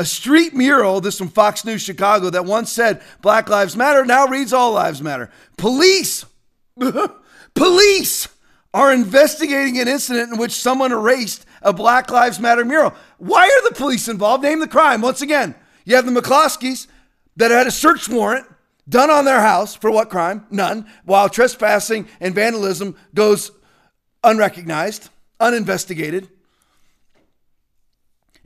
a 0.00 0.04
street 0.04 0.54
mural 0.54 1.00
this 1.00 1.18
from 1.18 1.28
fox 1.28 1.64
news 1.64 1.82
chicago 1.82 2.30
that 2.30 2.44
once 2.44 2.72
said 2.72 3.02
black 3.20 3.48
lives 3.48 3.76
matter 3.76 4.04
now 4.04 4.26
reads 4.26 4.52
all 4.52 4.72
lives 4.72 5.02
matter 5.02 5.30
police 5.56 6.24
police 7.54 8.28
are 8.72 8.92
investigating 8.92 9.78
an 9.78 9.88
incident 9.88 10.32
in 10.32 10.38
which 10.38 10.52
someone 10.52 10.92
erased 10.92 11.44
a 11.62 11.72
black 11.72 12.10
lives 12.10 12.40
matter 12.40 12.64
mural 12.64 12.94
why 13.18 13.44
are 13.44 13.68
the 13.68 13.74
police 13.74 14.08
involved 14.08 14.42
name 14.42 14.60
the 14.60 14.66
crime 14.66 15.02
once 15.02 15.20
again 15.20 15.54
you 15.84 15.96
have 15.96 16.06
the 16.06 16.20
McCloskeys 16.20 16.86
that 17.36 17.50
had 17.50 17.66
a 17.66 17.70
search 17.70 18.08
warrant 18.08 18.46
done 18.88 19.10
on 19.10 19.24
their 19.24 19.40
house 19.40 19.74
for 19.74 19.90
what 19.90 20.10
crime? 20.10 20.46
None. 20.50 20.86
While 21.04 21.28
trespassing 21.28 22.08
and 22.20 22.34
vandalism 22.34 22.96
goes 23.14 23.50
unrecognized, 24.22 25.08
uninvestigated. 25.38 26.28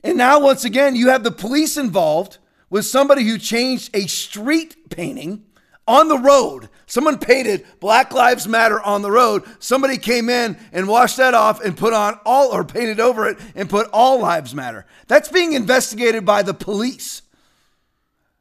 And 0.05 0.19
now, 0.19 0.39
once 0.39 0.63
again, 0.63 0.95
you 0.95 1.09
have 1.09 1.23
the 1.23 1.31
police 1.31 1.77
involved 1.77 2.37
with 2.69 2.85
somebody 2.85 3.23
who 3.23 3.39
changed 3.39 3.89
a 3.95 4.05
street 4.05 4.91
painting 4.91 5.43
on 5.87 6.09
the 6.09 6.19
road. 6.19 6.69
Someone 6.85 7.17
painted 7.17 7.65
Black 7.79 8.13
Lives 8.13 8.47
Matter 8.47 8.79
on 8.79 9.01
the 9.01 9.09
road. 9.09 9.43
Somebody 9.57 9.97
came 9.97 10.29
in 10.29 10.57
and 10.71 10.87
washed 10.87 11.17
that 11.17 11.33
off 11.33 11.59
and 11.59 11.75
put 11.75 11.91
on 11.91 12.19
all, 12.23 12.53
or 12.53 12.63
painted 12.63 12.99
over 12.99 13.27
it 13.27 13.39
and 13.55 13.67
put 13.67 13.89
All 13.91 14.19
Lives 14.19 14.53
Matter. 14.53 14.85
That's 15.07 15.29
being 15.29 15.53
investigated 15.53 16.23
by 16.23 16.43
the 16.43 16.53
police. 16.53 17.23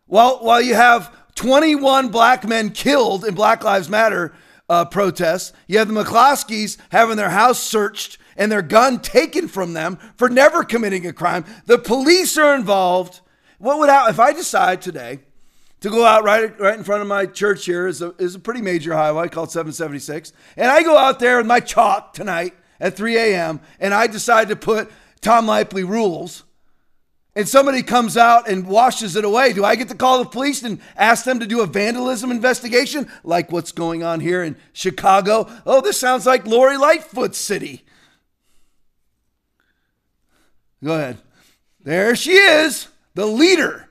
While, 0.05 0.41
while 0.45 0.61
you 0.61 0.75
have 0.75 1.17
21 1.35 2.09
black 2.09 2.47
men 2.47 2.73
killed 2.73 3.25
in 3.25 3.35
Black 3.35 3.65
Lives 3.65 3.89
Matter 3.89 4.35
uh, 4.69 4.85
protests, 4.85 5.55
you 5.67 5.79
have 5.79 5.89
the 5.89 5.95
McCloskeys 5.95 6.77
having 6.91 7.17
their 7.17 7.31
house 7.31 7.59
searched 7.59 8.19
and 8.37 8.51
their 8.51 8.63
gun 8.63 9.01
taken 9.01 9.49
from 9.49 9.73
them 9.73 9.99
for 10.17 10.29
never 10.29 10.65
committing 10.65 11.07
a 11.07 11.13
crime. 11.13 11.45
The 11.67 11.79
police 11.79 12.37
are 12.37 12.55
involved. 12.55 13.21
What 13.59 13.79
would 13.79 13.89
happen 13.89 14.11
if 14.11 14.21
I 14.21 14.33
decide 14.33 14.83
today 14.83 15.21
to 15.81 15.91
go 15.91 16.05
out 16.05 16.25
right, 16.25 16.59
right 16.59 16.79
in 16.79 16.85
front 16.85 17.03
of 17.03 17.09
my 17.09 17.27
church 17.27 17.67
here 17.67 17.87
is 17.87 18.03
a, 18.03 18.15
is 18.19 18.35
a 18.35 18.39
pretty 18.41 18.63
major 18.63 18.95
highway 18.95 19.29
called 19.29 19.51
776, 19.51 20.33
and 20.57 20.71
I 20.71 20.83
go 20.83 20.97
out 20.97 21.19
there 21.19 21.39
with 21.39 21.47
my 21.47 21.61
chalk 21.61 22.13
tonight 22.13 22.55
at 22.81 22.97
3 22.97 23.17
a.m. 23.17 23.61
and 23.79 23.95
I 23.95 24.07
decide 24.07 24.49
to 24.49 24.57
put 24.57 24.91
Tom 25.21 25.47
Lively 25.47 25.85
rules 25.85 26.45
and 27.37 27.49
somebody 27.49 27.83
comes 27.83 28.17
out 28.17 28.49
and 28.49 28.67
washes 28.67 29.17
it 29.17 29.25
away, 29.25 29.53
do 29.53 29.65
I 29.65 29.75
get 29.75 29.89
to 29.89 29.97
call 29.97 30.23
the 30.23 30.31
police 30.31 30.63
and 30.63 30.81
ask 30.97 31.25
them 31.25 31.41
to 31.41 31.47
do 31.47 31.63
a 31.63 31.67
vandalism 31.67 32.31
investigation 32.31 33.11
like 33.25 33.51
what's 33.51 33.73
going 33.73 34.05
on 34.05 34.21
here 34.21 34.43
in 34.43 34.57
Chicago? 34.73 35.51
Oh, 35.67 35.81
this 35.81 35.99
sounds 35.99 36.27
like 36.27 36.47
Lori 36.47 36.77
Lightfoot 36.77 37.35
City. 37.35 37.85
Go 40.85 40.95
ahead. 40.97 41.19
There 41.83 42.15
she 42.15 42.33
is. 42.33 42.89
the 43.15 43.27
leader, 43.27 43.89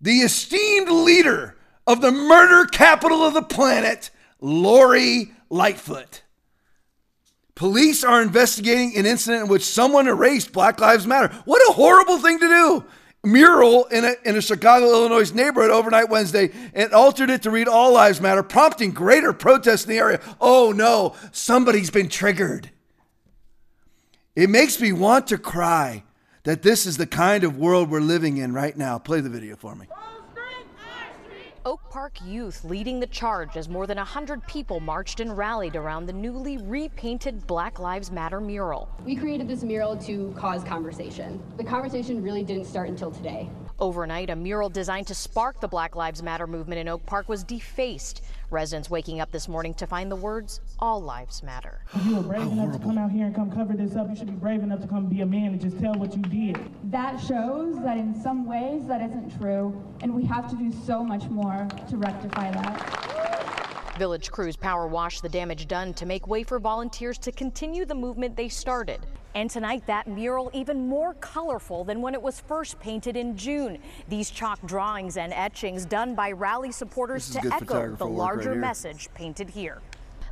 the 0.00 0.18
esteemed 0.18 0.90
leader 0.90 1.56
of 1.86 2.00
the 2.02 2.12
murder 2.12 2.66
capital 2.66 3.22
of 3.22 3.34
the 3.34 3.42
planet, 3.42 4.10
Lori 4.40 5.32
Lightfoot. 5.48 6.22
Police 7.54 8.04
are 8.04 8.20
investigating 8.20 8.96
an 8.96 9.06
incident 9.06 9.44
in 9.44 9.48
which 9.48 9.64
someone 9.64 10.06
erased 10.06 10.52
Black 10.52 10.80
Lives 10.80 11.06
Matter. 11.06 11.34
What 11.46 11.62
a 11.70 11.72
horrible 11.72 12.18
thing 12.18 12.38
to 12.38 12.48
do! 12.48 12.84
Mural 13.24 13.86
in 13.86 14.04
a, 14.04 14.14
in 14.24 14.36
a 14.36 14.42
Chicago, 14.42 14.86
Illinois 14.86 15.32
neighborhood 15.32 15.70
overnight 15.70 16.10
Wednesday 16.10 16.50
and 16.74 16.92
altered 16.92 17.30
it 17.30 17.42
to 17.42 17.50
read 17.50 17.68
All 17.68 17.92
Lives 17.92 18.20
Matter, 18.20 18.42
prompting 18.42 18.90
greater 18.90 19.32
protests 19.32 19.84
in 19.84 19.90
the 19.90 19.98
area. 19.98 20.20
Oh 20.40 20.72
no, 20.72 21.16
somebody's 21.32 21.90
been 21.90 22.08
triggered. 22.08 22.70
It 24.36 24.50
makes 24.50 24.80
me 24.80 24.92
want 24.92 25.28
to 25.28 25.38
cry 25.38 26.02
that 26.44 26.62
this 26.62 26.86
is 26.86 26.98
the 26.98 27.06
kind 27.06 27.42
of 27.42 27.58
world 27.58 27.90
we're 27.90 28.00
living 28.00 28.36
in 28.36 28.52
right 28.52 28.76
now. 28.76 28.98
Play 28.98 29.20
the 29.20 29.30
video 29.30 29.56
for 29.56 29.74
me. 29.74 29.86
Oak 31.66 31.80
Park 31.88 32.18
youth 32.26 32.62
leading 32.62 33.00
the 33.00 33.06
charge 33.06 33.56
as 33.56 33.70
more 33.70 33.86
than 33.86 33.96
100 33.96 34.46
people 34.46 34.80
marched 34.80 35.20
and 35.20 35.34
rallied 35.34 35.76
around 35.76 36.04
the 36.04 36.12
newly 36.12 36.58
repainted 36.58 37.46
Black 37.46 37.78
Lives 37.78 38.10
Matter 38.10 38.38
mural. 38.38 38.90
We 39.02 39.16
created 39.16 39.48
this 39.48 39.62
mural 39.62 39.96
to 39.96 40.34
cause 40.36 40.62
conversation. 40.62 41.42
The 41.56 41.64
conversation 41.64 42.22
really 42.22 42.44
didn't 42.44 42.66
start 42.66 42.90
until 42.90 43.10
today. 43.10 43.48
Overnight, 43.78 44.28
a 44.28 44.36
mural 44.36 44.68
designed 44.68 45.06
to 45.06 45.14
spark 45.14 45.58
the 45.62 45.66
Black 45.66 45.96
Lives 45.96 46.22
Matter 46.22 46.46
movement 46.46 46.80
in 46.80 46.88
Oak 46.88 47.06
Park 47.06 47.30
was 47.30 47.42
defaced. 47.42 48.22
Residents 48.54 48.88
waking 48.88 49.20
up 49.20 49.32
this 49.32 49.48
morning 49.48 49.74
to 49.74 49.84
find 49.84 50.08
the 50.08 50.14
words, 50.14 50.60
All 50.78 51.02
Lives 51.02 51.42
Matter. 51.42 51.80
If 51.92 52.06
you 52.06 52.14
were 52.14 52.22
brave 52.22 52.46
enough 52.52 52.72
to 52.72 52.78
come 52.78 52.96
out 52.98 53.10
here 53.10 53.26
and 53.26 53.34
come 53.34 53.50
cover 53.50 53.72
this 53.72 53.96
up, 53.96 54.08
you 54.08 54.14
should 54.14 54.28
be 54.28 54.32
brave 54.34 54.62
enough 54.62 54.80
to 54.82 54.86
come 54.86 55.06
be 55.06 55.22
a 55.22 55.26
man 55.26 55.46
and 55.46 55.60
just 55.60 55.80
tell 55.80 55.92
what 55.94 56.14
you 56.14 56.22
did. 56.22 56.56
That 56.84 57.16
shows 57.16 57.82
that 57.82 57.98
in 57.98 58.14
some 58.22 58.46
ways 58.46 58.86
that 58.86 59.02
isn't 59.02 59.36
true, 59.40 59.82
and 60.02 60.14
we 60.14 60.22
have 60.26 60.48
to 60.50 60.56
do 60.56 60.72
so 60.86 61.02
much 61.02 61.24
more 61.24 61.66
to 61.90 61.96
rectify 61.96 62.52
that. 62.52 63.96
Village 63.98 64.30
crews 64.30 64.54
power 64.54 64.86
wash 64.86 65.20
the 65.20 65.28
damage 65.28 65.66
done 65.66 65.92
to 65.94 66.06
make 66.06 66.28
way 66.28 66.44
for 66.44 66.60
volunteers 66.60 67.18
to 67.18 67.32
continue 67.32 67.84
the 67.84 67.94
movement 67.96 68.36
they 68.36 68.48
started. 68.48 69.04
And 69.34 69.50
tonight, 69.50 69.84
that 69.86 70.06
mural 70.06 70.48
even 70.54 70.86
more 70.86 71.14
colorful 71.14 71.82
than 71.82 72.00
when 72.00 72.14
it 72.14 72.22
was 72.22 72.38
first 72.38 72.78
painted 72.78 73.16
in 73.16 73.36
June. 73.36 73.78
These 74.08 74.30
chalk 74.30 74.60
drawings 74.64 75.16
and 75.16 75.32
etchings 75.32 75.84
done 75.84 76.14
by 76.14 76.30
rally 76.30 76.70
supporters 76.70 77.30
to 77.30 77.40
echo 77.52 77.64
the 77.64 77.74
work 77.74 78.00
right 78.00 78.10
larger 78.12 78.54
message 78.54 79.08
painted 79.14 79.50
here. 79.50 79.82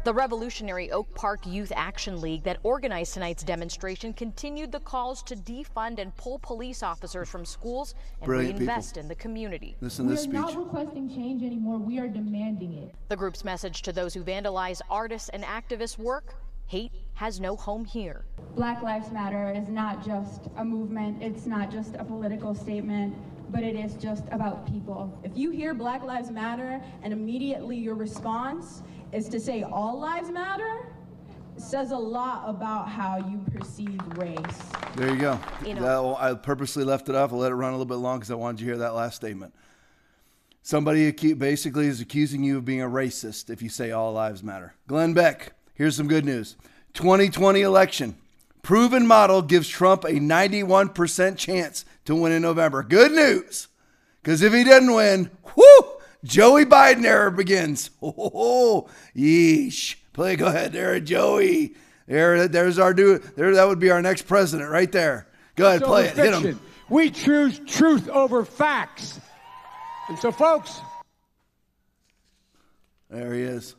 The 0.05 0.15
revolutionary 0.15 0.91
Oak 0.91 1.13
Park 1.15 1.47
Youth 1.47 1.73
Action 1.75 2.21
League 2.21 2.43
that 2.43 2.59
organized 2.65 3.15
tonight's 3.15 3.45
demonstration 3.45 4.13
continued 4.13 4.73
the 4.73 4.81
calls 4.81 5.23
to 5.25 5.37
defund 5.37 6.01
and 6.01 6.17
pull 6.17 6.41
police 6.41 6.83
officers 6.83 7.29
from 7.29 7.45
schools 7.45 7.95
and 8.21 8.27
Brilliant 8.27 8.59
people. 8.59 8.67
reinvest 8.67 8.97
in 8.97 9.07
the 9.07 9.15
community. 9.15 9.77
Listen 9.81 10.07
to 10.07 10.11
we 10.11 10.17
this 10.17 10.27
are 10.27 10.33
not 10.33 10.57
requesting 10.57 11.09
change 11.09 11.45
anymore, 11.45 11.79
we 11.79 12.01
are 12.01 12.09
demanding 12.09 12.75
it. 12.75 12.95
The 13.09 13.17
group's 13.17 13.45
message 13.45 13.83
to 13.83 13.93
those 13.93 14.13
who 14.13 14.25
vandalize 14.25 14.81
artists 14.91 15.29
and 15.29 15.45
activists' 15.45 15.99
work 15.99 16.35
hate 16.67 16.91
has 17.15 17.41
no 17.41 17.57
home 17.57 17.85
here. 17.85 18.25
Black 18.57 18.83
Lives 18.83 19.11
Matter 19.13 19.53
is 19.55 19.69
not 19.69 20.05
just 20.05 20.49
a 20.57 20.65
movement, 20.65 21.23
it's 21.23 21.47
not 21.47 21.71
just 21.71 21.95
a 21.97 22.05
political 22.05 22.55
statement, 22.55 23.15
but 23.51 23.63
it 23.63 23.77
is 23.77 23.95
just 23.95 24.25
about 24.31 24.67
people. 24.67 25.19
If 25.23 25.37
you 25.37 25.51
hear 25.51 25.75
Black 25.75 26.03
Lives 26.03 26.31
Matter 26.31 26.83
and 27.03 27.13
immediately 27.13 27.77
your 27.77 27.95
response 27.95 28.83
is 29.13 29.29
to 29.29 29.39
say 29.39 29.63
all 29.63 29.99
lives 29.99 30.31
matter, 30.31 30.87
it 31.55 31.63
says 31.63 31.91
a 31.91 31.97
lot 31.97 32.49
about 32.49 32.89
how 32.89 33.19
you 33.19 33.39
perceive 33.57 34.01
race. 34.17 34.39
There 34.97 35.11
you 35.11 35.21
go. 35.21 35.39
You 35.67 35.75
know- 35.75 36.15
That- 36.19 36.23
I 36.25 36.35
purposely 36.35 36.83
left 36.83 37.11
it 37.11 37.15
off. 37.15 37.31
I 37.33 37.37
let 37.37 37.53
it 37.53 37.57
run 37.57 37.71
a 37.71 37.77
little 37.77 37.85
bit 37.85 37.97
long 37.97 38.19
because 38.19 38.31
I 38.31 38.35
wanted 38.37 38.61
you 38.61 38.67
to 38.69 38.73
hear 38.73 38.79
that 38.79 38.95
last 38.95 39.17
statement. 39.17 39.55
Somebody 40.63 41.11
basically 41.35 41.87
is 41.89 42.01
accusing 42.01 42.43
you 42.45 42.57
of 42.59 42.65
being 42.65 42.81
a 42.81 42.89
racist 42.89 43.51
if 43.51 43.61
you 43.63 43.69
say 43.69 43.91
all 43.91 44.13
lives 44.13 44.43
matter. 44.43 44.75
Glenn 44.87 45.13
Beck, 45.13 45.53
here's 45.75 45.97
some 45.97 46.07
good 46.09 46.25
news. 46.25 46.57
2020 46.95 47.61
election. 47.63 48.17
Proven 48.63 49.07
model 49.07 49.43
gives 49.43 49.69
Trump 49.69 50.05
a 50.05 50.13
91% 50.13 51.37
chance 51.37 51.85
to 52.05 52.15
win 52.15 52.33
in 52.33 52.43
November. 52.43 52.83
Good 52.83 53.13
news. 53.13 53.69
Because 54.23 54.43
if 54.43 54.53
he 54.53 54.63
doesn't 54.63 54.93
win, 54.95 55.31
whoo, 55.57 55.93
Joey 56.25 56.65
Biden 56.65 57.05
era 57.05 57.31
begins. 57.31 57.91
Oh, 58.03 58.89
yeesh. 59.17 59.97
Play, 60.13 60.37
go 60.37 60.47
ahead 60.47 60.73
there, 60.73 61.01
Joey. 61.01 61.75
There, 62.07 62.47
there's 62.47 62.79
our 62.79 62.93
dude. 62.93 63.23
There, 63.37 63.55
that 63.55 63.67
would 63.67 63.79
be 63.79 63.91
our 63.91 64.03
next 64.03 64.23
president 64.23 64.71
right 64.71 64.91
there. 64.93 65.27
Go 65.57 65.67
ahead, 65.69 65.83
play 65.83 66.07
it. 66.07 66.17
Hit 66.17 66.35
him. 66.35 66.61
We 66.89 67.11
choose 67.11 67.59
truth 67.67 68.09
over 68.09 68.45
facts. 68.45 69.21
And 70.09 70.19
so, 70.19 70.31
folks, 70.31 70.81
There 73.09 73.33
he 73.33 73.43
is. 73.43 73.75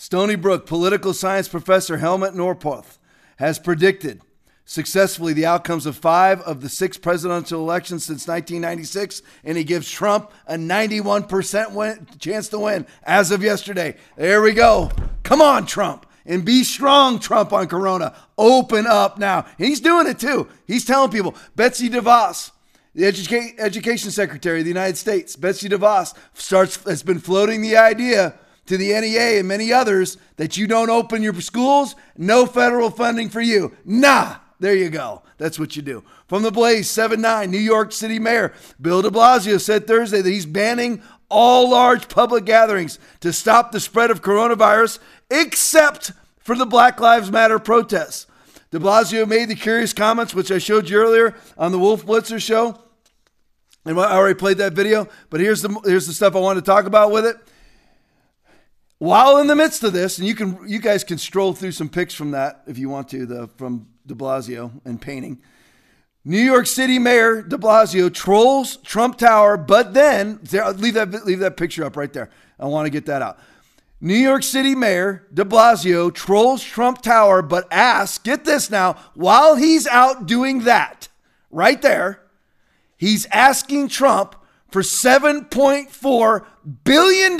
Stony 0.00 0.36
Brook 0.36 0.64
political 0.64 1.12
science 1.12 1.48
professor 1.48 1.96
Helmut 1.96 2.32
Norpoth 2.32 2.98
has 3.38 3.58
predicted 3.58 4.22
successfully 4.64 5.32
the 5.32 5.44
outcomes 5.44 5.86
of 5.86 5.96
five 5.96 6.40
of 6.42 6.60
the 6.60 6.68
six 6.68 6.96
presidential 6.96 7.60
elections 7.60 8.04
since 8.04 8.28
1996, 8.28 9.22
and 9.42 9.58
he 9.58 9.64
gives 9.64 9.90
Trump 9.90 10.30
a 10.46 10.54
91% 10.54 11.72
win, 11.72 12.06
chance 12.20 12.48
to 12.48 12.60
win 12.60 12.86
as 13.02 13.32
of 13.32 13.42
yesterday. 13.42 13.96
There 14.14 14.40
we 14.40 14.52
go. 14.52 14.92
Come 15.24 15.42
on, 15.42 15.66
Trump. 15.66 16.06
And 16.24 16.44
be 16.44 16.62
strong, 16.62 17.18
Trump, 17.18 17.52
on 17.52 17.66
Corona. 17.66 18.14
Open 18.38 18.86
up 18.86 19.18
now. 19.18 19.46
And 19.58 19.66
he's 19.66 19.80
doing 19.80 20.06
it 20.06 20.20
too. 20.20 20.46
He's 20.64 20.84
telling 20.84 21.10
people. 21.10 21.34
Betsy 21.56 21.90
DeVos, 21.90 22.52
the 22.94 23.02
educa- 23.02 23.58
education 23.58 24.12
secretary 24.12 24.60
of 24.60 24.64
the 24.64 24.70
United 24.70 24.96
States, 24.96 25.34
Betsy 25.34 25.68
DeVos, 25.68 26.14
starts 26.34 26.76
has 26.84 27.02
been 27.02 27.18
floating 27.18 27.62
the 27.62 27.76
idea 27.76 28.38
to 28.68 28.76
the 28.76 28.92
NEA 28.92 29.38
and 29.38 29.48
many 29.48 29.72
others 29.72 30.18
that 30.36 30.56
you 30.56 30.66
don't 30.66 30.90
open 30.90 31.22
your 31.22 31.38
schools, 31.40 31.96
no 32.16 32.46
federal 32.46 32.90
funding 32.90 33.28
for 33.28 33.40
you. 33.40 33.74
Nah, 33.84 34.36
there 34.60 34.74
you 34.74 34.90
go. 34.90 35.22
That's 35.38 35.58
what 35.58 35.74
you 35.74 35.82
do. 35.82 36.04
From 36.26 36.42
the 36.42 36.50
Blaze 36.50 36.90
7 36.90 37.20
9, 37.20 37.50
New 37.50 37.58
York 37.58 37.92
City 37.92 38.18
Mayor 38.18 38.52
Bill 38.80 39.02
de 39.02 39.10
Blasio 39.10 39.60
said 39.60 39.86
Thursday 39.86 40.20
that 40.20 40.30
he's 40.30 40.46
banning 40.46 41.02
all 41.30 41.70
large 41.70 42.08
public 42.08 42.44
gatherings 42.44 42.98
to 43.20 43.32
stop 43.32 43.72
the 43.72 43.80
spread 43.80 44.10
of 44.10 44.22
coronavirus, 44.22 44.98
except 45.30 46.12
for 46.38 46.54
the 46.54 46.66
Black 46.66 47.00
Lives 47.00 47.30
Matter 47.30 47.58
protests. 47.58 48.26
De 48.70 48.78
Blasio 48.78 49.26
made 49.26 49.48
the 49.48 49.54
curious 49.54 49.94
comments, 49.94 50.34
which 50.34 50.50
I 50.50 50.58
showed 50.58 50.90
you 50.90 50.98
earlier 50.98 51.34
on 51.56 51.72
the 51.72 51.78
Wolf 51.78 52.04
Blitzer 52.04 52.40
show. 52.40 52.78
And 53.86 53.98
I 53.98 54.12
already 54.14 54.34
played 54.34 54.58
that 54.58 54.74
video, 54.74 55.08
but 55.30 55.40
here's 55.40 55.62
the 55.62 55.70
here's 55.84 56.06
the 56.06 56.12
stuff 56.12 56.36
I 56.36 56.40
wanted 56.40 56.60
to 56.60 56.66
talk 56.66 56.84
about 56.84 57.10
with 57.10 57.24
it. 57.24 57.36
While 58.98 59.38
in 59.38 59.46
the 59.46 59.54
midst 59.54 59.84
of 59.84 59.92
this, 59.92 60.18
and 60.18 60.26
you 60.26 60.34
can 60.34 60.58
you 60.66 60.80
guys 60.80 61.04
can 61.04 61.18
stroll 61.18 61.52
through 61.52 61.72
some 61.72 61.88
pics 61.88 62.14
from 62.14 62.32
that 62.32 62.62
if 62.66 62.78
you 62.78 62.88
want 62.88 63.08
to, 63.10 63.26
the 63.26 63.48
from 63.56 63.88
De 64.06 64.14
Blasio 64.14 64.72
and 64.84 65.00
painting. 65.00 65.40
New 66.24 66.38
York 66.40 66.66
City 66.66 66.98
Mayor 66.98 67.40
De 67.42 67.56
Blasio 67.56 68.12
trolls 68.12 68.76
Trump 68.78 69.16
Tower, 69.16 69.56
but 69.56 69.94
then 69.94 70.40
there, 70.42 70.70
leave 70.72 70.94
that 70.94 71.24
leave 71.24 71.38
that 71.38 71.56
picture 71.56 71.84
up 71.84 71.96
right 71.96 72.12
there. 72.12 72.28
I 72.58 72.66
want 72.66 72.86
to 72.86 72.90
get 72.90 73.06
that 73.06 73.22
out. 73.22 73.38
New 74.00 74.14
York 74.14 74.42
City 74.42 74.74
Mayor 74.74 75.26
De 75.32 75.44
Blasio 75.44 76.12
trolls 76.12 76.62
Trump 76.62 77.02
Tower, 77.02 77.42
but 77.42 77.66
asks, 77.72 78.18
get 78.18 78.44
this 78.44 78.70
now, 78.70 78.94
while 79.14 79.56
he's 79.56 79.86
out 79.88 80.26
doing 80.26 80.60
that, 80.60 81.08
right 81.50 81.82
there, 81.82 82.22
he's 82.96 83.26
asking 83.26 83.88
Trump 83.88 84.36
for 84.70 84.82
$7.4 84.82 86.46
billion 86.84 87.36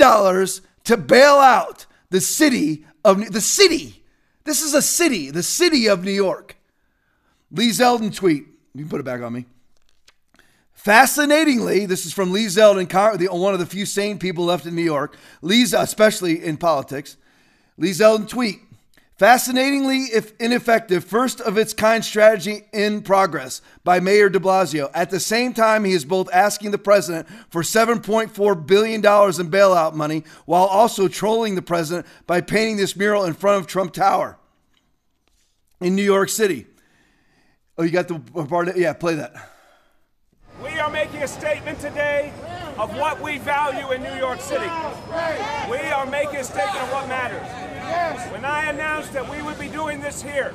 to 0.89 0.97
bail 0.97 1.35
out 1.35 1.85
the 2.09 2.19
city 2.19 2.83
of 3.05 3.31
the 3.31 3.41
city. 3.41 4.01
This 4.43 4.63
is 4.63 4.73
a 4.73 4.81
city, 4.81 5.29
the 5.29 5.43
city 5.43 5.87
of 5.87 6.03
New 6.03 6.11
York. 6.11 6.57
Lee 7.51 7.69
Zeldin 7.69 8.13
tweet. 8.13 8.47
You 8.73 8.81
can 8.85 8.89
put 8.89 8.99
it 8.99 9.03
back 9.03 9.21
on 9.21 9.33
me. 9.33 9.45
Fascinatingly, 10.73 11.85
this 11.85 12.07
is 12.07 12.13
from 12.13 12.31
Lee 12.31 12.47
Zeldin, 12.47 12.89
one 13.31 13.53
of 13.53 13.59
the 13.59 13.67
few 13.67 13.85
sane 13.85 14.17
people 14.17 14.45
left 14.45 14.65
in 14.65 14.73
New 14.73 14.81
York. 14.81 15.15
Lee's, 15.43 15.73
especially 15.73 16.43
in 16.43 16.57
politics. 16.57 17.17
Lee 17.77 17.91
Zeldin 17.91 18.27
tweet. 18.27 18.59
Fascinatingly, 19.19 20.03
if 20.13 20.31
ineffective, 20.39 21.03
first 21.03 21.41
of 21.41 21.57
its 21.57 21.73
kind 21.73 22.05
strategy 22.05 22.61
in 22.71 23.01
progress 23.01 23.61
by 23.83 23.99
Mayor 23.99 24.29
de 24.29 24.39
Blasio. 24.39 24.89
At 24.93 25.09
the 25.09 25.19
same 25.19 25.53
time, 25.53 25.83
he 25.83 25.91
is 25.91 26.05
both 26.05 26.29
asking 26.31 26.71
the 26.71 26.77
president 26.77 27.27
for 27.49 27.61
$7.4 27.61 28.65
billion 28.65 28.99
in 28.99 29.03
bailout 29.03 29.93
money 29.93 30.23
while 30.45 30.63
also 30.63 31.09
trolling 31.09 31.55
the 31.55 31.61
president 31.61 32.07
by 32.27 32.39
painting 32.39 32.77
this 32.77 32.95
mural 32.95 33.25
in 33.25 33.33
front 33.33 33.59
of 33.59 33.67
Trump 33.67 33.91
Tower 33.91 34.37
in 35.81 35.95
New 35.95 36.03
York 36.03 36.29
City. 36.29 36.65
Oh, 37.77 37.83
you 37.83 37.91
got 37.91 38.07
the 38.07 38.19
part? 38.19 38.77
Yeah, 38.77 38.93
play 38.93 39.15
that. 39.15 39.33
We 40.63 40.79
are 40.79 40.89
making 40.89 41.23
a 41.23 41.27
statement 41.27 41.81
today 41.81 42.31
of 42.77 42.95
what 42.95 43.19
we 43.19 43.37
value 43.37 43.91
in 43.91 44.01
New 44.01 44.15
York 44.15 44.39
City. 44.39 44.69
We 45.69 45.77
are 45.91 46.05
making 46.05 46.37
a 46.37 46.43
statement 46.45 46.83
of 46.83 46.91
what 46.93 47.09
matters. 47.09 47.68
When 47.89 48.45
I 48.45 48.65
announced 48.65 49.13
that 49.13 49.27
we 49.29 49.41
would 49.41 49.57
be 49.59 49.67
doing 49.67 49.99
this 49.99 50.21
here, 50.21 50.53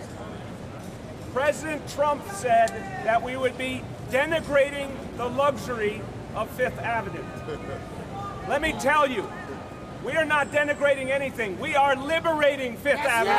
President 1.32 1.86
Trump 1.89 2.23
said 2.31 2.69
that 3.05 3.20
we 3.23 3.36
would 3.36 3.59
be 3.59 3.82
denigrating 4.11 4.90
the 5.16 5.27
luxury 5.28 6.01
of 6.36 6.48
Fifth 6.51 6.78
Avenue. 6.78 7.24
Let 8.48 8.62
me 8.62 8.73
tell 8.74 9.11
you, 9.11 9.28
we 10.05 10.12
are 10.12 10.24
not 10.24 10.52
denigrating 10.52 11.09
anything. 11.11 11.59
We 11.59 11.74
are 11.74 11.97
liberating 11.97 12.77
Fifth 12.77 13.01
Avenue. 13.01 13.32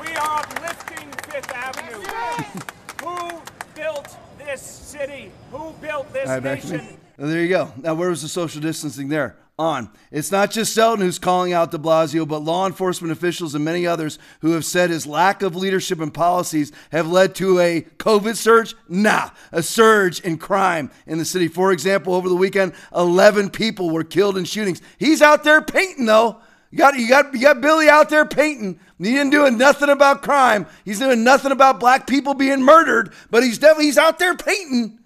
We 0.00 0.14
are 0.14 0.38
uplifting 0.38 1.10
Fifth 1.32 1.50
Avenue. 1.52 2.04
Who 3.02 3.42
built 3.74 4.16
this 4.38 4.62
city? 4.62 5.32
Who 5.50 5.72
built 5.80 6.12
this 6.12 6.28
All 6.28 6.34
right, 6.34 6.42
back 6.42 6.60
to 6.60 6.72
nation? 6.72 6.86
me. 6.86 6.96
There 7.16 7.42
you 7.42 7.48
go. 7.48 7.72
Now, 7.78 7.94
where 7.94 8.10
was 8.10 8.22
the 8.22 8.28
social 8.28 8.60
distancing 8.60 9.08
there? 9.08 9.36
On. 9.60 9.90
It's 10.10 10.32
not 10.32 10.50
just 10.50 10.74
Zeldin 10.74 11.00
who's 11.00 11.18
calling 11.18 11.52
out 11.52 11.70
de 11.70 11.76
Blasio, 11.76 12.26
but 12.26 12.38
law 12.38 12.66
enforcement 12.66 13.12
officials 13.12 13.54
and 13.54 13.62
many 13.62 13.86
others 13.86 14.18
who 14.40 14.52
have 14.52 14.64
said 14.64 14.88
his 14.88 15.06
lack 15.06 15.42
of 15.42 15.54
leadership 15.54 16.00
and 16.00 16.14
policies 16.14 16.72
have 16.92 17.06
led 17.06 17.34
to 17.34 17.58
a 17.60 17.82
COVID 17.98 18.36
surge? 18.36 18.74
Nah, 18.88 19.28
a 19.52 19.62
surge 19.62 20.20
in 20.20 20.38
crime 20.38 20.90
in 21.06 21.18
the 21.18 21.26
city. 21.26 21.46
For 21.46 21.72
example, 21.72 22.14
over 22.14 22.26
the 22.26 22.34
weekend, 22.34 22.72
11 22.96 23.50
people 23.50 23.90
were 23.90 24.02
killed 24.02 24.38
in 24.38 24.46
shootings. 24.46 24.80
He's 24.96 25.20
out 25.20 25.44
there 25.44 25.60
painting, 25.60 26.06
though. 26.06 26.38
You 26.70 26.78
got, 26.78 26.98
you 26.98 27.06
got, 27.06 27.34
you 27.34 27.40
got 27.42 27.60
Billy 27.60 27.90
out 27.90 28.08
there 28.08 28.24
painting. 28.24 28.80
He 28.96 29.12
didn't 29.12 29.28
doing 29.28 29.58
nothing 29.58 29.90
about 29.90 30.22
crime. 30.22 30.66
He's 30.86 31.00
doing 31.00 31.22
nothing 31.22 31.52
about 31.52 31.80
black 31.80 32.06
people 32.06 32.32
being 32.32 32.62
murdered, 32.62 33.12
but 33.30 33.42
he's 33.42 33.58
definitely 33.58 33.86
he's 33.86 33.98
out 33.98 34.18
there 34.18 34.34
painting. 34.34 34.99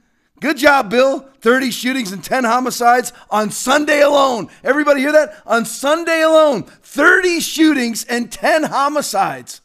Good 0.45 0.59
job, 0.59 0.91
Bill. 0.91 1.21
30 1.41 1.71
shootings 1.71 2.13
and 2.13 2.23
10 2.23 2.45
homicides 2.45 3.15
on 3.31 3.51
Sunday 3.51 4.03
alone. 4.03 4.51
Everybody 4.63 5.01
hear 5.01 5.13
that? 5.13 5.41
On 5.47 5.65
Sunday 5.65 6.21
alone, 6.21 6.65
30 6.65 7.41
shootings 7.41 8.05
and 8.05 8.31
10 8.31 8.65
homicides. 8.65 9.63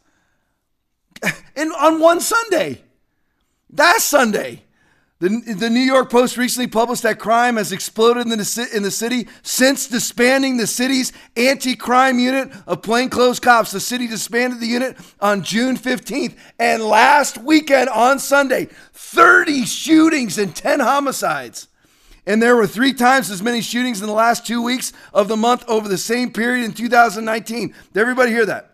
And 1.58 1.74
on 1.74 2.00
one 2.00 2.22
Sunday. 2.22 2.82
That 3.72 4.00
Sunday. 4.00 4.64
The, 5.20 5.28
the 5.28 5.70
New 5.70 5.82
York 5.82 6.10
Post 6.10 6.38
recently 6.38 6.68
published 6.68 7.04
that 7.04 7.20
crime 7.20 7.58
has 7.58 7.74
exploded 7.74 8.24
in 8.28 8.30
the, 8.30 8.70
in 8.74 8.84
the 8.84 8.92
city 8.92 9.28
since 9.44 9.86
disbanding 9.88 10.56
the 10.56 10.66
city's 10.66 11.12
anti 11.36 11.76
crime 11.76 12.20
unit 12.20 12.50
of 12.66 12.82
plainclothes 12.82 13.42
cops. 13.42 13.72
The 13.72 13.82
city 13.82 14.08
disbanded 14.08 14.62
the 14.62 14.68
unit 14.68 14.96
on 15.20 15.44
June 15.44 15.76
15th. 15.76 16.38
And 16.58 16.82
last 16.82 17.38
weekend 17.38 17.90
on 17.90 18.20
Sunday, 18.20 18.70
30 18.94 19.66
shootings 19.66 20.38
and 20.38 20.56
10 20.56 20.80
homicides. 20.80 21.68
And 22.26 22.42
there 22.42 22.56
were 22.56 22.68
three 22.68 22.94
times 22.94 23.30
as 23.30 23.42
many 23.42 23.60
shootings 23.60 24.00
in 24.00 24.08
the 24.08 24.14
last 24.14 24.48
two 24.48 24.62
weeks 24.62 24.94
of 25.14 25.28
the 25.28 25.36
month 25.36 25.66
over 25.68 25.90
the 25.90 25.98
same 25.98 26.32
period 26.32 26.64
in 26.64 26.72
2019. 26.72 27.74
Did 27.92 28.00
everybody 28.00 28.32
hear 28.32 28.46
that? 28.46 28.72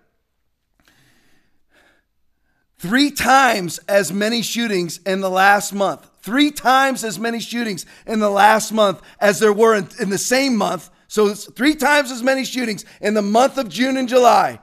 Three 2.78 3.10
times 3.10 3.80
as 3.88 4.14
many 4.14 4.44
shootings 4.44 5.00
in 5.08 5.22
the 5.22 5.30
last 5.30 5.74
month. 5.74 6.08
Three 6.26 6.50
times 6.50 7.04
as 7.04 7.20
many 7.20 7.40
shootings 7.40 7.86
in 8.08 8.18
the 8.18 8.32
last 8.32 8.72
month 8.72 9.00
as 9.20 9.38
there 9.38 9.54
were 9.54 9.76
in, 9.76 9.88
in 10.00 10.10
the 10.10 10.18
same 10.18 10.58
month. 10.58 10.90
So 11.08 11.28
it's 11.28 11.46
three 11.46 11.76
times 11.76 12.10
as 12.10 12.24
many 12.24 12.44
shootings 12.44 12.84
in 13.00 13.14
the 13.14 13.22
month 13.22 13.60
of 13.60 13.70
June 13.70 13.96
and 13.96 14.10
July. 14.10 14.60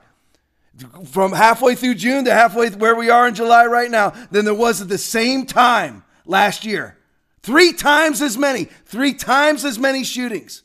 From 1.05 1.31
halfway 1.31 1.75
through 1.75 1.95
June 1.95 2.25
to 2.25 2.33
halfway 2.33 2.69
where 2.71 2.95
we 2.95 3.09
are 3.09 3.29
in 3.29 3.33
July 3.33 3.65
right 3.65 3.89
now, 3.89 4.09
than 4.29 4.43
there 4.43 4.53
was 4.53 4.81
at 4.81 4.89
the 4.89 4.97
same 4.97 5.45
time 5.45 6.03
last 6.25 6.65
year. 6.65 6.97
Three 7.43 7.71
times 7.71 8.21
as 8.21 8.37
many. 8.37 8.65
Three 8.83 9.13
times 9.13 9.63
as 9.63 9.79
many 9.79 10.03
shootings. 10.03 10.63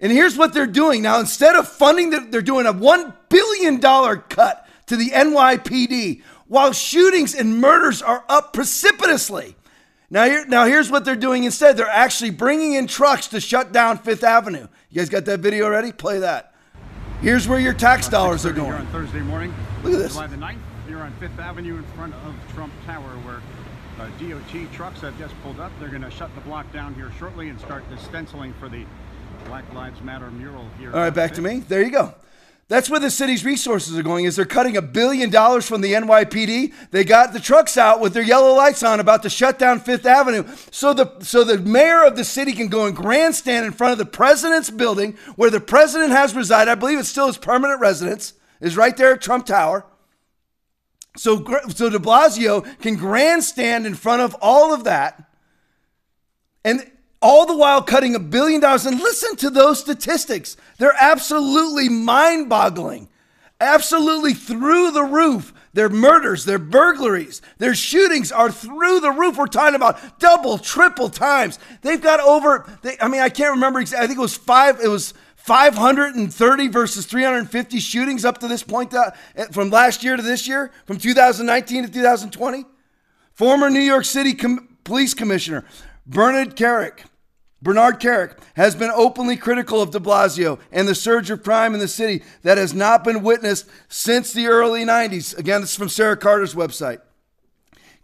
And 0.00 0.12
here's 0.12 0.38
what 0.38 0.54
they're 0.54 0.68
doing 0.68 1.02
now. 1.02 1.18
Instead 1.18 1.56
of 1.56 1.66
funding, 1.66 2.10
the, 2.10 2.20
they're 2.20 2.42
doing 2.42 2.66
a 2.66 2.72
$1 2.72 3.12
billion 3.28 3.80
cut 3.80 4.68
to 4.86 4.96
the 4.96 5.10
NYPD 5.10 6.22
while 6.46 6.70
shootings 6.70 7.34
and 7.34 7.58
murders 7.60 8.02
are 8.02 8.24
up 8.28 8.52
precipitously. 8.52 9.56
Now, 10.14 10.26
here, 10.26 10.46
now 10.46 10.64
here's 10.64 10.92
what 10.92 11.04
they're 11.04 11.16
doing 11.16 11.42
instead. 11.42 11.76
They're 11.76 11.88
actually 11.88 12.30
bringing 12.30 12.74
in 12.74 12.86
trucks 12.86 13.26
to 13.28 13.40
shut 13.40 13.72
down 13.72 13.98
Fifth 13.98 14.22
Avenue. 14.22 14.68
You 14.88 15.00
guys 15.00 15.08
got 15.08 15.24
that 15.24 15.40
video 15.40 15.68
ready? 15.68 15.90
Play 15.90 16.20
that. 16.20 16.54
Here's 17.20 17.48
where 17.48 17.58
your 17.58 17.72
tax 17.72 18.08
dollars 18.08 18.46
are 18.46 18.52
going. 18.52 18.68
Here 18.68 18.76
on 18.76 18.86
Thursday 18.86 19.22
morning, 19.22 19.52
Look 19.82 19.92
at 19.92 19.98
this. 19.98 20.12
July 20.12 20.28
the 20.28 20.36
9th, 20.36 20.58
here 20.86 21.00
on 21.00 21.12
Fifth 21.14 21.36
Avenue 21.40 21.78
in 21.78 21.82
front 21.96 22.14
of 22.14 22.36
Trump 22.54 22.72
Tower, 22.86 23.10
where 23.24 23.42
uh, 23.98 24.08
DOT 24.20 24.72
trucks 24.72 25.00
have 25.00 25.18
just 25.18 25.34
pulled 25.42 25.58
up. 25.58 25.72
They're 25.80 25.88
going 25.88 26.02
to 26.02 26.10
shut 26.12 26.32
the 26.36 26.42
block 26.42 26.72
down 26.72 26.94
here 26.94 27.10
shortly 27.18 27.48
and 27.48 27.58
start 27.58 27.82
the 27.90 27.98
stenciling 27.98 28.54
for 28.60 28.68
the 28.68 28.86
Black 29.46 29.64
Lives 29.74 30.00
Matter 30.00 30.30
mural 30.30 30.68
here. 30.78 30.92
All 30.92 31.00
right, 31.00 31.10
back 31.10 31.32
to 31.32 31.42
me. 31.42 31.58
There 31.58 31.82
you 31.82 31.90
go. 31.90 32.14
That's 32.66 32.88
where 32.88 33.00
the 33.00 33.10
city's 33.10 33.44
resources 33.44 33.96
are 33.98 34.02
going. 34.02 34.24
Is 34.24 34.36
they're 34.36 34.46
cutting 34.46 34.76
a 34.76 34.82
billion 34.82 35.28
dollars 35.28 35.66
from 35.68 35.82
the 35.82 35.92
NYPD. 35.92 36.72
They 36.90 37.04
got 37.04 37.34
the 37.34 37.40
trucks 37.40 37.76
out 37.76 38.00
with 38.00 38.14
their 38.14 38.22
yellow 38.22 38.54
lights 38.54 38.82
on, 38.82 39.00
about 39.00 39.22
to 39.24 39.30
shut 39.30 39.58
down 39.58 39.80
Fifth 39.80 40.06
Avenue, 40.06 40.44
so 40.70 40.94
the 40.94 41.20
so 41.20 41.44
the 41.44 41.58
mayor 41.58 42.02
of 42.04 42.16
the 42.16 42.24
city 42.24 42.52
can 42.52 42.68
go 42.68 42.86
and 42.86 42.96
grandstand 42.96 43.66
in 43.66 43.72
front 43.72 43.92
of 43.92 43.98
the 43.98 44.06
president's 44.06 44.70
building, 44.70 45.18
where 45.36 45.50
the 45.50 45.60
president 45.60 46.12
has 46.12 46.34
resided. 46.34 46.70
I 46.70 46.74
believe 46.74 46.98
it's 46.98 47.08
still 47.08 47.26
his 47.26 47.38
permanent 47.38 47.80
residence. 47.80 48.32
Is 48.60 48.78
right 48.78 48.96
there 48.96 49.12
at 49.12 49.20
Trump 49.20 49.44
Tower. 49.44 49.84
So 51.18 51.44
so 51.68 51.90
De 51.90 51.98
Blasio 51.98 52.64
can 52.80 52.96
grandstand 52.96 53.86
in 53.86 53.94
front 53.94 54.22
of 54.22 54.34
all 54.40 54.72
of 54.72 54.84
that, 54.84 55.22
and 56.64 56.90
all 57.24 57.46
the 57.46 57.56
while 57.56 57.82
cutting 57.82 58.14
a 58.14 58.20
billion 58.20 58.60
dollars. 58.60 58.84
And 58.84 59.00
listen 59.00 59.34
to 59.36 59.48
those 59.48 59.80
statistics. 59.80 60.58
They're 60.78 60.94
absolutely 61.00 61.88
mind 61.88 62.50
boggling, 62.50 63.08
absolutely 63.60 64.34
through 64.34 64.90
the 64.90 65.02
roof. 65.02 65.54
Their 65.72 65.88
murders, 65.88 66.44
their 66.44 66.60
burglaries, 66.60 67.42
their 67.58 67.74
shootings 67.74 68.30
are 68.30 68.52
through 68.52 69.00
the 69.00 69.10
roof. 69.10 69.36
We're 69.36 69.46
talking 69.46 69.74
about 69.74 70.20
double, 70.20 70.58
triple 70.58 71.08
times. 71.08 71.58
They've 71.80 72.00
got 72.00 72.20
over, 72.20 72.64
they, 72.82 72.96
I 73.00 73.08
mean, 73.08 73.22
I 73.22 73.28
can't 73.28 73.54
remember 73.54 73.80
exactly. 73.80 74.04
I 74.04 74.06
think 74.06 74.18
it 74.18 74.22
was 74.22 74.36
five, 74.36 74.78
it 74.80 74.86
was 74.86 75.14
530 75.34 76.68
versus 76.68 77.06
350 77.06 77.80
shootings 77.80 78.24
up 78.24 78.38
to 78.38 78.46
this 78.46 78.62
point 78.62 78.94
uh, 78.94 79.10
from 79.50 79.70
last 79.70 80.04
year 80.04 80.16
to 80.16 80.22
this 80.22 80.46
year, 80.46 80.70
from 80.86 80.98
2019 80.98 81.84
to 81.84 81.90
2020. 81.90 82.64
Former 83.32 83.68
New 83.68 83.80
York 83.80 84.04
City 84.04 84.34
Com- 84.34 84.68
Police 84.84 85.12
Commissioner 85.14 85.64
Bernard 86.06 86.54
Kerik, 86.54 87.00
Bernard 87.64 87.98
Kerik 87.98 88.38
has 88.56 88.74
been 88.74 88.90
openly 88.90 89.36
critical 89.36 89.80
of 89.80 89.90
de 89.90 89.98
Blasio 89.98 90.60
and 90.70 90.86
the 90.86 90.94
surge 90.94 91.30
of 91.30 91.42
crime 91.42 91.72
in 91.72 91.80
the 91.80 91.88
city 91.88 92.22
that 92.42 92.58
has 92.58 92.74
not 92.74 93.02
been 93.02 93.22
witnessed 93.22 93.66
since 93.88 94.32
the 94.32 94.46
early 94.46 94.84
90s. 94.84 95.36
Again, 95.36 95.62
this 95.62 95.70
is 95.70 95.76
from 95.76 95.88
Sarah 95.88 96.16
Carter's 96.16 96.54
website. 96.54 97.00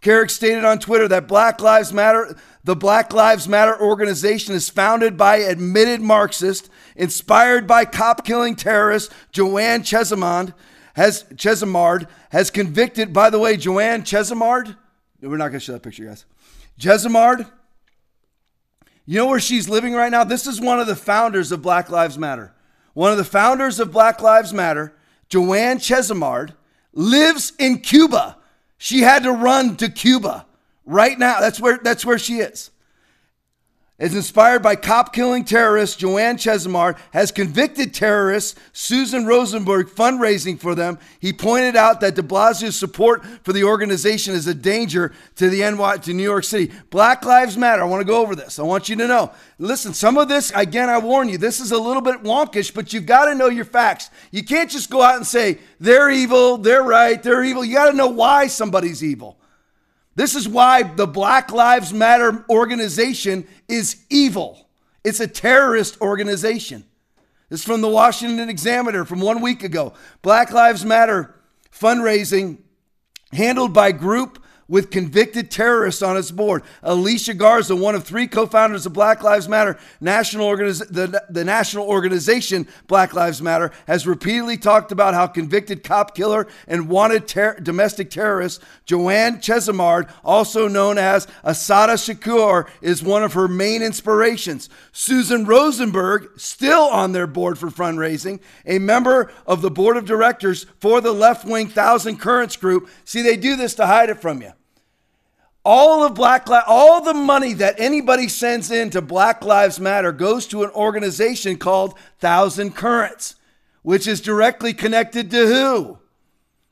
Kerik 0.01 0.31
stated 0.31 0.65
on 0.65 0.79
Twitter 0.79 1.07
that 1.09 1.27
Black 1.27 1.61
Lives 1.61 1.93
Matter, 1.93 2.35
the 2.63 2.75
Black 2.75 3.13
Lives 3.13 3.47
Matter 3.47 3.79
organization 3.79 4.55
is 4.55 4.67
founded 4.67 5.15
by 5.15 5.37
admitted 5.37 6.01
Marxist, 6.01 6.67
inspired 6.95 7.67
by 7.67 7.85
cop-killing 7.85 8.55
terrorist 8.55 9.11
Joanne 9.31 9.83
Chesimard, 9.83 10.55
has 10.95 11.23
Chesimard 11.35 12.07
has 12.31 12.49
convicted. 12.49 13.13
By 13.13 13.29
the 13.29 13.37
way, 13.37 13.57
Joanne 13.57 14.01
Chesimard, 14.01 14.75
we're 15.21 15.37
not 15.37 15.49
going 15.49 15.59
to 15.59 15.65
show 15.65 15.73
that 15.73 15.83
picture, 15.83 16.05
guys. 16.05 16.25
Chesimard, 16.79 17.47
you 19.05 19.17
know 19.17 19.27
where 19.27 19.39
she's 19.39 19.67
living 19.67 19.93
right 19.93 20.11
now? 20.11 20.23
This 20.23 20.47
is 20.47 20.61
one 20.61 20.79
of 20.79 20.87
the 20.87 20.95
founders 20.95 21.51
of 21.51 21.61
Black 21.61 21.89
Lives 21.89 22.17
Matter. 22.17 22.53
One 22.93 23.11
of 23.11 23.17
the 23.17 23.23
founders 23.23 23.79
of 23.79 23.91
Black 23.91 24.21
Lives 24.21 24.53
Matter, 24.53 24.93
Joanne 25.29 25.77
Chesimard, 25.77 26.53
lives 26.93 27.53
in 27.57 27.79
Cuba. 27.79 28.37
She 28.77 29.01
had 29.01 29.23
to 29.23 29.31
run 29.31 29.77
to 29.77 29.89
Cuba 29.89 30.45
right 30.85 31.17
now. 31.17 31.39
That's 31.39 31.59
where 31.59 31.79
that's 31.81 32.05
where 32.05 32.19
she 32.19 32.35
is. 32.35 32.71
Is 34.01 34.15
inspired 34.15 34.63
by 34.63 34.77
cop 34.77 35.13
killing 35.13 35.45
terrorist 35.45 35.99
Joanne 35.99 36.37
Chesimard, 36.37 36.97
has 37.11 37.31
convicted 37.31 37.93
terrorist 37.93 38.57
Susan 38.73 39.27
Rosenberg 39.27 39.89
fundraising 39.89 40.59
for 40.59 40.73
them. 40.73 40.97
He 41.19 41.31
pointed 41.31 41.75
out 41.75 42.01
that 42.01 42.15
de 42.15 42.23
Blasio's 42.23 42.75
support 42.75 43.23
for 43.43 43.53
the 43.53 43.63
organization 43.63 44.33
is 44.33 44.47
a 44.47 44.55
danger 44.55 45.13
to 45.35 45.51
the 45.51 45.59
NY 45.59 45.97
to 45.97 46.13
New 46.13 46.23
York 46.23 46.45
City. 46.45 46.71
Black 46.89 47.23
Lives 47.23 47.57
Matter. 47.57 47.83
I 47.83 47.85
want 47.85 48.01
to 48.01 48.11
go 48.11 48.23
over 48.23 48.35
this. 48.35 48.57
I 48.57 48.63
want 48.63 48.89
you 48.89 48.95
to 48.95 49.07
know. 49.07 49.33
Listen, 49.59 49.93
some 49.93 50.17
of 50.17 50.27
this, 50.27 50.51
again, 50.55 50.89
I 50.89 50.97
warn 50.97 51.29
you, 51.29 51.37
this 51.37 51.59
is 51.59 51.71
a 51.71 51.77
little 51.77 52.01
bit 52.01 52.23
wonkish, 52.23 52.73
but 52.73 52.93
you've 52.93 53.05
got 53.05 53.25
to 53.25 53.35
know 53.35 53.49
your 53.49 53.65
facts. 53.65 54.09
You 54.31 54.43
can't 54.43 54.71
just 54.71 54.89
go 54.89 55.03
out 55.03 55.17
and 55.17 55.27
say, 55.27 55.59
they're 55.79 56.09
evil, 56.09 56.57
they're 56.57 56.81
right, 56.81 57.21
they're 57.21 57.43
evil. 57.43 57.63
You 57.63 57.75
got 57.75 57.91
to 57.91 57.95
know 57.95 58.07
why 58.07 58.47
somebody's 58.47 59.03
evil. 59.03 59.37
This 60.15 60.35
is 60.35 60.47
why 60.47 60.83
the 60.83 61.07
Black 61.07 61.51
Lives 61.51 61.93
Matter 61.93 62.43
organization 62.49 63.47
is 63.71 64.03
evil. 64.09 64.67
It's 65.03 65.19
a 65.19 65.27
terrorist 65.27 65.99
organization. 66.01 66.83
This 67.49 67.61
is 67.61 67.65
from 67.65 67.81
the 67.81 67.89
Washington 67.89 68.49
Examiner 68.49 69.05
from 69.05 69.19
one 69.21 69.41
week 69.41 69.63
ago. 69.63 69.93
Black 70.21 70.51
Lives 70.51 70.85
Matter 70.85 71.35
fundraising 71.71 72.59
handled 73.33 73.73
by 73.73 73.91
group 73.91 74.40
with 74.71 74.89
convicted 74.89 75.51
terrorists 75.51 76.01
on 76.01 76.15
its 76.15 76.31
board. 76.31 76.63
Alicia 76.81 77.33
Garza, 77.33 77.75
one 77.75 77.93
of 77.93 78.05
three 78.05 78.25
co-founders 78.25 78.85
of 78.85 78.93
Black 78.93 79.21
Lives 79.21 79.49
Matter, 79.49 79.77
national 79.99 80.47
organiz- 80.47 80.87
the, 80.87 81.21
the 81.29 81.43
national 81.43 81.85
organization 81.85 82.65
Black 82.87 83.13
Lives 83.13 83.41
Matter, 83.41 83.71
has 83.85 84.07
repeatedly 84.07 84.55
talked 84.55 84.93
about 84.93 85.13
how 85.13 85.27
convicted 85.27 85.83
cop 85.83 86.15
killer 86.15 86.47
and 86.69 86.87
wanted 86.87 87.27
ter- 87.27 87.59
domestic 87.59 88.09
terrorist 88.09 88.63
Joanne 88.85 89.39
Chesimard, 89.39 90.09
also 90.23 90.69
known 90.69 90.97
as 90.97 91.27
Assata 91.43 91.93
Shakur, 91.93 92.69
is 92.81 93.03
one 93.03 93.23
of 93.23 93.33
her 93.33 93.49
main 93.49 93.81
inspirations. 93.81 94.69
Susan 94.93 95.43
Rosenberg, 95.43 96.39
still 96.39 96.83
on 96.83 97.11
their 97.11 97.27
board 97.27 97.59
for 97.59 97.69
fundraising, 97.69 98.39
a 98.65 98.79
member 98.79 99.33
of 99.45 99.61
the 99.61 99.69
board 99.69 99.97
of 99.97 100.05
directors 100.05 100.65
for 100.79 101.01
the 101.01 101.11
left-wing 101.11 101.67
Thousand 101.67 102.21
Currents 102.21 102.55
group. 102.55 102.87
See, 103.03 103.21
they 103.21 103.35
do 103.35 103.57
this 103.57 103.73
to 103.75 103.85
hide 103.85 104.09
it 104.09 104.21
from 104.21 104.41
you. 104.41 104.53
All 105.63 106.03
of 106.03 106.15
Black 106.15 106.49
Li- 106.49 106.59
all 106.65 107.01
the 107.01 107.13
money 107.13 107.53
that 107.53 107.79
anybody 107.79 108.27
sends 108.27 108.71
in 108.71 108.89
to 108.91 109.01
Black 109.01 109.43
Lives 109.43 109.79
Matter 109.79 110.11
goes 110.11 110.47
to 110.47 110.63
an 110.63 110.71
organization 110.71 111.57
called 111.57 111.97
Thousand 112.19 112.75
Currents, 112.75 113.35
which 113.83 114.07
is 114.07 114.21
directly 114.21 114.73
connected 114.73 115.29
to 115.31 115.47
who? 115.47 115.99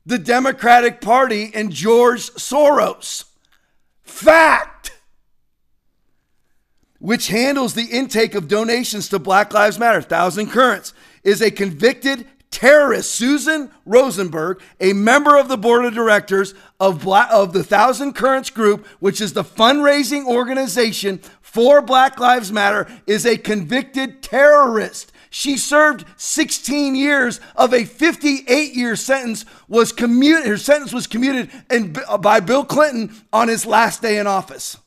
The 0.06 0.18
Democratic 0.18 1.02
Party 1.02 1.52
and 1.54 1.72
George 1.72 2.32
Soros. 2.32 3.26
Fact. 4.02 4.92
Which 6.98 7.28
handles 7.28 7.76
the 7.76 7.86
intake 7.86 8.34
of 8.34 8.48
donations 8.48 9.08
to 9.10 9.20
Black 9.20 9.54
Lives 9.54 9.78
Matter. 9.78 10.02
Thousand 10.02 10.48
Currents 10.48 10.94
is 11.24 11.42
a 11.42 11.52
convicted 11.52 12.26
terrorist 12.50 13.12
Susan 13.12 13.72
Rosenberg, 13.86 14.60
a 14.80 14.94
member 14.94 15.38
of 15.38 15.48
the 15.48 15.58
board 15.58 15.86
of 15.86 15.94
directors 15.94 16.56
of, 16.80 17.04
Black, 17.04 17.30
of 17.32 17.54
the 17.54 17.64
Thousand 17.64 18.14
Currents 18.14 18.50
Group, 18.50 18.86
which 19.00 19.20
is 19.20 19.34
the 19.34 19.44
fundraising 19.44 20.26
organization 20.26 21.20
for 21.42 21.82
Black 21.82 22.20
Lives 22.20 22.52
Matter, 22.52 22.88
is 23.06 23.26
a 23.26 23.38
convicted 23.38 24.22
terrorist. 24.22 25.12
She 25.30 25.58
served 25.58 26.06
16 26.18 26.96
years 26.96 27.40
of 27.56 27.74
a 27.74 27.86
58 27.86 28.74
year 28.74 28.96
sentence 28.96 29.46
was 29.68 29.92
commuted 29.92 30.48
her 30.48 30.58
sentence 30.58 30.92
was 30.92 31.06
commuted 31.06 31.52
in, 31.70 31.96
uh, 32.08 32.18
by 32.18 32.40
Bill 32.40 32.66
Clinton 32.66 33.16
on 33.32 33.48
his 33.48 33.66
last 33.66 34.02
day 34.02 34.18
in 34.18 34.26
office. 34.26 34.78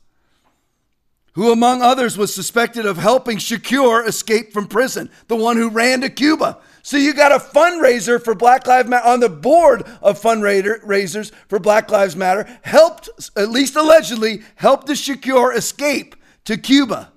Who 1.35 1.52
among 1.52 1.81
others 1.81 2.19
was 2.19 2.35
suspected 2.35 2.85
of 2.85 2.98
helping 2.98 3.39
Shakur 3.39 4.06
escape 4.06 4.52
from 4.52 4.66
prison, 4.66 5.10
the 5.28 5.36
one 5.36 5.56
who 5.56 5.70
ran 5.70 6.01
to 6.02 6.10
Cuba. 6.10 6.59
So 6.82 6.96
you 6.96 7.14
got 7.14 7.32
a 7.32 7.38
fundraiser 7.38 8.22
for 8.22 8.34
Black 8.34 8.66
Lives 8.66 8.88
Matter 8.88 9.06
on 9.06 9.20
the 9.20 9.28
board 9.28 9.82
of 10.02 10.20
fundraisers 10.20 11.32
for 11.48 11.60
Black 11.60 11.90
Lives 11.90 12.16
Matter, 12.16 12.59
helped, 12.62 13.09
at 13.36 13.50
least 13.50 13.76
allegedly, 13.76 14.42
helped 14.56 14.88
the 14.88 14.94
Shakur 14.94 15.56
escape 15.56 16.16
to 16.44 16.56
Cuba. 16.56 17.12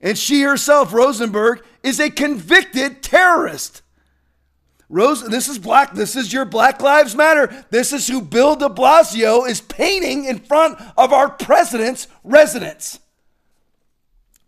And 0.00 0.16
she 0.16 0.42
herself, 0.42 0.92
Rosenberg, 0.92 1.64
is 1.82 1.98
a 1.98 2.10
convicted 2.10 3.02
terrorist. 3.02 3.82
Rose, 4.88 5.26
this 5.26 5.48
is 5.48 5.58
black. 5.58 5.94
This 5.94 6.14
is 6.14 6.32
your 6.32 6.44
Black 6.44 6.80
Lives 6.80 7.16
Matter. 7.16 7.66
This 7.70 7.92
is 7.92 8.06
who 8.06 8.22
Bill 8.22 8.54
de 8.54 8.68
Blasio 8.68 9.48
is 9.48 9.60
painting 9.60 10.26
in 10.26 10.38
front 10.38 10.78
of 10.96 11.12
our 11.12 11.28
president's 11.28 12.06
residence. 12.22 13.00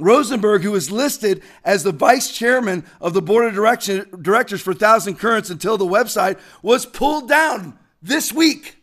Rosenberg, 0.00 0.62
who 0.62 0.74
is 0.76 0.90
listed 0.90 1.42
as 1.64 1.82
the 1.82 1.92
vice 1.92 2.30
chairman 2.30 2.84
of 3.00 3.14
the 3.14 3.22
board 3.22 3.46
of 3.46 3.54
direction, 3.54 4.06
directors 4.22 4.60
for 4.60 4.72
Thousand 4.72 5.16
Currents 5.16 5.50
until 5.50 5.76
the 5.76 5.84
website 5.84 6.38
was 6.62 6.86
pulled 6.86 7.28
down 7.28 7.76
this 8.00 8.32
week. 8.32 8.76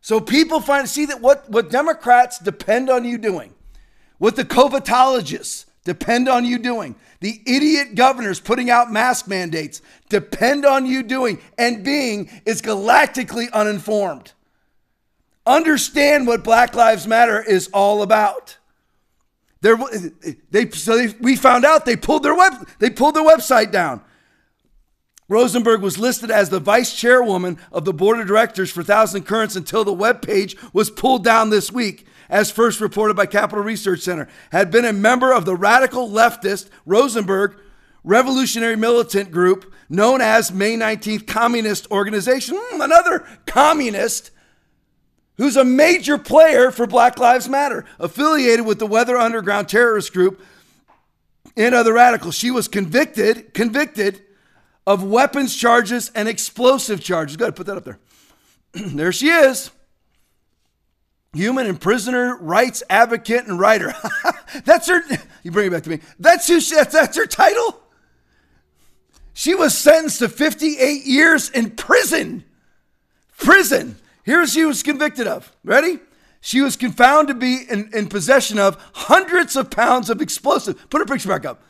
So 0.00 0.20
people 0.20 0.60
find 0.60 0.88
see 0.88 1.06
that 1.06 1.20
what, 1.20 1.48
what 1.50 1.70
Democrats 1.70 2.38
depend 2.38 2.88
on 2.88 3.04
you 3.04 3.18
doing, 3.18 3.54
what 4.18 4.36
the 4.36 4.44
covidologists 4.44 5.66
depend 5.84 6.28
on 6.28 6.46
you 6.46 6.58
doing, 6.58 6.96
the 7.20 7.40
idiot 7.46 7.94
governors 7.94 8.40
putting 8.40 8.70
out 8.70 8.90
mask 8.90 9.28
mandates 9.28 9.82
depend 10.08 10.64
on 10.64 10.86
you 10.86 11.02
doing 11.02 11.40
and 11.58 11.84
being 11.84 12.30
is 12.46 12.62
galactically 12.62 13.50
uninformed. 13.52 14.32
Understand 15.46 16.26
what 16.26 16.42
Black 16.42 16.74
Lives 16.74 17.06
Matter 17.06 17.42
is 17.42 17.68
all 17.72 18.02
about. 18.02 18.56
They, 20.50 20.68
so 20.70 20.96
they, 20.96 21.14
we 21.20 21.36
found 21.36 21.64
out 21.64 21.86
they 21.86 21.96
pulled 21.96 22.22
their 22.22 22.34
web, 22.34 22.68
they 22.80 22.90
pulled 22.90 23.16
their 23.16 23.24
website 23.24 23.72
down. 23.72 24.02
Rosenberg 25.26 25.80
was 25.80 25.98
listed 25.98 26.30
as 26.30 26.50
the 26.50 26.60
vice 26.60 26.94
chairwoman 26.94 27.58
of 27.72 27.86
the 27.86 27.94
board 27.94 28.20
of 28.20 28.26
directors 28.26 28.70
for 28.70 28.82
Thousand 28.82 29.22
Currents 29.22 29.56
until 29.56 29.82
the 29.82 29.92
web 29.92 30.20
page 30.20 30.54
was 30.74 30.90
pulled 30.90 31.24
down 31.24 31.48
this 31.48 31.72
week, 31.72 32.06
as 32.28 32.50
first 32.50 32.78
reported 32.78 33.16
by 33.16 33.24
Capital 33.24 33.64
Research 33.64 34.00
Center. 34.00 34.28
Had 34.52 34.70
been 34.70 34.84
a 34.84 34.92
member 34.92 35.32
of 35.32 35.46
the 35.46 35.56
radical 35.56 36.10
leftist 36.10 36.68
Rosenberg 36.84 37.58
revolutionary 38.02 38.76
militant 38.76 39.30
group 39.30 39.72
known 39.88 40.20
as 40.20 40.52
May 40.52 40.76
19th 40.76 41.26
Communist 41.26 41.90
Organization. 41.90 42.58
Hmm, 42.58 42.82
another 42.82 43.26
communist 43.46 44.30
who's 45.36 45.56
a 45.56 45.64
major 45.64 46.18
player 46.18 46.70
for 46.70 46.86
Black 46.86 47.18
Lives 47.18 47.48
Matter, 47.48 47.84
affiliated 47.98 48.66
with 48.66 48.78
the 48.78 48.86
Weather 48.86 49.16
Underground 49.16 49.68
terrorist 49.68 50.12
group 50.12 50.40
and 51.56 51.74
other 51.74 51.92
radicals. 51.92 52.34
She 52.34 52.50
was 52.50 52.68
convicted, 52.68 53.54
convicted 53.54 54.22
of 54.86 55.02
weapons 55.02 55.56
charges 55.56 56.10
and 56.14 56.28
explosive 56.28 57.02
charges. 57.02 57.36
Go 57.36 57.46
ahead, 57.46 57.56
put 57.56 57.66
that 57.66 57.76
up 57.76 57.84
there. 57.84 57.98
there 58.72 59.12
she 59.12 59.28
is. 59.28 59.70
Human 61.32 61.66
and 61.66 61.80
prisoner 61.80 62.36
rights 62.36 62.82
advocate 62.88 63.46
and 63.46 63.58
writer. 63.58 63.94
that's 64.64 64.88
her. 64.88 65.02
You 65.42 65.50
bring 65.50 65.66
it 65.66 65.70
back 65.70 65.82
to 65.82 65.90
me. 65.90 65.98
That's 66.18 66.46
who. 66.46 66.60
She, 66.60 66.76
that's 66.76 67.16
her 67.16 67.26
title. 67.26 67.80
She 69.32 69.56
was 69.56 69.76
sentenced 69.76 70.20
to 70.20 70.28
58 70.28 71.04
years 71.04 71.50
in 71.50 71.72
prison. 71.72 72.44
Prison. 73.36 73.96
Here's 74.24 74.52
she 74.52 74.64
was 74.64 74.82
convicted 74.82 75.26
of. 75.26 75.52
Ready? 75.62 76.00
She 76.40 76.60
was 76.60 76.76
found 76.76 77.28
to 77.28 77.34
be 77.34 77.62
in, 77.70 77.90
in 77.94 78.08
possession 78.08 78.58
of 78.58 78.76
hundreds 78.94 79.56
of 79.56 79.70
pounds 79.70 80.10
of 80.10 80.20
explosives. 80.20 80.78
Put 80.90 80.98
her 80.98 81.06
picture 81.06 81.28
back 81.28 81.46
up. 81.46 81.62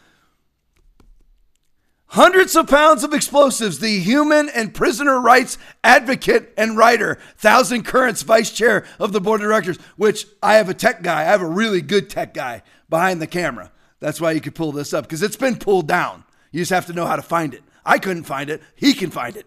Hundreds 2.06 2.54
of 2.54 2.68
pounds 2.68 3.02
of 3.02 3.12
explosives. 3.12 3.80
The 3.80 3.98
human 3.98 4.48
and 4.48 4.74
prisoner 4.74 5.20
rights 5.20 5.58
advocate 5.82 6.52
and 6.56 6.76
writer, 6.76 7.18
Thousand 7.36 7.84
Currents 7.84 8.22
vice 8.22 8.50
chair 8.50 8.84
of 8.98 9.12
the 9.12 9.20
board 9.20 9.40
of 9.40 9.46
directors, 9.46 9.78
which 9.96 10.26
I 10.42 10.54
have 10.54 10.68
a 10.68 10.74
tech 10.74 11.02
guy. 11.02 11.22
I 11.22 11.24
have 11.24 11.42
a 11.42 11.46
really 11.46 11.80
good 11.80 12.08
tech 12.08 12.34
guy 12.34 12.62
behind 12.88 13.20
the 13.20 13.26
camera. 13.26 13.72
That's 13.98 14.20
why 14.20 14.32
you 14.32 14.40
could 14.40 14.54
pull 14.54 14.70
this 14.70 14.92
up 14.92 15.04
because 15.04 15.22
it's 15.22 15.36
been 15.36 15.56
pulled 15.56 15.88
down. 15.88 16.24
You 16.52 16.60
just 16.60 16.70
have 16.70 16.86
to 16.86 16.92
know 16.92 17.06
how 17.06 17.16
to 17.16 17.22
find 17.22 17.54
it. 17.54 17.62
I 17.84 17.98
couldn't 17.98 18.24
find 18.24 18.48
it. 18.48 18.62
He 18.76 18.94
can 18.94 19.10
find 19.10 19.36
it. 19.36 19.46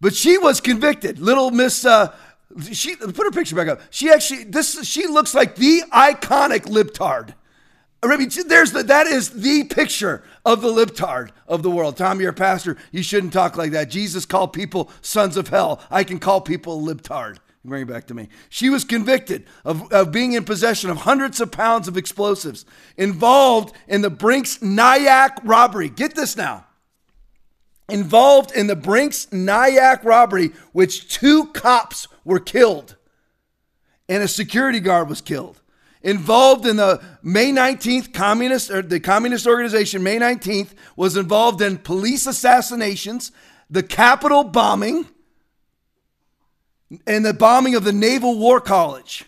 But 0.00 0.14
she 0.14 0.38
was 0.38 0.60
convicted. 0.60 1.18
Little 1.18 1.50
Miss, 1.50 1.84
uh, 1.84 2.14
she 2.72 2.96
put 2.96 3.18
her 3.18 3.30
picture 3.30 3.54
back 3.54 3.68
up. 3.68 3.80
She 3.90 4.10
actually, 4.10 4.44
this 4.44 4.82
she 4.86 5.06
looks 5.06 5.34
like 5.34 5.56
the 5.56 5.82
iconic 5.92 6.62
libtard. 6.62 7.34
I 8.02 8.16
mean, 8.16 8.30
there's 8.46 8.72
the, 8.72 8.82
that 8.84 9.06
is 9.06 9.28
the 9.28 9.64
picture 9.64 10.22
of 10.46 10.62
the 10.62 10.68
libtard 10.68 11.30
of 11.46 11.62
the 11.62 11.70
world. 11.70 11.98
Tom, 11.98 12.18
you're 12.18 12.30
a 12.30 12.34
pastor. 12.34 12.78
You 12.92 13.02
shouldn't 13.02 13.34
talk 13.34 13.58
like 13.58 13.72
that. 13.72 13.90
Jesus 13.90 14.24
called 14.24 14.54
people 14.54 14.90
sons 15.02 15.36
of 15.36 15.48
hell. 15.48 15.82
I 15.90 16.04
can 16.04 16.18
call 16.18 16.40
people 16.40 16.80
libtard. 16.80 17.36
Bring 17.62 17.82
it 17.82 17.88
back 17.88 18.06
to 18.06 18.14
me. 18.14 18.30
She 18.48 18.70
was 18.70 18.84
convicted 18.84 19.44
of, 19.66 19.92
of 19.92 20.10
being 20.12 20.32
in 20.32 20.46
possession 20.46 20.88
of 20.88 20.96
hundreds 20.98 21.42
of 21.42 21.52
pounds 21.52 21.88
of 21.88 21.98
explosives, 21.98 22.64
involved 22.96 23.76
in 23.86 24.00
the 24.00 24.08
Brinks 24.08 24.62
Nyack 24.62 25.38
robbery. 25.44 25.90
Get 25.90 26.14
this 26.14 26.38
now 26.38 26.64
involved 27.90 28.52
in 28.52 28.66
the 28.66 28.76
Brinks 28.76 29.30
Nyack 29.32 30.04
robbery, 30.04 30.52
which 30.72 31.08
two 31.08 31.46
cops 31.46 32.08
were 32.24 32.40
killed 32.40 32.96
and 34.10 34.24
a 34.24 34.28
security 34.28 34.80
guard 34.80 35.08
was 35.08 35.20
killed. 35.20 35.62
Involved 36.02 36.66
in 36.66 36.76
the 36.76 37.00
May 37.22 37.52
19th 37.52 38.12
communist 38.12 38.70
or 38.70 38.82
the 38.82 38.98
communist 38.98 39.46
organization 39.46 40.02
May 40.02 40.18
19th 40.18 40.70
was 40.96 41.16
involved 41.16 41.62
in 41.62 41.78
police 41.78 42.26
assassinations, 42.26 43.30
the 43.70 43.84
Capitol 43.84 44.42
bombing, 44.42 45.06
and 47.06 47.24
the 47.24 47.32
bombing 47.32 47.76
of 47.76 47.84
the 47.84 47.92
Naval 47.92 48.36
War 48.36 48.60
College. 48.60 49.26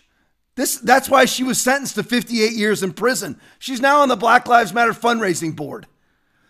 This, 0.55 0.77
that's 0.77 1.09
why 1.09 1.25
she 1.25 1.43
was 1.43 1.61
sentenced 1.61 1.95
to 1.95 2.03
58 2.03 2.51
years 2.51 2.83
in 2.83 2.91
prison. 2.91 3.39
She's 3.59 3.79
now 3.79 4.01
on 4.01 4.09
the 4.09 4.17
Black 4.17 4.47
Lives 4.47 4.73
Matter 4.73 4.91
fundraising 4.91 5.55
board. 5.55 5.87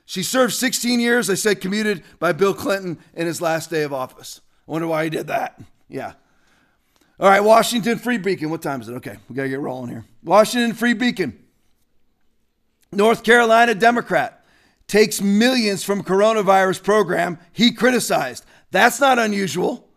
She 0.06 0.24
served 0.24 0.54
16 0.54 1.00
years, 1.00 1.30
I 1.30 1.36
said, 1.36 1.62
commuted 1.62 2.04
by 2.20 2.34
Bill 2.34 2.54
Clinton 2.54 3.00
in 3.14 3.26
his 3.26 3.42
last 3.42 3.70
day 3.70 3.84
of 3.84 3.94
office. 3.94 4.42
I 4.68 4.72
wonder 4.72 4.88
why 4.88 5.06
he 5.06 5.10
did 5.10 5.28
that. 5.28 5.62
Yeah. 5.88 6.14
All 7.20 7.30
right, 7.30 7.42
Washington 7.42 7.98
Free 8.00 8.18
Beacon. 8.18 8.50
What 8.50 8.62
time 8.62 8.82
is 8.82 8.90
it? 8.90 8.94
Okay, 8.94 9.18
we 9.30 9.36
got 9.36 9.44
to 9.44 9.50
get 9.50 9.60
rolling 9.60 9.90
here. 9.90 10.06
Washington 10.24 10.74
Free 10.74 10.94
Beacon. 10.94 11.40
North 12.92 13.24
Carolina 13.24 13.74
Democrat 13.76 14.44
takes 14.88 15.22
millions 15.22 15.84
from 15.84 16.04
coronavirus 16.04 16.84
program 16.84 17.40
he 17.52 17.72
criticized. 17.72 18.46
That's 18.72 19.00
not 19.00 19.20
unusual. 19.20 19.88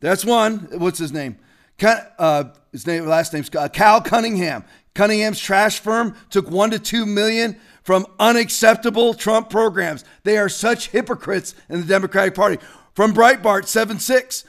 That's 0.00 0.24
one. 0.24 0.68
What's 0.72 0.98
his 0.98 1.12
name? 1.12 1.38
Uh, 1.82 2.44
his 2.72 2.86
name, 2.86 3.06
last 3.06 3.32
name's 3.32 3.50
uh, 3.54 3.68
Cal 3.68 4.00
Cunningham. 4.00 4.64
Cunningham's 4.94 5.40
trash 5.40 5.80
firm 5.80 6.16
took 6.30 6.50
one 6.50 6.70
to 6.70 6.78
two 6.78 7.04
million 7.06 7.58
from 7.84 8.06
unacceptable 8.18 9.14
Trump 9.14 9.50
programs. 9.50 10.04
They 10.24 10.36
are 10.36 10.48
such 10.48 10.88
hypocrites 10.88 11.54
in 11.68 11.80
the 11.80 11.86
Democratic 11.86 12.34
Party. 12.34 12.58
From 12.94 13.14
Breitbart 13.14 13.66
7 13.66 14.00
6, 14.00 14.44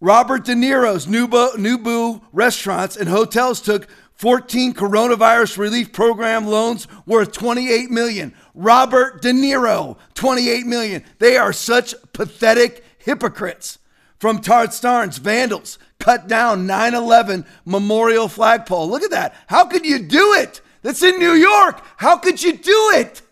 Robert 0.00 0.44
De 0.44 0.54
Niro's 0.54 1.06
Nobu, 1.06 1.54
Nobu 1.54 2.20
restaurants 2.32 2.96
and 2.96 3.08
hotels 3.08 3.60
took 3.60 3.88
14 4.14 4.74
coronavirus 4.74 5.56
relief 5.58 5.92
program 5.92 6.46
loans 6.46 6.86
worth 7.06 7.32
28 7.32 7.90
million. 7.90 8.34
Robert 8.54 9.22
De 9.22 9.32
Niro, 9.32 9.96
28 10.14 10.66
million. 10.66 11.04
They 11.18 11.36
are 11.36 11.52
such 11.52 11.94
pathetic 12.12 12.84
hypocrites. 12.98 13.78
From 14.18 14.40
Todd 14.40 14.70
Starnes, 14.70 15.18
vandals 15.18 15.78
cut 15.98 16.28
down 16.28 16.66
9/11 16.66 17.44
memorial 17.64 18.28
flagpole. 18.28 18.88
Look 18.88 19.02
at 19.02 19.10
that. 19.10 19.34
How 19.48 19.64
could 19.66 19.84
you 19.84 19.98
do 19.98 20.32
it? 20.34 20.60
That's 20.84 21.02
in 21.02 21.18
New 21.18 21.32
York. 21.32 21.82
How 21.96 22.18
could 22.18 22.42
you 22.42 22.52
do 22.52 22.90
it? 22.94 23.22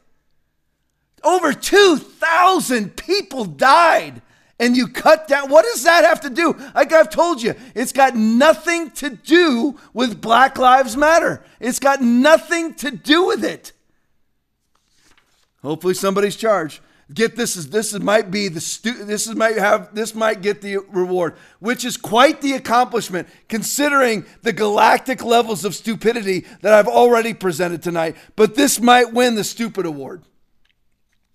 Over 1.23 1.53
2,000 1.53 2.97
people 2.97 3.45
died 3.45 4.23
and 4.59 4.75
you 4.75 4.89
cut 4.89 5.29
down. 5.29 5.51
What 5.51 5.67
does 5.67 5.85
that 5.85 6.03
have 6.03 6.23
to 6.23 6.31
do? 6.31 6.57
Like 6.75 6.95
I've 6.95 7.11
told 7.11 7.43
you, 7.43 7.55
it's 7.75 7.93
got 7.93 8.17
nothing 8.17 8.91
to 8.93 9.11
do 9.11 9.79
with 9.93 10.23
Black 10.23 10.57
Lives 10.57 10.97
Matter. 10.97 11.45
It's 11.61 11.79
got 11.79 12.01
nothing 12.01 12.73
to 12.77 12.91
do 12.91 13.27
with 13.27 13.45
it. 13.45 13.73
Hopefully 15.61 15.93
somebody's 15.93 16.37
charged. 16.37 16.81
Get 17.13 17.37
this 17.37 17.57
is 17.57 17.71
this 17.71 17.93
is, 17.93 18.01
might 18.01 18.31
be 18.31 18.49
the 18.49 18.61
stu- 18.61 19.05
this 19.05 19.27
is 19.27 19.35
might 19.35 19.59
have 19.59 19.95
this 19.95 20.15
might 20.15 20.41
get 20.41 20.63
the 20.63 20.79
reward, 20.79 21.35
which 21.59 21.85
is 21.85 21.97
quite 21.97 22.41
the 22.41 22.53
accomplishment 22.53 23.29
considering 23.49 24.25
the 24.43 24.53
galactic 24.53 25.25
levels 25.25 25.65
of 25.65 25.75
stupidity 25.75 26.47
that 26.61 26.73
I've 26.73 26.89
already 26.89 27.35
presented 27.35 27.83
tonight. 27.83 28.17
But 28.37 28.55
this 28.55 28.81
might 28.81 29.13
win 29.13 29.35
the 29.35 29.45
stupid 29.45 29.85
award. 29.85 30.23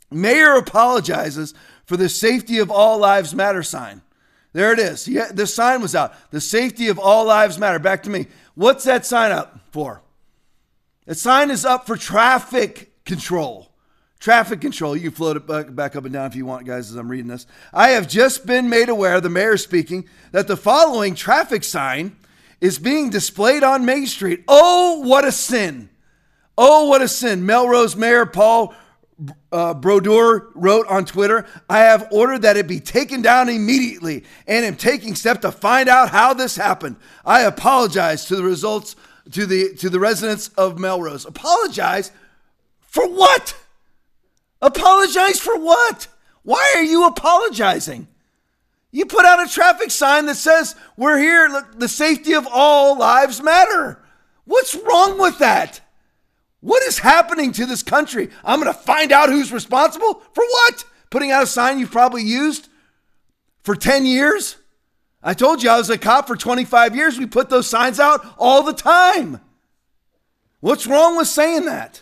Mayor 0.10 0.56
apologizes 0.56 1.54
for 1.86 1.98
the 1.98 2.10
safety 2.10 2.60
of 2.60 2.72
all 2.72 2.98
lives 2.98 3.36
matter 3.36 3.62
sign. 3.62 4.02
There 4.54 4.72
it 4.72 4.80
is. 4.80 5.08
Yeah, 5.08 5.32
the 5.32 5.46
sign 5.46 5.82
was 5.82 5.94
out. 5.94 6.14
The 6.32 6.42
safety 6.42 6.88
of 6.88 6.98
all 6.98 7.26
lives 7.26 7.60
matter. 7.60 7.78
Back 7.78 8.04
to 8.04 8.10
me. 8.10 8.28
What's 8.56 8.86
that 8.86 9.06
sign 9.06 9.32
up 9.32 9.60
for? 9.72 10.02
The 11.06 11.16
sign 11.16 11.52
is 11.52 11.66
up 11.66 11.86
for 11.86 11.96
traffic 11.96 13.04
control. 13.06 13.67
Traffic 14.20 14.62
control. 14.62 14.96
You 14.96 15.04
can 15.04 15.12
float 15.12 15.38
it 15.38 15.76
back 15.76 15.96
up 15.96 16.06
and 16.06 16.14
down 16.14 16.26
if 16.26 16.36
you 16.36 16.46
want, 16.46 16.66
guys, 16.66 16.90
as 16.90 16.96
I'm 16.96 17.10
reading 17.10 17.28
this. 17.28 17.46
I 17.72 17.90
have 17.90 18.08
just 18.08 18.46
been 18.46 18.70
made 18.70 18.90
aware, 18.90 19.22
the 19.22 19.30
mayor 19.30 19.58
speaking, 19.58 20.10
that 20.32 20.48
the 20.48 20.58
following 20.58 21.14
traffic 21.14 21.64
sign 21.64 22.16
is 22.60 22.80
being 22.80 23.10
displayed 23.10 23.64
on 23.64 23.86
Main 23.86 24.08
Street. 24.08 24.44
Oh, 24.48 25.02
what 25.02 25.26
a 25.26 25.32
sin. 25.32 25.90
Oh, 26.58 26.88
what 26.88 27.04
a 27.04 27.08
sin. 27.08 27.46
Melrose 27.46 27.96
Mayor 27.96 28.26
Paul 28.26 28.74
uh, 29.52 29.74
Brodeur 29.74 30.50
wrote 30.54 30.88
on 30.88 31.06
Twitter, 31.06 31.46
I 31.70 31.80
have 31.80 32.08
ordered 32.12 32.44
that 32.44 32.58
it 32.58 32.68
be 32.68 32.80
taken 32.80 33.22
down 33.22 33.50
immediately 33.50 34.24
and 34.48 34.66
am 34.66 34.76
taking 34.76 35.16
steps 35.16 35.42
to 35.42 35.52
find 35.52 35.90
out 35.90 36.10
how 36.10 36.34
this 36.34 36.56
happened. 36.56 36.98
I 37.26 37.42
apologize 37.42 38.26
to 38.26 38.36
the 38.36 38.44
results 38.44 38.96
to 39.32 39.46
the 39.46 39.76
to 39.76 39.90
the 39.90 40.00
residents 40.00 40.50
of 40.50 40.80
Melrose. 40.80 41.26
Apologize 41.26 42.12
for 42.82 43.08
what? 43.08 43.56
Apologize 44.62 45.40
for 45.40 45.58
what? 45.60 46.08
Why 46.44 46.74
are 46.76 46.84
you 46.84 47.06
apologizing? 47.06 48.08
You 48.92 49.06
put 49.06 49.26
out 49.26 49.46
a 49.46 49.52
traffic 49.52 49.92
sign 49.92 50.26
that 50.28 50.36
says, 50.36 50.76
We're 50.96 51.18
here, 51.18 51.64
the 51.76 51.88
safety 51.88 52.34
of 52.34 52.48
all 52.52 52.98
lives 52.98 53.42
matter. 53.42 54.02
What's 54.46 54.76
wrong 54.76 55.20
with 55.20 55.40
that? 55.40 55.82
What 56.62 56.82
is 56.84 57.00
happening 57.00 57.52
to 57.54 57.66
this 57.66 57.84
country? 57.84 58.30
I'm 58.44 58.62
going 58.62 58.74
to 58.74 58.80
find 58.80 59.12
out 59.12 59.30
who's 59.30 59.52
responsible 59.52 60.22
for 60.34 60.44
what? 60.44 60.86
Putting 61.10 61.32
out 61.32 61.44
a 61.44 61.48
sign 61.48 61.80
you've 61.80 61.92
probably 61.92 62.24
used 62.24 62.70
for 63.62 63.76
10 63.76 64.06
years? 64.06 64.58
I 65.22 65.34
told 65.34 65.62
you 65.62 65.70
I 65.70 65.78
was 65.78 65.90
a 65.90 65.98
cop 65.98 66.28
for 66.28 66.36
25 66.36 66.96
years. 66.96 67.20
We 67.20 67.26
put 67.26 67.50
those 67.50 67.68
signs 67.68 68.00
out 68.00 68.26
all 68.38 68.64
the 68.64 68.74
time. 68.74 69.42
What's 70.60 70.88
wrong 70.88 71.18
with 71.18 71.28
saying 71.28 71.66
that? 71.66 72.02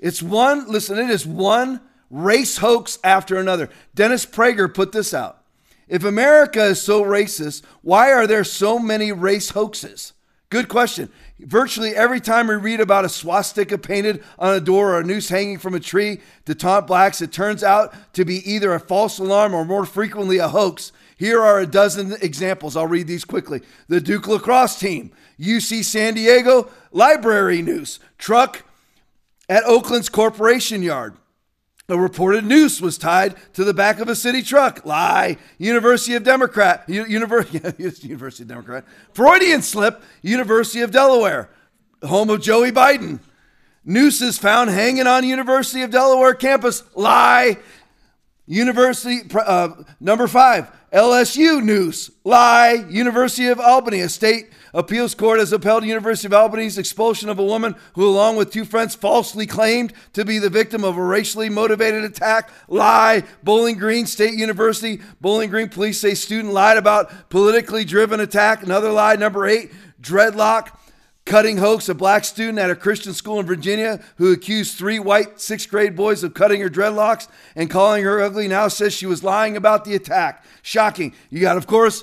It's 0.00 0.22
one, 0.22 0.66
listen, 0.66 0.98
it 0.98 1.10
is 1.10 1.26
one 1.26 1.80
race 2.10 2.58
hoax 2.58 2.98
after 3.04 3.38
another. 3.38 3.68
Dennis 3.94 4.26
Prager 4.26 4.72
put 4.72 4.92
this 4.92 5.14
out. 5.14 5.44
If 5.86 6.04
America 6.04 6.64
is 6.64 6.80
so 6.80 7.02
racist, 7.02 7.62
why 7.82 8.12
are 8.12 8.26
there 8.26 8.44
so 8.44 8.78
many 8.78 9.12
race 9.12 9.50
hoaxes? 9.50 10.12
Good 10.48 10.68
question. 10.68 11.10
Virtually 11.38 11.94
every 11.94 12.20
time 12.20 12.48
we 12.48 12.56
read 12.56 12.80
about 12.80 13.04
a 13.04 13.08
swastika 13.08 13.78
painted 13.78 14.22
on 14.38 14.54
a 14.54 14.60
door 14.60 14.94
or 14.94 15.00
a 15.00 15.04
noose 15.04 15.28
hanging 15.28 15.58
from 15.58 15.74
a 15.74 15.80
tree 15.80 16.20
to 16.44 16.54
taunt 16.54 16.88
blacks, 16.88 17.22
it 17.22 17.30
turns 17.30 17.62
out 17.62 17.94
to 18.14 18.24
be 18.24 18.38
either 18.50 18.74
a 18.74 18.80
false 18.80 19.18
alarm 19.18 19.54
or 19.54 19.64
more 19.64 19.86
frequently 19.86 20.38
a 20.38 20.48
hoax. 20.48 20.90
Here 21.16 21.40
are 21.40 21.60
a 21.60 21.66
dozen 21.66 22.16
examples. 22.20 22.76
I'll 22.76 22.86
read 22.86 23.06
these 23.06 23.24
quickly. 23.24 23.60
The 23.88 24.00
Duke 24.00 24.26
lacrosse 24.26 24.78
team, 24.78 25.12
UC 25.38 25.84
San 25.84 26.14
Diego 26.14 26.68
library 26.90 27.62
noose, 27.62 28.00
truck 28.18 28.64
at 29.50 29.64
Oakland's 29.64 30.08
corporation 30.08 30.82
yard. 30.82 31.16
A 31.88 31.98
reported 31.98 32.44
noose 32.44 32.80
was 32.80 32.96
tied 32.96 33.34
to 33.54 33.64
the 33.64 33.74
back 33.74 33.98
of 33.98 34.08
a 34.08 34.14
city 34.14 34.42
truck. 34.42 34.86
Lie. 34.86 35.38
University 35.58 36.14
of 36.14 36.22
Democrat. 36.22 36.88
University, 36.88 37.58
University 38.06 38.44
of 38.44 38.48
Democrat. 38.48 38.84
Freudian 39.12 39.60
slip. 39.60 40.00
University 40.22 40.82
of 40.82 40.92
Delaware. 40.92 41.50
Home 42.04 42.30
of 42.30 42.40
Joey 42.40 42.70
Biden. 42.70 43.18
Nooses 43.84 44.38
found 44.38 44.70
hanging 44.70 45.08
on 45.08 45.24
University 45.24 45.82
of 45.82 45.90
Delaware 45.90 46.34
campus. 46.34 46.84
Lie. 46.94 47.58
University 48.46 49.28
uh, 49.34 49.70
number 49.98 50.28
five. 50.28 50.70
LSU 50.92 51.60
noose. 51.60 52.08
Lie. 52.22 52.84
University 52.88 53.48
of 53.48 53.58
Albany. 53.58 53.98
A 53.98 54.08
state 54.08 54.50
Appeals 54.72 55.14
court 55.14 55.40
has 55.40 55.52
upheld 55.52 55.84
University 55.84 56.26
of 56.26 56.32
Albany's 56.32 56.78
expulsion 56.78 57.28
of 57.28 57.38
a 57.38 57.44
woman 57.44 57.74
who, 57.94 58.06
along 58.06 58.36
with 58.36 58.52
two 58.52 58.64
friends, 58.64 58.94
falsely 58.94 59.46
claimed 59.46 59.92
to 60.12 60.24
be 60.24 60.38
the 60.38 60.50
victim 60.50 60.84
of 60.84 60.96
a 60.96 61.02
racially 61.02 61.48
motivated 61.48 62.04
attack. 62.04 62.50
Lie. 62.68 63.24
Bowling 63.42 63.78
Green 63.78 64.06
State 64.06 64.34
University. 64.34 65.00
Bowling 65.20 65.50
Green 65.50 65.68
police 65.68 66.00
say 66.00 66.14
student 66.14 66.54
lied 66.54 66.76
about 66.76 67.30
politically 67.30 67.84
driven 67.84 68.20
attack. 68.20 68.62
Another 68.62 68.92
lie. 68.92 69.16
Number 69.16 69.46
eight. 69.46 69.72
Dreadlock 70.00 70.76
cutting 71.26 71.58
hoax, 71.58 71.88
a 71.88 71.94
black 71.94 72.24
student 72.24 72.58
at 72.58 72.70
a 72.70 72.74
Christian 72.74 73.12
school 73.12 73.38
in 73.38 73.46
Virginia 73.46 74.00
who 74.16 74.32
accused 74.32 74.76
three 74.76 74.98
white 74.98 75.40
sixth 75.40 75.68
grade 75.68 75.94
boys 75.94 76.24
of 76.24 76.34
cutting 76.34 76.60
her 76.60 76.68
dreadlocks 76.68 77.28
and 77.54 77.70
calling 77.70 78.02
her 78.02 78.20
ugly 78.20 78.48
now 78.48 78.66
says 78.66 78.92
she 78.92 79.06
was 79.06 79.22
lying 79.22 79.56
about 79.56 79.84
the 79.84 79.94
attack. 79.94 80.44
Shocking. 80.62 81.14
You 81.28 81.40
got, 81.40 81.56
of 81.56 81.66
course, 81.66 82.02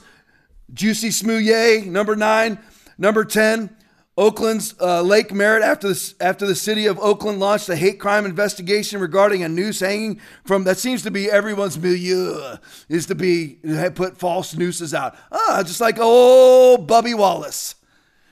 Jussie 0.74 1.14
Smollett, 1.14 1.86
number 1.86 2.16
nine. 2.16 2.60
Number 2.98 3.24
10, 3.24 3.76
Oakland's 4.18 4.74
uh, 4.82 5.04
Lake 5.04 5.32
Merritt 5.32 5.62
after 5.62 5.90
the, 5.90 6.14
after 6.20 6.48
the 6.48 6.56
city 6.56 6.88
of 6.88 6.98
Oakland 6.98 7.40
launched 7.40 7.70
a 7.70 7.76
hate 7.76 8.00
crime 8.00 8.26
investigation 8.26 9.00
regarding 9.00 9.44
a 9.44 9.50
noose 9.50 9.80
hanging 9.80 10.20
from 10.44 10.64
that 10.64 10.80
seems 10.80 11.04
to 11.04 11.12
be 11.12 11.30
everyone's 11.30 11.78
milieu 11.78 12.58
is 12.90 13.06
to 13.06 13.14
be 13.16 13.60
put 13.94 14.18
false 14.18 14.56
nooses 14.56 14.96
out. 14.96 15.16
Ah, 15.32 15.62
just 15.64 15.80
like 15.80 16.00
old 16.00 16.90
Bubba 16.90 17.16
Wallace 17.16 17.76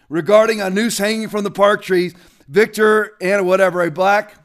regarding 0.10 0.60
a 0.60 0.72
noose 0.72 0.98
hanging 0.98 1.30
from 1.30 1.44
the 1.44 1.52
park 1.52 1.84
trees. 1.84 2.16
Victor 2.48 3.16
and 3.22 3.46
whatever, 3.46 3.84
a 3.84 3.92
black 3.92 4.36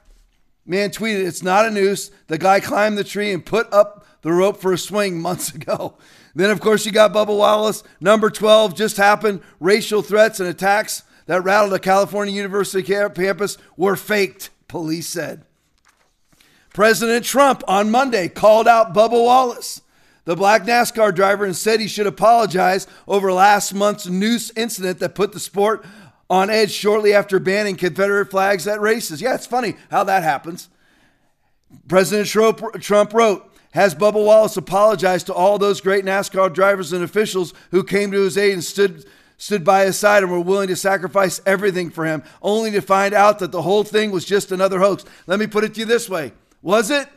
man 0.67 0.91
tweeted, 0.91 1.27
It's 1.27 1.43
not 1.43 1.65
a 1.65 1.71
noose. 1.71 2.11
The 2.27 2.39
guy 2.39 2.61
climbed 2.61 2.99
the 2.99 3.05
tree 3.05 3.33
and 3.33 3.45
put 3.45 3.73
up 3.73 4.07
the 4.21 4.33
rope 4.33 4.61
for 4.61 4.75
a 4.75 4.79
swing 4.79 5.21
months 5.23 5.55
ago. 5.55 5.97
Then, 6.35 6.51
of 6.51 6.61
course, 6.61 6.87
you 6.87 6.93
got 6.93 7.13
Bubba 7.13 7.37
Wallace. 7.37 7.83
Number 8.01 8.31
12 8.31 8.77
just 8.77 8.97
happened. 8.97 9.41
Racial 9.59 10.03
threats 10.03 10.41
and 10.41 10.49
attacks 10.49 11.03
that 11.27 11.43
rattled 11.43 11.75
a 11.75 11.79
California 11.79 12.35
University 12.35 12.83
campus 12.83 13.59
were 13.77 13.97
faked, 13.97 14.51
police 14.69 15.09
said. 15.09 15.45
President 16.73 17.25
Trump 17.25 17.63
on 17.67 17.91
Monday 17.91 18.29
called 18.29 18.69
out 18.69 18.95
Bubba 18.95 19.13
Wallace, 19.13 19.83
the 20.25 20.37
black 20.37 20.63
NASCAR 20.63 21.15
driver, 21.15 21.45
and 21.45 21.57
said 21.57 21.81
he 21.81 21.89
should 21.89 22.07
apologize 22.07 22.87
over 23.09 23.33
last 23.33 23.75
month's 23.75 24.07
noose 24.07 24.53
incident 24.57 25.01
that 25.01 25.17
put 25.17 25.33
the 25.33 25.41
sport 25.41 25.85
on 26.29 26.49
edge 26.49 26.71
shortly 26.71 27.13
after 27.13 27.41
banning 27.41 27.75
Confederate 27.75 28.31
flags 28.31 28.69
at 28.69 28.81
races. 28.81 29.21
Yeah, 29.21 29.35
it's 29.35 29.47
funny 29.47 29.77
how 29.91 30.05
that 30.05 30.23
happens. 30.23 30.69
President 31.89 32.29
Trump 32.29 33.13
wrote, 33.13 33.50
has 33.73 33.95
Bubba 33.95 34.25
Wallace 34.25 34.57
apologized 34.57 35.27
to 35.27 35.35
all 35.35 35.59
those 35.59 35.81
great 35.81 36.05
NASCAR 36.05 36.53
drivers 36.53 36.93
and 36.93 37.05
officials 37.05 37.55
who 37.71 37.85
came 37.85 38.11
to 38.11 38.23
his 38.23 38.37
aid 38.37 38.55
and 38.55 38.65
stood 38.65 39.05
stood 39.37 39.65
by 39.65 39.87
his 39.87 39.97
side 39.97 40.23
and 40.23 40.31
were 40.31 40.39
willing 40.39 40.69
to 40.69 40.77
sacrifice 40.77 41.41
everything 41.47 41.89
for 41.89 42.05
him, 42.05 42.23
only 42.43 42.71
to 42.71 42.83
find 42.83 43.15
out 43.15 43.39
that 43.39 43.51
the 43.51 43.63
whole 43.63 43.85
thing 43.85 44.11
was 44.11 44.27
just 44.27 44.53
another 44.53 44.81
hoax. 44.81 45.03
Let 45.27 45.41
me 45.41 45.47
put 45.47 45.65
it 45.65 45.73
to 45.75 45.81
you 45.81 45.87
this 45.87 46.11
way. 46.11 46.33
Was 46.61 46.91
it? 46.91 47.09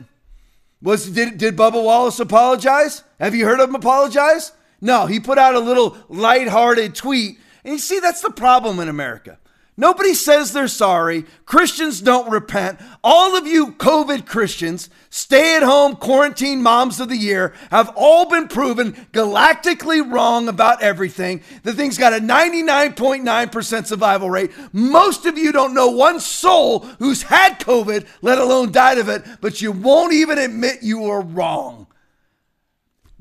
Was 0.80 1.10
did, 1.10 1.36
did 1.36 1.56
Bubba 1.56 1.82
Wallace 1.84 2.18
apologize? 2.20 3.04
Have 3.20 3.34
you 3.34 3.44
heard 3.44 3.60
of 3.60 3.68
him 3.68 3.74
apologize? 3.74 4.52
No, 4.80 5.06
he 5.06 5.20
put 5.20 5.38
out 5.38 5.54
a 5.54 5.60
little 5.60 5.96
lighthearted 6.08 6.94
tweet. 6.94 7.38
And 7.62 7.72
you 7.72 7.78
see, 7.78 8.00
that's 8.00 8.20
the 8.20 8.30
problem 8.30 8.78
in 8.80 8.88
America. 8.88 9.38
Nobody 9.76 10.14
says 10.14 10.52
they're 10.52 10.68
sorry. 10.68 11.24
Christians 11.46 12.00
don't 12.00 12.30
repent. 12.30 12.78
All 13.02 13.36
of 13.36 13.44
you 13.44 13.72
COVID 13.72 14.24
Christians, 14.24 14.88
stay 15.10 15.56
at 15.56 15.64
home 15.64 15.96
quarantine 15.96 16.62
moms 16.62 17.00
of 17.00 17.08
the 17.08 17.16
year, 17.16 17.52
have 17.72 17.92
all 17.96 18.30
been 18.30 18.46
proven 18.46 18.92
galactically 19.12 20.08
wrong 20.08 20.46
about 20.46 20.80
everything. 20.80 21.42
The 21.64 21.72
thing's 21.72 21.98
got 21.98 22.12
a 22.12 22.18
99.9% 22.18 23.86
survival 23.86 24.30
rate. 24.30 24.52
Most 24.72 25.26
of 25.26 25.36
you 25.36 25.50
don't 25.50 25.74
know 25.74 25.88
one 25.88 26.20
soul 26.20 26.80
who's 27.00 27.22
had 27.22 27.58
COVID, 27.58 28.06
let 28.22 28.38
alone 28.38 28.70
died 28.70 28.98
of 28.98 29.08
it, 29.08 29.24
but 29.40 29.60
you 29.60 29.72
won't 29.72 30.12
even 30.12 30.38
admit 30.38 30.84
you 30.84 31.00
were 31.00 31.20
wrong. 31.20 31.88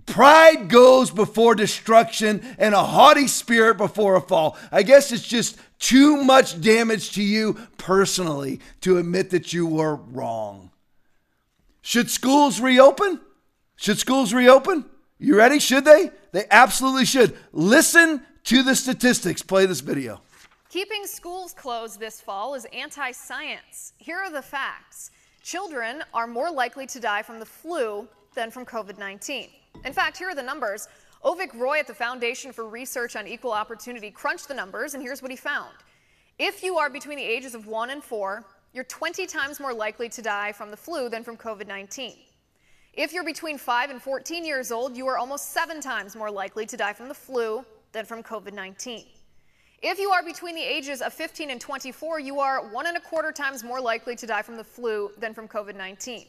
Pride 0.06 0.68
goes 0.70 1.12
before 1.12 1.56
destruction 1.56 2.42
and 2.58 2.74
a 2.74 2.84
haughty 2.84 3.28
spirit 3.28 3.78
before 3.78 4.16
a 4.16 4.22
fall. 4.22 4.58
I 4.72 4.84
guess 4.84 5.12
it's 5.12 5.28
just 5.28 5.58
too 5.80 6.24
much 6.24 6.60
damage 6.62 7.12
to 7.14 7.24
you 7.24 7.58
personally 7.78 8.60
to 8.82 8.98
admit 8.98 9.30
that 9.32 9.54
you 9.54 9.66
were 9.66 9.96
wrong. 9.96 10.72
Should 11.82 12.10
schools 12.10 12.60
reopen? 12.60 13.20
Should 13.76 13.98
schools 13.98 14.34
reopen? 14.34 14.86
You 15.20 15.38
ready? 15.38 15.60
Should 15.60 15.86
they? 15.86 16.12
They 16.32 16.46
absolutely 16.52 17.06
should. 17.06 17.36
Listen 17.52 18.22
to 18.46 18.64
the 18.64 18.76
statistics. 18.76 19.42
Play 19.42 19.66
this 19.66 19.80
video. 19.80 20.22
Keeping 20.70 21.06
schools 21.06 21.54
closed 21.54 22.00
this 22.00 22.20
fall 22.20 22.56
is 22.56 22.66
anti 22.74 23.12
science. 23.12 23.94
Here 23.98 24.18
are 24.18 24.32
the 24.32 24.42
facts 24.42 25.12
children 25.44 26.02
are 26.14 26.26
more 26.26 26.50
likely 26.50 26.88
to 26.88 27.00
die 27.00 27.22
from 27.22 27.38
the 27.38 27.46
flu 27.46 28.08
than 28.34 28.50
from 28.50 28.66
COVID 28.66 28.98
19. 28.98 29.50
In 29.86 29.92
fact, 29.92 30.18
here 30.18 30.30
are 30.30 30.36
the 30.36 30.44
numbers. 30.44 30.88
Avik 31.26 31.54
Roy 31.54 31.80
at 31.80 31.88
the 31.88 31.94
Foundation 31.94 32.54
for 32.54 32.68
Research 32.68 33.16
on 33.16 33.28
Equal 33.28 33.52
Opportunity 33.52 34.12
crunched 34.12 34.48
the 34.48 34.54
numbers, 34.54 34.94
and 34.94 35.04
here's 35.04 35.22
what 35.22 35.32
he 35.32 35.38
found. 35.38 35.74
If 36.40 36.64
you 36.64 36.78
are 36.78 36.90
between 36.90 37.18
the 37.18 37.24
ages 37.24 37.54
of 37.54 37.68
1 37.68 37.90
and 37.90 38.04
4, 38.04 38.46
you're 38.74 38.86
20 38.86 39.28
times 39.28 39.60
more 39.60 39.74
likely 39.74 40.10
to 40.10 40.22
die 40.22 40.52
from 40.52 40.72
the 40.72 40.78
flu 40.78 41.10
than 41.10 41.24
from 41.24 41.38
COVID 41.38 41.68
19. 41.68 42.14
If 42.94 43.12
you're 43.12 43.24
between 43.24 43.58
5 43.58 43.90
and 43.90 44.02
14 44.02 44.46
years 44.46 44.72
old, 44.72 44.96
you 44.96 45.08
are 45.08 45.18
almost 45.18 45.52
seven 45.52 45.82
times 45.82 46.16
more 46.16 46.32
likely 46.32 46.66
to 46.66 46.78
die 46.78 46.94
from 46.94 47.08
the 47.08 47.14
flu 47.14 47.66
than 47.92 48.06
from 48.06 48.24
COVID 48.24 48.54
19. 48.54 49.06
If 49.82 50.00
you 50.00 50.12
are 50.12 50.24
between 50.24 50.56
the 50.56 50.64
ages 50.64 51.02
of 51.02 51.14
15 51.14 51.50
and 51.50 51.60
24, 51.60 52.20
you 52.20 52.40
are 52.40 52.72
one 52.72 52.88
and 52.88 52.96
a 52.96 53.02
quarter 53.02 53.32
times 53.32 53.64
more 53.64 53.82
likely 53.82 54.16
to 54.16 54.26
die 54.26 54.42
from 54.42 54.56
the 54.56 54.64
flu 54.64 55.12
than 55.18 55.34
from 55.34 55.48
COVID 55.48 55.76
19. 55.76 56.26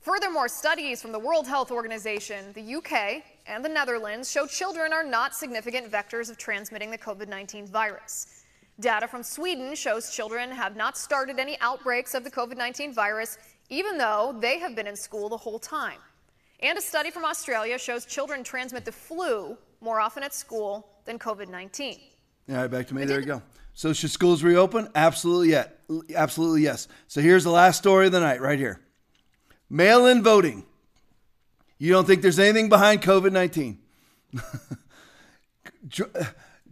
Furthermore, 0.00 0.48
studies 0.48 1.02
from 1.02 1.12
the 1.12 1.18
World 1.18 1.46
Health 1.46 1.70
Organization, 1.70 2.52
the 2.54 2.76
UK, 2.76 3.22
and 3.46 3.64
the 3.64 3.68
Netherlands 3.68 4.30
show 4.30 4.46
children 4.46 4.92
are 4.92 5.02
not 5.02 5.34
significant 5.34 5.90
vectors 5.90 6.30
of 6.30 6.38
transmitting 6.38 6.90
the 6.90 6.98
COVID 6.98 7.28
19 7.28 7.66
virus. 7.66 8.44
Data 8.80 9.08
from 9.08 9.24
Sweden 9.24 9.74
shows 9.74 10.10
children 10.14 10.50
have 10.50 10.76
not 10.76 10.96
started 10.96 11.40
any 11.40 11.58
outbreaks 11.60 12.14
of 12.14 12.22
the 12.22 12.30
COVID 12.30 12.56
19 12.56 12.94
virus, 12.94 13.38
even 13.70 13.98
though 13.98 14.36
they 14.40 14.60
have 14.60 14.76
been 14.76 14.86
in 14.86 14.94
school 14.94 15.28
the 15.28 15.36
whole 15.36 15.58
time. 15.58 15.98
And 16.60 16.78
a 16.78 16.80
study 16.80 17.10
from 17.10 17.24
Australia 17.24 17.76
shows 17.76 18.06
children 18.06 18.44
transmit 18.44 18.84
the 18.84 18.92
flu 18.92 19.58
more 19.80 20.00
often 20.00 20.22
at 20.22 20.32
school 20.32 20.88
than 21.06 21.18
COVID 21.18 21.48
19. 21.48 21.98
All 22.50 22.54
right, 22.54 22.70
back 22.70 22.86
to 22.86 22.94
me. 22.94 23.04
There 23.04 23.18
you 23.20 23.26
go. 23.26 23.42
So, 23.74 23.92
should 23.92 24.10
schools 24.10 24.42
reopen? 24.42 24.88
Absolutely, 24.94 25.50
yet. 25.50 25.80
Absolutely, 26.14 26.62
yes. 26.62 26.88
So, 27.08 27.20
here's 27.20 27.44
the 27.44 27.50
last 27.50 27.78
story 27.78 28.06
of 28.06 28.12
the 28.12 28.20
night 28.20 28.40
right 28.40 28.58
here. 28.58 28.80
Mail 29.70 30.06
in 30.06 30.22
voting. 30.22 30.64
You 31.78 31.92
don't 31.92 32.06
think 32.06 32.22
there's 32.22 32.38
anything 32.38 32.68
behind 32.68 33.02
COVID 33.02 33.32
19? 33.32 33.78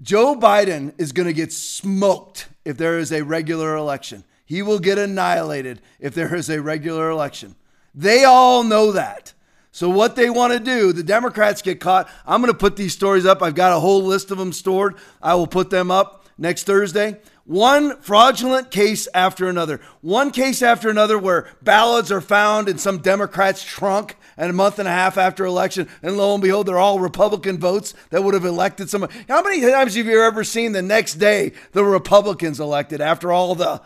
Joe 0.02 0.36
Biden 0.36 0.92
is 0.98 1.12
going 1.12 1.26
to 1.26 1.32
get 1.32 1.52
smoked 1.52 2.48
if 2.64 2.76
there 2.76 2.98
is 2.98 3.12
a 3.12 3.22
regular 3.22 3.76
election. 3.76 4.24
He 4.44 4.62
will 4.62 4.78
get 4.78 4.98
annihilated 4.98 5.80
if 5.98 6.14
there 6.14 6.34
is 6.34 6.50
a 6.50 6.60
regular 6.60 7.10
election. 7.10 7.56
They 7.94 8.24
all 8.24 8.62
know 8.62 8.92
that. 8.92 9.32
So, 9.72 9.88
what 9.90 10.16
they 10.16 10.30
want 10.30 10.52
to 10.54 10.60
do, 10.60 10.92
the 10.92 11.02
Democrats 11.02 11.60
get 11.60 11.80
caught. 11.80 12.08
I'm 12.26 12.40
going 12.40 12.52
to 12.52 12.58
put 12.58 12.76
these 12.76 12.94
stories 12.94 13.26
up. 13.26 13.42
I've 13.42 13.54
got 13.54 13.76
a 13.76 13.80
whole 13.80 14.02
list 14.02 14.30
of 14.30 14.38
them 14.38 14.52
stored. 14.52 14.94
I 15.20 15.34
will 15.34 15.46
put 15.46 15.70
them 15.70 15.90
up 15.90 16.24
next 16.38 16.64
Thursday. 16.64 17.20
One 17.46 18.00
fraudulent 18.00 18.72
case 18.72 19.06
after 19.14 19.48
another. 19.48 19.80
One 20.00 20.32
case 20.32 20.62
after 20.62 20.90
another 20.90 21.16
where 21.16 21.48
ballots 21.62 22.10
are 22.10 22.20
found 22.20 22.68
in 22.68 22.76
some 22.76 22.98
Democrat's 22.98 23.62
trunk 23.62 24.16
and 24.36 24.50
a 24.50 24.52
month 24.52 24.80
and 24.80 24.88
a 24.88 24.90
half 24.92 25.16
after 25.16 25.44
election, 25.44 25.88
and 26.02 26.16
lo 26.16 26.34
and 26.34 26.42
behold, 26.42 26.66
they're 26.66 26.76
all 26.76 26.98
Republican 26.98 27.58
votes 27.58 27.94
that 28.10 28.24
would 28.24 28.34
have 28.34 28.44
elected 28.44 28.90
someone. 28.90 29.10
How 29.28 29.42
many 29.42 29.60
times 29.60 29.94
have 29.94 30.06
you 30.06 30.22
ever 30.22 30.42
seen 30.42 30.72
the 30.72 30.82
next 30.82 31.14
day 31.14 31.52
the 31.70 31.84
Republicans 31.84 32.58
elected 32.58 33.00
after 33.00 33.30
all 33.30 33.54
the 33.54 33.80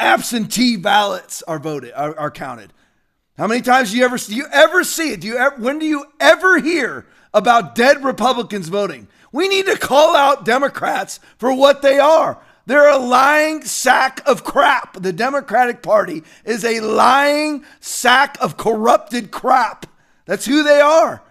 absentee 0.00 0.76
ballots 0.76 1.42
are 1.42 1.58
voted 1.58 1.92
are, 1.92 2.18
are 2.18 2.30
counted? 2.30 2.72
How 3.36 3.46
many 3.46 3.60
times 3.60 3.90
do 3.90 3.98
you 3.98 4.04
ever 4.06 4.16
do 4.16 4.34
you 4.34 4.46
ever 4.50 4.82
see 4.82 5.12
it? 5.12 5.20
Do 5.20 5.26
you 5.26 5.36
ever, 5.36 5.56
when 5.56 5.78
do 5.78 5.84
you 5.84 6.06
ever 6.20 6.58
hear 6.58 7.06
about 7.34 7.74
dead 7.74 8.02
Republicans 8.02 8.68
voting? 8.68 9.08
We 9.30 9.46
need 9.48 9.66
to 9.66 9.76
call 9.76 10.16
out 10.16 10.46
Democrats 10.46 11.20
for 11.36 11.52
what 11.52 11.82
they 11.82 11.98
are. 11.98 12.40
They're 12.66 12.90
a 12.90 12.98
lying 12.98 13.62
sack 13.64 14.22
of 14.26 14.44
crap. 14.44 15.02
The 15.02 15.12
Democratic 15.12 15.82
Party 15.82 16.22
is 16.44 16.64
a 16.64 16.80
lying 16.80 17.64
sack 17.80 18.38
of 18.40 18.56
corrupted 18.56 19.30
crap. 19.30 19.86
That's 20.24 20.46
who 20.46 20.62
they 20.62 20.80
are. 20.80 21.22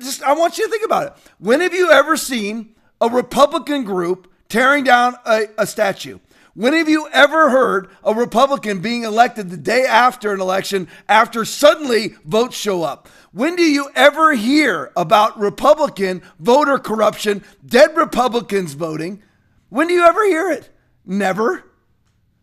Just, 0.00 0.22
I 0.22 0.32
want 0.32 0.58
you 0.58 0.64
to 0.64 0.70
think 0.70 0.84
about 0.84 1.06
it. 1.06 1.12
When 1.38 1.60
have 1.60 1.74
you 1.74 1.90
ever 1.90 2.16
seen 2.16 2.74
a 3.00 3.08
Republican 3.08 3.84
group 3.84 4.32
tearing 4.48 4.84
down 4.84 5.14
a, 5.26 5.46
a 5.58 5.66
statue? 5.66 6.18
When 6.54 6.72
have 6.72 6.88
you 6.88 7.08
ever 7.12 7.50
heard 7.50 7.88
a 8.02 8.12
Republican 8.12 8.80
being 8.80 9.04
elected 9.04 9.48
the 9.50 9.56
day 9.56 9.84
after 9.84 10.32
an 10.32 10.40
election 10.40 10.88
after 11.08 11.44
suddenly 11.44 12.16
votes 12.24 12.56
show 12.56 12.82
up? 12.82 13.08
When 13.30 13.54
do 13.54 13.62
you 13.62 13.90
ever 13.94 14.32
hear 14.32 14.90
about 14.96 15.38
Republican 15.38 16.22
voter 16.40 16.78
corruption, 16.78 17.44
dead 17.64 17.94
Republicans 17.96 18.72
voting? 18.72 19.22
When 19.68 19.86
do 19.86 19.94
you 19.94 20.04
ever 20.04 20.26
hear 20.26 20.50
it? 20.50 20.70
Never. 21.10 21.64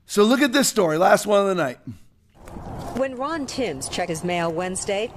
So 0.07 0.23
look 0.23 0.41
at 0.41 0.51
this 0.51 0.67
story, 0.67 0.97
last 0.97 1.27
one 1.27 1.39
of 1.39 1.47
the 1.47 1.53
night. 1.53 1.77
When 2.97 3.15
Ron 3.15 3.45
Timms 3.45 3.87
checked 3.87 4.09
his 4.09 4.23
mail 4.23 4.51
Wednesday, 4.51 5.11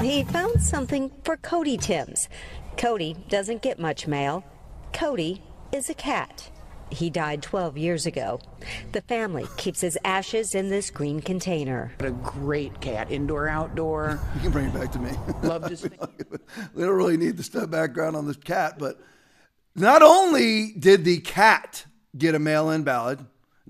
he 0.00 0.24
found 0.24 0.60
something 0.60 1.12
for 1.22 1.36
Cody 1.36 1.76
Timms. 1.76 2.28
Cody 2.76 3.14
doesn't 3.28 3.62
get 3.62 3.78
much 3.78 4.08
mail. 4.08 4.42
Cody 4.92 5.44
is 5.70 5.88
a 5.88 5.94
cat. 5.94 6.50
He 6.90 7.10
died 7.10 7.42
12 7.42 7.78
years 7.78 8.06
ago. 8.06 8.40
The 8.90 9.02
family 9.02 9.46
keeps 9.56 9.80
his 9.80 9.96
ashes 10.04 10.56
in 10.56 10.68
this 10.68 10.90
green 10.90 11.20
container. 11.20 11.92
A 12.00 12.10
great 12.10 12.80
cat, 12.80 13.12
indoor, 13.12 13.48
outdoor. 13.48 14.18
You 14.34 14.40
can 14.40 14.50
bring 14.50 14.66
it 14.66 14.74
back 14.74 14.90
to 14.92 14.98
me. 14.98 15.12
Loved 15.44 15.70
his. 15.70 15.84
we 16.74 16.82
don't 16.82 16.96
really 16.96 17.16
need 17.16 17.36
the 17.36 17.44
stuff 17.44 17.70
background 17.70 18.16
on 18.16 18.26
this 18.26 18.36
cat, 18.36 18.80
but 18.80 19.00
not 19.76 20.02
only 20.02 20.72
did 20.72 21.04
the 21.04 21.20
cat 21.20 21.84
get 22.16 22.34
a 22.34 22.38
mail 22.38 22.70
in 22.70 22.82
ballot. 22.82 23.20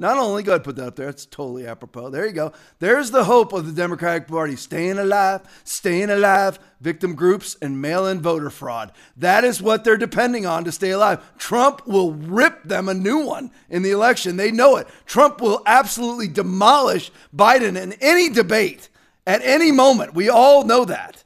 Not 0.01 0.17
only, 0.17 0.43
go 0.43 0.53
ahead 0.53 0.65
put 0.65 0.77
that 0.77 0.87
up 0.87 0.97
there. 0.97 1.11
It's 1.11 1.27
totally 1.27 1.67
apropos. 1.67 2.09
There 2.09 2.27
you 2.27 2.33
go. 2.33 2.53
There's 2.79 3.11
the 3.11 3.25
hope 3.25 3.53
of 3.53 3.67
the 3.67 3.73
Democratic 3.73 4.29
Party 4.29 4.57
staying 4.57 4.99
alive, 4.99 5.43
staying 5.63 6.09
alive, 6.09 6.59
victim 6.81 7.15
groups, 7.15 7.57
and 7.61 7.83
mail 7.83 8.07
in 8.07 8.23
voter 8.23 8.49
fraud. 8.49 8.93
That 9.17 9.45
is 9.45 9.61
what 9.61 9.85
they're 9.85 9.99
depending 9.99 10.47
on 10.47 10.65
to 10.65 10.73
stay 10.73 10.93
alive. 10.93 11.23
Trump 11.37 11.87
will 11.87 12.13
rip 12.13 12.63
them 12.63 12.89
a 12.89 12.95
new 12.95 13.27
one 13.27 13.51
in 13.69 13.83
the 13.83 13.91
election. 13.91 14.39
They 14.39 14.51
know 14.51 14.77
it. 14.77 14.89
Trump 15.05 15.39
will 15.41 15.63
absolutely 15.67 16.29
demolish 16.29 17.13
Biden 17.37 17.79
in 17.79 17.93
any 18.01 18.31
debate 18.31 18.89
at 19.27 19.43
any 19.43 19.71
moment. 19.71 20.15
We 20.15 20.31
all 20.31 20.65
know 20.65 20.87
that. 20.87 21.25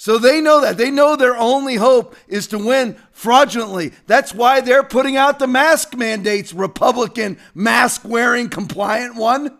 So 0.00 0.16
they 0.16 0.40
know 0.40 0.62
that. 0.62 0.78
They 0.78 0.90
know 0.90 1.14
their 1.14 1.36
only 1.36 1.74
hope 1.74 2.16
is 2.26 2.46
to 2.46 2.58
win 2.58 2.96
fraudulently. 3.12 3.92
That's 4.06 4.32
why 4.32 4.62
they're 4.62 4.82
putting 4.82 5.18
out 5.18 5.38
the 5.38 5.46
mask 5.46 5.94
mandates, 5.94 6.54
Republican 6.54 7.36
mask 7.54 8.00
wearing 8.02 8.48
compliant 8.48 9.16
one. 9.16 9.58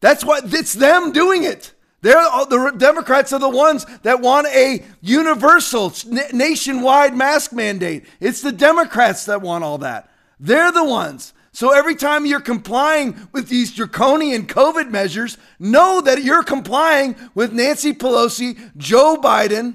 That's 0.00 0.24
why 0.24 0.40
it's 0.42 0.72
them 0.72 1.12
doing 1.12 1.44
it. 1.44 1.74
They're 2.00 2.24
the 2.50 2.74
Democrats 2.76 3.32
are 3.32 3.38
the 3.38 3.48
ones 3.48 3.86
that 4.02 4.20
want 4.20 4.48
a 4.48 4.82
universal 5.00 5.92
nationwide 6.32 7.16
mask 7.16 7.52
mandate. 7.52 8.06
It's 8.18 8.42
the 8.42 8.50
Democrats 8.50 9.26
that 9.26 9.42
want 9.42 9.62
all 9.62 9.78
that. 9.78 10.10
They're 10.40 10.72
the 10.72 10.82
ones. 10.82 11.34
So 11.52 11.70
every 11.72 11.94
time 11.94 12.24
you're 12.24 12.40
complying 12.40 13.28
with 13.32 13.48
these 13.48 13.72
draconian 13.72 14.46
COVID 14.46 14.90
measures, 14.90 15.36
know 15.58 16.00
that 16.00 16.24
you're 16.24 16.42
complying 16.42 17.14
with 17.34 17.52
Nancy 17.52 17.92
Pelosi, 17.92 18.74
Joe 18.78 19.18
Biden, 19.22 19.74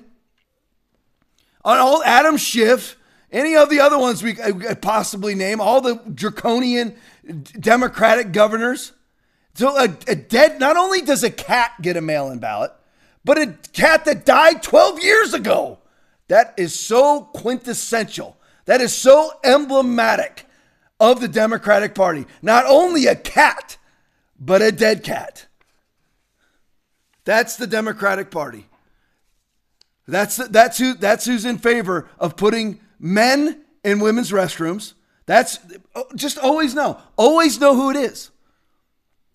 all 1.63 2.03
Adam 2.03 2.37
Schiff, 2.37 2.97
any 3.31 3.55
of 3.55 3.69
the 3.69 3.79
other 3.79 3.97
ones 3.97 4.23
we 4.23 4.33
could 4.33 4.65
uh, 4.65 4.75
possibly 4.75 5.35
name, 5.35 5.61
all 5.61 5.81
the 5.81 5.95
draconian 6.13 6.95
Democratic 7.59 8.31
governors. 8.31 8.93
So 9.53 9.77
a, 9.77 9.83
a 10.07 10.15
dead, 10.15 10.59
not 10.59 10.77
only 10.77 11.01
does 11.01 11.23
a 11.23 11.29
cat 11.29 11.73
get 11.81 11.97
a 11.97 12.01
mail-in 12.01 12.39
ballot, 12.39 12.71
but 13.23 13.37
a 13.37 13.55
cat 13.73 14.05
that 14.05 14.25
died 14.25 14.63
12 14.63 15.03
years 15.03 15.33
ago 15.33 15.79
That 16.29 16.53
is 16.57 16.79
so 16.79 17.21
quintessential. 17.21 18.37
That 18.65 18.81
is 18.81 18.95
so 18.95 19.31
emblematic 19.43 20.46
of 20.99 21.21
the 21.21 21.27
Democratic 21.27 21.95
Party. 21.95 22.25
Not 22.41 22.65
only 22.65 23.05
a 23.05 23.15
cat, 23.15 23.77
but 24.39 24.61
a 24.61 24.71
dead 24.71 25.03
cat. 25.03 25.45
That's 27.25 27.57
the 27.57 27.67
Democratic 27.67 28.31
Party. 28.31 28.67
That's 30.07 30.37
that's 30.37 30.77
who 30.77 30.93
that's 30.93 31.25
who's 31.25 31.43
in 31.43 31.57
favor 31.57 32.07
of 32.17 32.37
putting 32.37 32.79
men 32.99 33.61
in 33.83 33.99
women's 33.99 34.31
restrooms. 34.31 34.93
That's 35.25 35.59
just 36.15 36.37
always 36.37 36.73
know. 36.73 37.01
Always 37.17 37.59
know 37.59 37.75
who 37.75 37.89
it 37.89 37.97
is. 37.97 38.31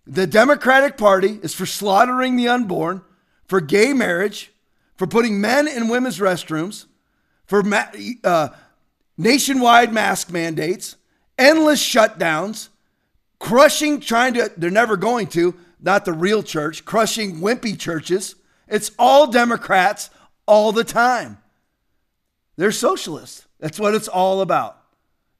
The 0.06 0.26
Democratic 0.26 0.96
Party 0.96 1.38
is 1.42 1.54
for 1.54 1.66
slaughtering 1.66 2.36
the 2.36 2.48
unborn, 2.48 3.02
for 3.46 3.60
gay 3.60 3.92
marriage, 3.92 4.52
for 4.96 5.06
putting 5.06 5.40
men 5.40 5.68
in 5.68 5.88
women's 5.88 6.18
restrooms, 6.18 6.86
for 7.44 7.62
ma- 7.62 7.90
uh, 8.24 8.48
nationwide 9.18 9.92
mask 9.92 10.30
mandates, 10.30 10.96
endless 11.42 11.82
shutdowns, 11.82 12.68
crushing, 13.38 14.00
trying 14.00 14.34
to, 14.34 14.50
they're 14.56 14.70
never 14.70 14.96
going 14.96 15.26
to, 15.28 15.54
not 15.80 16.04
the 16.04 16.12
real 16.12 16.42
church, 16.42 16.84
crushing 16.84 17.40
wimpy 17.40 17.78
churches. 17.78 18.36
It's 18.68 18.92
all 18.98 19.26
Democrats 19.26 20.10
all 20.46 20.70
the 20.70 20.84
time. 20.84 21.38
They're 22.56 22.72
socialists. 22.72 23.46
That's 23.58 23.80
what 23.80 23.94
it's 23.94 24.08
all 24.08 24.40
about. 24.40 24.78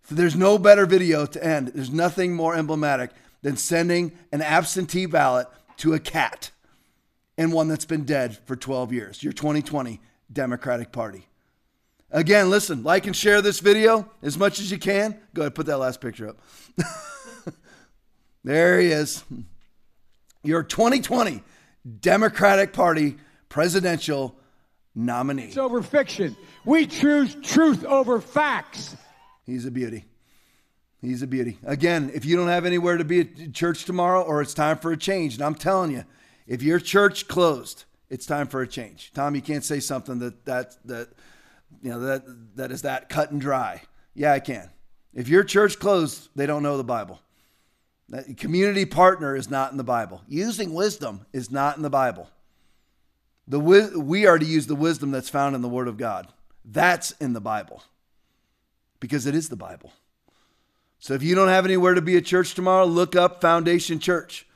So 0.09 0.17
there's 0.17 0.35
no 0.35 0.59
better 0.59 0.85
video 0.85 1.27
to 1.27 1.45
end. 1.45 1.69
There's 1.69 1.93
nothing 1.93 2.35
more 2.35 2.57
emblematic 2.57 3.13
than 3.43 3.57
sending 3.57 4.13
an 4.33 4.43
absentee 4.43 5.07
ballot 5.07 5.47
to 5.79 5.95
a 5.95 6.01
cat 6.01 6.51
and 7.39 7.53
one 7.53 7.69
that's 7.69 7.85
been 7.85 8.05
dead 8.05 8.39
for 8.45 8.57
12 8.57 8.93
years. 8.93 9.23
Your 9.23 9.33
2020 9.33 10.01
Democratic 10.33 10.91
Party. 10.91 11.27
Again, 12.13 12.51
listen, 12.51 12.83
like 12.83 13.07
and 13.07 13.17
share 13.17 13.41
this 13.41 13.61
video 13.61 14.09
as 14.23 14.37
much 14.37 14.61
as 14.61 14.71
you 14.71 14.79
can. 14.79 15.19
Go 15.33 15.43
ahead, 15.43 15.55
put 15.55 15.67
that 15.67 15.79
last 15.79 16.01
picture 16.01 16.29
up. 16.29 16.39
there 18.45 18.79
he 18.79 18.89
is. 18.89 19.25
Your 20.45 20.63
2020 20.63 21.43
Democratic 22.01 22.75
Party 22.75 23.17
presidential 23.49 24.37
nominee. 24.95 25.45
It's 25.45 25.57
over 25.57 25.83
fiction. 25.83 26.37
We 26.67 26.87
choose 26.87 27.35
truth 27.43 27.85
over 27.87 28.21
facts. 28.21 28.95
He's 29.47 29.65
a 29.65 29.71
beauty. 29.71 30.05
He's 31.01 31.23
a 31.23 31.27
beauty. 31.27 31.59
Again, 31.65 32.11
if 32.15 32.25
you 32.27 32.37
don't 32.37 32.49
have 32.49 32.67
anywhere 32.67 32.99
to 32.99 33.05
be 33.05 33.21
at 33.21 33.53
church 33.55 33.85
tomorrow 33.85 34.23
or 34.23 34.43
it's 34.43 34.55
time 34.55 34.79
for 34.79 34.93
a 34.93 34.97
change, 34.97 35.35
and 35.35 35.43
I'm 35.43 35.55
telling 35.55 35.91
you, 35.91 36.05
if 36.47 36.63
your 36.63 36.79
church 36.79 37.27
closed, 37.27 37.85
it's 38.11 38.27
time 38.27 38.47
for 38.47 38.61
a 38.61 38.69
change. 38.69 39.13
Tom, 39.15 39.35
you 39.35 39.41
can't 39.41 39.65
say 39.65 39.81
something 39.81 40.19
that 40.19 40.45
that 40.45 40.77
that 40.85 41.09
you 41.83 41.91
know 41.91 42.01
that 42.01 42.57
that 42.57 42.71
is 42.71 42.83
that 42.83 43.09
cut 43.09 43.31
and 43.31 43.41
dry. 43.41 43.83
Yeah, 44.15 44.33
I 44.33 44.41
can. 44.41 44.71
If 45.13 45.29
your 45.29 45.45
church 45.45 45.79
closed, 45.79 46.29
they 46.35 46.47
don't 46.47 46.63
know 46.63 46.77
the 46.77 46.85
Bible. 46.85 47.21
That 48.09 48.37
community 48.37 48.85
partner 48.85 49.37
is 49.37 49.51
not 49.51 49.73
in 49.73 49.79
the 49.79 49.85
Bible. 49.85 50.23
Using 50.29 50.75
wisdom 50.75 51.27
is 51.33 51.51
not 51.51 51.77
in 51.77 51.83
the 51.83 51.91
Bible. 51.91 52.31
The 53.49 53.59
we 53.59 54.27
are 54.27 54.39
to 54.39 54.47
use 54.47 54.67
the 54.67 54.75
wisdom 54.75 55.11
that's 55.11 55.29
found 55.29 55.55
in 55.55 55.63
the 55.63 55.69
Word 55.69 55.89
of 55.89 55.97
God. 55.97 56.29
That's 56.65 57.11
in 57.13 57.33
the 57.33 57.41
Bible 57.41 57.83
because 59.01 59.27
it 59.27 59.35
is 59.35 59.49
the 59.49 59.57
Bible. 59.57 59.93
So 61.01 61.15
if 61.15 61.23
you 61.23 61.35
don't 61.35 61.49
have 61.49 61.65
anywhere 61.65 61.95
to 61.95 62.01
be 62.01 62.17
a 62.17 62.21
church 62.21 62.55
tomorrow, 62.55 62.85
look 62.85 63.17
up 63.17 63.41
Foundation 63.41 63.99
Church. 63.99 64.47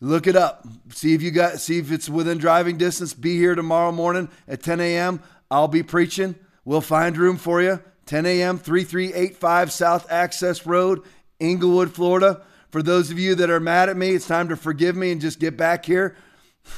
Look 0.00 0.26
it 0.26 0.34
up. 0.34 0.66
See 0.88 1.14
if 1.14 1.22
you 1.22 1.30
got 1.30 1.60
see 1.60 1.78
if 1.78 1.92
it's 1.92 2.08
within 2.08 2.38
driving 2.38 2.78
distance. 2.78 3.12
Be 3.14 3.36
here 3.36 3.54
tomorrow 3.54 3.92
morning 3.92 4.30
at 4.48 4.62
10 4.62 4.80
a.m. 4.80 5.22
I'll 5.50 5.68
be 5.68 5.82
preaching. 5.82 6.34
We'll 6.64 6.80
find 6.80 7.16
room 7.16 7.36
for 7.36 7.62
you. 7.62 7.80
10 8.06 8.26
a.m. 8.26 8.58
3385 8.58 9.72
South 9.72 10.10
Access 10.10 10.66
Road, 10.66 11.02
Englewood, 11.40 11.92
Florida. 11.92 12.42
For 12.70 12.82
those 12.82 13.10
of 13.10 13.18
you 13.18 13.34
that 13.36 13.50
are 13.50 13.60
mad 13.60 13.88
at 13.88 13.96
me, 13.96 14.10
it's 14.10 14.26
time 14.26 14.48
to 14.48 14.56
forgive 14.56 14.96
me 14.96 15.12
and 15.12 15.20
just 15.20 15.38
get 15.38 15.56
back 15.56 15.84
here. 15.84 16.16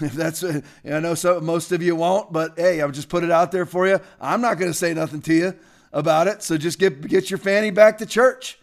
If 0.01 0.15
that's, 0.15 0.43
I 0.43 0.63
know 0.83 1.15
so 1.15 1.41
most 1.41 1.71
of 1.71 1.83
you 1.83 1.95
won't, 1.95 2.33
but 2.33 2.55
hey, 2.57 2.81
I'll 2.81 2.91
just 2.91 3.11
put 3.11 3.23
it 3.23 3.31
out 3.31 3.53
there 3.53 3.67
for 3.67 3.87
you. 3.87 4.01
I'm 4.19 4.41
not 4.41 4.59
going 4.59 4.71
to 4.71 4.77
say 4.77 4.95
nothing 4.95 5.21
to 5.23 5.35
you 5.35 5.55
about 5.93 6.27
it. 6.27 6.43
So 6.43 6.57
just 6.57 6.79
get 6.79 7.07
get 7.07 7.31
your 7.31 7.39
fanny 7.39 7.71
back 7.71 7.99
to 7.99 8.07
church. 8.07 8.59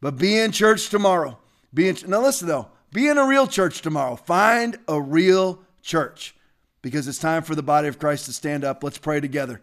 But 0.00 0.18
be 0.18 0.36
in 0.36 0.50
church 0.50 0.88
tomorrow. 0.88 1.38
Be 1.72 1.88
in, 1.88 1.96
now 2.08 2.20
listen 2.20 2.48
though, 2.48 2.68
be 2.92 3.08
in 3.08 3.16
a 3.16 3.26
real 3.26 3.46
church 3.46 3.80
tomorrow. 3.80 4.16
Find 4.16 4.76
a 4.88 5.00
real 5.00 5.62
church 5.82 6.34
because 6.82 7.06
it's 7.06 7.18
time 7.18 7.42
for 7.42 7.54
the 7.54 7.62
body 7.62 7.86
of 7.88 7.98
Christ 7.98 8.26
to 8.26 8.32
stand 8.32 8.64
up. 8.64 8.82
Let's 8.82 8.98
pray 8.98 9.20
together. 9.20 9.60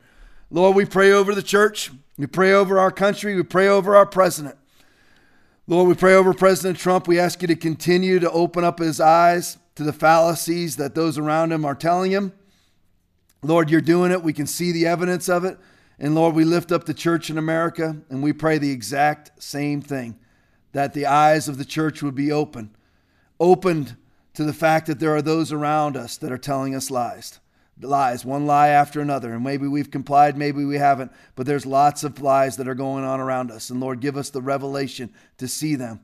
Lord, 0.53 0.75
we 0.75 0.85
pray 0.85 1.11
over 1.11 1.33
the 1.33 1.41
church. 1.41 1.89
We 2.15 2.27
pray 2.27 2.53
over 2.53 2.77
our 2.77 2.91
country. 2.91 3.35
We 3.35 3.41
pray 3.41 3.67
over 3.67 3.95
our 3.95 4.05
president. 4.05 4.55
Lord, 5.65 5.87
we 5.87 5.95
pray 5.95 6.13
over 6.13 6.31
President 6.31 6.77
Trump. 6.77 7.07
We 7.07 7.17
ask 7.17 7.41
you 7.41 7.47
to 7.47 7.55
continue 7.55 8.19
to 8.19 8.29
open 8.29 8.63
up 8.63 8.77
his 8.77 8.99
eyes 8.99 9.57
to 9.73 9.83
the 9.83 9.91
fallacies 9.91 10.75
that 10.75 10.93
those 10.93 11.17
around 11.17 11.51
him 11.51 11.65
are 11.65 11.73
telling 11.73 12.11
him. 12.11 12.33
Lord, 13.41 13.71
you're 13.71 13.81
doing 13.81 14.11
it. 14.11 14.21
We 14.21 14.31
can 14.31 14.45
see 14.45 14.71
the 14.71 14.85
evidence 14.85 15.27
of 15.27 15.43
it. 15.43 15.57
And 15.97 16.13
Lord, 16.13 16.35
we 16.35 16.43
lift 16.45 16.71
up 16.71 16.85
the 16.85 16.93
church 16.93 17.31
in 17.31 17.39
America 17.39 17.97
and 18.11 18.21
we 18.21 18.31
pray 18.31 18.59
the 18.59 18.69
exact 18.69 19.41
same 19.41 19.81
thing 19.81 20.19
that 20.73 20.93
the 20.93 21.07
eyes 21.07 21.47
of 21.47 21.57
the 21.57 21.65
church 21.65 22.03
would 22.03 22.13
be 22.13 22.31
open, 22.31 22.75
opened 23.39 23.95
to 24.35 24.43
the 24.43 24.53
fact 24.53 24.85
that 24.85 24.99
there 24.99 25.15
are 25.15 25.21
those 25.23 25.51
around 25.51 25.97
us 25.97 26.15
that 26.17 26.31
are 26.31 26.37
telling 26.37 26.75
us 26.75 26.91
lies. 26.91 27.39
Lies, 27.83 28.25
one 28.25 28.45
lie 28.45 28.69
after 28.69 29.01
another. 29.01 29.33
And 29.33 29.43
maybe 29.43 29.67
we've 29.67 29.91
complied, 29.91 30.37
maybe 30.37 30.65
we 30.65 30.77
haven't, 30.77 31.11
but 31.35 31.45
there's 31.45 31.65
lots 31.65 32.03
of 32.03 32.21
lies 32.21 32.57
that 32.57 32.67
are 32.67 32.75
going 32.75 33.03
on 33.03 33.19
around 33.19 33.51
us. 33.51 33.69
And 33.69 33.79
Lord, 33.79 33.99
give 33.99 34.17
us 34.17 34.29
the 34.29 34.41
revelation 34.41 35.13
to 35.37 35.47
see 35.47 35.75
them, 35.75 36.01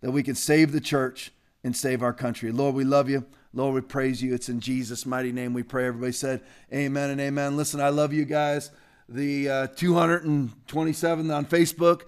that 0.00 0.10
we 0.10 0.22
can 0.22 0.34
save 0.34 0.72
the 0.72 0.80
church 0.80 1.32
and 1.64 1.76
save 1.76 2.02
our 2.02 2.12
country. 2.12 2.52
Lord, 2.52 2.74
we 2.74 2.84
love 2.84 3.08
you. 3.08 3.26
Lord, 3.52 3.74
we 3.74 3.80
praise 3.80 4.22
you. 4.22 4.34
It's 4.34 4.48
in 4.48 4.60
Jesus' 4.60 5.06
mighty 5.06 5.32
name 5.32 5.54
we 5.54 5.62
pray. 5.62 5.86
Everybody 5.86 6.12
said, 6.12 6.42
Amen 6.72 7.10
and 7.10 7.20
amen. 7.20 7.56
Listen, 7.56 7.80
I 7.80 7.88
love 7.88 8.12
you 8.12 8.24
guys. 8.24 8.70
The 9.08 9.48
uh, 9.48 9.66
227 9.68 11.30
on 11.30 11.46
Facebook 11.46 12.02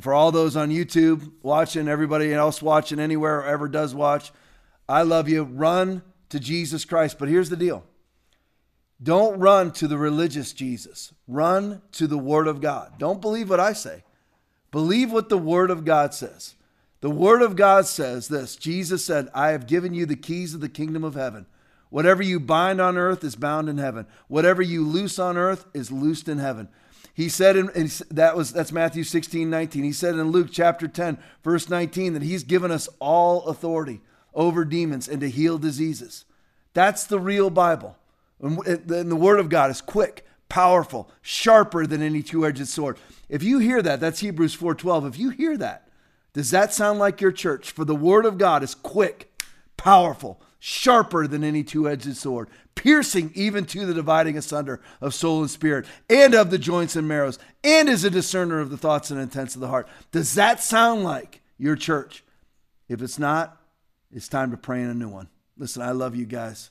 for 0.00 0.12
all 0.12 0.30
those 0.30 0.56
on 0.56 0.70
YouTube 0.70 1.32
watching, 1.42 1.88
everybody 1.88 2.32
else 2.32 2.60
watching 2.60 3.00
anywhere 3.00 3.38
or 3.40 3.44
ever 3.44 3.68
does 3.68 3.94
watch, 3.94 4.30
I 4.88 5.02
love 5.02 5.28
you. 5.28 5.44
Run 5.44 6.02
to 6.28 6.38
Jesus 6.38 6.84
Christ. 6.84 7.18
But 7.18 7.28
here's 7.28 7.48
the 7.48 7.56
deal 7.56 7.84
don't 9.02 9.38
run 9.38 9.72
to 9.72 9.86
the 9.86 9.98
religious 9.98 10.52
Jesus, 10.52 11.12
run 11.28 11.82
to 11.92 12.06
the 12.06 12.18
Word 12.18 12.46
of 12.48 12.60
God. 12.60 12.94
Don't 12.98 13.20
believe 13.20 13.50
what 13.50 13.60
I 13.60 13.72
say, 13.72 14.04
believe 14.70 15.12
what 15.12 15.28
the 15.28 15.38
Word 15.38 15.70
of 15.70 15.84
God 15.84 16.14
says. 16.14 16.54
The 17.00 17.10
Word 17.10 17.42
of 17.42 17.56
God 17.56 17.86
says 17.86 18.28
this 18.28 18.56
Jesus 18.56 19.04
said, 19.04 19.28
I 19.34 19.50
have 19.50 19.66
given 19.66 19.94
you 19.94 20.06
the 20.06 20.16
keys 20.16 20.54
of 20.54 20.60
the 20.60 20.68
kingdom 20.68 21.04
of 21.04 21.14
heaven. 21.14 21.46
Whatever 21.90 22.22
you 22.22 22.40
bind 22.40 22.80
on 22.80 22.96
earth 22.96 23.22
is 23.22 23.36
bound 23.36 23.68
in 23.68 23.78
heaven. 23.78 24.06
Whatever 24.28 24.60
you 24.60 24.84
loose 24.84 25.18
on 25.18 25.36
earth 25.36 25.66
is 25.72 25.92
loosed 25.92 26.28
in 26.28 26.38
heaven. 26.38 26.68
He 27.14 27.28
said, 27.28 27.56
in, 27.56 27.70
in, 27.70 27.90
that 28.10 28.36
was 28.36 28.52
that's 28.52 28.72
Matthew 28.72 29.04
16, 29.04 29.48
19. 29.48 29.84
He 29.84 29.92
said 29.92 30.14
in 30.14 30.30
Luke 30.30 30.48
chapter 30.50 30.88
10, 30.88 31.18
verse 31.42 31.68
19, 31.68 32.14
that 32.14 32.22
he's 32.22 32.42
given 32.42 32.70
us 32.70 32.88
all 32.98 33.44
authority 33.44 34.00
over 34.34 34.64
demons 34.64 35.08
and 35.08 35.20
to 35.20 35.30
heal 35.30 35.58
diseases. 35.58 36.24
That's 36.74 37.04
the 37.04 37.20
real 37.20 37.48
Bible. 37.48 37.96
And 38.40 39.10
the 39.10 39.16
word 39.16 39.40
of 39.40 39.48
God 39.48 39.70
is 39.70 39.80
quick, 39.80 40.26
powerful, 40.48 41.10
sharper 41.22 41.86
than 41.86 42.02
any 42.02 42.22
two-edged 42.22 42.68
sword. 42.68 42.98
If 43.28 43.42
you 43.42 43.58
hear 43.58 43.82
that, 43.82 44.00
that's 44.00 44.20
Hebrews 44.20 44.54
4:12. 44.54 45.06
If 45.06 45.18
you 45.18 45.30
hear 45.30 45.56
that, 45.56 45.88
does 46.32 46.50
that 46.50 46.72
sound 46.72 46.98
like 46.98 47.20
your 47.20 47.32
church? 47.32 47.70
For 47.70 47.84
the 47.84 47.96
word 47.96 48.26
of 48.26 48.38
God 48.38 48.62
is 48.62 48.74
quick, 48.74 49.32
powerful, 49.76 50.40
sharper 50.58 51.26
than 51.26 51.42
any 51.42 51.64
two 51.64 51.88
edged 51.88 52.14
sword, 52.16 52.48
piercing 52.74 53.32
even 53.34 53.64
to 53.64 53.86
the 53.86 53.94
dividing 53.94 54.36
asunder 54.36 54.80
of 55.00 55.14
soul 55.14 55.40
and 55.40 55.50
spirit, 55.50 55.86
and 56.10 56.34
of 56.34 56.50
the 56.50 56.58
joints 56.58 56.94
and 56.94 57.08
marrows, 57.08 57.38
and 57.64 57.88
is 57.88 58.04
a 58.04 58.10
discerner 58.10 58.60
of 58.60 58.70
the 58.70 58.76
thoughts 58.76 59.10
and 59.10 59.18
intents 59.18 59.54
of 59.54 59.60
the 59.60 59.68
heart. 59.68 59.88
Does 60.12 60.34
that 60.34 60.60
sound 60.60 61.04
like 61.04 61.40
your 61.56 61.74
church? 61.74 62.22
If 62.88 63.00
it's 63.00 63.18
not, 63.18 63.60
it's 64.12 64.28
time 64.28 64.50
to 64.50 64.56
pray 64.56 64.82
in 64.82 64.90
a 64.90 64.94
new 64.94 65.08
one. 65.08 65.28
Listen, 65.56 65.82
I 65.82 65.92
love 65.92 66.14
you 66.14 66.26
guys. 66.26 66.70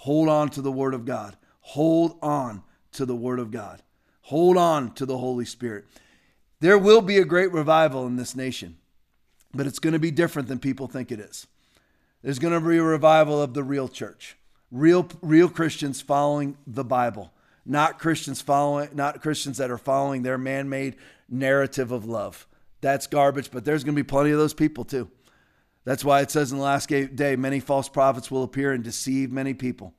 Hold 0.00 0.28
on 0.28 0.50
to 0.50 0.62
the 0.62 0.70
Word 0.70 0.94
of 0.94 1.04
God. 1.04 1.36
Hold 1.60 2.18
on 2.22 2.62
to 2.92 3.04
the 3.04 3.16
Word 3.16 3.38
of 3.38 3.50
God. 3.50 3.82
Hold 4.22 4.56
on 4.56 4.92
to 4.94 5.06
the 5.06 5.18
Holy 5.18 5.44
Spirit. 5.44 5.84
There 6.60 6.78
will 6.78 7.02
be 7.02 7.18
a 7.18 7.24
great 7.24 7.52
revival 7.52 8.06
in 8.06 8.16
this 8.16 8.36
nation, 8.36 8.76
but 9.52 9.66
it's 9.66 9.78
going 9.78 9.92
to 9.92 9.98
be 9.98 10.10
different 10.10 10.48
than 10.48 10.58
people 10.58 10.86
think 10.86 11.10
it 11.10 11.20
is. 11.20 11.46
There's 12.22 12.38
going 12.38 12.54
to 12.54 12.60
be 12.60 12.78
a 12.78 12.82
revival 12.82 13.42
of 13.42 13.54
the 13.54 13.62
real 13.62 13.88
church. 13.88 14.36
Real 14.70 15.08
real 15.22 15.48
Christians 15.48 16.00
following 16.00 16.56
the 16.66 16.84
Bible, 16.84 17.32
not 17.64 17.98
Christians 17.98 18.40
following 18.40 18.90
not 18.94 19.22
Christians 19.22 19.58
that 19.58 19.70
are 19.70 19.78
following 19.78 20.22
their 20.22 20.38
man-made 20.38 20.96
narrative 21.28 21.92
of 21.92 22.04
love. 22.04 22.46
That's 22.80 23.06
garbage, 23.06 23.50
but 23.50 23.64
there's 23.64 23.84
going 23.84 23.94
to 23.94 24.02
be 24.02 24.06
plenty 24.06 24.30
of 24.30 24.38
those 24.38 24.54
people 24.54 24.84
too. 24.84 25.10
That's 25.86 26.04
why 26.04 26.20
it 26.20 26.32
says 26.32 26.50
in 26.50 26.58
the 26.58 26.64
last 26.64 26.88
day 26.88 27.36
many 27.36 27.60
false 27.60 27.88
prophets 27.88 28.28
will 28.28 28.42
appear 28.42 28.72
and 28.72 28.82
deceive 28.82 29.30
many 29.30 29.54
people. 29.54 29.94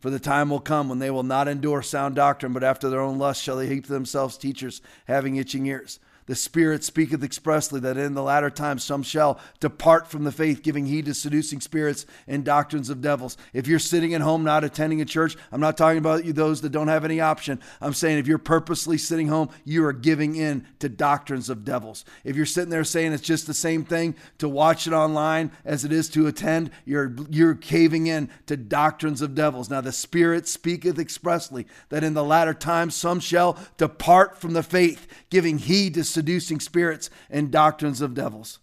For 0.00 0.10
the 0.10 0.18
time 0.18 0.50
will 0.50 0.60
come 0.60 0.88
when 0.88 0.98
they 0.98 1.10
will 1.10 1.22
not 1.22 1.46
endure 1.46 1.82
sound 1.82 2.16
doctrine, 2.16 2.52
but 2.52 2.64
after 2.64 2.90
their 2.90 3.00
own 3.00 3.16
lust 3.16 3.40
shall 3.40 3.56
they 3.56 3.68
heap 3.68 3.86
to 3.86 3.92
themselves 3.92 4.36
teachers, 4.36 4.82
having 5.06 5.36
itching 5.36 5.66
ears. 5.66 6.00
The 6.30 6.36
Spirit 6.36 6.84
speaketh 6.84 7.24
expressly 7.24 7.80
that 7.80 7.96
in 7.96 8.14
the 8.14 8.22
latter 8.22 8.50
times 8.50 8.84
some 8.84 9.02
shall 9.02 9.40
depart 9.58 10.06
from 10.06 10.22
the 10.22 10.30
faith, 10.30 10.62
giving 10.62 10.86
heed 10.86 11.06
to 11.06 11.14
seducing 11.14 11.60
spirits 11.60 12.06
and 12.28 12.44
doctrines 12.44 12.88
of 12.88 13.00
devils. 13.00 13.36
If 13.52 13.66
you're 13.66 13.80
sitting 13.80 14.14
at 14.14 14.20
home 14.20 14.44
not 14.44 14.62
attending 14.62 15.00
a 15.00 15.04
church, 15.04 15.36
I'm 15.50 15.60
not 15.60 15.76
talking 15.76 15.98
about 15.98 16.24
you 16.24 16.32
those 16.32 16.60
that 16.60 16.70
don't 16.70 16.86
have 16.86 17.04
any 17.04 17.20
option. 17.20 17.58
I'm 17.80 17.94
saying 17.94 18.18
if 18.18 18.28
you're 18.28 18.38
purposely 18.38 18.96
sitting 18.96 19.26
home, 19.26 19.48
you 19.64 19.84
are 19.84 19.92
giving 19.92 20.36
in 20.36 20.68
to 20.78 20.88
doctrines 20.88 21.50
of 21.50 21.64
devils. 21.64 22.04
If 22.22 22.36
you're 22.36 22.46
sitting 22.46 22.70
there 22.70 22.84
saying 22.84 23.12
it's 23.12 23.24
just 23.24 23.48
the 23.48 23.52
same 23.52 23.84
thing 23.84 24.14
to 24.38 24.48
watch 24.48 24.86
it 24.86 24.92
online 24.92 25.50
as 25.64 25.84
it 25.84 25.90
is 25.90 26.08
to 26.10 26.28
attend, 26.28 26.70
you're 26.84 27.12
you're 27.28 27.56
caving 27.56 28.06
in 28.06 28.30
to 28.46 28.56
doctrines 28.56 29.20
of 29.20 29.34
devils. 29.34 29.68
Now 29.68 29.80
the 29.80 29.90
Spirit 29.90 30.46
speaketh 30.46 31.00
expressly 31.00 31.66
that 31.88 32.04
in 32.04 32.14
the 32.14 32.22
latter 32.22 32.54
times 32.54 32.94
some 32.94 33.18
shall 33.18 33.58
depart 33.78 34.40
from 34.40 34.52
the 34.52 34.62
faith, 34.62 35.08
giving 35.28 35.58
heed 35.58 35.94
to 35.94 36.04
seducing 36.20 36.60
spirits 36.60 37.08
and 37.30 37.50
doctrines 37.50 38.02
of 38.02 38.12
devils. 38.12 38.58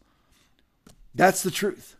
That's 1.15 1.41
the 1.41 1.49
truth. 1.49 1.95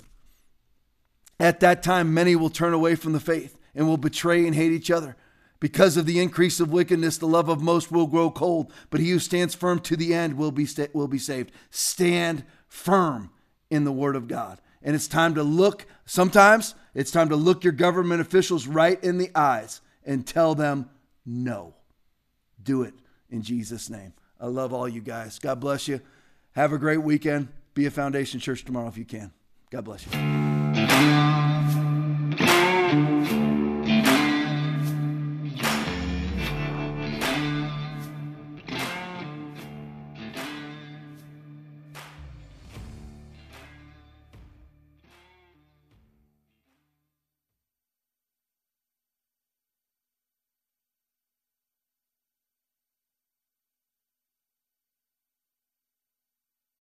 At 1.40 1.62
that 1.62 1.82
time, 1.82 2.14
many 2.14 2.36
will 2.36 2.52
turn 2.52 2.76
away 2.76 2.94
from 2.94 3.14
the 3.14 3.20
faith 3.20 3.58
and 3.74 3.88
will 3.88 3.98
betray 3.98 4.46
and 4.46 4.54
hate 4.54 4.72
each 4.72 4.92
other. 4.92 5.16
Because 5.60 5.98
of 5.98 6.06
the 6.06 6.20
increase 6.20 6.60
of 6.60 6.72
wickedness, 6.72 7.18
the 7.18 7.26
love 7.28 7.50
of 7.50 7.60
most 7.60 7.92
will 7.92 8.06
grow 8.06 8.30
cold, 8.30 8.72
but 8.92 9.00
he 9.00 9.10
who 9.10 9.18
stands 9.18 9.56
firm 9.56 9.80
to 9.80 9.96
the 9.96 10.14
end 10.14 10.38
will 10.38 10.52
be, 10.52 10.68
sta- 10.68 10.90
will 10.94 11.08
be 11.08 11.18
saved. 11.18 11.52
Stand 11.72 12.44
firm 12.68 13.32
in 13.72 13.84
the 13.84 13.92
word 13.92 14.16
of 14.16 14.28
God. 14.28 14.62
And 14.84 14.96
it's 14.96 15.08
time 15.08 15.34
to 15.34 15.42
look, 15.42 15.88
sometimes 16.06 16.76
it's 16.94 17.10
time 17.10 17.30
to 17.30 17.36
look 17.36 17.64
your 17.64 17.74
government 17.74 18.22
officials 18.22 18.68
right 18.68 19.04
in 19.04 19.18
the 19.18 19.32
eyes 19.34 19.82
and 20.06 20.28
tell 20.28 20.54
them 20.54 20.92
no. 21.26 21.74
Do 22.62 22.84
it 22.84 22.94
in 23.32 23.42
Jesus' 23.42 23.90
name. 23.90 24.14
I 24.40 24.48
love 24.48 24.74
all 24.74 24.88
you 24.88 25.02
guys. 25.02 25.40
God 25.40 25.60
bless 25.60 25.88
you. 25.88 26.02
Have 26.54 26.74
a 26.74 26.78
great 26.78 26.98
weekend. 26.98 27.50
Be 27.74 27.86
a 27.86 27.92
Foundation 27.92 28.40
Church 28.40 28.66
tomorrow 28.66 28.88
if 28.88 28.98
you 28.98 29.06
can. 29.06 29.32
God 29.70 29.86
bless 29.86 30.06
you. 30.06 30.47